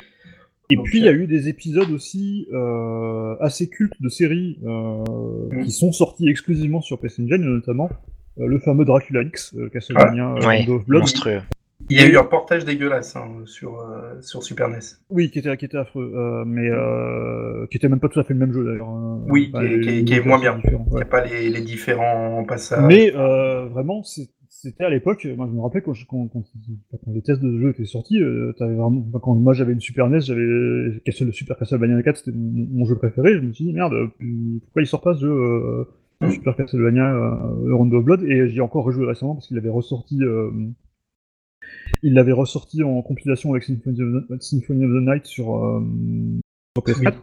Et, 0.71 0.77
puis, 0.77 0.99
il 0.99 1.05
y 1.05 1.09
a 1.09 1.13
eu 1.13 1.27
des 1.27 1.49
épisodes 1.49 1.91
aussi 1.91 2.47
euh, 2.53 3.35
assez 3.41 3.69
cultes 3.69 4.01
de 4.01 4.09
séries 4.09 4.59
euh, 4.65 5.05
mm. 5.51 5.65
qui 5.65 5.73
sont 5.73 5.93
sortis 5.93 6.29
exclusivement 6.29 6.81
sur 6.81 6.99
PC 6.99 7.23
Engine, 7.23 7.43
notamment 7.43 7.91
le 8.37 8.59
fameux 8.61 8.85
Dracula 8.85 9.23
X, 9.23 9.55
Castlevania 9.73 10.35
ouais. 10.47 10.69
of 10.69 10.87
Blood. 10.87 11.01
Monstrueux. 11.01 11.41
Il 11.91 11.97
y 11.97 12.01
a 12.01 12.07
eu 12.07 12.17
un 12.17 12.25
portage 12.25 12.65
dégueulasse 12.65 13.17
hein, 13.17 13.29
sur, 13.45 13.81
euh, 13.81 14.21
sur 14.21 14.43
Super 14.43 14.69
NES. 14.69 14.79
Oui, 15.11 15.31
qui 15.31 15.41
était, 15.41 15.57
qui 15.57 15.65
était 15.65 15.77
affreux, 15.77 16.13
euh, 16.15 16.45
mais 16.47 16.69
euh, 16.71 17.67
qui 17.71 17.77
était 17.77 17.89
même 17.89 18.01
pas 18.01 18.09
tout 18.09 18.21
à 18.21 18.25
fait 18.25 18.35
le 18.35 18.41
même 18.41 18.53
jeu 18.53 18.65
d'ailleurs. 18.65 18.89
Hein. 18.89 19.21
Oui, 19.29 19.53
qui, 19.53 20.15
est, 20.15 20.25
moins 20.25 20.39
bien. 20.39 20.61
Il 20.65 20.95
n'y 20.95 21.03
a 21.03 21.05
pas 21.05 21.25
les, 21.25 21.51
les, 21.51 21.61
différents 21.61 22.45
passages. 22.45 22.85
Mais 22.87 23.13
euh, 23.15 23.67
vraiment, 23.67 24.03
c'était 24.63 24.85
à 24.85 24.91
l'époque, 24.91 25.27
moi 25.37 25.47
je 25.49 25.57
me 25.57 25.61
rappelle 25.63 25.83
quand, 25.83 25.95
quand, 26.09 26.29
quand, 26.29 26.43
quand, 26.91 27.13
les 27.13 27.23
tests 27.23 27.41
de 27.41 27.59
jeu 27.59 27.71
étaient 27.71 27.85
sortis, 27.85 28.21
euh, 28.21 28.53
vraiment, 28.59 29.03
quand 29.21 29.35
moi 29.35 29.55
j'avais 29.55 29.73
une 29.73 29.81
Super 29.81 30.09
NES, 30.09 30.21
j'avais 30.21 30.43
le 30.43 31.33
Super 31.33 31.57
Castlevania 31.57 32.03
4, 32.03 32.17
c'était 32.17 32.33
mon, 32.35 32.85
jeu 32.85 32.97
préféré, 32.97 33.35
je 33.35 33.41
me 33.41 33.53
suis 33.53 33.67
dit 33.67 33.73
merde, 33.73 33.95
pourquoi 34.65 34.83
il 34.83 34.87
sort 34.87 35.01
pas 35.01 35.15
ce 35.15 35.21
jeu 35.21 35.33
euh, 35.33 35.85
mm. 36.21 36.31
Super 36.31 36.57
Castlevania 36.57 37.11
euh, 37.11 37.75
Rondo 37.75 37.99
of 37.99 38.05
Blood? 38.05 38.23
Et 38.25 38.49
j'y 38.49 38.59
ai 38.59 38.61
encore 38.61 38.85
rejoué 38.85 39.07
récemment 39.07 39.35
parce 39.35 39.47
qu'il 39.47 39.57
avait 39.57 39.71
ressorti 39.71 40.19
il 42.03 42.15
l'avait 42.15 42.33
ressorti 42.33 42.83
en 42.83 43.03
compilation 43.03 43.51
avec 43.51 43.65
Symphony 43.65 44.03
of 44.03 44.29
the, 44.29 44.43
Symphony 44.43 44.85
of 44.85 44.91
the 44.91 45.07
Night 45.07 45.27
sur, 45.27 45.57
euh, 45.57 45.83
sur 46.77 46.85
PS4. 46.85 47.15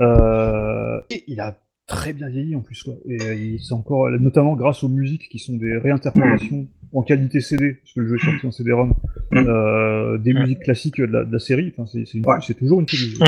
Euh, 0.00 1.00
et 1.10 1.24
il 1.26 1.40
a 1.40 1.58
très 1.86 2.12
bien 2.12 2.28
vieilli 2.28 2.56
en 2.56 2.60
plus 2.60 2.82
quoi. 2.82 2.94
Et 3.06 3.20
euh, 3.22 3.56
c'est 3.58 3.74
encore 3.74 4.10
notamment 4.10 4.56
grâce 4.56 4.82
aux 4.82 4.88
musiques 4.88 5.28
qui 5.28 5.38
sont 5.38 5.56
des 5.56 5.76
réinterprétations 5.76 6.66
en 6.92 7.02
qualité 7.02 7.40
CD, 7.40 7.74
parce 7.74 7.92
que 7.92 8.00
le 8.00 8.08
jeu 8.08 8.16
est 8.16 8.30
sorti 8.30 8.46
en 8.46 8.50
CD-ROM, 8.50 8.94
euh, 9.34 10.18
des 10.18 10.32
musiques 10.32 10.60
classiques 10.60 10.98
de 10.98 11.04
la, 11.04 11.24
de 11.24 11.32
la 11.32 11.38
série. 11.38 11.72
Enfin, 11.76 12.40
c'est 12.40 12.54
toujours 12.54 12.80
une 12.80 12.86
télévision. 12.86 13.26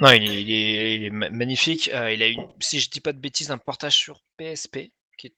Non, 0.00 0.12
il 0.12 0.22
est, 0.22 0.42
il 0.42 0.50
est, 0.50 0.96
il 0.96 1.04
est 1.04 1.10
magnifique. 1.10 1.90
Euh, 1.92 2.12
il 2.12 2.22
a 2.22 2.28
une, 2.28 2.46
si 2.60 2.80
je 2.80 2.88
dis 2.88 3.00
pas 3.00 3.12
de 3.12 3.18
bêtises, 3.18 3.50
un 3.50 3.58
portage 3.58 3.96
sur 3.96 4.22
PSP 4.38 4.90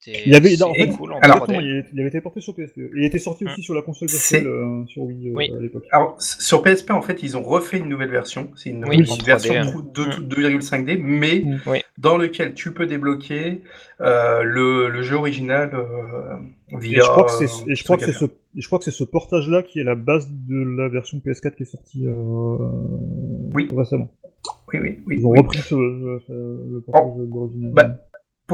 il 0.06 0.34
avait, 0.34 0.62
en 0.62 0.74
fait, 0.74 0.88
cool, 0.88 1.14
alors, 1.20 1.46
il, 1.48 1.84
avait 1.98 2.08
été 2.08 2.20
porté 2.20 2.40
sur 2.40 2.54
PSP. 2.54 2.80
Il 2.96 3.04
était 3.04 3.18
sorti 3.18 3.44
aussi 3.44 3.60
mm. 3.60 3.64
sur 3.64 3.74
la 3.74 3.82
console 3.82 4.08
virtuelle 4.08 4.46
euh, 4.46 4.86
sur 4.86 5.02
Wii 5.02 5.30
euh, 5.30 5.56
à 5.56 5.60
l'époque. 5.60 5.84
Alors, 5.90 6.20
sur 6.20 6.62
PSP, 6.62 6.90
en 6.90 7.02
fait, 7.02 7.22
ils 7.22 7.36
ont 7.36 7.42
refait 7.42 7.78
une 7.78 7.88
nouvelle 7.88 8.10
version. 8.10 8.50
C'est 8.56 8.70
une, 8.70 8.84
oui, 8.86 8.98
une 8.98 9.24
version 9.24 9.54
2,5D, 9.54 10.98
mm. 10.98 11.02
mais 11.02 11.44
dans 11.98 12.16
lequel 12.16 12.54
tu 12.54 12.72
peux 12.72 12.86
débloquer 12.86 13.62
euh, 14.00 14.42
le, 14.42 14.88
le, 14.88 15.02
jeu 15.02 15.16
original 15.16 15.70
euh, 15.74 16.78
via. 16.78 16.98
Et 16.98 17.00
je 17.00 17.08
crois 17.08 17.24
que 17.24 17.32
c'est, 17.32 17.70
et 17.70 17.74
je 17.74 17.84
crois 17.84 17.96
que 17.96 18.04
c'est 18.04 18.12
ce, 18.12 18.24
je 18.56 18.66
crois 18.66 18.78
que 18.78 18.84
c'est 18.84 18.90
ce 18.90 19.04
portage-là 19.04 19.62
qui 19.62 19.80
est 19.80 19.84
la 19.84 19.94
base 19.94 20.28
de 20.30 20.76
la 20.76 20.88
version 20.88 21.18
PS4 21.18 21.54
qui 21.54 21.62
est 21.62 21.66
sortie 21.66 22.06
oui. 23.54 23.68
récemment. 23.76 24.10
Oui, 24.72 24.80
oui, 24.80 25.00
oui. 25.06 25.16
Ils 25.18 25.26
ont 25.26 25.30
repris 25.30 25.58
ce, 25.58 25.74
le 25.74 26.80
portage 26.80 27.12
oh. 27.16 27.50
Bah, 27.72 27.96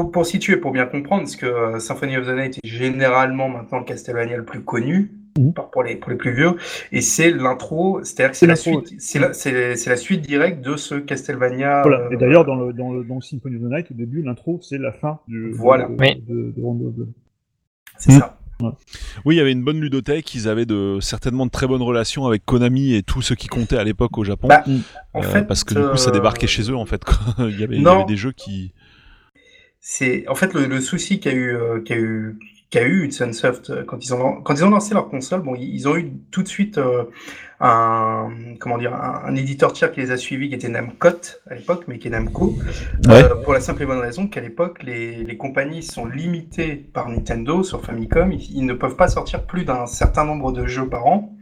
pour, 0.05 0.25
situer, 0.25 0.57
pour 0.57 0.71
bien 0.71 0.85
comprendre, 0.85 1.23
parce 1.23 1.35
que 1.35 1.45
euh, 1.45 1.79
Symphony 1.79 2.17
of 2.17 2.27
the 2.27 2.31
Night 2.31 2.59
est 2.63 2.67
généralement 2.67 3.49
maintenant 3.49 3.79
le 3.79 3.85
Castlevania 3.85 4.37
le 4.37 4.45
plus 4.45 4.61
connu, 4.61 5.11
mhm. 5.37 5.53
pour, 5.71 5.83
les, 5.83 5.95
pour 5.95 6.11
les 6.11 6.17
plus 6.17 6.33
vieux, 6.33 6.55
et 6.91 7.01
c'est 7.01 7.31
l'intro, 7.31 8.01
c'est-à-dire 8.03 8.31
que 8.31 8.37
c'est 8.37 8.47
la, 8.47 8.55
suite, 8.55 8.95
c'est 8.99 9.19
la, 9.19 9.29
la, 9.29 9.97
suite 9.97 10.21
directe 10.21 10.61
de 10.61 10.75
ce 10.75 10.95
Castlevania. 10.95 11.81
Voilà. 11.81 12.07
et 12.11 12.17
d'ailleurs, 12.17 12.45
dans 12.45 12.55
le, 12.55 12.73
dans, 12.73 12.93
le, 12.93 13.03
dans 13.03 13.21
Symphony 13.21 13.57
of 13.57 13.61
the 13.63 13.73
Night, 13.73 13.91
au 13.91 13.95
début, 13.95 14.21
l'intro, 14.21 14.59
c'est 14.61 14.77
la 14.77 14.91
fin 14.91 15.19
du, 15.27 15.51
voilà. 15.51 15.87
de, 15.87 16.53
de, 16.55 16.61
Rondo 16.61 16.93
C'est 17.97 18.11
ça. 18.11 18.39
Oui, 19.25 19.35
il 19.35 19.37
y 19.37 19.41
avait 19.41 19.51
une 19.51 19.63
bonne 19.63 19.79
ludothèque, 19.79 20.33
ils 20.35 20.47
avaient 20.47 20.65
de, 20.65 20.99
certainement 21.01 21.45
de 21.45 21.51
très 21.51 21.67
bonnes 21.67 21.81
relations 21.81 22.25
avec 22.25 22.45
Konami 22.45 22.93
et 22.93 23.03
tous 23.03 23.21
ceux 23.21 23.35
qui 23.35 23.47
comptaient 23.47 23.77
à 23.77 23.83
l'époque 23.83 24.17
au 24.17 24.23
Japon. 24.23 24.47
Bah, 24.47 24.63
en 25.13 25.21
euh, 25.21 25.23
fait, 25.23 25.43
parce 25.43 25.63
que 25.63 25.73
du 25.73 25.89
coup, 25.91 25.97
ça 25.97 26.11
débarquait 26.11 26.47
chez 26.47 26.69
eux, 26.69 26.75
en 26.75 26.85
fait. 26.85 27.01
il, 27.39 27.59
y 27.59 27.63
avait, 27.63 27.77
il 27.77 27.83
y 27.83 27.87
avait 27.87 28.05
des 28.05 28.17
jeux 28.17 28.33
qui 28.33 28.73
c'est 29.81 30.27
en 30.27 30.35
fait 30.35 30.53
le, 30.53 30.81
souci 30.81 31.19
qu'a 31.19 31.31
eu 31.31 31.55
euh, 31.55 31.79
qu'a 31.81 31.95
eu 31.95 32.37
qu'a 32.69 32.83
eu 32.83 33.05
Hudson 33.05 33.31
Soft 33.33 33.69
euh, 33.69 33.83
quand 33.83 34.05
ils 34.05 34.13
ont 34.13 34.41
quand 34.41 34.53
ils 34.53 34.65
ont 34.65 34.69
lancé 34.69 34.93
leur 34.93 35.09
console. 35.09 35.41
Bon, 35.41 35.55
ils 35.55 35.87
ont 35.87 35.95
eu 35.95 36.11
tout 36.31 36.43
de 36.43 36.47
suite 36.47 36.77
euh, 36.77 37.05
un 37.61 38.29
comment 38.59 38.77
dire 38.77 38.93
un, 38.93 39.33
éditeur 39.35 39.71
tiers 39.71 39.91
qui 39.91 40.01
les 40.01 40.11
a 40.11 40.17
suivis 40.17 40.49
qui 40.49 40.55
était 40.55 40.67
Namco 40.67 41.07
à 41.49 41.55
l'époque, 41.55 41.85
mais 41.87 41.97
qui 41.97 42.09
est 42.09 42.11
Namco 42.11 42.57
pour 43.43 43.53
la 43.53 43.61
simple 43.61 43.83
et 43.83 43.85
bonne 43.85 43.99
raison 43.99 44.27
qu'à 44.27 44.41
l'époque 44.41 44.83
les, 44.83 45.23
les 45.23 45.37
compagnies 45.37 45.83
sont 45.83 46.05
limitées 46.05 46.75
par 46.75 47.09
Nintendo 47.09 47.63
sur 47.63 47.83
Famicom. 47.83 48.33
Ils, 48.33 48.65
ne 48.65 48.73
peuvent 48.73 48.97
pas 48.97 49.07
sortir 49.07 49.45
plus 49.45 49.63
d'un 49.63 49.87
certain 49.87 50.25
nombre 50.25 50.51
de 50.51 50.67
jeux 50.67 50.87
par 50.87 51.07
an, 51.07 51.33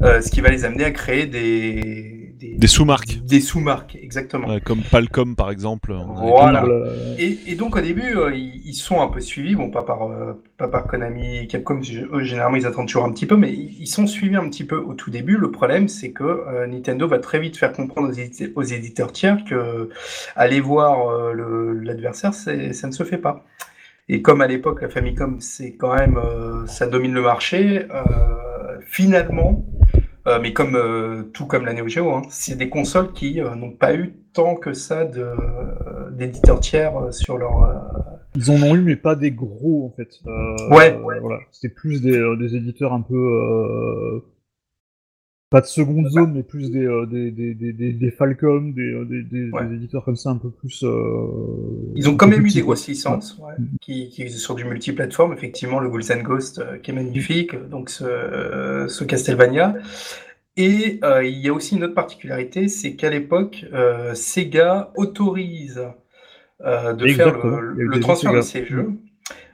ce 0.00 0.28
qui 0.30 0.40
va 0.40 0.50
les 0.50 0.64
amener 0.64 0.84
à 0.84 0.90
créer 0.90 1.26
des 1.26 2.19
des, 2.40 2.66
sous-marques. 2.66 3.20
Des 3.24 3.40
sous-marques, 3.40 3.98
exactement. 4.00 4.58
comme 4.64 4.82
Palcom 4.82 5.36
par 5.36 5.50
exemple. 5.50 5.94
Voilà. 6.16 6.64
Et, 7.18 7.54
donc 7.54 7.76
au 7.76 7.80
début, 7.80 8.16
euh, 8.16 8.34
ils, 8.34 8.74
sont 8.74 9.00
un 9.00 9.08
peu 9.08 9.20
suivis, 9.20 9.54
bon 9.54 9.70
pas 9.70 9.82
par, 9.82 10.10
euh, 10.10 10.32
pas 10.56 10.68
par 10.68 10.86
Konami, 10.86 11.46
Capcom, 11.48 11.80
eux 12.12 12.22
généralement 12.22 12.56
ils 12.56 12.66
attendent 12.66 12.86
toujours 12.86 13.04
un 13.04 13.12
petit 13.12 13.26
peu, 13.26 13.36
mais 13.36 13.52
ils 13.52 13.86
sont 13.86 14.06
suivis 14.06 14.36
un 14.36 14.48
petit 14.48 14.64
peu 14.64 14.76
au 14.76 14.94
tout 14.94 15.10
début. 15.10 15.36
Le 15.36 15.50
problème 15.50 15.88
c'est 15.88 16.10
que 16.12 16.24
euh, 16.24 16.66
Nintendo 16.66 17.06
va 17.06 17.18
très 17.18 17.38
vite 17.38 17.56
faire 17.56 17.72
comprendre 17.72 18.10
aux, 18.56 18.62
éditeurs 18.62 19.12
tiers 19.12 19.44
que 19.44 19.90
aller 20.36 20.60
voir 20.60 21.34
l'adversaire, 21.34 22.34
ça 22.34 22.52
ne 22.54 22.92
se 22.92 23.04
fait 23.04 23.18
pas. 23.18 23.44
Et 24.08 24.22
comme 24.22 24.40
à 24.40 24.46
l'époque 24.46 24.82
la 24.82 24.88
Famicom, 24.88 25.40
c'est 25.40 25.74
quand 25.74 25.94
même, 25.94 26.18
ça 26.66 26.86
domine 26.86 27.12
le 27.12 27.22
marché, 27.22 27.86
finalement, 28.90 29.64
euh, 29.79 29.79
mais 30.38 30.52
comme 30.52 30.76
euh, 30.76 31.24
tout 31.32 31.46
comme 31.46 31.64
la 31.64 31.72
Neo 31.72 31.88
Geo, 31.88 32.10
hein, 32.10 32.22
c'est 32.30 32.56
des 32.56 32.68
consoles 32.68 33.12
qui 33.12 33.40
euh, 33.40 33.54
n'ont 33.54 33.70
pas 33.70 33.94
eu 33.94 34.14
tant 34.32 34.54
que 34.54 34.72
ça 34.72 35.08
d'éditeurs 36.12 36.60
tiers 36.60 36.92
sur 37.12 37.38
leur. 37.38 38.20
Ils 38.36 38.50
en 38.50 38.62
ont 38.62 38.76
eu, 38.76 38.80
mais 38.80 38.96
pas 38.96 39.16
des 39.16 39.32
gros 39.32 39.86
en 39.86 39.96
fait. 39.96 40.20
ouais. 40.70 40.96
ouais. 40.96 41.18
Voilà. 41.20 41.40
C'était 41.50 41.74
plus 41.74 42.00
des, 42.00 42.22
des, 42.38 42.54
éditeurs 42.54 42.92
un 42.92 43.00
peu 43.00 44.22
pas 45.50 45.60
de 45.60 45.66
seconde 45.66 46.08
zone, 46.08 46.32
mais 46.32 46.44
plus 46.44 46.70
des, 46.70 46.86
euh, 46.86 47.06
des, 47.06 47.32
des, 47.32 47.54
des, 47.54 47.72
des 47.72 48.10
Falcom, 48.12 48.72
des, 48.72 48.92
euh, 48.92 49.04
des, 49.04 49.74
éditeurs 49.74 50.04
comme 50.04 50.14
ça 50.14 50.30
un 50.30 50.36
peu 50.36 50.48
plus. 50.48 50.84
Euh, 50.84 51.26
Ils 51.96 52.08
ont 52.08 52.16
quand 52.16 52.28
même 52.28 52.46
eu 52.46 52.50
des 52.50 52.62
grosses 52.62 52.86
licences 52.86 53.36
ouais, 53.38 53.54
qui, 53.80 54.08
qui 54.10 54.30
sur 54.30 54.54
du 54.54 54.64
multiplateforme. 54.64 55.32
Effectivement, 55.32 55.80
le 55.80 55.88
Ghouls 55.88 56.12
and 56.12 56.22
Ghost 56.22 56.62
qui 56.82 56.92
est 56.92 56.94
magnifique, 56.94 57.56
donc 57.68 57.90
ce, 57.90 58.86
ce 58.88 59.02
Castlevania. 59.02 59.74
Et 60.56 61.00
il 61.22 61.38
y 61.38 61.48
a 61.48 61.52
aussi 61.52 61.76
une 61.76 61.84
autre 61.84 61.94
particularité, 61.94 62.68
c'est 62.68 62.94
qu'à 62.94 63.10
l'époque, 63.10 63.64
Sega 64.14 64.92
autorise 64.94 65.82
de 66.60 67.08
faire 67.08 67.44
le, 67.44 67.72
le 67.72 68.00
transfert 68.00 68.32
de 68.32 68.40
ces 68.40 68.64
jeux 68.66 68.92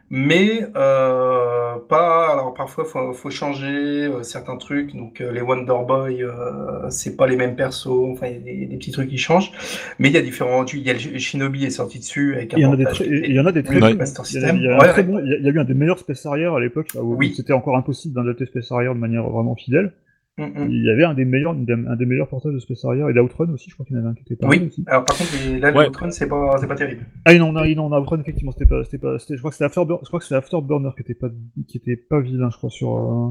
mais 0.08 0.66
euh, 0.76 1.76
pas. 1.88 2.32
Alors 2.32 2.54
parfois, 2.54 2.84
faut, 2.84 3.12
faut 3.12 3.30
changer 3.30 4.06
euh, 4.06 4.22
certains 4.22 4.56
trucs. 4.56 4.94
Donc 4.94 5.20
euh, 5.20 5.32
les 5.32 5.40
Wonder 5.40 5.74
Boy, 5.86 6.22
euh, 6.22 6.88
c'est 6.90 7.16
pas 7.16 7.26
les 7.26 7.36
mêmes 7.36 7.56
persos. 7.56 7.88
Enfin, 8.12 8.28
il 8.28 8.60
y 8.60 8.64
a 8.64 8.66
des, 8.66 8.76
petits 8.76 8.92
trucs 8.92 9.08
qui 9.08 9.18
changent. 9.18 9.52
Mais 9.98 10.08
il 10.08 10.14
y 10.14 10.18
a 10.18 10.22
différents. 10.22 10.64
Il 10.66 10.82
y 10.82 10.90
a 10.90 10.92
le 10.92 11.18
Shinobi 11.18 11.64
est 11.64 11.70
sorti 11.70 11.98
dessus 11.98 12.34
avec 12.34 12.54
un. 12.54 12.58
Il 12.58 12.62
y 12.62 12.66
en 12.66 12.72
a 12.72 12.76
des. 12.76 12.84
Il 13.00 13.34
y 13.34 13.40
en 13.40 13.46
a 13.46 13.52
des 13.52 13.62
très. 13.62 13.76
Il 13.76 13.80
y 13.80 13.84
a, 13.84 13.90
il 13.92 15.44
y 15.44 15.48
a 15.48 15.50
eu 15.50 15.58
un 15.58 15.64
des 15.64 15.74
meilleurs 15.74 15.98
Space 15.98 16.24
Harrier 16.26 16.46
à 16.46 16.60
l'époque 16.60 16.90
où 16.94 17.16
oui. 17.16 17.34
c'était 17.36 17.52
encore 17.52 17.76
impossible 17.76 18.14
d'adapter 18.14 18.46
Space 18.46 18.70
Harrier 18.70 18.88
de 18.88 18.94
manière 18.94 19.28
vraiment 19.28 19.56
fidèle. 19.56 19.92
Mm, 20.38 20.44
mm. 20.44 20.70
Il 20.70 20.84
y 20.84 20.90
avait 20.90 21.04
un 21.04 21.14
des 21.14 21.24
meilleurs, 21.24 21.52
un 21.52 21.96
des 21.96 22.04
meilleurs 22.06 22.28
portages 22.28 22.52
de 22.52 22.58
Space 22.58 22.84
Harrier 22.84 23.04
et 23.08 23.14
d'Outrun 23.14 23.48
aussi, 23.50 23.70
je 23.70 23.74
crois 23.74 23.86
qu'il 23.86 23.96
y 23.96 23.98
en 23.98 24.02
avait 24.02 24.10
un 24.10 24.14
qui 24.14 24.22
était 24.22 24.36
pas 24.36 24.48
Oui, 24.48 24.66
aussi. 24.66 24.84
alors 24.86 25.04
par 25.06 25.16
contre, 25.16 25.30
là, 25.60 25.72
ouais. 25.72 25.86
l'Outrun, 25.86 26.10
c'est 26.10 26.28
pas, 26.28 26.58
pas 26.60 26.74
terrible. 26.74 27.06
Ah 27.24 27.34
non, 27.38 27.52
non, 27.52 27.64
non, 27.64 27.98
Outrun, 28.02 28.20
effectivement, 28.20 28.52
c'était 28.52 28.66
pas, 28.66 28.84
c'était 28.84 28.98
pas, 28.98 29.16
je 29.16 29.36
crois 29.38 29.50
que 29.50 29.56
c'est 29.56 29.64
Afterburner, 29.64 30.00
je 30.02 30.08
crois 30.08 30.20
que 30.20 30.26
c'est 30.26 30.34
Afterburner 30.34 30.90
qui 30.94 31.00
était 31.02 31.14
pas, 31.14 31.28
qui 31.66 31.78
était 31.78 31.96
pas 31.96 32.20
vilain, 32.20 32.50
je 32.50 32.56
crois, 32.58 32.70
sur, 32.70 32.96
euh... 32.96 33.30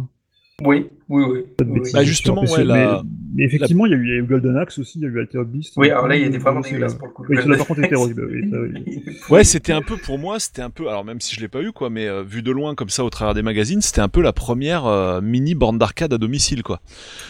Oui, 0.63 0.87
oui, 1.09 1.23
oui. 1.27 1.43
oui, 1.67 1.91
Bah 1.93 2.03
justement, 2.03 2.41
ouais, 2.41 2.63
la... 2.63 3.03
mais, 3.35 3.43
effectivement, 3.43 3.85
il 3.85 3.91
y, 3.91 3.95
a 3.95 3.97
eu 3.97 4.23
Golden 4.23 4.55
Axe 4.55 4.79
aussi, 4.79 4.99
il 4.99 5.01
y 5.01 5.05
a 5.05 5.09
eu 5.09 5.19
Alter 5.19 5.43
Beast. 5.45 5.73
Oui, 5.75 5.91
alors 5.91 6.07
là, 6.07 6.15
il 6.15 6.21
y 6.21 6.25
a 6.25 6.29
des 6.29 6.37
vraiment 6.37 6.61
dégueulasses 6.61 6.95
pour 6.95 7.07
le 7.07 7.13
coup. 7.13 7.25
Oui, 7.27 7.35
celui-là, 7.35 7.57
par 7.57 7.67
contre, 7.67 7.83
était 7.83 7.95
horrible. 7.95 8.73
ouais, 9.29 9.43
c'était 9.43 9.73
un 9.73 9.81
peu, 9.81 9.97
pour 9.97 10.17
moi, 10.17 10.39
c'était 10.39 10.61
un 10.61 10.69
peu, 10.69 10.87
alors 10.87 11.03
même 11.03 11.19
si 11.19 11.35
je 11.35 11.41
l'ai 11.41 11.49
pas 11.49 11.61
eu, 11.61 11.73
quoi, 11.73 11.89
mais 11.89 12.07
euh, 12.07 12.23
vu 12.23 12.41
de 12.41 12.51
loin, 12.51 12.73
comme 12.73 12.87
ça, 12.87 13.03
au 13.03 13.09
travers 13.09 13.33
des 13.33 13.41
magazines, 13.41 13.81
c'était 13.81 13.99
un 13.99 14.07
peu 14.07 14.21
la 14.21 14.31
première 14.31 14.85
euh, 14.85 15.19
mini 15.19 15.55
borne 15.55 15.77
d'arcade 15.77 16.13
à 16.13 16.17
domicile, 16.17 16.63
quoi. 16.63 16.79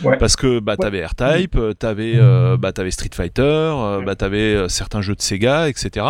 Ouais. 0.04 0.18
Parce 0.18 0.36
que, 0.36 0.60
bah, 0.60 0.78
t'avais 0.78 1.04
R-Type, 1.04 1.56
euh, 1.56 1.74
t'avais, 1.74 2.14
euh, 2.18 2.58
bah, 2.58 2.74
t'avais 2.74 2.92
Street 2.92 3.10
Fighter, 3.12 3.74
bah, 4.06 4.16
t'avais 4.16 4.70
certains 4.70 5.02
jeux 5.02 5.16
de 5.16 5.22
Sega, 5.22 5.68
etc. 5.68 6.06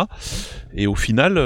Et 0.74 0.86
au 0.86 0.94
final, 0.94 1.40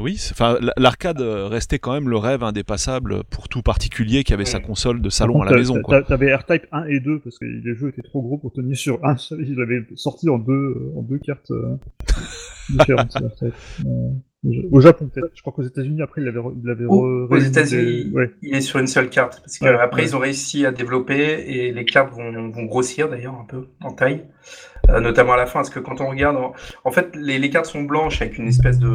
oui, 0.00 0.18
enfin, 0.32 0.58
l'arcade 0.76 1.20
restait 1.20 1.78
quand 1.78 1.92
même 1.92 2.08
le 2.08 2.16
rêve 2.16 2.42
indépassable 2.42 3.22
pour 3.30 3.48
tout 3.48 3.62
particulier 3.62 4.24
qui 4.24 4.34
avait 4.34 4.44
sa 4.44 4.58
console 4.58 5.00
de 5.00 5.11
salon 5.12 5.42
à 5.42 5.46
la 5.46 5.56
maison. 5.56 5.80
T'avais 6.08 6.34
R-Type 6.34 6.66
1 6.72 6.84
et 6.86 7.00
2 7.00 7.20
parce 7.20 7.38
que 7.38 7.44
les 7.44 7.74
jeux 7.74 7.88
étaient 7.88 8.02
trop 8.02 8.22
gros 8.22 8.38
pour 8.38 8.52
tenir 8.52 8.76
sur 8.76 9.04
un 9.04 9.16
seul. 9.16 9.46
Ils 9.46 9.56
l'avaient 9.56 9.84
sorti 9.94 10.28
en 10.28 10.38
deux, 10.38 10.92
en 10.96 11.02
deux 11.02 11.18
cartes 11.18 11.50
euh, 11.50 11.76
différentes. 12.70 13.16
Euh, 13.42 13.50
au 14.72 14.80
Japon 14.80 15.08
peut-être. 15.12 15.30
Je 15.34 15.40
crois 15.40 15.52
qu'aux 15.52 15.62
États-Unis 15.62 16.02
après 16.02 16.20
ils 16.20 16.24
l'avaient. 16.24 16.84
Oh, 16.88 17.28
aux 17.30 17.36
États-Unis, 17.36 18.10
ouais. 18.12 18.30
il 18.42 18.54
est 18.54 18.60
sur 18.60 18.80
une 18.80 18.88
seule 18.88 19.08
carte 19.08 19.40
parce 19.40 19.58
que 19.58 19.64
ouais, 19.66 19.78
après 19.78 20.02
ils 20.02 20.16
ont 20.16 20.18
réussi 20.18 20.66
à 20.66 20.72
développer 20.72 21.44
et 21.46 21.72
les 21.72 21.84
cartes 21.84 22.12
vont, 22.12 22.50
vont 22.50 22.64
grossir 22.64 23.08
d'ailleurs 23.08 23.34
un 23.34 23.44
peu 23.44 23.68
en 23.82 23.92
taille, 23.92 24.24
euh, 24.88 25.00
notamment 25.00 25.34
à 25.34 25.36
la 25.36 25.46
fin 25.46 25.60
parce 25.60 25.70
que 25.70 25.78
quand 25.78 26.00
on 26.00 26.08
regarde, 26.08 26.36
en, 26.36 26.52
en 26.84 26.90
fait 26.90 27.14
les, 27.14 27.38
les 27.38 27.50
cartes 27.50 27.66
sont 27.66 27.82
blanches 27.82 28.20
avec 28.20 28.36
une 28.36 28.48
espèce 28.48 28.80
de 28.80 28.88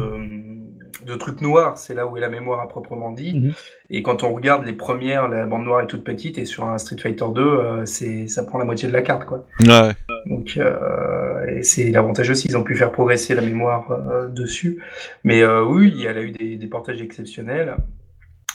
de 1.04 1.14
trucs 1.14 1.40
noirs, 1.40 1.78
c'est 1.78 1.94
là 1.94 2.06
où 2.06 2.16
est 2.16 2.20
la 2.20 2.28
mémoire 2.28 2.60
à 2.60 2.68
proprement 2.68 3.10
dit. 3.12 3.34
Mm 3.34 3.48
-hmm. 3.48 3.54
Et 3.90 4.02
quand 4.02 4.22
on 4.22 4.34
regarde 4.34 4.64
les 4.66 4.74
premières, 4.74 5.28
la 5.28 5.46
bande 5.46 5.64
noire 5.64 5.80
est 5.80 5.86
toute 5.86 6.04
petite, 6.04 6.38
et 6.38 6.44
sur 6.44 6.64
un 6.64 6.78
Street 6.78 7.00
Fighter 7.00 7.24
2, 7.34 7.42
euh, 7.42 7.86
c'est 7.86 8.28
ça 8.28 8.42
prend 8.44 8.58
la 8.58 8.64
moitié 8.64 8.88
de 8.88 8.92
la 8.92 9.02
carte, 9.02 9.24
quoi. 9.24 9.46
Ouais. 9.60 9.92
Donc, 10.26 10.56
euh, 10.56 11.46
et 11.46 11.62
c'est 11.62 11.90
l'avantage 11.90 12.30
aussi, 12.30 12.48
ils 12.48 12.56
ont 12.56 12.64
pu 12.64 12.74
faire 12.74 12.92
progresser 12.92 13.34
la 13.34 13.42
mémoire 13.42 13.90
euh, 13.90 14.28
dessus. 14.28 14.82
Mais 15.24 15.42
euh, 15.42 15.64
oui, 15.64 16.04
elle 16.06 16.18
a 16.18 16.22
eu 16.22 16.32
des, 16.32 16.56
des 16.56 16.66
portages 16.66 17.00
exceptionnels, 17.00 17.76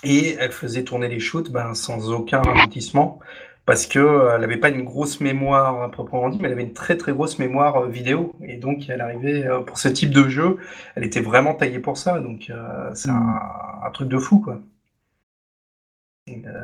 et 0.03 0.35
elle 0.39 0.51
faisait 0.51 0.83
tourner 0.83 1.07
les 1.07 1.19
shoots 1.19 1.51
ben, 1.51 1.73
sans 1.73 2.11
aucun 2.11 2.41
ralentissement 2.41 3.19
parce 3.65 3.87
que 3.87 3.99
euh, 3.99 4.37
n'avait 4.37 4.57
pas 4.57 4.69
une 4.69 4.83
grosse 4.83 5.21
mémoire 5.21 5.81
à 5.81 5.89
proprement 5.89 6.29
dit, 6.29 6.37
mais 6.39 6.47
elle 6.47 6.53
avait 6.53 6.63
une 6.63 6.73
très 6.73 6.97
très 6.97 7.13
grosse 7.13 7.39
mémoire 7.39 7.77
euh, 7.77 7.87
vidéo. 7.87 8.33
Et 8.41 8.57
donc, 8.57 8.89
elle 8.89 9.01
arrivait 9.01 9.45
euh, 9.45 9.61
pour 9.61 9.77
ce 9.77 9.87
type 9.87 10.11
de 10.11 10.27
jeu, 10.27 10.57
elle 10.95 11.05
était 11.05 11.21
vraiment 11.21 11.53
taillée 11.53 11.79
pour 11.79 11.97
ça. 11.97 12.19
Donc, 12.19 12.51
c'est 12.93 13.09
mm. 13.09 13.15
un, 13.15 13.87
un, 13.87 13.91
truc 13.91 14.09
de 14.09 14.17
fou, 14.17 14.39
quoi. 14.39 14.61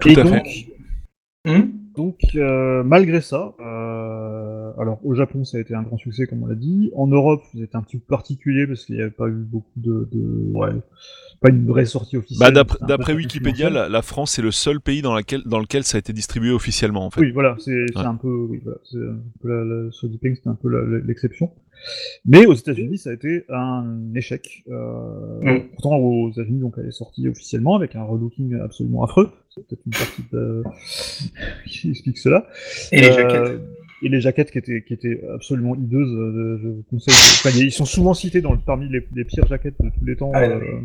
Tout 0.02 0.10
à 0.18 0.24
donc, 0.24 0.45
fait. 0.45 0.68
Hmm? 1.45 1.70
Donc, 1.95 2.20
malgré 2.86 3.22
ça, 3.22 3.54
alors 4.78 5.00
au 5.04 5.14
Japon, 5.16 5.43
ça 5.43 5.58
a 5.58 5.62
été 5.62 5.76
un 5.76 5.84
grand 5.84 5.97
succès, 5.97 6.28
comme 6.28 6.43
on 6.43 6.47
l'a 6.47 6.56
dit. 6.56 6.91
En 6.95 7.08
Europe, 7.08 7.41
c'était 7.54 7.76
un 7.76 7.82
petit 7.82 7.97
peu 7.97 8.06
particulier 8.06 8.68
parce 8.68 8.86
qu'il 8.86 8.95
n'y 8.95 9.02
avait 9.02 9.12
pas 9.12 9.28
eu 9.28 9.34
beaucoup 9.34 9.68
de, 9.78 10.08
de... 10.12 10.52
Ouais 10.54 10.72
pas 11.41 11.49
une 11.49 11.65
vraie 11.65 11.85
sortie 11.85 12.17
officielle. 12.17 12.53
Bah, 12.53 12.63
D'après 12.81 13.13
Wikipédia, 13.13 13.69
la, 13.69 13.89
la, 13.89 14.01
France 14.01 14.37
est 14.39 14.41
le 14.41 14.51
seul 14.51 14.79
pays 14.81 15.01
dans, 15.01 15.13
laquelle, 15.13 15.43
dans 15.45 15.59
lequel 15.59 15.83
ça 15.83 15.97
a 15.97 15.99
été 15.99 16.13
distribué 16.13 16.51
officiellement. 16.51 17.05
En 17.05 17.09
fait. 17.11 17.21
Oui, 17.21 17.31
voilà, 17.31 17.55
c'est 17.59 17.71
ouais. 17.71 17.87
un 17.95 18.15
peu, 18.15 18.47
oui, 18.49 18.61
voilà, 18.63 18.77
un 18.93 19.19
peu 19.41 19.47
la, 19.49 19.63
la, 19.63 19.91
sur 19.91 20.09
Deeping, 20.09 20.35
c'était 20.35 20.49
un 20.49 20.55
peu 20.55 20.69
l'exception. 21.05 21.51
Mais 22.25 22.45
aux 22.45 22.53
États-Unis, 22.53 22.97
ça 22.97 23.11
a 23.11 23.13
été 23.13 23.45
un 23.49 24.13
échec. 24.13 24.63
Euh, 24.69 25.39
mm. 25.41 25.69
Pourtant, 25.71 25.95
aux 25.97 26.31
États-Unis, 26.31 26.59
donc, 26.59 26.75
elle 26.77 26.87
est 26.87 26.91
sortie 26.91 27.27
officiellement 27.27 27.75
avec 27.75 27.95
un 27.95 28.03
relooking 28.03 28.59
absolument 28.59 29.03
affreux. 29.03 29.29
C'est 29.55 29.65
peut-être 29.65 29.85
une 29.85 29.93
partie 29.93 30.23
de... 30.33 30.63
qui 31.67 31.91
explique 31.91 32.17
cela. 32.17 32.47
Et 32.91 33.01
les 33.01 33.09
euh, 33.09 33.15
jaquettes 33.15 33.61
et 34.01 34.09
les 34.09 34.21
jaquettes 34.21 34.51
qui 34.51 34.57
étaient, 34.57 34.81
qui 34.81 34.93
étaient 34.93 35.21
absolument 35.33 35.75
hideuses. 35.75 36.13
Euh, 36.13 36.59
je 36.61 36.67
vous 36.67 36.83
conseille. 36.89 37.13
Enfin, 37.13 37.49
ils 37.57 37.71
sont 37.71 37.85
souvent 37.85 38.13
cités 38.13 38.41
dans 38.41 38.53
le, 38.53 38.59
parmi 38.59 38.87
les, 38.89 39.05
les, 39.15 39.25
pires 39.25 39.47
jaquettes 39.47 39.75
de 39.79 39.89
tous 39.89 40.05
les 40.05 40.15
temps. 40.15 40.31
Ah, 40.33 40.43
euh, 40.43 40.81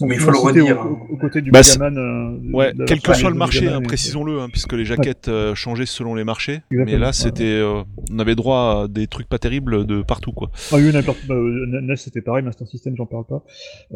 mais 0.00 0.14
il 0.16 0.20
faut 0.20 0.30
le 0.30 0.38
redire. 0.38 0.80
Au, 0.80 1.14
au, 1.14 1.16
côté 1.16 1.40
du 1.40 1.50
bah, 1.50 1.60
Megaman. 1.60 1.96
Euh, 1.98 2.52
ouais, 2.52 2.72
quel 2.86 3.00
que 3.00 3.14
soit 3.14 3.30
le 3.30 3.36
marché, 3.36 3.68
hein, 3.68 3.80
précisons-le, 3.80 4.40
hein, 4.40 4.48
puisque 4.50 4.72
les 4.72 4.84
jaquettes 4.84 5.28
ouais. 5.28 5.54
changeaient 5.54 5.86
selon 5.86 6.14
les 6.14 6.24
marchés. 6.24 6.62
Exactement. 6.70 6.84
Mais 6.84 6.98
là, 6.98 7.12
c'était, 7.12 7.62
on 8.10 8.18
avait 8.18 8.34
droit 8.34 8.84
à 8.84 8.88
des 8.88 9.06
trucs 9.06 9.28
pas 9.28 9.38
terribles 9.38 9.86
de 9.86 10.02
partout, 10.02 10.32
quoi. 10.32 10.50
Ah 10.72 10.76
oui. 10.76 10.92
Bah, 10.92 11.34
NES 11.36 11.96
c'était 11.96 12.20
pareil, 12.20 12.44
Master 12.44 12.66
System, 12.66 12.94
j'en 12.96 13.06
parle 13.06 13.24
pas. 13.26 13.44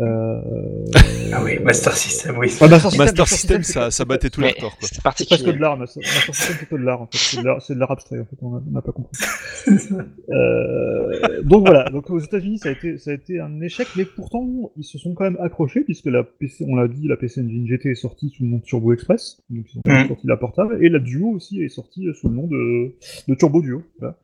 ah 0.00 1.42
oui, 1.44 1.58
Master 1.60 1.96
System, 1.96 2.36
oui. 2.38 2.52
Ah, 2.60 2.68
Master, 2.68 2.90
System, 2.90 3.04
Master 3.04 3.28
System, 3.28 3.62
ça, 3.62 3.90
ça 3.90 4.04
battait 4.04 4.30
tous 4.30 4.40
les 4.40 4.48
records, 4.48 4.76
quoi. 4.78 4.88
C'est 4.90 5.02
particulier. 5.02 5.38
C'est 5.38 5.44
presque 5.44 5.56
de 5.56 5.62
l'art, 5.62 5.76
Master 5.76 6.02
System, 6.02 6.34
c'est 6.34 6.72
de 6.72 6.76
l'art, 6.76 7.02
en 7.02 7.06
fait. 7.06 7.18
C'est 7.60 7.74
de 7.74 7.78
l'art 7.78 7.90
abstrait, 7.90 8.20
en 8.20 8.24
fait. 8.24 8.36
On 8.42 8.60
n'a 8.70 8.82
pas 8.82 8.92
compris. 8.92 9.18
euh, 10.30 11.42
donc 11.42 11.66
voilà, 11.66 11.90
donc 11.90 12.10
aux 12.10 12.18
États-Unis 12.18 12.58
ça 12.58 12.68
a 12.68 12.72
été 12.72 12.98
ça 12.98 13.10
a 13.10 13.14
été 13.14 13.40
un 13.40 13.60
échec, 13.60 13.88
mais 13.96 14.04
pourtant 14.04 14.46
ils 14.76 14.84
se 14.84 14.98
sont 14.98 15.14
quand 15.14 15.24
même 15.24 15.38
accrochés 15.40 15.79
puisque 15.84 16.06
la 16.06 16.22
PC, 16.24 16.64
on 16.68 16.76
l'a 16.76 16.88
dit, 16.88 17.08
la 17.08 17.16
PC 17.16 17.40
Engine 17.40 17.66
GT 17.66 17.90
est 17.90 17.94
sortie 17.94 18.30
sous 18.30 18.42
le 18.42 18.50
nom 18.50 18.56
de 18.58 18.62
Turbo 18.62 18.92
Express, 18.92 19.42
donc 19.50 19.66
ils 19.74 19.78
ont 19.78 19.82
mmh. 19.86 20.08
sorti 20.08 20.26
la 20.26 20.36
portable, 20.36 20.84
et 20.84 20.88
la 20.88 20.98
Duo 20.98 21.30
aussi 21.30 21.62
est 21.62 21.68
sortie 21.68 22.06
sous 22.14 22.28
le 22.28 22.34
nom 22.34 22.46
de, 22.46 22.94
de 23.28 23.34
Turbo 23.34 23.60
Duo. 23.60 23.82
Voilà. 23.98 24.16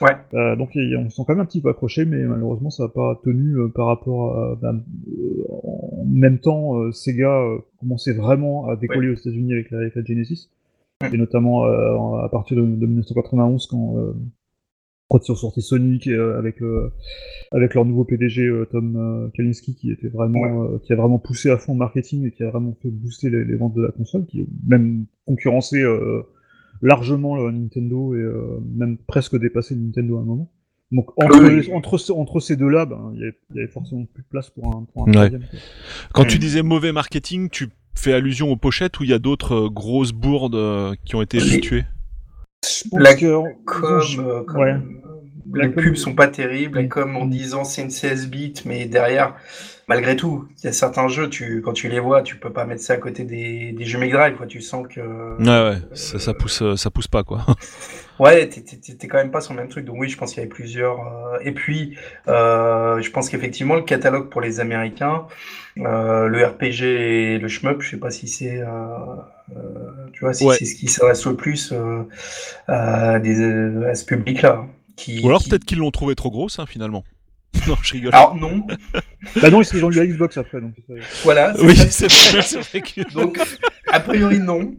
Ouais. 0.00 0.16
Euh, 0.34 0.56
donc 0.56 0.70
on 0.76 1.10
se 1.10 1.16
sent 1.16 1.22
quand 1.26 1.34
même 1.34 1.40
un 1.40 1.46
petit 1.46 1.60
peu 1.60 1.68
accrochés, 1.68 2.04
mais 2.04 2.22
malheureusement 2.24 2.70
ça 2.70 2.84
n'a 2.84 2.88
pas 2.88 3.20
tenu 3.24 3.56
euh, 3.56 3.68
par 3.68 3.86
rapport 3.86 4.36
à 4.36 4.54
bah, 4.56 4.74
euh, 4.74 5.44
en 5.48 6.04
même 6.06 6.38
temps 6.38 6.90
Sega 6.92 7.42
commençait 7.80 8.12
vraiment 8.12 8.68
à 8.68 8.76
décoller 8.76 9.08
ouais. 9.08 9.14
aux 9.14 9.18
États-Unis 9.18 9.52
avec 9.52 9.70
la, 9.70 9.78
avec 9.78 9.94
la 9.94 10.04
Genesis 10.04 10.50
et 11.12 11.16
notamment 11.16 11.64
à 11.64 12.28
partir 12.30 12.56
de, 12.56 12.62
de 12.62 12.86
1991 12.86 13.66
quand 13.66 13.96
quand 15.12 15.28
ils 15.28 15.32
ont 15.32 15.36
sorti 15.36 15.60
Sonic 15.60 16.06
euh, 16.06 16.38
avec 16.38 16.60
avec 17.50 17.74
leur 17.74 17.84
nouveau 17.84 18.04
PDG 18.04 18.50
Tom 18.70 19.30
Kalinske 19.34 19.74
qui 19.76 19.90
était 19.90 20.08
vraiment 20.08 20.40
ouais. 20.40 20.78
qui 20.82 20.92
a 20.94 20.96
vraiment 20.96 21.18
poussé 21.18 21.50
à 21.50 21.58
fond 21.58 21.74
le 21.74 21.78
marketing 21.78 22.26
et 22.26 22.30
qui 22.30 22.42
a 22.42 22.50
vraiment 22.50 22.74
fait 22.82 22.88
booster 22.88 23.28
les, 23.28 23.44
les 23.44 23.56
ventes 23.56 23.74
de 23.74 23.82
la 23.82 23.92
console 23.92 24.24
qui 24.24 24.40
a 24.40 24.44
même 24.66 25.04
concurrencé 25.26 25.84
largement 26.80 27.50
Nintendo 27.50 28.14
et 28.14 28.24
même 28.74 28.96
presque 29.06 29.38
dépassé 29.38 29.76
Nintendo 29.76 30.16
à 30.16 30.20
un 30.20 30.24
moment. 30.24 30.50
Donc 30.92 31.10
entre, 31.16 31.72
entre, 31.72 32.10
entre, 32.12 32.40
ces 32.40 32.56
deux-là, 32.56 32.84
ben, 32.84 33.12
il 33.14 33.20
y, 33.20 33.58
avait 33.58 33.68
forcément 33.68 34.04
plus 34.12 34.22
de 34.22 34.28
place 34.28 34.50
pour 34.50 34.66
un, 34.68 34.86
pour 34.92 35.08
un 35.08 35.12
troisième. 35.12 35.44
Quand 36.12 36.24
tu 36.24 36.38
disais 36.38 36.62
mauvais 36.62 36.92
marketing, 36.92 37.48
tu 37.50 37.68
fais 37.94 38.12
allusion 38.14 38.50
aux 38.50 38.56
pochettes 38.56 38.98
ou 39.00 39.04
il 39.04 39.10
y 39.10 39.14
a 39.14 39.18
d'autres 39.18 39.68
grosses 39.68 40.12
bourdes 40.12 40.96
qui 41.04 41.16
ont 41.16 41.22
été 41.22 41.36
effectuées 41.36 41.84
La 42.92 43.14
com, 43.14 43.48
ouais. 44.54 44.76
les 45.54 45.68
pubs 45.68 45.96
sont 45.96 46.14
pas 46.14 46.28
terribles, 46.28 46.88
comme 46.88 47.16
en 47.16 47.26
disant 47.26 47.64
c'est 47.64 47.82
une 47.82 47.90
16 47.90 48.28
bits, 48.28 48.54
mais 48.64 48.86
derrière, 48.86 49.34
malgré 49.92 50.16
tout, 50.16 50.48
il 50.58 50.64
y 50.64 50.68
a 50.68 50.72
certains 50.72 51.08
jeux, 51.08 51.28
tu, 51.28 51.60
quand 51.62 51.74
tu 51.74 51.88
les 51.88 52.00
vois, 52.00 52.22
tu 52.22 52.36
peux 52.36 52.50
pas 52.50 52.64
mettre 52.64 52.80
ça 52.80 52.94
à 52.94 52.96
côté 52.96 53.24
des, 53.24 53.72
des 53.72 53.84
jeux 53.84 53.98
Mega 53.98 54.18
Drive, 54.18 54.36
quoi. 54.36 54.46
Tu 54.46 54.62
sens 54.62 54.86
que. 54.88 55.00
Ouais, 55.38 55.70
ouais, 55.70 55.78
ça, 55.92 56.18
ça 56.18 56.32
pousse, 56.32 56.62
ça 56.76 56.90
pousse 56.90 57.08
pas, 57.08 57.22
quoi. 57.24 57.44
ouais, 58.18 58.48
t'es 58.48 59.08
quand 59.08 59.18
même 59.18 59.30
pas 59.30 59.42
sur 59.42 59.52
le 59.52 59.60
même 59.60 59.68
truc. 59.68 59.84
Donc 59.84 59.96
oui, 59.98 60.08
je 60.08 60.16
pense 60.16 60.30
qu'il 60.30 60.38
y 60.38 60.40
avait 60.40 60.48
plusieurs. 60.48 61.00
Euh, 61.00 61.38
et 61.42 61.52
puis, 61.52 61.96
euh, 62.28 63.02
je 63.02 63.10
pense 63.10 63.28
qu'effectivement, 63.28 63.74
le 63.74 63.82
catalogue 63.82 64.30
pour 64.30 64.40
les 64.40 64.60
Américains, 64.60 65.26
euh, 65.78 66.26
le 66.26 66.46
RPG 66.46 66.82
et 66.82 67.38
le 67.38 67.48
shmup, 67.48 67.82
je 67.82 67.90
sais 67.90 67.98
pas 67.98 68.10
si 68.10 68.28
c'est. 68.28 68.62
tu 70.14 70.20
vois, 70.20 70.32
si 70.32 70.48
c'est 70.58 70.64
ce 70.64 70.74
qui 70.74 70.88
s'adresse 70.88 71.26
le 71.26 71.36
plus 71.36 71.74
à, 72.66 73.18
des, 73.18 73.84
à 73.84 73.94
ce 73.94 74.06
public-là. 74.06 74.64
Ou 75.22 75.28
alors 75.28 75.42
peut-être 75.42 75.64
qu'ils 75.64 75.78
l'ont 75.78 75.90
trouvé 75.90 76.14
trop 76.14 76.30
grosse, 76.30 76.58
hein, 76.58 76.66
finalement. 76.66 77.04
Non, 77.68 77.76
je 77.82 77.92
rigole. 77.92 78.14
Alors 78.14 78.34
non. 78.34 78.66
bah 79.40 79.50
non, 79.50 79.62
ils 79.62 79.84
ont 79.84 79.90
eu 79.90 79.94
la 79.94 80.06
Xbox 80.06 80.36
après. 80.36 80.60
Donc... 80.60 80.74
Voilà. 81.22 81.54
Oui, 81.62 81.76
c'est 81.76 82.10
vrai. 82.10 82.80
que... 82.80 83.12
Donc, 83.12 83.38
a 83.88 84.00
priori, 84.00 84.38
non. 84.38 84.74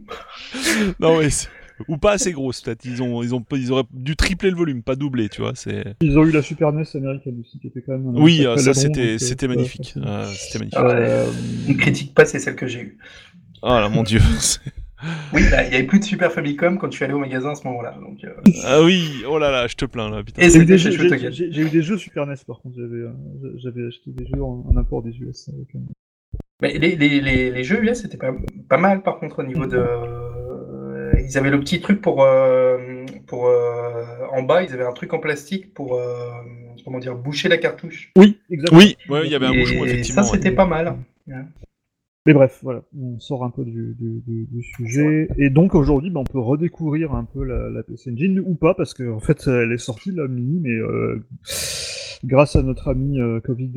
non, 1.00 1.18
mais 1.20 1.28
ou 1.88 1.96
pas 1.96 2.12
assez 2.12 2.32
grosse 2.32 2.60
peut-être. 2.60 2.84
Ils 2.84 3.02
ont, 3.02 3.22
ils 3.22 3.34
ont, 3.34 3.44
ils 3.52 3.72
auraient 3.72 3.84
dû 3.92 4.16
tripler 4.16 4.50
le 4.50 4.56
volume, 4.56 4.82
pas 4.82 4.96
doubler, 4.96 5.28
tu 5.28 5.40
vois. 5.40 5.52
C'est. 5.54 5.96
Ils 6.00 6.18
ont 6.18 6.24
eu 6.24 6.30
la 6.30 6.42
Super 6.42 6.72
NES 6.72 6.84
américaine 6.94 7.40
aussi, 7.40 7.58
qui 7.58 7.68
était 7.68 7.82
quand 7.82 7.92
même. 7.92 8.16
oui, 8.16 8.46
ça 8.56 8.74
c'était, 8.74 9.18
c'était 9.18 9.48
magnifique. 9.48 9.94
c'était 10.34 10.58
magnifique. 10.58 10.78
Euh, 10.78 11.26
ne 11.68 11.74
critique 11.74 12.14
pas, 12.14 12.24
c'est 12.24 12.38
celle 12.38 12.56
que 12.56 12.66
j'ai 12.66 12.80
eue. 12.80 12.98
Oh 13.62 13.68
là, 13.68 13.88
mon 13.88 14.02
dieu. 14.02 14.20
Oui, 15.32 15.42
il 15.42 15.48
n'y 15.48 15.74
avait 15.74 15.82
plus 15.84 15.98
de 15.98 16.04
Super 16.04 16.32
Famicom 16.32 16.78
quand 16.78 16.88
tu 16.88 17.02
es 17.02 17.04
allé 17.04 17.14
au 17.14 17.18
magasin 17.18 17.50
à 17.50 17.54
ce 17.54 17.66
moment-là. 17.66 17.96
Donc, 18.00 18.24
euh. 18.24 18.34
Ah 18.64 18.82
oui, 18.82 19.22
oh 19.28 19.38
là 19.38 19.50
là, 19.50 19.66
je 19.66 19.74
te 19.74 19.84
plains 19.84 20.10
là. 20.10 20.22
Putain. 20.22 20.42
J'ai 20.48 20.58
eu, 20.58 20.64
des 20.64 20.78
jeux, 20.78 20.90
j'ai, 20.90 21.60
eu 21.60 21.68
des 21.68 21.82
jeux 21.82 21.98
Super 21.98 22.26
NES 22.26 22.34
par 22.46 22.60
contre, 22.60 22.76
j'avais, 22.76 23.02
euh, 23.02 23.54
j'avais 23.56 23.86
acheté 23.86 24.10
des 24.10 24.26
jeux 24.26 24.42
en, 24.42 24.64
import 24.76 25.02
des 25.02 25.16
US. 25.18 25.48
Avec, 25.48 25.74
euh. 25.74 25.78
Mais 26.62 26.78
les, 26.78 26.96
les, 26.96 27.20
les, 27.20 27.50
les, 27.50 27.64
jeux 27.64 27.82
US 27.84 28.02
c'était 28.02 28.16
pas, 28.16 28.32
pas 28.68 28.78
mal 28.78 29.02
par 29.02 29.18
contre 29.18 29.40
au 29.40 29.46
niveau 29.46 29.66
de. 29.66 29.84
Ils 31.26 31.38
avaient 31.38 31.50
le 31.50 31.60
petit 31.60 31.80
truc 31.80 32.00
pour. 32.00 32.26
pour 33.26 33.50
en 34.32 34.42
bas, 34.42 34.62
ils 34.62 34.72
avaient 34.72 34.86
un 34.86 34.92
truc 34.92 35.12
en 35.12 35.18
plastique 35.18 35.74
pour. 35.74 36.00
comment 36.84 36.98
dire, 36.98 37.14
boucher 37.14 37.48
la 37.48 37.58
cartouche. 37.58 38.12
Oui, 38.16 38.38
exactement. 38.50 38.80
Oui, 38.80 38.96
il 39.24 39.30
y 39.30 39.34
avait 39.34 39.46
un 39.46 39.54
bouchon 39.54 39.84
effectivement. 39.84 40.22
Ça 40.22 40.32
c'était 40.32 40.52
pas 40.52 40.66
mal. 40.66 40.96
Mais 42.26 42.32
bref, 42.32 42.60
voilà, 42.62 42.82
on 42.98 43.20
sort 43.20 43.44
un 43.44 43.50
peu 43.50 43.64
du, 43.64 43.94
du, 43.98 44.46
du, 44.50 44.62
sujet. 44.62 45.28
Et 45.36 45.50
donc 45.50 45.74
aujourd'hui, 45.74 46.08
bah, 46.08 46.20
on 46.20 46.24
peut 46.24 46.38
redécouvrir 46.38 47.12
un 47.14 47.24
peu 47.24 47.44
la, 47.44 47.68
la, 47.68 47.82
PC 47.82 48.12
Engine, 48.12 48.40
ou 48.40 48.54
pas, 48.54 48.72
parce 48.72 48.94
qu'en 48.94 49.16
en 49.16 49.20
fait, 49.20 49.46
elle 49.46 49.72
est 49.72 49.78
sortie, 49.78 50.10
la 50.10 50.26
mini, 50.26 50.58
mais 50.58 50.70
euh, 50.70 51.22
grâce 52.24 52.56
à 52.56 52.62
notre 52.62 52.88
ami 52.88 53.20
euh, 53.20 53.40
Covid, 53.40 53.72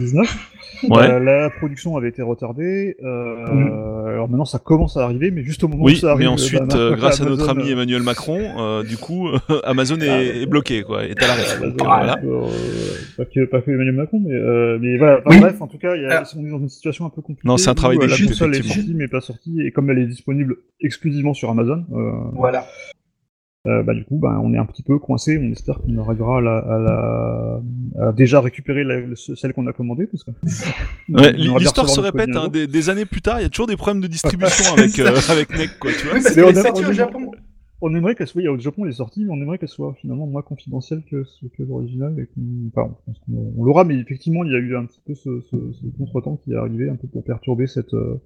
19. 0.00 0.50
Euh, 0.90 1.18
la 1.18 1.50
production 1.50 1.96
avait 1.96 2.08
été 2.08 2.22
retardée. 2.22 2.96
Euh, 3.02 3.46
mm. 3.46 4.08
Alors 4.08 4.28
maintenant, 4.28 4.44
ça 4.44 4.58
commence 4.58 4.96
à 4.96 5.04
arriver, 5.04 5.30
mais 5.30 5.42
juste 5.42 5.64
au 5.64 5.68
moment 5.68 5.84
où 5.84 5.90
ça 5.90 6.12
arrive. 6.12 6.20
mais 6.20 6.26
ensuite, 6.26 6.74
euh, 6.74 6.96
grâce 6.96 7.20
à 7.20 7.24
notre 7.24 7.48
ami 7.48 7.70
Emmanuel 7.70 8.02
Macron, 8.02 8.82
du 8.82 8.96
coup, 8.96 9.28
Amazon 9.64 9.98
est, 10.00 10.42
est, 10.42 10.46
bloqué, 10.46 10.82
quoi, 10.82 11.04
est 11.04 11.22
à 11.22 11.26
l'arrêt. 11.26 11.72
voilà. 11.78 12.16
pas, 13.16 13.24
que, 13.24 13.44
pas 13.44 13.60
que 13.60 13.70
Emmanuel 13.70 13.94
Macron, 13.94 14.20
mais, 14.24 14.78
mais 14.78 14.98
voilà. 14.98 15.20
Bref, 15.24 15.60
en 15.60 15.66
tout 15.66 15.78
cas, 15.78 15.96
y 15.96 16.04
a, 16.04 16.22
ah. 16.22 16.32
on 16.36 16.44
est 16.44 16.50
dans 16.50 16.58
une 16.58 16.68
situation 16.68 17.06
un 17.06 17.10
peu 17.10 17.22
compliquée. 17.22 17.46
Non, 17.48 17.56
c'est 17.56 17.70
un 17.70 17.74
travail 17.74 17.98
d'équipe. 17.98 18.20
La 18.20 18.26
console 18.26 18.56
est 18.56 18.62
sortie, 18.62 18.94
mais 18.94 19.08
pas 19.08 19.20
sortie, 19.20 19.60
et 19.62 19.70
comme 19.70 19.90
elle 19.90 19.98
est 19.98 20.06
disponible 20.06 20.56
exclusivement 20.80 21.34
sur 21.34 21.50
Amazon. 21.50 21.84
voilà. 22.34 22.66
Euh, 23.66 23.82
bah, 23.82 23.94
du 23.94 24.04
coup, 24.04 24.18
bah, 24.18 24.38
on 24.42 24.52
est 24.52 24.58
un 24.58 24.66
petit 24.66 24.82
peu 24.82 24.98
coincé. 24.98 25.38
On 25.40 25.50
espère 25.50 25.78
qu'on 25.80 25.96
arrivera 25.98 26.38
à, 26.38 26.40
la, 26.42 26.58
à, 26.58 26.78
la, 26.78 28.08
à 28.08 28.12
déjà 28.12 28.42
récupérer 28.42 28.84
la, 28.84 29.00
celle 29.14 29.54
qu'on 29.54 29.66
a 29.66 29.72
commandée. 29.72 30.06
Parce 30.06 30.24
que 30.24 30.30
ouais, 31.08 31.32
L'histoire 31.32 31.88
se 31.88 32.00
répète 32.00 32.36
hein, 32.36 32.48
des, 32.48 32.66
des, 32.66 32.90
années 32.90 33.06
plus 33.06 33.22
tard. 33.22 33.40
Il 33.40 33.44
y 33.44 33.46
a 33.46 33.48
toujours 33.48 33.66
des 33.66 33.76
problèmes 33.76 34.02
de 34.02 34.06
distribution 34.06 34.74
avec, 34.76 34.98
euh, 34.98 35.18
avec 35.30 35.56
NEC. 35.56 35.78
Quoi, 35.78 35.92
tu 35.98 36.06
vois 36.06 36.16
oui, 36.16 36.22
parce 36.22 36.34
qu'elle 36.34 36.84
est 36.84 36.88
au 36.88 36.92
Japon 36.92 37.30
on 37.84 37.94
aimerait 37.94 38.14
qu'elle 38.14 38.26
soit, 38.26 38.40
il 38.40 38.46
y 38.46 38.48
a 38.48 38.52
au 38.52 38.58
Japon, 38.58 38.84
elle 38.84 38.90
est 38.90 38.94
sortie, 38.94 39.24
mais 39.24 39.30
on 39.30 39.36
aimerait 39.36 39.58
qu'elle 39.58 39.68
soit 39.68 39.94
finalement 40.00 40.26
moins 40.26 40.40
confidentielle 40.40 41.02
que, 41.10 41.24
que 41.56 41.62
l'original. 41.62 42.18
Et 42.18 42.26
enfin, 42.68 42.96
on, 43.30 43.52
on 43.58 43.64
l'aura, 43.64 43.84
mais 43.84 43.98
effectivement, 43.98 44.42
il 44.42 44.52
y 44.52 44.54
a 44.54 44.58
eu 44.58 44.74
un 44.74 44.86
petit 44.86 45.00
peu 45.06 45.14
ce, 45.14 45.42
ce, 45.42 45.56
ce 45.72 45.86
contretemps 45.98 46.36
qui 46.42 46.52
est 46.52 46.56
arrivé 46.56 46.88
un 46.88 46.96
peu 46.96 47.06
pour 47.08 47.22
perturber 47.22 47.66
cette, 47.66 47.92
euh, 47.92 48.16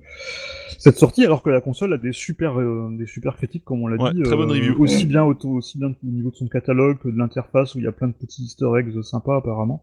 cette 0.79 0.97
sortie, 0.97 1.25
alors 1.25 1.43
que 1.43 1.51
la 1.51 1.61
console 1.61 1.93
a 1.93 1.99
des 1.99 2.13
super, 2.13 2.61
euh, 2.61 2.89
des 2.97 3.07
super 3.07 3.37
critiques, 3.37 3.65
comme 3.65 3.83
on 3.83 3.89
l'a 3.89 4.13
dit. 4.13 4.23
Très 4.23 4.37
bonne 4.37 4.51
euh, 4.51 4.55
review. 4.55 4.75
Aussi 4.79 5.07
bien, 5.07 5.25
au, 5.25 5.35
aussi 5.49 5.77
bien 5.77 5.89
au 5.89 6.07
niveau 6.07 6.31
de 6.31 6.37
son 6.37 6.47
catalogue 6.47 6.99
que 6.99 7.09
de 7.09 7.19
l'interface, 7.19 7.75
où 7.75 7.79
il 7.79 7.85
y 7.85 7.89
a 7.89 7.93
plein 7.93 8.09
de 8.09 8.15
petits 8.15 8.45
easter 8.45 8.69
eggs 8.79 9.03
sympas 9.03 9.39
apparemment. 9.39 9.83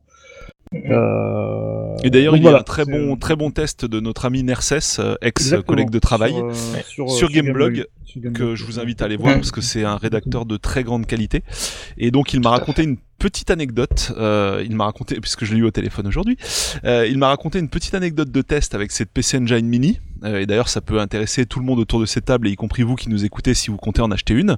Euh... 0.76 1.96
Et 2.04 2.10
d'ailleurs, 2.10 2.36
il 2.36 2.44
y 2.44 2.48
a 2.48 2.58
un 2.58 2.64
très 2.64 2.86
bon, 2.86 3.16
très 3.16 3.36
bon 3.36 3.52
test 3.52 3.86
de 3.86 4.00
notre 4.00 4.26
ami 4.26 4.44
Nerses, 4.44 5.00
ex-collègue 5.22 5.90
de 5.90 6.00
travail, 6.00 6.34
sur, 6.86 7.10
sur, 7.10 7.12
sur 7.12 7.30
Gameblog, 7.30 7.86
que 8.34 8.56
je 8.56 8.64
vous 8.66 8.80
invite 8.80 9.02
à 9.02 9.06
aller 9.06 9.18
voir 9.18 9.36
parce 9.36 9.52
que 9.52 9.62
c'est 9.62 9.84
un 9.84 9.98
rédacteur 9.98 10.46
de 10.46 10.58
très 10.58 10.84
grande 10.84 11.06
qualité. 11.06 11.44
Et 11.98 12.12
donc 12.12 12.34
il 12.34 12.42
m'a 12.42 12.50
raconté 12.50 12.84
une 12.84 12.98
petite 13.18 13.52
anecdote. 13.52 14.14
Euh, 14.18 14.64
il 14.66 14.76
m'a 14.76 14.86
raconté, 14.86 15.20
puisque 15.20 15.46
je 15.46 15.54
l'ai 15.54 15.60
eu 15.60 15.64
au 15.64 15.72
téléphone 15.72 16.08
aujourd'hui, 16.08 16.38
euh, 16.84 17.08
il 17.08 17.18
m'a 17.18 17.28
raconté 17.28 17.60
une 17.60 17.70
petite 17.70 17.94
anecdote 17.94 18.32
de 18.32 18.42
test 18.42 18.76
avec 18.76 18.92
cette 18.92 19.10
PC 19.10 19.38
Engine 19.38 19.68
Mini. 19.68 20.00
Euh, 20.24 20.40
et 20.40 20.46
d'ailleurs, 20.46 20.70
ça 20.70 20.82
peut 20.82 21.00
intéresser 21.00 21.46
tout 21.46 21.60
le 21.60 21.66
monde 21.66 21.80
autour 21.80 22.00
de 22.00 22.06
cette 22.06 22.26
table, 22.26 22.48
et 22.48 22.52
y 22.52 22.56
compris 22.56 22.84
vous 22.84 22.96
qui 22.96 23.10
nous 23.10 23.26
écoutez 23.26 23.54
si 23.54 23.70
vous 23.70 23.78
comptez 23.78 24.02
en 24.02 24.12
acheter 24.12 24.34
une. 24.34 24.58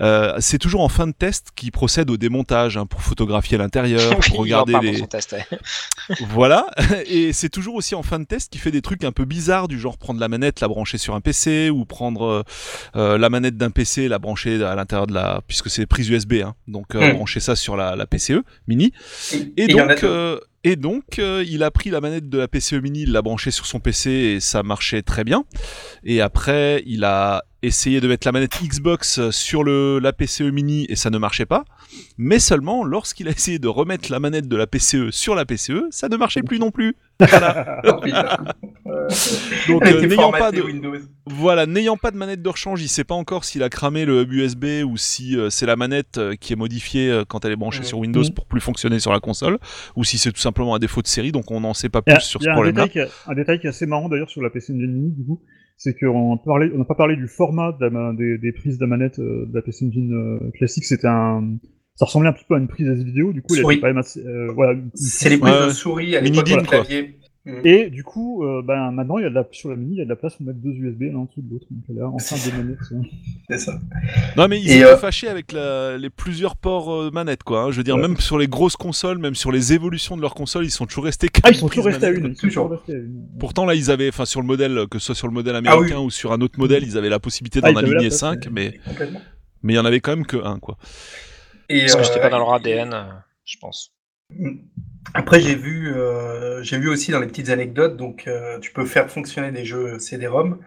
Euh, 0.00 0.34
c'est 0.40 0.58
toujours 0.58 0.82
en 0.82 0.88
fin 0.88 1.06
de 1.06 1.12
test 1.12 1.48
qui 1.54 1.70
procède 1.70 2.10
au 2.10 2.16
démontage 2.16 2.76
hein, 2.76 2.86
pour 2.86 3.02
photographier 3.02 3.58
l'intérieur, 3.58 4.18
pour 4.28 4.38
regarder 4.38 4.78
les. 4.80 5.06
Test, 5.06 5.36
voilà. 6.28 6.66
Et 7.06 7.32
c'est 7.32 7.48
toujours 7.48 7.74
aussi 7.74 7.94
en 7.94 8.02
fin 8.02 8.18
de 8.18 8.24
test 8.24 8.52
qui 8.52 8.58
fait 8.58 8.70
des 8.70 8.82
trucs 8.82 9.04
un 9.04 9.12
peu 9.12 9.24
bizarres 9.24 9.68
du 9.68 9.78
genre 9.78 9.98
prendre 9.98 10.20
la 10.20 10.28
manette, 10.28 10.60
la 10.60 10.68
brancher 10.68 10.98
sur 10.98 11.14
un 11.14 11.20
PC, 11.20 11.70
ou 11.70 11.84
prendre 11.84 12.44
euh, 12.96 13.18
la 13.18 13.30
manette 13.30 13.56
d'un 13.56 13.70
PC, 13.70 14.08
la 14.08 14.18
brancher 14.18 14.62
à 14.64 14.74
l'intérieur 14.74 15.06
de 15.06 15.14
la, 15.14 15.40
puisque 15.46 15.70
c'est 15.70 15.86
prise 15.86 16.08
USB, 16.08 16.34
hein, 16.44 16.54
donc 16.68 16.94
hmm. 16.94 17.12
brancher 17.12 17.40
ça 17.40 17.56
sur 17.56 17.76
la, 17.76 17.96
la 17.96 18.06
PCE 18.06 18.42
mini. 18.66 18.92
Et, 19.56 19.66
donc, 19.66 20.04
et 20.66 20.74
donc 20.74 21.20
euh, 21.20 21.44
il 21.46 21.62
a 21.62 21.70
pris 21.70 21.90
la 21.90 22.00
manette 22.00 22.28
de 22.28 22.38
la 22.38 22.48
PCE 22.48 22.82
mini, 22.82 23.02
il 23.02 23.12
l'a 23.12 23.22
branchée 23.22 23.52
sur 23.52 23.66
son 23.66 23.78
PC 23.78 24.10
et 24.10 24.40
ça 24.40 24.64
marchait 24.64 25.02
très 25.02 25.22
bien. 25.22 25.44
Et 26.02 26.20
après, 26.20 26.82
il 26.86 27.04
a 27.04 27.44
essayé 27.62 28.00
de 28.00 28.08
mettre 28.08 28.26
la 28.26 28.32
manette 28.32 28.60
Xbox 28.60 29.30
sur 29.30 29.62
le, 29.62 30.00
la 30.00 30.12
PCE 30.12 30.50
mini 30.50 30.84
et 30.88 30.96
ça 30.96 31.10
ne 31.10 31.18
marchait 31.18 31.46
pas. 31.46 31.64
Mais 32.18 32.40
seulement 32.40 32.82
lorsqu'il 32.82 33.28
a 33.28 33.30
essayé 33.30 33.60
de 33.60 33.68
remettre 33.68 34.10
la 34.10 34.18
manette 34.18 34.48
de 34.48 34.56
la 34.56 34.66
PCE 34.66 35.12
sur 35.12 35.36
la 35.36 35.44
PCE, 35.44 35.84
ça 35.90 36.08
ne 36.08 36.16
marchait 36.16 36.42
plus 36.42 36.58
non 36.58 36.72
plus. 36.72 36.96
Voilà. 37.20 37.80
Donc 39.68 39.82
euh, 39.86 40.06
n'ayant 40.06 40.30
pas 40.30 40.52
de 40.52 40.62
voilà, 41.26 41.66
n'ayant 41.66 41.96
pas 41.96 42.10
de 42.10 42.16
manette 42.16 42.42
de 42.42 42.48
rechange, 42.48 42.82
il 42.82 42.88
sait 42.88 43.04
pas 43.04 43.14
encore 43.14 43.44
s'il 43.44 43.62
a 43.62 43.68
cramé 43.68 44.04
le 44.04 44.22
hub 44.22 44.32
USB 44.32 44.64
ou 44.84 44.96
si 44.96 45.36
euh, 45.36 45.50
c'est 45.50 45.66
la 45.66 45.76
manette 45.76 46.18
euh, 46.18 46.34
qui 46.34 46.52
est 46.52 46.56
modifiée 46.56 47.22
quand 47.28 47.44
elle 47.44 47.52
est 47.52 47.56
branchée 47.56 47.82
sur 47.82 47.98
Windows 47.98 48.22
mm. 48.22 48.34
pour 48.34 48.46
plus 48.46 48.60
fonctionner 48.60 48.98
sur 48.98 49.12
la 49.12 49.20
console 49.20 49.58
ou 49.96 50.04
si 50.04 50.18
c'est 50.18 50.32
tout 50.32 50.40
simplement 50.40 50.74
un 50.74 50.78
défaut 50.78 51.02
de 51.02 51.06
série. 51.06 51.32
Donc 51.32 51.50
on 51.50 51.60
n'en 51.60 51.74
sait 51.74 51.88
pas 51.88 52.02
plus 52.02 52.20
sur 52.20 52.42
ce 52.42 52.48
problème-là. 52.48 52.86
Un 53.26 53.34
détail 53.34 53.60
qui 53.60 53.66
est 53.66 53.70
assez 53.70 53.86
marrant 53.86 54.08
d'ailleurs 54.08 54.30
sur 54.30 54.42
la 54.42 54.50
PC 54.50 54.72
Engine 54.72 54.92
Mini 54.92 55.10
du 55.10 55.24
coup, 55.24 55.42
c'est 55.76 55.94
qu'on 55.94 56.36
n'a 56.36 56.84
pas 56.84 56.94
parlé 56.94 57.16
du 57.16 57.28
format 57.28 57.76
des, 58.16 58.38
des, 58.38 58.52
prises 58.52 58.78
de 58.78 58.86
manette 58.86 59.18
de 59.20 59.50
la 59.52 59.62
PC 59.62 59.86
Engine 59.86 60.50
classique. 60.54 60.84
C'était 60.84 61.08
un 61.08 61.58
ça 61.96 62.04
ressemblait 62.04 62.28
un 62.28 62.32
petit 62.32 62.44
peu 62.46 62.54
à 62.54 62.58
une 62.58 62.68
prise 62.68 62.88
vidéo, 62.88 63.32
du 63.32 63.40
coup, 63.40 63.54
il 63.54 63.64
avait 63.64 63.80
quand 63.80 63.86
même 63.86 63.98
assez, 63.98 64.20
euh, 64.20 64.52
voilà. 64.54 64.78
C'est 64.94 65.30
les 65.30 65.38
prises 65.38 65.66
de 65.66 65.70
souris 65.70 66.14
à 66.14 66.20
l'époque 66.20 66.44
clavier. 66.66 67.16
Mm. 67.46 67.60
Et 67.64 67.90
du 67.90 68.02
coup, 68.02 68.44
euh, 68.44 68.60
ben, 68.62 68.90
maintenant, 68.90 69.18
il 69.18 69.22
y 69.22 69.26
a 69.26 69.30
de 69.30 69.34
la, 69.34 69.46
sur 69.52 69.70
la 69.70 69.76
mini, 69.76 69.94
il 69.94 69.98
y 69.98 70.02
a 70.02 70.04
de 70.04 70.08
la 70.10 70.16
place 70.16 70.34
pour 70.34 70.46
mettre 70.46 70.58
deux 70.58 70.72
USB 70.72 71.02
l'un 71.02 71.20
en 71.20 71.24
dessous 71.24 71.42
de 71.42 71.50
l'autre. 71.50 71.66
Donc 71.70 71.96
là, 71.96 72.08
enfin 72.08 72.36
deux 72.44 72.56
manettes. 72.56 72.78
C'est 73.48 73.58
ça. 73.58 73.78
Non, 74.36 74.48
mais 74.48 74.60
ils 74.60 74.80
sont 74.80 74.86
euh... 74.86 74.96
fâchés 74.96 75.28
avec 75.28 75.52
la, 75.52 75.96
les 75.96 76.10
plusieurs 76.10 76.56
ports 76.56 76.92
euh, 76.92 77.10
manettes, 77.10 77.44
quoi. 77.44 77.62
Hein. 77.62 77.70
Je 77.70 77.76
veux 77.76 77.84
dire, 77.84 77.96
même 77.96 78.16
sur 78.16 78.36
les 78.36 78.48
grosses 78.48 78.76
consoles, 78.76 79.18
même 79.18 79.36
sur 79.36 79.52
les 79.52 79.72
évolutions 79.72 80.16
de 80.16 80.22
leurs 80.22 80.34
consoles, 80.34 80.64
ils 80.64 80.70
sont 80.70 80.86
toujours 80.86 81.04
restés. 81.04 81.28
Ah, 81.44 81.50
ils 81.50 81.56
sont 81.56 81.68
toujours 81.68 81.86
restés 81.86 82.06
à 82.06 82.10
une. 82.10 82.34
Toujours. 82.34 82.68
Restés 82.68 82.94
à 82.94 82.96
une. 82.96 83.26
Pourtant, 83.38 83.64
là, 83.64 83.74
ils 83.74 83.90
avaient, 83.90 84.08
enfin, 84.08 84.24
sur 84.24 84.40
le 84.40 84.46
modèle, 84.46 84.86
que 84.90 84.98
ce 84.98 85.06
soit 85.06 85.14
sur 85.14 85.28
le 85.28 85.32
modèle 85.32 85.54
ah 85.54 85.58
américain 85.58 86.00
ou 86.00 86.10
sur 86.10 86.32
un 86.32 86.40
autre 86.40 86.58
modèle, 86.58 86.82
ils 86.82 86.98
avaient 86.98 87.08
la 87.08 87.20
possibilité 87.20 87.60
ah, 87.62 87.72
d'en 87.72 87.78
aligner 87.78 88.10
5, 88.10 88.48
mais 88.50 88.74
mais 89.62 89.72
il 89.72 89.76
y 89.76 89.78
en 89.80 89.84
avait 89.84 90.00
quand 90.00 90.12
même 90.12 90.26
que 90.26 90.36
un, 90.36 90.58
quoi. 90.58 90.76
Et 91.68 91.80
Parce 91.80 91.96
que 91.96 92.02
j'étais 92.04 92.20
pas 92.20 92.26
euh, 92.26 92.30
dans 92.30 92.38
leur 92.38 92.54
ADN, 92.54 92.92
euh, 92.92 93.04
je 93.44 93.56
pense. 93.58 93.92
Après, 95.14 95.40
j'ai 95.40 95.54
vu, 95.54 95.92
euh, 95.94 96.62
vu 96.62 96.88
aussi 96.88 97.10
dans 97.10 97.20
les 97.20 97.26
petites 97.26 97.50
anecdotes, 97.50 97.96
donc 97.96 98.24
euh, 98.26 98.58
tu 98.58 98.72
peux 98.72 98.84
faire 98.84 99.10
fonctionner 99.10 99.52
des 99.52 99.64
jeux 99.64 99.98
CD-ROM, 99.98 100.58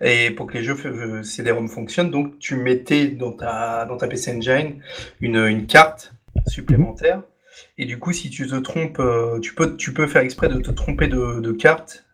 et 0.00 0.30
pour 0.30 0.46
que 0.46 0.54
les 0.54 0.62
jeux 0.62 0.76
euh, 0.84 1.22
CD-ROM 1.22 1.68
fonctionnent, 1.68 2.10
donc 2.10 2.38
tu 2.38 2.56
mettais 2.56 3.08
dans 3.08 3.32
ta, 3.32 3.86
dans 3.86 3.96
ta 3.96 4.06
PC 4.06 4.36
Engine 4.36 4.80
une, 5.20 5.36
une 5.36 5.66
carte 5.66 6.12
supplémentaire, 6.46 7.22
et 7.76 7.86
du 7.86 7.98
coup, 7.98 8.12
si 8.12 8.30
tu 8.30 8.46
te 8.46 8.54
trompes, 8.56 9.02
tu 9.42 9.54
peux, 9.54 9.76
tu 9.76 9.92
peux 9.92 10.06
faire 10.06 10.22
exprès 10.22 10.48
de 10.48 10.60
te 10.60 10.70
tromper 10.70 11.08
de, 11.08 11.40
de 11.40 11.52
carte 11.52 12.04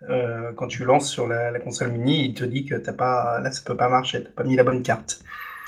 quand 0.57 0.69
tu 0.69 0.85
lances 0.85 1.11
sur 1.11 1.27
la, 1.27 1.59
console 1.59 1.93
mini, 1.93 2.27
il 2.27 2.35
te 2.35 2.45
dit 2.45 2.65
que 2.65 2.75
t'as 2.75 2.93
pas, 2.93 3.41
là 3.41 3.51
ça 3.51 3.63
peut 3.65 3.77
pas 3.77 3.89
marcher, 3.89 4.25
t'as 4.25 4.31
pas 4.31 4.45
mis 4.45 4.57
la 4.57 4.65
bonne 4.65 4.83
carte. 4.83 5.21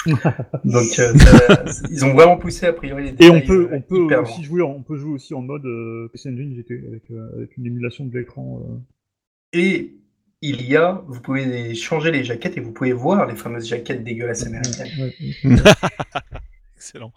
Donc 0.64 0.98
euh, 0.98 1.12
ils 1.90 2.04
ont 2.04 2.14
vraiment 2.14 2.36
poussé 2.36 2.66
a 2.66 2.72
priori 2.72 3.14
Et 3.18 3.30
on 3.30 3.40
peut, 3.40 3.68
on 3.72 3.80
peut 3.80 4.16
aussi 4.16 4.44
jouer, 4.44 4.62
on 4.62 4.82
peut 4.82 4.96
jouer 4.96 5.12
aussi 5.12 5.34
en 5.34 5.42
mode 5.42 5.64
euh, 5.64 6.08
PC 6.12 6.30
Engine 6.30 6.54
GT 6.54 6.84
avec, 6.88 7.10
euh, 7.10 7.36
avec, 7.36 7.56
une 7.56 7.66
émulation 7.66 8.04
de 8.04 8.16
l'écran. 8.16 8.62
Et 9.52 9.94
il 10.42 10.62
y 10.68 10.76
a, 10.76 11.02
vous 11.06 11.20
pouvez 11.20 11.74
changer 11.74 12.10
les 12.10 12.24
jaquettes 12.24 12.56
et 12.56 12.60
vous 12.60 12.72
pouvez 12.72 12.92
voir 12.92 13.26
les 13.26 13.36
fameuses 13.36 13.66
jaquettes 13.66 14.04
dégueulasses 14.04 14.46
américaines. 14.46 15.10
Excellent. 16.76 17.12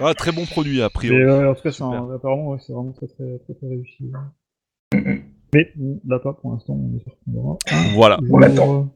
Ah, 0.00 0.14
très 0.14 0.32
bon 0.32 0.46
produit 0.46 0.82
a 0.82 0.90
priori. 0.90 1.46
en 1.46 1.54
tout 1.54 1.62
cas, 1.62 1.70
apparemment, 2.14 2.58
c'est 2.58 2.72
vraiment 2.72 2.92
très 2.92 3.06
très, 3.06 3.38
très, 3.38 3.54
très 3.54 3.68
réussi. 3.68 4.10
Mais 5.52 5.72
là 6.06 6.18
pas 6.18 6.32
pour 6.32 6.52
l'instant, 6.52 6.74
on 6.74 6.96
est 6.96 7.94
Voilà. 7.94 8.18
On 8.30 8.42
attend. 8.42 8.90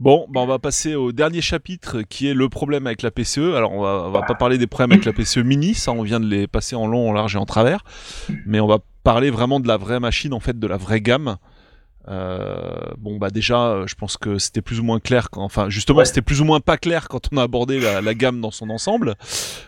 Bon, 0.00 0.26
bah 0.30 0.40
on 0.40 0.46
va 0.46 0.58
passer 0.58 0.94
au 0.94 1.12
dernier 1.12 1.42
chapitre 1.42 2.02
qui 2.02 2.26
est 2.26 2.34
le 2.34 2.48
problème 2.48 2.86
avec 2.86 3.02
la 3.02 3.10
PCE. 3.10 3.54
Alors 3.54 3.72
on 3.72 3.82
va, 3.82 4.04
on 4.06 4.10
va 4.10 4.22
pas 4.22 4.34
parler 4.34 4.58
des 4.58 4.66
problèmes 4.66 4.92
avec 4.92 5.04
la 5.04 5.12
PCE 5.12 5.38
mini, 5.38 5.74
ça 5.74 5.92
on 5.92 6.02
vient 6.02 6.20
de 6.20 6.26
les 6.26 6.46
passer 6.46 6.74
en 6.74 6.86
long, 6.86 7.10
en 7.10 7.12
large 7.12 7.36
et 7.36 7.38
en 7.38 7.46
travers, 7.46 7.84
mais 8.46 8.60
on 8.60 8.66
va 8.66 8.78
parler 9.02 9.30
vraiment 9.30 9.60
de 9.60 9.68
la 9.68 9.76
vraie 9.76 10.00
machine, 10.00 10.32
en 10.32 10.40
fait, 10.40 10.58
de 10.58 10.66
la 10.66 10.76
vraie 10.76 11.00
gamme. 11.00 11.36
Euh, 12.08 12.78
bon 12.96 13.18
bah 13.18 13.28
déjà, 13.30 13.84
je 13.86 13.94
pense 13.94 14.16
que 14.16 14.38
c'était 14.38 14.62
plus 14.62 14.80
ou 14.80 14.82
moins 14.82 15.00
clair. 15.00 15.30
Quand, 15.30 15.42
enfin, 15.42 15.68
justement, 15.68 16.04
c'était 16.04 16.22
plus 16.22 16.40
ou 16.40 16.44
moins 16.44 16.60
pas 16.60 16.76
clair 16.76 17.08
quand 17.08 17.28
on 17.32 17.36
a 17.36 17.42
abordé 17.42 17.78
la, 17.78 18.14
gamme 18.14 18.40
dans 18.40 18.50
son 18.50 18.70
ensemble. 18.70 19.14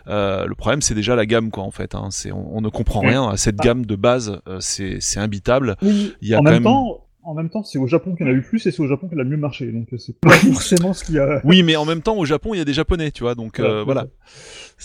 Euh, 0.07 0.45
le 0.45 0.55
problème, 0.55 0.81
c'est 0.81 0.95
déjà 0.95 1.15
la 1.15 1.25
gamme, 1.25 1.51
quoi, 1.51 1.63
en 1.63 1.71
fait. 1.71 1.95
Hein. 1.95 2.07
C'est, 2.11 2.31
on, 2.31 2.59
ne 2.61 2.69
comprend 2.69 3.01
rien 3.01 3.29
à 3.29 3.37
cette 3.37 3.57
gamme 3.57 3.85
de 3.85 3.95
base. 3.95 4.41
Euh, 4.47 4.57
c'est, 4.59 4.99
imbitable. 5.17 5.77
Il 5.81 6.15
y 6.21 6.33
a 6.33 6.39
en 6.39 6.43
même 6.43 6.63
temps, 6.63 7.05
en 7.25 7.33
même 7.33 7.49
temps, 7.49 7.63
c'est 7.63 7.77
au 7.77 7.87
Japon 7.87 8.15
qu'il 8.15 8.25
y 8.25 8.29
en 8.29 8.33
a 8.33 8.35
eu 8.35 8.41
plus 8.41 8.65
et 8.65 8.71
c'est 8.71 8.81
au 8.81 8.87
Japon 8.87 9.07
qu'elle 9.07 9.19
a 9.19 9.23
mieux 9.23 9.37
marché. 9.37 9.71
Donc 9.71 9.87
c'est 9.97 10.19
pas 10.19 10.31
forcément 10.31 10.93
ce 10.93 11.03
qu'il 11.03 11.15
y 11.15 11.19
a. 11.19 11.41
Oui, 11.43 11.63
mais 11.63 11.75
en 11.75 11.85
même 11.85 12.01
temps, 12.01 12.17
au 12.17 12.25
Japon, 12.25 12.53
il 12.53 12.57
y 12.57 12.61
a 12.61 12.65
des 12.65 12.73
Japonais, 12.73 13.11
tu 13.11 13.23
vois. 13.23 13.35
Donc 13.35 13.59
euh, 13.59 13.83
voilà. 13.83 14.07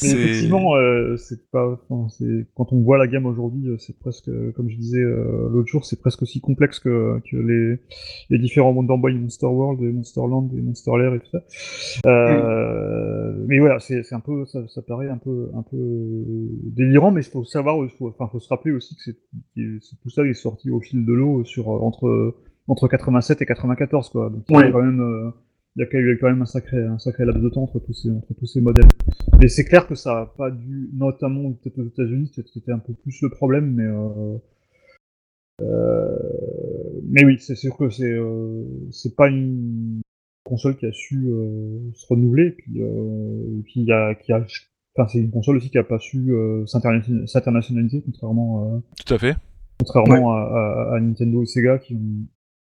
Mais 0.03 0.11
effectivement, 0.11 0.77
euh, 0.77 1.17
c'est 1.17 1.51
pas. 1.51 1.79
c'est 2.11 2.47
quand 2.55 2.73
on 2.73 2.81
voit 2.81 2.99
la 2.99 3.07
gamme 3.07 3.27
aujourd'hui, 3.27 3.69
euh, 3.69 3.79
c'est 3.79 3.99
presque, 3.99 4.31
comme 4.55 4.69
je 4.69 4.77
disais 4.77 5.01
euh, 5.01 5.49
l'autre 5.51 5.69
jour, 5.69 5.85
c'est 5.85 6.01
presque 6.01 6.23
aussi 6.23 6.41
complexe 6.41 6.79
que, 6.79 7.21
que 7.31 7.37
les, 7.37 7.79
les 8.31 8.39
différents 8.39 8.71
Wonder 8.73 8.97
Boy, 8.97 9.15
Monster 9.15 9.47
World, 9.47 9.83
et 9.83 9.93
Monster 9.93 10.21
Land, 10.21 10.51
et 10.57 10.61
Monster 10.61 10.93
Lair 10.99 11.15
et 11.15 11.21
tout 11.21 11.31
ça. 11.31 11.43
Euh, 12.07 13.45
Mais 13.47 13.59
voilà, 13.59 13.81
c'est 13.81 14.13
un 14.13 14.21
peu, 14.21 14.45
ça, 14.47 14.67
ça, 14.69 14.83
paraît 14.83 15.09
un 15.09 15.19
peu, 15.19 15.51
un 15.55 15.63
peu 15.63 15.77
délirant, 16.65 17.11
mais 17.11 17.23
il 17.23 17.31
faut 17.31 17.45
savoir, 17.45 17.77
faut, 17.99 18.09
enfin, 18.09 18.29
faut 18.31 18.41
se 18.41 18.49
rappeler 18.49 18.73
aussi 18.73 18.95
que 18.97 19.03
c'est 19.03 19.17
tout 20.03 20.11
ça 20.11 20.25
est 20.25 20.35
sorti 20.35 20.71
au 20.71 20.81
fil 20.81 21.05
de 21.05 21.13
l'eau 21.13 21.45
sur 21.45 21.69
entre 21.69 22.37
entre 22.69 22.87
87 22.87 23.43
et 23.43 23.47
94 23.47 24.11
quoi. 24.11 24.31
Donc 24.31 24.45
a 24.51 24.71
quand 24.71 24.83
même 24.83 25.33
il 25.79 26.07
y 26.07 26.11
a 26.11 26.17
quand 26.17 26.29
même 26.29 26.43
un 26.43 26.47
sacré, 26.47 26.83
un 26.83 26.99
sacré 26.99 27.25
laps 27.25 27.43
de 27.43 27.49
temps 27.49 27.63
entre 27.63 27.79
tous 27.79 27.93
ces, 27.93 28.11
entre 28.11 28.35
tous 28.35 28.47
ces 28.47 28.61
modèles. 28.61 28.89
Mais 29.41 29.49
c'est 29.49 29.65
clair 29.65 29.87
que 29.87 29.95
ça 29.95 30.21
a 30.21 30.27
pas 30.27 30.51
dû, 30.51 30.91
notamment 30.93 31.53
peut-être 31.53 31.79
aux 31.79 31.87
États-Unis, 31.87 32.33
c'était 32.35 32.73
un 32.73 32.79
peu 32.79 32.93
plus 32.93 33.23
le 33.23 33.31
problème, 33.31 33.73
mais 33.73 33.85
euh, 33.85 34.39
euh, 35.63 36.17
mais 37.11 37.25
oui, 37.25 37.39
c'est 37.41 37.57
sûr 37.57 37.77
que 37.77 37.91
c'est 37.91 38.13
euh, 38.13 38.65
c'est 38.91 39.17
pas 39.17 39.29
une 39.29 40.01
console 40.45 40.77
qui 40.77 40.87
a 40.87 40.93
su 40.93 41.27
euh, 41.29 41.79
se 41.95 42.07
renouveler, 42.07 42.47
et 42.47 42.53
puis, 42.53 42.83
euh, 42.83 43.63
et 43.77 43.93
a, 43.93 44.15
qui 44.15 44.33
a, 44.33 44.45
enfin 44.97 45.09
c'est 45.09 45.19
une 45.19 45.31
console 45.31 45.57
aussi 45.57 45.71
qui 45.71 45.79
a 45.79 45.85
pas 45.85 45.99
su 45.99 46.33
s'internationaliser, 46.67 48.03
contrairement. 48.05 48.83
Tout 49.05 49.15
à 49.15 49.19
fait. 49.19 49.37
Contrairement 49.79 50.33
à, 50.33 50.41
à, 50.41 50.97
à, 50.97 51.01
Nintendo 51.01 51.43
et 51.43 51.47
Sega 51.47 51.79
qui 51.79 51.95
ont 51.95 52.27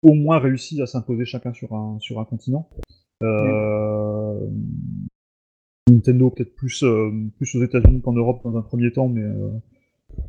au 0.05 0.13
moins 0.13 0.37
réussi 0.37 0.81
à 0.81 0.85
s'imposer 0.85 1.25
chacun 1.25 1.51
sur 1.51 1.73
un, 1.73 1.97
sur 1.99 2.19
un 2.19 2.25
continent. 2.25 2.69
Euh, 3.23 4.39
Nintendo 5.89 6.29
peut-être 6.29 6.55
plus, 6.55 6.83
euh, 6.83 7.11
plus 7.37 7.55
aux 7.55 7.63
États-Unis 7.63 8.01
qu'en 8.01 8.13
Europe 8.13 8.41
dans 8.43 8.55
un 8.55 8.61
premier 8.61 8.91
temps, 8.91 9.09
mais 9.09 9.23
euh, 9.23 9.49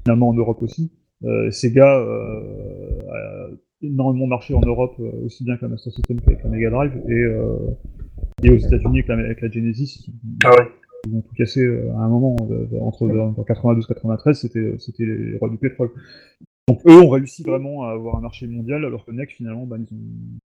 finalement 0.03 0.31
en 0.31 0.35
Europe 0.35 0.63
aussi. 0.63 0.93
Sega 1.51 1.99
a 1.99 3.49
énormément 3.83 4.27
marché 4.27 4.55
en 4.55 4.61
Europe, 4.61 4.99
aussi 5.25 5.45
bien 5.45 5.57
qu'un 5.57 5.69
Master 5.69 5.93
System 5.93 6.21
qu'avec 6.21 6.43
la 6.43 6.51
Mega 6.51 6.71
Drive, 6.71 6.93
et, 7.09 8.47
et 8.47 8.51
aux 8.51 8.59
États-Unis 8.59 8.99
avec 8.99 9.09
la, 9.09 9.15
avec 9.15 9.41
la 9.41 9.51
Genesis. 9.51 10.11
Ah 10.45 10.51
ouais. 10.51 10.69
Ils 11.09 11.15
ont 11.15 11.23
tout 11.23 11.35
cassé 11.35 11.67
à 11.67 12.01
un 12.01 12.09
moment, 12.09 12.37
entre 12.81 13.45
92 13.47 13.85
et 13.85 13.95
93, 13.95 14.39
c'était 14.39 15.05
les 15.05 15.39
rois 15.39 15.49
du 15.49 15.57
pétrole. 15.57 15.91
Donc 16.69 16.81
eux 16.87 17.01
ont 17.01 17.11
réussi 17.11 17.43
vraiment 17.45 17.85
à 17.85 17.93
avoir 17.93 18.17
un 18.17 18.21
marché 18.21 18.47
mondial, 18.49 18.85
alors 18.85 19.05
que 19.05 19.13
NEC 19.13 19.31
finalement, 19.33 19.67
bah, 19.67 19.77
ils 19.79 19.95
ont 19.95 20.39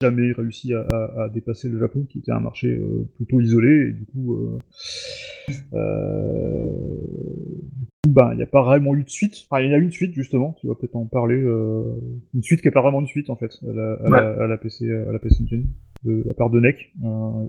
jamais 0.00 0.32
réussi 0.32 0.74
à, 0.74 0.86
à, 1.18 1.28
dépasser 1.28 1.68
le 1.68 1.78
Japon, 1.78 2.06
qui 2.08 2.18
était 2.18 2.32
un 2.32 2.40
marché 2.40 2.68
euh, 2.68 3.06
plutôt 3.16 3.40
isolé, 3.40 3.88
et 3.88 3.92
du 3.92 4.04
coup, 4.06 4.34
euh, 4.34 4.58
euh, 5.74 6.66
bah, 8.08 8.30
il 8.32 8.36
n'y 8.36 8.42
a 8.42 8.46
pas 8.46 8.62
vraiment 8.62 8.94
eu 8.94 9.04
de 9.04 9.10
suite. 9.10 9.46
Enfin, 9.48 9.62
il 9.62 9.70
y 9.70 9.74
a 9.74 9.78
eu 9.78 9.82
une 9.82 9.92
suite 9.92 10.14
justement, 10.14 10.56
tu 10.60 10.66
vas 10.66 10.74
peut-être 10.74 10.96
en 10.96 11.06
parler, 11.06 11.40
euh, 11.40 11.84
une 12.34 12.42
suite 12.42 12.60
qui 12.60 12.68
n'est 12.68 12.72
pas 12.72 12.82
vraiment 12.82 13.00
une 13.00 13.06
suite 13.06 13.30
en 13.30 13.36
fait, 13.36 13.52
à 13.62 13.72
la, 13.72 13.92
à 14.04 14.08
la, 14.08 14.44
à 14.44 14.46
la 14.46 14.58
PC, 14.58 14.90
à 14.90 15.12
la 15.12 15.18
PC 15.18 15.42
Engine 15.42 15.66
de 16.04 16.22
la 16.26 16.34
part 16.34 16.50
de 16.50 16.60
NEC 16.60 16.92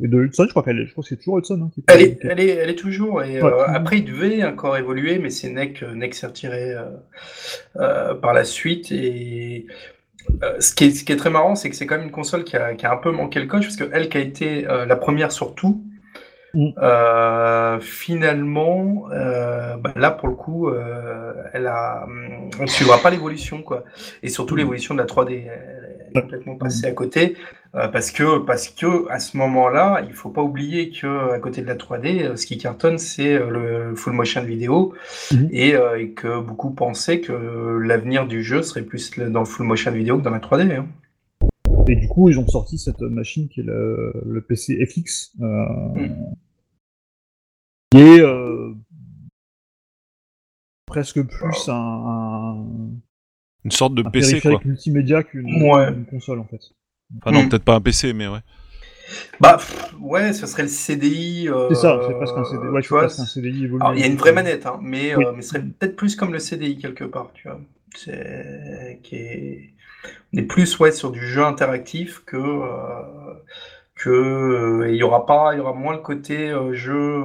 et 0.02 0.08
de 0.08 0.18
Hudson, 0.18 0.46
je 0.46 0.52
crois 0.52 0.64
qu'elle 0.64 0.86
je 0.86 0.92
crois 0.94 1.04
que 1.04 1.10
c'est 1.10 1.18
toujours 1.18 1.40
Hudson. 1.40 1.62
Hein, 1.62 1.72
qui 1.74 1.84
elle, 1.88 2.02
est, 2.02 2.20
elle, 2.24 2.40
est, 2.40 2.50
elle 2.52 2.70
est 2.70 2.76
toujours. 2.76 3.22
Et 3.22 3.42
après, 3.42 3.98
il 3.98 4.06
devait 4.06 4.46
encore 4.46 4.78
évoluer, 4.78 5.20
mais 5.20 5.30
c'est 5.30 5.50
NEC, 5.50 5.84
NEC 5.84 6.14
s'est 6.14 6.28
retiré 6.28 6.74
par 7.74 8.34
la 8.34 8.46
suite. 8.46 8.94
Et 8.94 9.66
ce 10.60 10.74
qui, 10.74 10.86
est, 10.86 10.92
ce, 10.92 11.04
qui 11.04 11.12
est, 11.12 11.18
très 11.18 11.30
marrant, 11.30 11.56
c'est 11.56 11.70
que 11.70 11.76
c'est 11.76 11.86
quand 11.86 11.96
même 11.96 12.06
une 12.06 12.12
console 12.12 12.44
qui 12.44 12.58
a, 12.58 12.74
qui 12.74 12.86
a, 12.86 12.92
un 12.92 12.98
peu 12.98 13.12
manqué 13.12 13.40
le 13.40 13.48
coche, 13.48 13.66
parce 13.66 13.78
qu'elle 13.78 14.10
qui 14.10 14.18
a 14.18 14.22
été 14.22 14.62
la 14.64 14.96
première 14.96 15.32
sur 15.32 15.56
tout, 15.56 15.84
mm. 16.54 17.80
finalement, 17.82 19.08
bah, 19.10 19.94
là 19.96 20.12
pour 20.12 20.30
le 20.30 20.36
coup, 20.36 20.70
elle 21.54 21.68
a, 21.68 22.06
on 22.60 22.64
ne 22.64 22.68
suivra 22.68 22.98
pas 22.98 23.10
l'évolution, 23.10 23.62
quoi. 23.62 23.84
Et 24.24 24.30
surtout 24.30 24.56
mm. 24.56 24.60
l'évolution 24.60 24.94
de 24.96 25.00
la 25.00 25.06
3D. 25.06 25.50
Complètement 26.22 26.56
passée 26.56 26.86
à 26.86 26.92
côté. 26.92 27.36
Euh, 27.76 27.90
parce 27.90 28.12
que 28.12 28.40
parce 28.40 28.70
que 28.70 29.10
à 29.10 29.20
ce 29.20 29.36
moment-là, 29.36 30.02
il 30.08 30.14
faut 30.14 30.30
pas 30.30 30.42
oublier 30.42 30.90
que 30.90 31.34
à 31.34 31.40
côté 31.40 31.62
de 31.62 31.68
la 31.68 31.76
3D, 31.76 32.24
euh, 32.24 32.36
ce 32.38 32.46
qui 32.46 32.58
cartonne, 32.58 32.98
c'est 32.98 33.34
euh, 33.34 33.50
le 33.90 33.96
full 33.96 34.14
motion 34.14 34.44
vidéo 34.44 34.94
mhm. 35.34 35.50
et, 35.52 35.76
et, 35.98 36.12
que 36.12 36.40
beaucoup 36.40 36.72
pensaient 36.72 37.20
que 37.20 37.34
l'avenir 37.84 38.28
du 38.28 38.44
jeu 38.44 38.62
serait 38.62 38.84
plus 38.84 39.12
dans 39.20 39.42
le 39.42 39.46
full 39.46 39.66
motion 39.66 39.92
vidéo 39.92 40.18
que 40.18 40.24
dans 40.24 40.32
la 40.32 40.40
3D. 40.40 40.72
Hein. 40.72 40.88
Et 41.88 41.96
du 41.96 42.08
coup, 42.08 42.30
ils 42.30 42.40
ont 42.40 42.48
sorti 42.48 42.78
cette 42.78 43.02
machine 43.02 43.48
qui 43.48 43.60
est 43.60 43.64
le, 43.64 44.14
le 44.26 44.42
PC 44.42 44.84
FX, 44.86 45.34
euh, 45.42 45.46
mm. 47.94 47.96
euh, 47.96 48.74
presque 50.86 51.22
plus 51.22 51.70
un, 51.70 51.74
un, 51.74 52.66
une 53.66 53.72
sorte 53.72 53.96
de 53.96 54.04
PC 54.04 54.40
quoi, 54.42 54.62
multimédia 54.64 55.24
qu'une 55.24 55.64
ouais. 55.64 55.88
console 56.10 56.40
en 56.40 56.46
fait. 56.46 56.62
Enfin 57.18 57.32
non, 57.32 57.44
hmm. 57.44 57.50
peut-être 57.50 57.64
pas 57.64 57.76
un 57.76 57.82
PC, 57.82 58.14
mais 58.14 58.28
ouais. 58.28 58.40
Bah 59.40 59.58
ouais, 60.00 60.34
ce 60.34 60.48
serait 60.48 60.64
le 60.64 60.70
CDI. 60.70 61.50
Euh, 61.50 61.68
c'est 61.70 61.76
ça, 61.76 62.00
c'est 62.08 62.14
presque 62.16 62.38
un 62.38 62.44
CDI. 62.44 62.68
Ouais, 62.68 62.82
tu 62.82 62.90
vois, 62.90 63.06
un 63.06 63.10
CDI 63.10 63.66
Alors, 63.66 63.94
il 63.94 64.00
y 64.00 64.04
a 64.04 64.08
une 64.08 64.16
vraie 64.16 64.34
manette, 64.34 64.66
hein, 64.66 64.80
mais, 64.82 65.16
euh, 65.16 65.34
mais 65.36 65.42
ce 65.42 65.50
serait 65.50 65.62
peut-être 65.62 65.96
plus 65.96 66.16
comme 66.16 66.34
le 66.34 66.40
CDI 66.40 66.78
quelque 66.78 67.04
part, 67.04 67.32
tu 67.34 67.48
vois. 67.48 67.60
C'est 67.96 69.00
qui 69.04 69.16
est... 69.16 69.74
On 70.34 70.38
est 70.38 70.44
plus 70.44 70.80
ouais 70.80 70.92
sur 70.92 71.12
du 71.12 71.26
jeu 71.26 71.44
interactif 71.44 72.24
que 72.26 72.38
euh, 72.38 73.34
que 73.96 74.10
euh, 74.10 74.90
il 74.90 74.96
y 74.96 75.04
aura 75.04 75.26
pas, 75.26 75.54
il 75.54 75.58
y 75.58 75.60
aura 75.62 75.74
moins 75.74 75.94
le 75.94 76.02
côté 76.02 76.50
euh, 76.50 76.74
jeu 76.74 77.24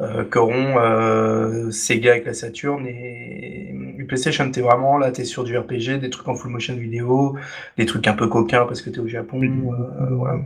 euh, 0.00 0.24
qu'auront 0.24 1.70
Sega 1.70 2.12
avec 2.12 2.26
la 2.26 2.34
Saturn 2.34 2.86
et, 2.86 3.72
PlayStation. 4.06 4.50
T'es 4.50 4.60
vraiment 4.60 4.98
là, 4.98 5.10
t'es 5.10 5.24
sur 5.24 5.44
du 5.44 5.56
RPG, 5.56 5.98
des 6.00 6.10
trucs 6.10 6.28
en 6.28 6.34
full 6.34 6.50
motion 6.50 6.74
vidéo, 6.76 7.36
des 7.76 7.86
trucs 7.86 8.06
un 8.06 8.14
peu 8.14 8.28
coquins 8.28 8.64
parce 8.66 8.82
que 8.82 8.90
t'es 8.90 9.00
au 9.00 9.08
Japon. 9.08 9.40
voilà. 10.10 10.40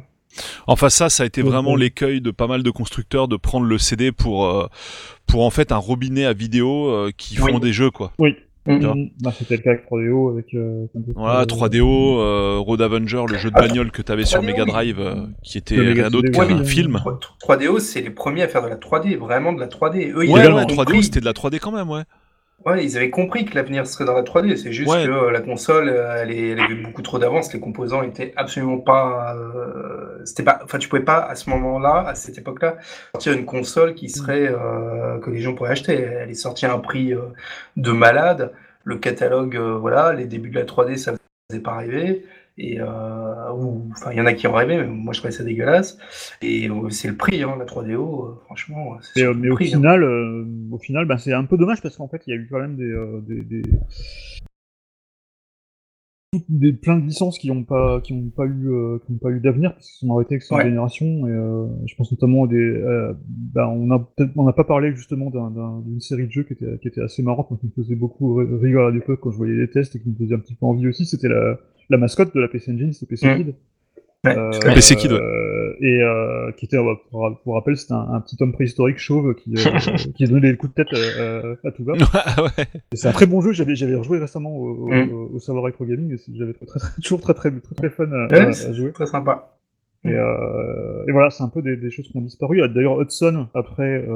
Enfin 0.67 0.89
ça, 0.89 1.09
ça 1.09 1.25
a 1.25 1.27
été 1.27 1.43
vraiment 1.43 1.75
l'écueil 1.75 2.21
de 2.21 2.31
pas 2.31 2.47
mal 2.47 2.63
de 2.63 2.71
constructeurs 2.71 3.27
de 3.27 3.37
prendre 3.37 3.67
le 3.67 3.79
CD 3.79 4.13
pour 4.13 4.69
pour 5.27 5.45
en 5.45 5.51
fait 5.51 5.73
un 5.73 5.77
robinet 5.77 6.25
à 6.25 6.33
vidéo 6.33 7.11
qui 7.17 7.37
font 7.37 7.59
des 7.59 7.73
jeux 7.73 7.91
quoi. 7.91 8.13
Oui. 8.19 8.37
Mm-hmm. 8.67 9.13
Bah, 9.23 9.33
c'était 9.37 9.57
le 9.57 9.63
cas 9.63 9.71
avec 9.71 9.87
3DO. 9.91 10.33
Avec, 10.33 10.55
euh, 10.55 10.87
voilà, 11.15 11.45
3DO, 11.47 12.19
euh, 12.19 12.59
Road 12.59 12.83
Avenger, 12.83 13.25
le 13.29 13.39
jeu 13.39 13.51
de 13.51 13.55
bagnole 13.55 13.91
que 13.91 14.03
tu 14.03 14.13
avais 14.13 14.25
sur 14.25 14.43
Mega 14.43 14.65
Drive, 14.65 15.01
euh, 15.01 15.27
qui 15.43 15.59
était 15.59 15.77
rien 15.77 16.11
d'autre 16.11 16.31
qu'un 16.31 16.65
film. 16.65 17.01
3DO, 17.41 17.79
c'est 17.81 18.03
les 18.03 18.11
premiers 18.11 18.43
à 18.43 18.49
faire 18.49 18.63
de 18.63 18.69
la 18.69 18.77
3D, 18.77 19.17
vraiment 19.17 19.53
de 19.53 19.61
la 19.61 19.67
3D. 19.67 20.13
Eux, 20.13 20.29
ouais, 20.29 20.65
3DO, 20.65 21.03
c'était 21.03 21.21
de 21.21 21.25
la 21.25 21.33
3D 21.33 21.59
quand 21.59 21.73
même, 21.73 21.89
ouais. 21.89 22.03
Ouais, 22.67 22.85
ils 22.85 22.99
avaient 22.99 23.09
compris 23.09 23.47
que 23.47 23.55
l'avenir 23.55 23.87
serait 23.87 24.05
dans 24.05 24.15
la 24.15 24.23
3D. 24.23 24.57
C'est 24.57 24.73
juste 24.73 24.93
que 24.93 25.11
euh, 25.11 25.31
la 25.31 25.41
console, 25.41 25.89
euh, 25.89 26.23
elle, 26.23 26.31
est, 26.31 26.51
elle 26.51 26.61
avait 26.61 26.75
beaucoup 26.75 27.01
trop 27.01 27.19
d'avance. 27.19 27.53
Les 27.55 27.61
composants 27.61 28.03
étaient 28.03 28.35
absolument 28.37 28.79
pas. 28.79 29.35
Euh, 29.35 30.21
c'était 30.27 30.43
pas. 30.43 30.61
Enfin, 30.63 30.79
tu 30.79 30.89
pouvais 30.89 31.03
pas 31.03 31.21
à 31.21 31.35
ce 31.37 31.49
moment-là, 31.49 32.05
à 32.07 32.15
cette 32.15 32.37
époque-là, 32.37 32.77
sortir 33.15 33.33
une 33.33 33.47
console 33.47 33.95
qui 33.95 34.11
serait 34.11 34.55
que 35.23 35.31
les 35.31 35.41
gens 35.41 35.55
pourraient 35.55 35.71
acheter. 35.71 35.95
Elle 35.95 36.31
est 36.31 36.35
sortie 36.35 36.67
à 36.67 36.75
un 36.75 36.79
prix 36.79 37.15
de 37.77 37.93
malade. 37.93 38.53
Le 38.85 38.97
catalogue, 38.99 39.57
voilà, 39.57 40.13
les 40.13 40.27
débuts 40.27 40.51
de 40.51 40.59
la 40.59 40.65
3D, 40.65 40.97
ça 40.97 41.13
ne 41.13 41.17
faisait 41.51 41.63
pas 41.63 41.77
rêver. 41.77 42.27
Et 42.59 42.81
euh, 42.81 43.51
enfin, 43.91 44.13
il 44.13 44.19
y 44.19 44.21
en 44.21 44.27
a 44.27 44.35
qui 44.35 44.47
ont 44.47 44.53
rêvé, 44.53 44.77
mais 44.77 44.87
moi 44.87 45.13
je 45.13 45.21
trouvais 45.21 45.33
ça 45.33 45.45
dégueulasse. 45.45 45.99
Et 46.43 46.69
euh, 46.69 46.91
c'est 46.91 47.09
le 47.09 47.17
prix, 47.17 47.43
hein, 47.43 47.57
la 47.59 47.65
3DO, 47.65 47.93
euh, 47.93 48.35
franchement. 48.45 48.97
mais 49.17 49.49
au, 49.51 49.55
hein. 49.55 49.57
final, 49.59 50.05
au 50.71 50.79
final, 50.79 51.07
ben, 51.07 51.17
c'est 51.17 51.33
un 51.33 51.45
peu 51.45 51.57
dommage 51.57 51.81
parce 51.81 51.97
qu'en 51.97 52.09
fait, 52.09 52.23
il 52.27 52.31
y 52.31 52.33
a 52.35 52.37
eu 52.37 52.49
quand 52.51 52.61
même 52.61 52.77
des, 52.77 52.95
des, 53.27 53.43
des, 53.43 53.63
plein 56.83 56.97
de 56.97 57.05
licences 57.05 57.39
qui 57.39 57.49
n'ont 57.49 57.65
pas, 57.65 58.01
qui 58.01 58.13
ont 58.13 58.31
pas 58.31 58.47
eu, 58.47 58.71
qui 59.05 59.13
ont 59.13 59.19
pas 59.21 59.31
eu 59.31 59.41
d'avenir 59.41 59.73
parce 59.75 59.91
qu'ils 59.91 60.07
sont 60.07 60.15
arrêtés 60.15 60.35
avec 60.35 60.43
cette 60.43 60.61
génération. 60.63 61.27
Et 61.27 61.87
je 61.87 61.95
pense 61.97 62.11
notamment 62.13 62.45
à 62.45 62.47
des, 62.47 62.83
ben, 63.27 63.67
on 63.67 63.91
a 63.91 64.09
on 64.37 64.45
n'a 64.45 64.53
pas 64.53 64.65
parlé 64.65 64.95
justement 64.95 65.31
d'une 65.31 66.01
série 66.01 66.27
de 66.27 66.33
jeux 66.33 66.45
qui 66.45 66.53
était, 66.53 66.79
qui 66.81 66.89
était 66.89 67.03
assez 67.03 67.23
marrante, 67.23 67.49
qui 67.61 67.67
me 67.67 67.73
faisait 67.83 67.97
beaucoup 67.97 68.35
rire 68.35 68.81
à 68.81 68.91
l'époque 68.91 69.21
quand 69.21 69.33
je 69.33 69.37
voyais 69.37 69.55
les 69.55 69.69
tests 69.69 69.97
et 69.97 70.01
qui 70.01 70.09
me 70.09 70.15
faisait 70.15 70.35
un 70.35 70.39
petit 70.39 70.55
peu 70.55 70.67
envie 70.67 70.87
aussi. 70.87 71.05
C'était 71.05 71.29
la 71.29 71.59
la 71.91 71.99
mascotte 71.99 72.35
de 72.35 72.41
la 72.41 72.49
PC 72.49 72.73
Engine, 72.73 72.93
c'est 72.93 73.07
PC 73.07 73.27
mmh. 73.27 73.53
Ouais, 74.25 74.37
euh, 74.37 74.51
PC 74.75 74.97
Kid, 74.97 75.13
euh, 75.13 75.75
et 75.81 76.03
euh, 76.03 76.53
qui 76.53 76.67
était, 76.67 76.77
pour, 77.11 77.41
pour 77.43 77.55
rappel, 77.55 77.77
c'était 77.79 77.95
un, 77.95 78.21
petit 78.21 78.37
homme 78.41 78.53
préhistorique 78.53 78.99
chauve 78.99 79.35
qui, 79.35 79.55
euh, 79.57 79.79
qui 80.15 80.25
donnait 80.27 80.51
des 80.51 80.57
coups 80.59 80.75
de 80.75 80.85
tête 80.85 80.93
euh, 80.93 81.57
à 81.65 81.71
tout 81.71 81.85
va. 81.85 81.95
ouais. 81.95 82.67
C'est 82.93 83.09
un 83.09 83.13
très 83.13 83.25
bon 83.25 83.41
jeu. 83.41 83.53
J'avais 83.53 83.77
j'avais 83.77 83.95
rejoué 83.95 84.19
récemment 84.19 84.55
au, 84.55 84.91
au, 84.91 85.31
au, 85.35 85.39
Savoir 85.39 85.65
Retro 85.65 85.87
Gaming. 85.87 86.19
J'avais 86.35 86.53
très, 86.53 86.67
très, 86.67 86.81
toujours 87.03 87.23
très 87.23 87.33
très 87.33 87.51
très, 87.51 87.75
très 87.75 87.89
fun 87.89 88.13
à, 88.13 88.35
à, 88.35 88.73
jouer. 88.73 88.93
Très 88.93 89.07
sympa. 89.07 89.57
Et, 90.05 90.11
et 90.11 91.13
voilà, 91.13 91.31
c'est 91.31 91.43
un 91.43 91.49
peu 91.49 91.63
des, 91.63 91.77
des, 91.77 91.91
choses 91.91 92.07
qui 92.09 92.17
ont 92.17 92.23
disparu. 92.23 92.61
D'ailleurs, 92.69 93.01
Hudson 93.01 93.49
après. 93.55 94.07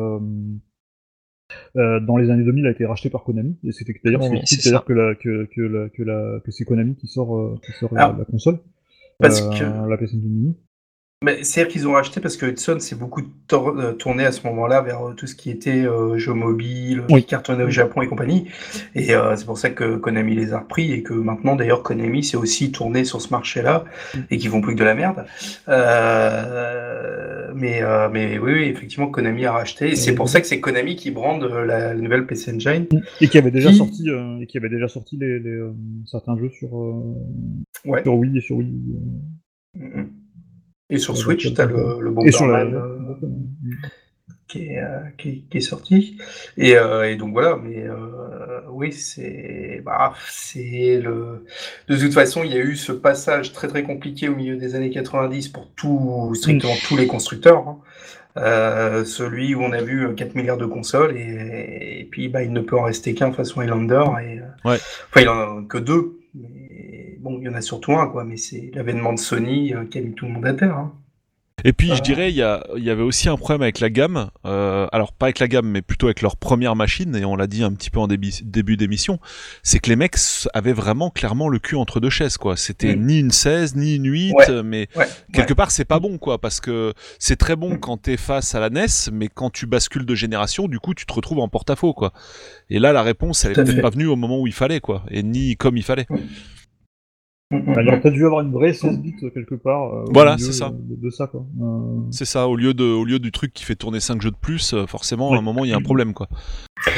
Euh, 1.77 2.01
dans 2.01 2.17
les 2.17 2.31
années 2.31 2.45
2000 2.45 2.67
a 2.67 2.71
été 2.71 2.87
racheté 2.87 3.11
par 3.11 3.23
Konami 3.23 3.57
et 3.65 3.73
c'était 3.73 3.95
d'ailleurs 4.03 4.23
c'est-à-dire 4.45 4.85
que, 4.85 5.15
que, 5.15 5.45
que, 5.45 5.89
que, 5.89 6.39
que 6.41 6.51
c'est 6.51 6.65
Konami 6.65 6.95
qui 6.97 7.07
sort, 7.07 7.37
euh, 7.37 7.61
qui 7.65 7.73
sort 7.73 7.93
la, 7.95 8.17
console 8.31 8.59
parce 9.19 9.43
euh, 9.43 9.51
que 9.51 9.89
la 9.89 9.97
PS 9.97 10.15
Mini 10.15 10.57
c'est-à-dire 11.43 11.73
qu'ils 11.73 11.89
ont 11.89 11.93
racheté 11.93 12.21
parce 12.21 12.37
que 12.37 12.47
Hudson 12.47 12.79
s'est 12.81 12.97
beaucoup 12.97 13.23
euh, 13.53 13.93
tourné 13.93 14.25
à 14.25 14.33
ce 14.33 14.47
moment-là 14.47 14.81
vers 14.81 15.09
euh, 15.09 15.15
tout 15.15 15.27
ce 15.27 15.35
qui 15.35 15.51
était 15.51 15.87
euh, 15.87 16.19
jeux 16.19 16.33
mobiles, 16.33 17.05
qui 17.09 17.25
cartonnait 17.25 17.65
au 17.65 17.71
Japon 17.71 18.03
et 18.03 18.09
compagnie. 18.09 18.49
Et 18.95 19.13
c'est 19.37 19.47
pour 19.47 19.59
ça 19.59 19.71
que 19.71 19.97
Konami 19.97 20.35
les 20.35 20.53
a 20.53 20.61
repris 20.61 20.93
et 20.93 21.03
que 21.03 21.15
maintenant, 21.15 21.57
d'ailleurs, 21.57 21.83
Konami 21.83 22.25
s'est 22.25 22.37
aussi 22.37 22.73
tourné 22.73 23.05
sur 23.05 23.21
ce 23.21 23.31
marché-là 23.31 23.85
et 24.31 24.39
qu'ils 24.39 24.51
font 24.51 24.61
plus 24.61 24.75
que 24.75 24.81
de 24.81 24.85
la 24.85 24.95
merde. 24.95 25.25
mais, 27.55 27.83
mais 28.13 28.39
oui, 28.39 28.53
oui, 28.53 28.65
effectivement, 28.65 29.09
Konami 29.09 29.47
a 29.47 29.53
racheté. 29.53 29.91
Et 29.91 29.97
c'est 29.97 30.15
pour 30.15 30.29
ça 30.29 30.41
que 30.41 30.47
c'est 30.47 30.61
Konami 30.61 30.97
qui 30.97 31.11
brande 31.11 31.45
la, 31.45 31.95
nouvelle 31.95 32.27
PC 32.27 32.53
Engine. 32.53 32.87
Et 33.21 33.29
qui 33.29 33.39
avait 33.39 33.51
déjà 33.51 33.73
sorti, 33.73 34.09
et 34.41 34.47
qui 34.47 34.59
avait 34.59 34.69
déjà 34.69 34.89
sorti 34.89 35.17
les, 35.17 35.41
certains 36.07 36.37
jeux 36.39 36.51
sur, 36.51 36.71
sur 38.03 38.15
Wii 38.15 38.39
et 38.39 38.41
sur 38.41 38.57
Wii. 38.57 38.73
Mm, 39.75 40.01
mm. 40.01 40.14
Et 40.95 40.99
sur 40.99 41.17
Switch, 41.17 41.53
tu 41.53 41.61
as 41.61 41.65
le, 41.65 42.01
le 42.01 42.11
Bomberman 42.13 42.75
euh, 42.75 43.27
qui, 44.47 44.67
est, 44.67 44.79
euh, 44.79 45.01
qui, 45.19 45.45
qui, 45.51 45.59
est, 45.59 45.61
sorti. 45.61 46.19
Et, 46.57 46.77
euh, 46.77 47.11
et 47.11 47.17
donc 47.17 47.33
voilà, 47.33 47.59
mais 47.61 47.85
oui, 48.71 48.93
c'est 48.93 49.83
bah, 49.85 50.15
c'est 50.29 51.01
le. 51.03 51.45
De 51.89 51.97
toute 51.97 52.13
façon, 52.13 52.45
il 52.45 52.53
y 52.53 52.57
a 52.57 52.61
eu 52.61 52.77
ce 52.77 52.93
passage 52.93 53.53
très 53.53 53.67
très 53.67 53.83
compliqué 53.83 54.29
au 54.29 54.37
milieu 54.37 54.57
des 54.57 54.77
années 54.77 54.91
90 54.91 55.49
pour 55.49 55.69
tout, 55.75 56.33
strictement 56.37 56.75
tous 56.87 56.97
les 56.97 57.09
constructeurs. 57.09 57.67
Hein. 57.67 57.79
Euh, 58.37 59.05
celui 59.05 59.55
où 59.55 59.63
on 59.63 59.73
a 59.73 59.81
vu 59.81 60.13
4 60.15 60.35
milliards 60.35 60.57
de 60.57 60.67
consoles 60.67 61.17
et, 61.17 62.01
et 62.01 62.05
puis 62.05 62.29
bah, 62.29 62.43
il 62.43 62.53
ne 62.53 62.61
peut 62.61 62.77
en 62.77 62.83
rester 62.83 63.15
qu'un 63.15 63.31
façon 63.31 63.61
Highlander 63.61 64.03
et 64.25 64.41
ouais. 64.69 64.75
enfin 65.09 65.21
il 65.21 65.29
en 65.29 65.59
a 65.61 65.63
que 65.69 65.79
deux 65.79 66.19
mais 66.35 66.64
bon, 67.25 67.39
il 67.41 67.45
y 67.45 67.49
en 67.49 67.55
a 67.55 67.63
surtout 67.63 67.93
un, 67.95 68.07
quoi. 68.07 68.23
Mais 68.25 68.37
c'est 68.37 68.71
l'avènement 68.75 69.13
de 69.13 69.19
Sony 69.19 69.75
euh, 69.75 69.87
qui 69.87 69.99
a 69.99 70.03
mis 70.03 70.15
tout 70.15 70.27
le 70.27 70.33
monde 70.33 70.47
à 70.47 70.55
terre. 70.55 70.77
Hein. 70.77 70.93
Et 71.67 71.73
puis 71.73 71.95
je 71.97 72.03
dirais, 72.03 72.31
il 72.31 72.35
y, 72.35 72.41
y, 72.41 72.91
avait 72.91 73.03
aussi 73.03 73.31
un 73.31 73.37
problème 73.37 73.63
avec 73.63 73.81
la 73.81 73.89
gamme. 73.89 74.29
Euh, 74.45 74.87
alors 74.93 75.15
pas 75.15 75.27
avec 75.27 75.39
la 75.39 75.49
gamme, 75.49 75.67
mais 75.67 75.81
plutôt 75.81 76.09
avec 76.09 76.21
leur 76.21 76.37
première 76.37 76.77
machine. 76.77 77.17
Et 77.17 77.25
on 77.25 77.37
l'a 77.37 77.47
dit 77.47 77.63
un 77.63 77.73
petit 77.73 77.89
peu 77.89 78.01
en 78.01 78.07
début, 78.07 78.33
début 78.43 78.77
d'émission, 78.77 79.19
c'est 79.63 79.79
que 79.79 79.89
les 79.89 79.97
mecs 79.97 80.17
avaient 80.53 80.75
vraiment 80.75 81.09
clairement 81.09 81.49
le 81.49 81.59
cul 81.59 81.77
entre 81.77 82.01
deux 82.01 82.11
chaises, 82.11 82.37
quoi. 82.37 82.59
C'était 82.59 82.97
ni 82.97 83.19
une 83.19 83.31
16, 83.31 83.77
ni 83.77 83.95
une 83.95 84.11
8, 84.11 84.35
mais 84.63 84.89
quelque 85.33 85.55
part 85.55 85.71
c'est 85.71 85.87
pas 85.87 86.01
bon, 86.01 86.19
quoi, 86.19 86.39
parce 86.39 86.61
que 86.61 86.93
c'est 87.19 87.37
très 87.37 87.57
bon 87.57 87.79
quand 87.79 87.97
t'es 87.97 88.19
face 88.19 88.55
à 88.55 88.61
la 88.61 88.69
NES, 88.69 89.11
mais 89.11 89.29
quand 89.29 89.49
tu 89.49 89.65
bascules 89.67 90.05
de 90.05 90.15
génération, 90.15 90.69
du 90.69 90.81
coup 90.81 90.93
tu 90.93 91.07
te 91.07 91.15
retrouves 91.15 91.39
en 91.39 91.49
porte-à-faux, 91.49 91.95
quoi. 91.95 92.13
Et 92.69 92.79
là 92.79 92.93
la 92.93 93.03
réponse, 93.03 93.43
elle 93.45 93.53
est 93.53 93.55
peut-être 93.55 93.81
pas 93.81 93.91
venue 93.91 94.07
au 94.07 94.17
moment 94.17 94.39
où 94.39 94.47
il 94.47 94.53
fallait, 94.53 94.81
quoi, 94.81 95.03
et 95.11 95.23
ni 95.23 95.57
comme 95.57 95.79
il 95.79 95.85
fallait. 95.85 96.07
Alors, 97.53 98.01
t'as 98.01 98.11
dû 98.11 98.25
avoir 98.25 98.41
une 98.41 98.53
vraie 98.53 98.73
16 98.73 98.99
bits 99.01 99.15
euh, 99.23 99.31
quelque 99.31 99.55
part. 99.55 99.95
Euh, 99.95 100.05
voilà, 100.13 100.37
c'est 100.39 100.53
ça. 100.53 100.73
De, 100.73 101.11
ça, 101.11 101.27
quoi. 101.27 101.45
Euh, 101.61 102.01
c'est 102.11 102.25
ça, 102.25 102.49
au 102.49 102.57
lieu, 102.57 102.75
de, 102.75 102.85
au 102.85 103.05
lieu 103.05 103.19
du 103.19 103.33
truc 103.33 103.53
qui 103.53 103.65
fait 103.65 103.77
tourner 103.77 104.01
5 104.01 104.21
jeux 104.23 104.31
de 104.31 104.37
plus, 104.37 104.75
forcément, 104.87 105.33
à 105.33 105.39
un 105.39 105.43
moment, 105.43 105.65
il 105.65 105.71
y 105.71 105.75
a 105.75 105.77
un 105.77 105.83
problème, 105.83 106.15
quoi. 106.15 106.29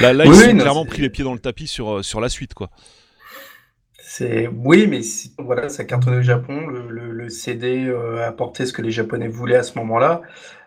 Là, 0.01 0.13
là 0.13 0.25
ils 0.25 0.31
ont 0.33 0.59
clairement 0.59 0.87
pris 0.87 1.03
les 1.03 1.11
pieds 1.11 1.25
dans 1.25 1.35
le 1.35 1.41
tapis 1.41 1.67
sur, 1.67 2.05
sur 2.05 2.21
la 2.21 2.29
suite, 2.29 2.55
quoi. 2.55 2.71
C'est 3.99 4.47
oui, 4.47 4.87
mais 4.87 5.01
voilà, 5.39 5.69
ça 5.69 5.85
cartonnait 5.85 6.19
au 6.19 6.23
Japon. 6.23 6.67
Le, 6.69 7.11
le, 7.13 7.29
CD 7.29 7.93
apportait 8.25 8.65
ce 8.65 8.73
que 8.73 8.81
les 8.81 8.93
Japonais 8.93 9.29
voulaient 9.29 9.57
à 9.57 9.63
ce 9.65 9.77
moment-là. 9.79 10.23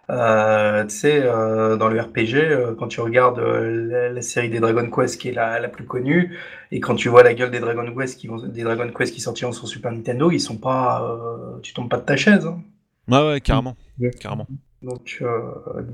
Euh, 0.09 0.85
tu 0.85 0.95
sais, 0.95 1.21
euh, 1.23 1.77
dans 1.77 1.87
le 1.87 2.01
RPG, 2.01 2.35
euh, 2.35 2.75
quand 2.75 2.87
tu 2.87 2.99
regardes 2.99 3.37
euh, 3.37 4.11
la, 4.11 4.21
série 4.21 4.49
des 4.49 4.59
Dragon 4.59 4.89
Quest 4.89 5.21
qui 5.21 5.29
est 5.29 5.33
la, 5.33 5.59
la, 5.59 5.69
plus 5.69 5.85
connue, 5.85 6.35
et 6.71 6.79
quand 6.79 6.95
tu 6.95 7.09
vois 7.09 7.21
la 7.21 7.35
gueule 7.35 7.51
des 7.51 7.59
Dragon 7.59 7.93
Quest 7.95 8.19
qui 8.19 8.27
vont, 8.27 8.37
des 8.37 8.63
Dragon 8.63 8.91
Quest 8.91 9.13
qui 9.13 9.21
sortiront 9.21 9.51
sur 9.51 9.67
Super 9.67 9.91
Nintendo, 9.91 10.31
ils 10.31 10.39
sont 10.39 10.57
pas, 10.57 11.19
tu 11.61 11.73
tombes 11.73 11.89
pas 11.89 11.97
de 11.97 12.05
ta 12.05 12.17
chaise. 12.17 12.45
Hein. 12.45 12.61
Ouais, 13.07 13.27
ouais, 13.27 13.41
carrément, 13.41 13.75
carrément. 14.19 14.47
Donc 14.81 15.17
euh, 15.21 15.41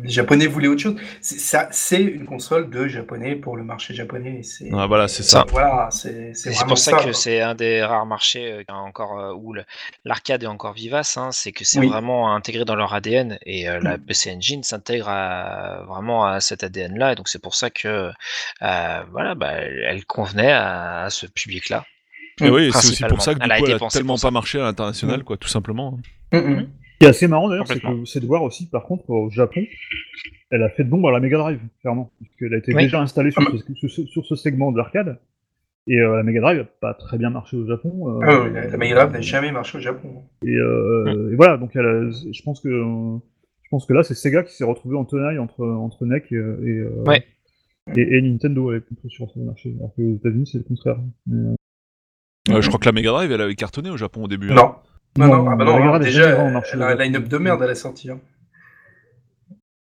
les 0.03 0.09
Japonais 0.09 0.45
voulaient 0.45 0.67
autre 0.67 0.81
chose. 0.81 0.95
Ça, 1.19 1.67
c'est 1.71 2.03
une 2.03 2.25
console 2.25 2.69
de 2.69 2.87
Japonais 2.87 3.35
pour 3.35 3.57
le 3.57 3.63
marché 3.63 3.95
japonais. 3.95 4.43
C'est 4.43 4.69
voilà, 4.69 5.07
c'est 5.07 5.23
ça. 5.23 5.43
Voilà, 5.49 5.89
c'est 5.89 6.33
pour 6.67 6.77
ça, 6.77 7.03
que 7.03 7.11
c'est 7.11 7.41
un 7.41 7.55
des 7.55 7.83
rares 7.83 8.05
marchés 8.05 8.51
euh, 8.51 8.63
encore 8.69 9.19
euh, 9.19 9.33
où 9.33 9.55
l'arcade 10.03 10.43
est 10.43 10.47
encore 10.47 10.73
vivace. 10.73 11.17
Hein, 11.17 11.29
c'est 11.31 11.51
que 11.51 11.65
c'est 11.65 11.83
vraiment 11.83 12.35
intégré 12.35 12.63
dans 12.63 12.75
leur 12.75 12.93
ADN 12.93 13.39
et 13.43 13.65
la 13.65 13.97
mm. 13.97 14.01
PC 14.01 14.31
Engine 14.35 14.63
s'intègre 14.63 15.05
vraiment 15.87 16.25
à 16.25 16.39
cet 16.39 16.63
ADN-là. 16.63 17.13
Et 17.13 17.15
donc 17.15 17.27
c'est 17.27 17.41
pour 17.41 17.55
ça 17.55 17.71
que 17.71 18.11
voilà, 18.59 19.33
bah, 19.33 19.53
elle 19.53 20.05
convenait 20.05 20.51
à, 20.51 21.07
ce 21.09 21.25
public-là. 21.25 21.85
Et 22.41 22.49
oui, 22.49 22.69
c'est 22.71 22.89
aussi 22.89 23.03
pour 23.05 23.21
ça 23.21 23.33
que 23.33 23.39
du 23.39 23.47
coup, 23.47 23.65
elle 23.65 23.83
a 23.83 23.89
tellement 23.89 24.17
pas 24.17 24.29
marché 24.29 24.59
à 24.59 24.63
l'international, 24.63 25.21
mm. 25.21 25.23
quoi, 25.23 25.37
tout 25.37 25.47
simplement. 25.47 25.97
Mm, 26.31 26.37
ce 26.37 26.84
qui 26.99 27.05
est 27.05 27.09
assez 27.09 27.27
marrant 27.27 27.49
d'ailleurs, 27.49 27.67
c'est 28.05 28.19
de 28.19 28.25
voir 28.25 28.43
aussi, 28.43 28.69
par 28.69 28.83
contre, 28.83 29.09
au 29.09 29.29
Japon, 29.29 29.61
elle 30.51 30.63
a 30.63 30.69
fait 30.69 30.83
de 30.83 30.89
bombe 30.89 31.05
à 31.05 31.11
la 31.11 31.19
Mega 31.19 31.37
Drive, 31.37 31.59
clairement. 31.81 32.11
Puisqu'elle 32.21 32.53
a 32.53 32.57
été 32.57 32.73
déjà 32.73 33.01
installée 33.01 33.31
sur, 33.31 33.41
ce, 33.41 34.05
sur, 34.05 34.25
ce, 34.25 34.35
segment 34.35 34.71
de 34.71 34.77
l'arcade. 34.77 35.19
Et 35.87 35.99
euh, 35.99 36.15
la 36.15 36.23
Mega 36.23 36.41
Drive 36.41 36.57
n'a 36.57 36.63
pas 36.63 36.93
très 36.93 37.17
bien 37.17 37.29
marché 37.29 37.57
au 37.57 37.67
Japon. 37.67 38.21
Euh, 38.21 38.23
ah 38.23 38.67
la, 38.67 38.77
Mega 38.77 38.95
Drive 38.95 39.11
n'a 39.11 39.21
jamais 39.21 39.51
marché 39.51 39.77
au 39.77 39.81
Japon. 39.81 40.23
Et, 40.43 40.55
euh, 40.55 41.31
et 41.31 41.35
voilà, 41.35 41.57
donc 41.57 41.75
elle 41.75 42.11
je 42.11 42.41
pense 42.43 42.59
que 42.59 42.69
je 42.69 43.69
pense 43.69 43.85
que 43.85 43.93
là, 43.93 44.03
c'est 44.03 44.13
Sega 44.13 44.43
qui 44.43 44.53
s'est 44.53 44.63
retrouvé 44.63 44.95
en 44.95 45.05
tenaille 45.05 45.39
entre, 45.39 45.65
entre 45.65 46.05
NEC 46.05 46.31
et, 46.31 46.35
et, 46.35 46.83
ouais. 47.07 47.25
et, 47.95 48.21
Nintendo 48.21 48.69
avec 48.69 48.83
sur 49.07 49.29
ce 49.29 49.39
marché. 49.39 49.73
Alors 49.77 49.93
qu'aux 49.95 50.15
États-Unis, 50.15 50.47
c'est 50.51 50.59
le 50.59 50.63
contraire. 50.63 50.97
Mais, 51.27 51.55
je 52.47 52.67
crois 52.67 52.79
que 52.79 52.85
la 52.85 52.91
Mega 52.91 53.09
Drive, 53.09 53.31
elle 53.31 53.41
avait 53.41 53.55
cartonné 53.55 53.89
au 53.89 53.97
Japon 53.97 54.23
au 54.23 54.27
début. 54.27 54.51
Hein. 54.51 54.75
Non. 55.17 55.27
Non, 55.27 55.43
non, 55.43 55.51
ah 55.51 55.55
bah 55.55 55.63
non, 55.63 55.99
déjà, 55.99 56.51
la 56.75 56.95
line-up 56.95 57.27
de 57.29 57.37
merde 57.37 57.63
à 57.63 57.67
la 57.67 57.75
sortie. 57.75 58.11
Hein. 58.11 58.19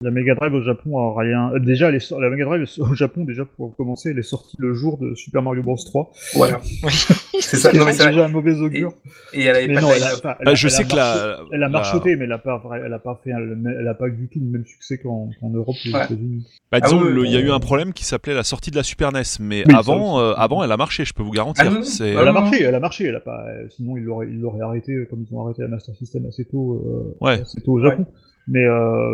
La 0.03 0.11
Mega 0.11 0.35
Drive 0.35 0.53
au 0.53 0.61
Japon 0.61 0.99
a 0.99 1.19
rien. 1.19 1.53
Euh, 1.55 1.59
déjà, 1.59 1.91
la 1.91 2.29
Mega 2.29 2.45
Drive 2.45 2.69
au 2.81 2.95
Japon, 2.95 3.25
déjà 3.25 3.47
pour 3.47 3.75
commencer, 3.77 4.11
elle 4.11 4.19
est 4.19 4.23
sortie 4.23 4.59
le 4.59 4.75
jour 4.75 4.99
de 4.99 5.15
Super 5.15 5.41
Mario 5.41 5.63
Bros 5.63 5.79
3. 5.83 6.13
Voilà. 6.35 6.61
c'est 7.41 7.57
ça. 7.57 7.71
C'est 7.73 8.09
déjà 8.09 8.27
un 8.27 8.29
mauvais 8.29 8.61
augure. 8.61 8.93
Et, 9.33 9.45
elle 9.45 9.79
avait 9.79 10.21
pas. 10.23 10.37
Bah, 10.45 10.55
je 10.55 10.69
sais 10.69 10.85
que 10.85 10.95
la. 10.95 11.39
Elle 11.51 11.63
a 11.63 11.71
marchoté, 11.71 12.15
mais 12.15 12.27
elle 12.27 12.33
a 12.33 12.37
pas, 12.37 12.63
elle 12.85 12.93
a 12.93 12.99
pas 12.99 13.19
fait, 13.25 13.31
elle 13.31 13.89
a 13.89 13.95
pas 13.95 14.11
du 14.11 14.29
tout 14.29 14.39
le 14.39 14.45
même 14.45 14.67
succès 14.67 14.99
qu'en 14.99 15.31
Europe 15.43 15.77
ou 15.87 15.89
aux 15.89 15.99
États-Unis. 15.99 16.47
Bah, 16.71 16.81
disons, 16.81 17.01
ah 17.03 17.25
il 17.25 17.33
y 17.33 17.37
a 17.37 17.41
eu 17.41 17.51
un 17.51 17.61
problème 17.61 17.95
qui 17.95 18.05
s'appelait 18.05 18.35
la 18.35 18.45
sortie 18.45 18.71
de 18.71 18.77
la 18.77 18.83
Super 18.83 19.13
NES, 19.13 19.23
mais 19.41 19.65
avant, 19.73 20.21
euh, 20.21 20.35
avant, 20.37 20.63
elle 20.63 20.73
a 20.73 20.77
marché, 20.77 21.07
je 21.07 21.15
peux 21.15 21.23
vous 21.23 21.31
garantir. 21.31 21.65
Ah, 21.67 22.05
elle 22.05 22.29
a 22.29 22.33
marché, 22.33 22.63
elle 22.65 22.75
a 22.75 22.81
marché, 22.81 23.05
elle 23.07 23.17
a 23.17 23.21
pas. 23.21 23.47
Sinon, 23.71 23.97
ils 23.97 24.05
l'auraient, 24.05 24.61
arrêté 24.61 25.07
comme 25.09 25.25
ils 25.27 25.35
ont 25.35 25.43
arrêté 25.43 25.63
la 25.63 25.69
Master 25.69 25.95
System 25.97 26.27
assez 26.27 26.45
tôt, 26.45 27.17
euh, 27.23 27.27
assez 27.27 27.63
tôt 27.63 27.73
au 27.73 27.81
Japon. 27.81 28.05
Mais 28.49 28.67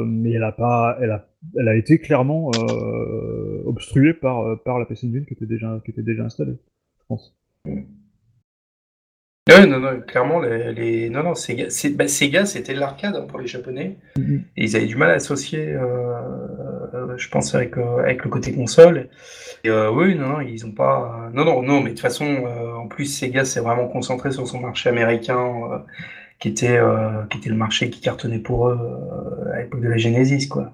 mais 0.06 0.32
elle 0.32 0.44
a 0.44 0.52
pas, 0.52 0.98
elle 1.00 1.10
a, 1.10 1.28
elle 1.58 1.68
a 1.68 1.74
été 1.74 1.98
clairement 1.98 2.50
obstruée 3.66 4.14
par 4.14 4.60
par 4.62 4.78
la 4.78 4.86
PC 4.86 5.06
Engine 5.08 5.26
qui 5.26 5.34
était 5.34 5.46
déjà 5.46 5.80
qui 5.84 5.90
était 5.90 6.02
déjà 6.02 6.24
installée, 6.24 6.56
je 7.00 7.04
pense. 7.08 7.36
Oui, 9.48 9.66
non, 9.68 9.80
non, 9.80 10.00
clairement, 10.02 10.38
les, 10.38 11.10
non, 11.10 11.24
non, 11.24 11.34
Sega, 11.34 11.64
bah, 11.96 12.06
Sega 12.06 12.46
c'était 12.46 12.74
l'arcade 12.74 13.16
hein, 13.16 13.26
pour 13.28 13.40
les 13.40 13.48
Japonais. 13.48 13.96
Mm-hmm. 14.16 14.40
Et 14.56 14.64
ils 14.64 14.76
avaient 14.76 14.86
du 14.86 14.94
mal 14.94 15.10
à 15.10 15.14
associer, 15.14 15.66
euh, 15.66 15.82
euh, 16.94 17.16
je 17.16 17.28
pense, 17.28 17.52
avec, 17.56 17.76
euh, 17.76 17.98
avec 17.98 18.22
le 18.22 18.30
côté 18.30 18.54
console. 18.54 19.08
Et 19.64 19.70
oui, 19.70 20.14
non, 20.14 20.28
non, 20.28 20.40
ils 20.40 20.64
ont 20.64 20.70
pas. 20.70 21.28
Non, 21.34 21.44
non, 21.44 21.60
non, 21.62 21.80
mais 21.80 21.90
de 21.90 21.94
toute 21.94 22.00
façon, 22.00 22.44
en 22.76 22.86
plus, 22.86 23.06
Sega 23.06 23.44
s'est 23.44 23.60
vraiment 23.60 23.88
concentré 23.88 24.30
sur 24.30 24.46
son 24.46 24.60
marché 24.60 24.88
américain, 24.88 25.84
qui, 26.42 26.48
était, 26.48 26.80
qui 27.30 27.38
était 27.38 27.50
le 27.50 27.56
marché 27.56 27.88
qui 27.90 28.00
cartonnait 28.00 28.40
pour 28.40 28.68
eux 28.68 28.78
à 29.54 29.60
l'époque 29.60 29.80
de 29.80 29.88
la 29.88 29.96
Genesis, 29.96 30.48
quoi. 30.48 30.72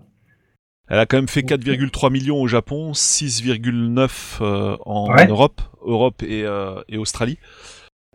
Elle 0.91 0.99
a 0.99 1.05
quand 1.05 1.19
même 1.19 1.29
fait 1.29 1.43
4,3 1.43 2.11
millions 2.11 2.41
au 2.41 2.49
Japon, 2.49 2.93
6,9 2.93 4.41
en 4.85 5.27
Europe, 5.29 5.61
Europe 5.83 6.23
et, 6.23 6.45
et 6.89 6.97
Australie. 6.97 7.39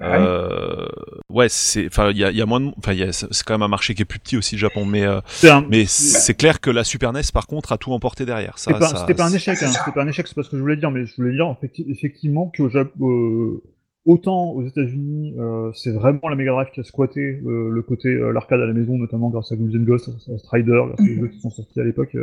Euh, 0.02 0.88
ouais, 1.30 1.48
c'est, 1.50 1.88
enfin, 1.88 2.10
il 2.10 2.18
y 2.18 2.24
a, 2.24 2.32
y 2.32 2.42
a, 2.42 2.46
moins, 2.46 2.72
enfin, 2.78 2.94
c'est 3.12 3.44
quand 3.44 3.54
même 3.54 3.62
un 3.62 3.68
marché 3.68 3.94
qui 3.94 4.02
est 4.02 4.06
plus 4.06 4.20
petit 4.20 4.38
aussi, 4.38 4.56
le 4.56 4.60
Japon, 4.60 4.86
mais, 4.86 5.04
euh, 5.04 5.22
mais 5.70 5.86
c'est 5.86 6.34
clair 6.34 6.60
que 6.60 6.70
la 6.70 6.84
Super 6.84 7.14
NES, 7.14 7.22
par 7.34 7.48
contre, 7.48 7.72
a 7.72 7.78
tout 7.78 7.94
emporté 7.94 8.26
derrière. 8.26 8.58
Ça, 8.58 8.72
c'était 8.98 9.14
pas, 9.14 9.26
un 9.26 9.34
échec, 9.34 9.62
hein, 9.62 9.68
c'était 9.68 9.92
pas 9.92 10.04
un 10.04 10.08
échec, 10.08 10.28
c'est 10.28 10.36
pas 10.36 10.44
ce 10.44 10.50
que 10.50 10.58
je 10.58 10.62
voulais 10.62 10.78
dire, 10.78 10.92
mais 10.92 11.06
je 11.06 11.16
voulais 11.16 11.36
dire 11.36 11.56
effectivement 11.88 12.52
qu'au 12.56 12.70
Japon, 12.70 13.10
euh, 13.10 13.64
autant 14.06 14.52
aux 14.52 14.66
États-Unis, 14.66 15.36
euh, 15.38 15.72
c'est 15.74 15.92
vraiment 15.92 16.28
la 16.30 16.36
Mega 16.36 16.52
Drive 16.52 16.72
qui 16.74 16.80
a 16.80 16.84
squatté 16.84 17.40
le 17.44 17.82
côté 17.82 18.14
l'arcade 18.34 18.62
à 18.62 18.66
la 18.66 18.74
maison, 18.74 18.98
notamment 18.98 19.30
grâce 19.30 19.52
à 19.52 19.56
Ghouls 19.56 19.86
Ghost, 19.86 20.10
à 20.10 20.38
Strider, 20.38 20.82
grâce 20.88 21.00
aux 21.00 21.22
jeux 21.22 21.28
qui 21.28 21.40
sont 21.40 21.50
sortis 21.50 21.80
à 21.80 21.84
l'époque, 21.84 22.16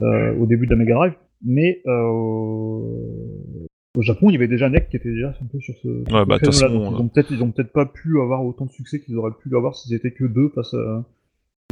au 0.00 0.46
début 0.46 0.66
de 0.66 0.70
la 0.70 0.76
Mega 0.76 0.94
Drive, 0.94 1.14
mais 1.44 1.82
au 3.96 4.02
Japon, 4.02 4.30
il 4.30 4.34
y 4.34 4.36
avait 4.36 4.48
déjà 4.48 4.68
NEC 4.68 4.88
qui 4.88 4.96
était 4.96 5.10
déjà 5.10 5.34
un 5.42 5.46
peu 5.46 5.60
sur 5.60 5.74
ce. 5.82 5.88
Ouais, 5.88 6.24
bah, 6.24 6.38
façon, 6.38 6.68
ils 6.68 7.00
ont 7.00 7.08
peut-être, 7.08 7.30
ils 7.32 7.42
ont 7.42 7.50
peut-être 7.50 7.72
pas 7.72 7.86
pu 7.86 8.20
avoir 8.20 8.44
autant 8.44 8.66
de 8.66 8.70
succès 8.70 9.00
qu'ils 9.00 9.16
auraient 9.16 9.32
pu 9.42 9.54
avoir 9.56 9.74
s'ils 9.74 9.94
étaient 9.94 10.12
que 10.12 10.24
deux 10.24 10.48
face 10.54 10.74
à. 10.74 11.04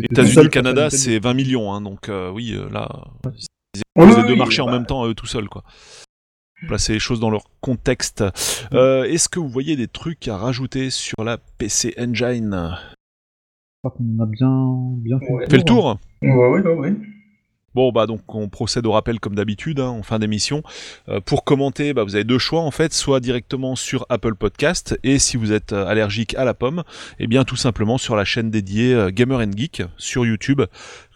États-Unis, 0.02 0.48
Canada, 0.48 0.90
c'est 0.90 1.18
20 1.18 1.34
millions, 1.34 1.72
hein, 1.72 1.80
donc 1.80 2.08
euh, 2.08 2.30
oui, 2.30 2.54
euh, 2.54 2.68
là, 2.70 2.88
ils 3.74 4.02
ont 4.02 4.26
deux 4.26 4.36
marchés 4.36 4.62
en 4.62 4.66
bah. 4.66 4.72
même 4.72 4.86
temps 4.86 5.06
eux 5.08 5.14
tout 5.14 5.26
seuls, 5.26 5.48
quoi. 5.48 5.64
Placer 6.66 6.94
les 6.94 6.98
choses 6.98 7.20
dans 7.20 7.30
leur 7.30 7.44
contexte. 7.60 8.24
Euh, 8.72 9.04
est-ce 9.04 9.28
que 9.28 9.38
vous 9.38 9.48
voyez 9.48 9.76
des 9.76 9.86
trucs 9.86 10.26
à 10.26 10.36
rajouter 10.36 10.90
sur 10.90 11.22
la 11.22 11.38
PC 11.38 11.94
Engine? 11.98 12.76
Je 13.84 13.88
crois 13.88 13.96
qu'on 13.96 14.22
a 14.22 14.26
bien, 14.26 14.74
bien 14.98 15.20
fait, 15.20 15.50
fait 15.50 15.56
le 15.56 15.62
tour. 15.62 15.98
Ouais, 16.20 16.30
ouais, 16.30 16.60
ouais. 16.60 16.74
ouais. 16.74 16.94
Bon, 17.74 17.92
bah 17.92 18.06
donc 18.06 18.34
on 18.34 18.48
procède 18.48 18.86
au 18.86 18.92
rappel 18.92 19.20
comme 19.20 19.36
d'habitude 19.36 19.78
hein, 19.78 19.88
en 19.88 20.02
fin 20.02 20.18
d'émission. 20.18 20.64
Euh, 21.08 21.20
pour 21.20 21.44
commenter, 21.44 21.92
bah, 21.92 22.02
vous 22.02 22.16
avez 22.16 22.24
deux 22.24 22.38
choix 22.38 22.62
en 22.62 22.72
fait, 22.72 22.92
soit 22.92 23.20
directement 23.20 23.76
sur 23.76 24.04
Apple 24.08 24.34
Podcast 24.34 24.98
et 25.04 25.20
si 25.20 25.36
vous 25.36 25.52
êtes 25.52 25.72
euh, 25.72 25.86
allergique 25.86 26.34
à 26.34 26.44
la 26.44 26.54
pomme, 26.54 26.82
et 27.20 27.24
eh 27.24 27.26
bien 27.28 27.44
tout 27.44 27.56
simplement 27.56 27.96
sur 27.96 28.16
la 28.16 28.24
chaîne 28.24 28.50
dédiée 28.50 29.10
Gamer 29.12 29.38
and 29.38 29.52
Geek 29.54 29.82
sur 29.96 30.26
YouTube 30.26 30.62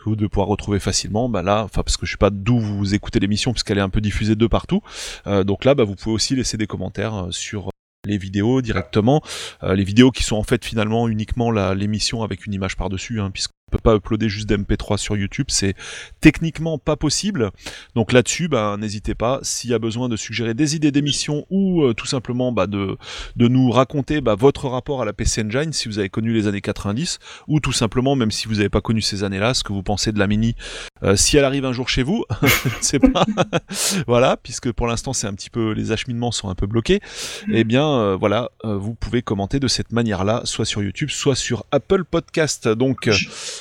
que 0.02 0.10
vous 0.10 0.16
devez 0.16 0.28
pouvoir 0.28 0.48
retrouver 0.48 0.78
facilement. 0.78 1.28
Bah 1.28 1.42
là, 1.42 1.64
enfin 1.64 1.82
parce 1.82 1.96
que 1.96 2.06
je 2.06 2.12
sais 2.12 2.18
pas 2.18 2.30
d'où 2.30 2.58
vous 2.58 2.94
écoutez 2.94 3.20
l'émission 3.20 3.52
puisqu'elle 3.52 3.78
est 3.78 3.82
un 3.82 3.88
peu 3.88 4.00
diffusée 4.00 4.36
de 4.36 4.46
partout. 4.46 4.82
donc 5.26 5.64
là, 5.64 5.74
bah, 5.74 5.84
vous 5.84 5.94
pouvez 5.94 6.14
aussi 6.14 6.36
laisser 6.36 6.56
des 6.56 6.66
commentaires 6.66 7.28
sur 7.30 7.70
les 8.04 8.18
vidéos 8.18 8.62
directement, 8.62 9.22
les 9.62 9.84
vidéos 9.84 10.10
qui 10.10 10.24
sont 10.24 10.36
en 10.36 10.42
fait 10.42 10.64
finalement 10.64 11.08
uniquement 11.08 11.50
l'émission 11.50 12.22
avec 12.22 12.46
une 12.46 12.52
image 12.52 12.76
par-dessus, 12.76 13.20
hein, 13.20 13.30
puisque 13.30 13.52
peut 13.72 13.78
pas 13.82 13.96
uploader 13.96 14.28
juste 14.28 14.48
d'MP3 14.48 14.98
sur 14.98 15.16
YouTube, 15.16 15.46
c'est 15.48 15.74
techniquement 16.20 16.78
pas 16.78 16.96
possible. 16.96 17.50
Donc 17.94 18.12
là-dessus, 18.12 18.48
bah, 18.48 18.76
n'hésitez 18.78 19.14
pas, 19.14 19.40
s'il 19.42 19.70
y 19.70 19.74
a 19.74 19.78
besoin 19.78 20.08
de 20.08 20.16
suggérer 20.16 20.54
des 20.54 20.76
idées 20.76 20.92
d'émissions 20.92 21.46
ou 21.50 21.82
euh, 21.82 21.94
tout 21.94 22.06
simplement 22.06 22.52
bah, 22.52 22.66
de, 22.66 22.96
de 23.36 23.48
nous 23.48 23.70
raconter 23.70 24.20
bah, 24.20 24.34
votre 24.34 24.68
rapport 24.68 25.02
à 25.02 25.04
la 25.04 25.12
PC 25.12 25.42
Engine, 25.42 25.72
si 25.72 25.88
vous 25.88 25.98
avez 25.98 26.08
connu 26.08 26.32
les 26.32 26.46
années 26.46 26.60
90, 26.60 27.18
ou 27.48 27.60
tout 27.60 27.72
simplement, 27.72 28.14
même 28.14 28.30
si 28.30 28.46
vous 28.46 28.56
n'avez 28.56 28.68
pas 28.68 28.80
connu 28.80 29.00
ces 29.00 29.24
années-là, 29.24 29.54
ce 29.54 29.64
que 29.64 29.72
vous 29.72 29.82
pensez 29.82 30.12
de 30.12 30.18
la 30.18 30.26
Mini, 30.26 30.54
euh, 31.02 31.16
si 31.16 31.36
elle 31.36 31.44
arrive 31.44 31.64
un 31.64 31.72
jour 31.72 31.88
chez 31.88 32.02
vous, 32.02 32.24
je 32.42 32.76
ne 32.76 32.82
sais 32.82 32.98
pas, 32.98 33.24
voilà, 34.06 34.36
puisque 34.36 34.70
pour 34.72 34.86
l'instant 34.86 35.12
c'est 35.12 35.26
un 35.26 35.34
petit 35.34 35.50
peu, 35.50 35.72
les 35.72 35.92
acheminements 35.92 36.32
sont 36.32 36.48
un 36.50 36.54
peu 36.54 36.66
bloqués, 36.66 37.00
et 37.48 37.60
eh 37.60 37.64
bien 37.64 37.88
euh, 37.88 38.16
voilà, 38.16 38.50
vous 38.64 38.94
pouvez 38.94 39.22
commenter 39.22 39.58
de 39.58 39.68
cette 39.68 39.92
manière-là, 39.92 40.42
soit 40.44 40.64
sur 40.64 40.82
YouTube, 40.82 41.08
soit 41.08 41.34
sur 41.34 41.64
Apple 41.70 42.04
Podcast. 42.04 42.68
Donc 42.68 43.08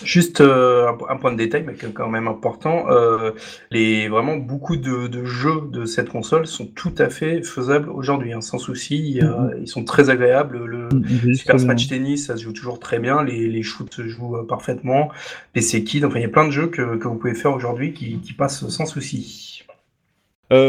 Juste 0.03 0.41
euh, 0.41 0.91
un, 1.09 1.17
point 1.17 1.31
de 1.31 1.37
détail, 1.37 1.63
mais 1.65 1.73
quand 1.73 2.09
même 2.09 2.27
important. 2.27 2.85
Euh, 2.89 3.31
les, 3.69 4.07
vraiment, 4.07 4.37
beaucoup 4.37 4.77
de, 4.77 5.25
jeux 5.25 5.61
de 5.71 5.85
cette 5.85 6.09
console 6.09 6.47
sont 6.47 6.65
tout 6.65 6.93
à 6.97 7.09
fait 7.09 7.43
faisables 7.43 7.89
aujourd'hui, 7.89 8.33
hein, 8.33 8.41
sans 8.41 8.57
souci. 8.57 9.19
Mm-hmm. 9.21 9.61
Ils 9.61 9.67
sont 9.67 9.83
très 9.83 10.09
agréables. 10.09 10.65
Le 10.65 10.89
mm-hmm. 10.89 11.33
Super 11.35 11.59
Smash 11.59 11.87
Tennis, 11.87 12.27
ça 12.27 12.37
se 12.37 12.43
joue 12.43 12.53
toujours 12.53 12.79
très 12.79 12.99
bien. 12.99 13.23
Les, 13.23 13.47
les 13.47 13.63
shoots 13.63 13.93
se 13.93 14.07
jouent 14.07 14.37
euh, 14.37 14.47
parfaitement. 14.47 15.09
Les 15.55 15.61
Sekid, 15.61 16.05
enfin, 16.05 16.19
il 16.19 16.23
y 16.23 16.25
a 16.25 16.29
plein 16.29 16.45
de 16.45 16.51
jeux 16.51 16.67
que, 16.67 16.97
que 16.97 17.07
vous 17.07 17.15
pouvez 17.15 17.35
faire 17.35 17.53
aujourd'hui 17.53 17.93
qui, 17.93 18.19
qui, 18.19 18.33
passent 18.33 18.67
sans 18.67 18.85
souci. 18.85 19.63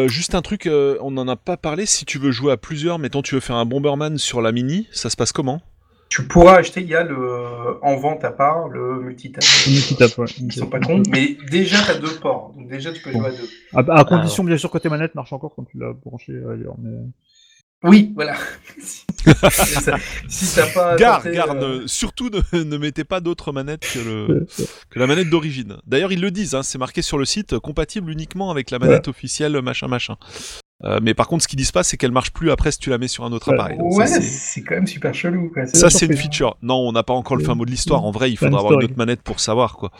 juste 0.06 0.34
un 0.34 0.42
truc, 0.42 0.68
on 0.68 1.10
n'en 1.10 1.28
a 1.28 1.36
pas 1.36 1.56
parlé. 1.56 1.86
Si 1.86 2.04
tu 2.04 2.18
veux 2.18 2.32
jouer 2.32 2.52
à 2.52 2.56
plusieurs, 2.56 2.98
mettons, 2.98 3.22
tu 3.22 3.34
veux 3.34 3.40
faire 3.40 3.56
un 3.56 3.64
Bomberman 3.64 4.18
sur 4.18 4.42
la 4.42 4.52
mini, 4.52 4.88
ça 4.92 5.10
se 5.10 5.16
passe 5.16 5.32
comment? 5.32 5.62
Tu 6.12 6.24
pourras 6.24 6.56
acheter, 6.56 6.82
il 6.82 6.89
y 6.89 6.94
a 6.94 7.05
le, 7.05 7.78
en 7.80 7.97
vente 7.97 8.22
à 8.22 8.32
part 8.32 8.68
le 8.68 9.01
multitap. 9.01 9.43
multitap, 9.66 10.18
ouais. 10.18 10.26
Ils 10.40 10.52
sont 10.52 10.66
pas 10.66 10.78
cons, 10.78 11.02
mais 11.09 11.39
déjà 11.51 11.78
tu 11.82 11.90
as 11.90 11.94
deux 11.94 12.14
ports, 12.20 12.52
donc 12.55 12.68
déjà 12.68 12.93
tu 12.93 13.01
peux 13.01 13.12
jouer 13.12 13.28
à 13.28 13.30
deux. 13.30 13.48
À, 13.72 14.01
à 14.01 14.05
condition 14.05 14.44
bien 14.44 14.59
sûr 14.59 14.70
que 14.70 14.76
tes 14.76 14.90
manettes 14.90 15.14
marchent 15.14 15.32
encore 15.32 15.55
quand 15.56 15.64
tu 15.64 15.78
l'as 15.78 15.94
branché 15.94 16.34
ailleurs. 16.34 16.74
Mais... 16.82 16.90
Oui, 17.84 18.12
voilà. 18.14 18.36
si 20.28 20.55
t'as 20.55 20.66
pas. 20.74 20.97
Garde, 20.97 21.28
garde, 21.28 21.62
euh, 21.62 21.86
surtout 21.86 22.28
ne, 22.28 22.62
ne, 22.62 22.76
mettez 22.76 23.05
pas 23.05 23.20
d'autres 23.20 23.51
manettes 23.52 23.90
que, 23.90 23.98
le, 23.98 24.47
que 24.90 24.98
la 24.98 25.06
manette 25.06 25.30
d'origine. 25.30 25.78
D'ailleurs, 25.86 26.12
ils 26.12 26.20
le 26.20 26.30
disent, 26.30 26.55
hein, 26.55 26.62
c'est 26.62 26.78
marqué 26.78 27.01
sur 27.01 27.16
le 27.16 27.24
site, 27.24 27.59
compatible 27.59 28.10
uniquement 28.10 28.51
avec 28.51 28.70
la 28.70 28.78
manette 28.78 29.09
officielle, 29.09 29.59
machin, 29.62 29.89
machin. 29.89 30.16
Euh, 30.84 30.98
mais 31.02 31.14
par 31.14 31.28
contre, 31.28 31.42
ce 31.42 31.48
qu'ils 31.48 31.56
disent 31.56 31.72
pas, 31.72 31.82
c'est 31.82 31.96
qu'elle 31.96 32.12
marche 32.12 32.32
plus 32.32 32.50
après 32.50 32.72
si 32.72 32.78
tu 32.78 32.90
la 32.90 32.98
mets 32.98 33.09
sur 33.09 33.24
un 33.24 33.32
autre 33.32 33.52
appareil. 33.52 33.78
ouais, 33.80 34.06
c'est 34.06 34.62
quand 34.62 34.74
même 34.74 34.86
super 34.86 35.14
chelou. 35.14 35.52
Ça, 35.72 35.90
c'est 35.90 36.06
une 36.06 36.16
feature. 36.16 36.56
Non, 36.62 36.76
on 36.76 36.92
n'a 36.92 37.02
pas 37.02 37.14
encore 37.14 37.36
le 37.36 37.44
fin 37.44 37.54
mot 37.54 37.64
de 37.64 37.70
l'histoire. 37.70 38.04
En 38.04 38.10
vrai, 38.10 38.30
il 38.30 38.36
faudra 38.36 38.59
avoir 38.59 38.74
une 38.74 38.84
autre 38.84 38.96
manette 38.96 39.22
pour 39.22 39.40
savoir, 39.40 39.76
quoi. 39.76 39.90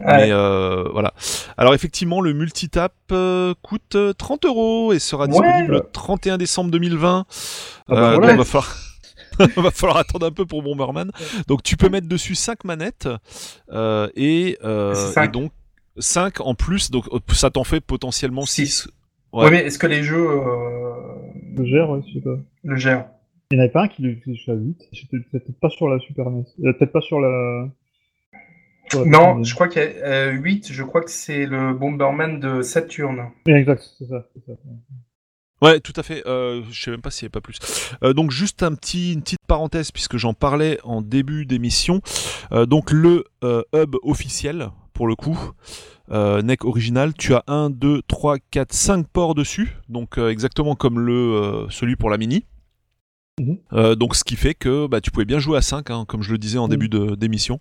Mais 0.00 0.30
euh, 0.30 0.84
voilà. 0.92 1.12
Alors 1.56 1.74
effectivement, 1.74 2.20
le 2.20 2.32
multitap 2.32 2.92
euh, 3.12 3.54
coûte 3.62 3.96
30 4.16 4.44
euros 4.44 4.92
et 4.92 4.98
sera 4.98 5.26
disponible 5.26 5.72
le 5.72 5.82
31 5.92 6.38
décembre 6.38 6.70
2020. 6.70 7.26
Ah 7.90 7.94
bah 7.94 8.14
donc, 8.16 8.24
va 8.24 8.44
falloir. 8.44 8.76
va 9.56 9.70
falloir 9.70 9.98
attendre 9.98 10.26
un 10.26 10.30
peu 10.30 10.46
pour 10.46 10.62
Bomberman. 10.62 11.10
Donc 11.46 11.62
tu 11.62 11.76
peux 11.76 11.88
mettre 11.88 12.08
dessus 12.08 12.34
5 12.34 12.64
manettes 12.64 13.08
et, 14.16 14.56
et, 14.56 15.28
donc 15.32 15.52
5 15.98 16.40
en 16.40 16.54
plus, 16.54 16.90
donc 16.90 17.04
ça 17.32 17.50
t'en 17.50 17.64
fait 17.64 17.80
potentiellement 17.80 18.46
6. 18.46 18.88
Ouais. 19.32 19.50
mais 19.50 19.64
est-ce 19.64 19.78
que 19.78 19.86
les 19.86 20.02
jeux. 20.02 20.26
Euh... 20.28 20.88
Le 21.56 21.64
gèrent, 21.64 21.90
ouais, 21.90 22.00
je 22.06 22.14
sais 22.14 22.20
pas. 22.20 22.36
Le 22.64 22.76
gèrent. 22.76 23.06
Il 23.50 23.56
n'y 23.56 23.60
en 23.60 23.64
avait 23.64 23.72
pas 23.72 23.84
un 23.84 23.88
qui 23.88 24.02
le 24.02 24.16
faisait 24.16 24.52
à 24.52 24.54
8. 24.54 24.88
C'était 24.92 25.18
peut-être 25.30 25.60
pas 25.60 25.70
sur 25.70 25.88
la 25.88 25.98
Super 26.00 26.30
NES. 26.30 26.44
Peut-être 26.62 26.92
pas 26.92 27.00
sur 27.00 27.20
la. 27.20 27.68
non, 29.06 29.42
je 29.42 29.54
crois 29.54 29.68
qu'il 29.68 29.82
y 29.82 30.02
a 30.02 30.30
8, 30.30 30.72
je 30.72 30.82
crois 30.82 31.02
que 31.02 31.10
c'est 31.10 31.46
le 31.46 31.72
Bomberman 31.72 32.40
de 32.40 32.62
Saturn. 32.62 33.30
Exact, 33.46 33.82
c'est 33.98 34.06
ça. 34.06 34.26
ça. 34.46 34.52
Ouais, 35.60 35.80
tout 35.80 35.92
à 35.96 36.02
fait. 36.02 36.24
Euh, 36.26 36.62
je 36.70 36.82
sais 36.82 36.90
même 36.90 37.00
pas 37.00 37.10
s'il 37.10 37.24
n'y 37.24 37.26
avait 37.26 37.32
pas 37.32 37.40
plus. 37.40 37.58
Euh, 38.04 38.12
donc 38.12 38.30
juste 38.30 38.62
un 38.62 38.74
petit, 38.74 39.14
une 39.14 39.22
petite 39.22 39.44
parenthèse 39.46 39.90
puisque 39.90 40.16
j'en 40.16 40.34
parlais 40.34 40.78
en 40.84 41.02
début 41.02 41.46
d'émission. 41.46 42.00
Euh, 42.52 42.64
donc 42.66 42.92
le 42.92 43.24
euh, 43.42 43.62
hub 43.74 43.96
officiel 44.02 44.68
pour 44.98 45.06
le 45.06 45.14
coup. 45.14 45.38
Euh, 46.10 46.42
NEC 46.42 46.64
original, 46.64 47.14
tu 47.14 47.32
as 47.32 47.44
1, 47.46 47.70
2, 47.70 48.02
3, 48.08 48.38
4, 48.50 48.72
5 48.72 49.06
ports 49.06 49.36
dessus, 49.36 49.76
donc 49.88 50.18
euh, 50.18 50.30
exactement 50.30 50.74
comme 50.74 50.98
le 50.98 51.12
euh, 51.12 51.66
celui 51.70 51.94
pour 51.94 52.10
la 52.10 52.18
mini. 52.18 52.44
Mhm. 53.40 53.94
donc 53.94 54.16
ce 54.16 54.24
qui 54.24 54.34
fait 54.34 54.54
que 54.54 54.88
bah, 54.88 55.00
tu 55.00 55.12
pouvais 55.12 55.24
bien 55.24 55.38
jouer 55.38 55.56
à 55.56 55.62
5, 55.62 55.90
hein, 55.90 56.04
comme 56.08 56.24
je 56.24 56.32
le 56.32 56.38
disais 56.38 56.58
en 56.58 56.64
mhm. 56.64 56.70
début 56.70 56.88
d'émission. 57.16 57.60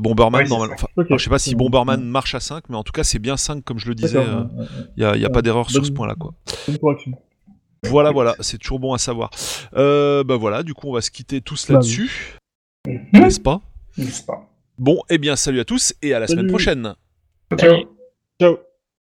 Bomberman, 0.00 0.46
normalement. 0.48 0.76
je 0.96 1.16
sais 1.16 1.30
pas 1.30 1.40
si 1.40 1.56
Bomberman 1.56 2.04
marche 2.04 2.36
à 2.36 2.40
5, 2.40 2.68
mais 2.68 2.76
en 2.76 2.84
tout 2.84 2.92
cas 2.92 3.02
c'est 3.02 3.18
bien 3.18 3.36
5 3.36 3.64
comme 3.64 3.80
je 3.80 3.88
le 3.88 3.96
disais. 3.96 4.24
Il 4.96 5.00
n'y 5.02 5.04
a, 5.04 5.16
y 5.16 5.24
a 5.24 5.30
pas 5.30 5.42
d'erreur 5.42 5.68
sur 5.68 5.84
ce 5.84 5.90
point-là. 5.90 6.14
quoi. 6.14 6.34
Voilà, 7.88 8.12
voilà, 8.12 8.36
c'est 8.38 8.58
toujours 8.58 8.78
bon 8.78 8.92
à 8.92 8.98
savoir. 8.98 9.30
bah 9.72 10.36
voilà, 10.36 10.62
du 10.62 10.74
coup 10.74 10.86
on 10.86 10.92
va 10.92 11.00
se 11.00 11.10
quitter 11.10 11.40
tous 11.40 11.66
bah 11.66 11.74
là-dessus. 11.74 12.36
Mhm. 12.86 13.08
N'est-ce 13.14 13.40
pas? 13.40 13.60
N'est-ce 13.98 14.22
pas? 14.22 14.51
Bon, 14.82 15.00
eh 15.08 15.18
bien, 15.18 15.36
salut 15.36 15.60
à 15.60 15.64
tous 15.64 15.94
et 16.02 16.12
à 16.12 16.18
la 16.18 16.26
semaine 16.26 16.48
prochaine. 16.48 16.96
Ciao. 17.56 17.84
Ciao. 18.40 18.58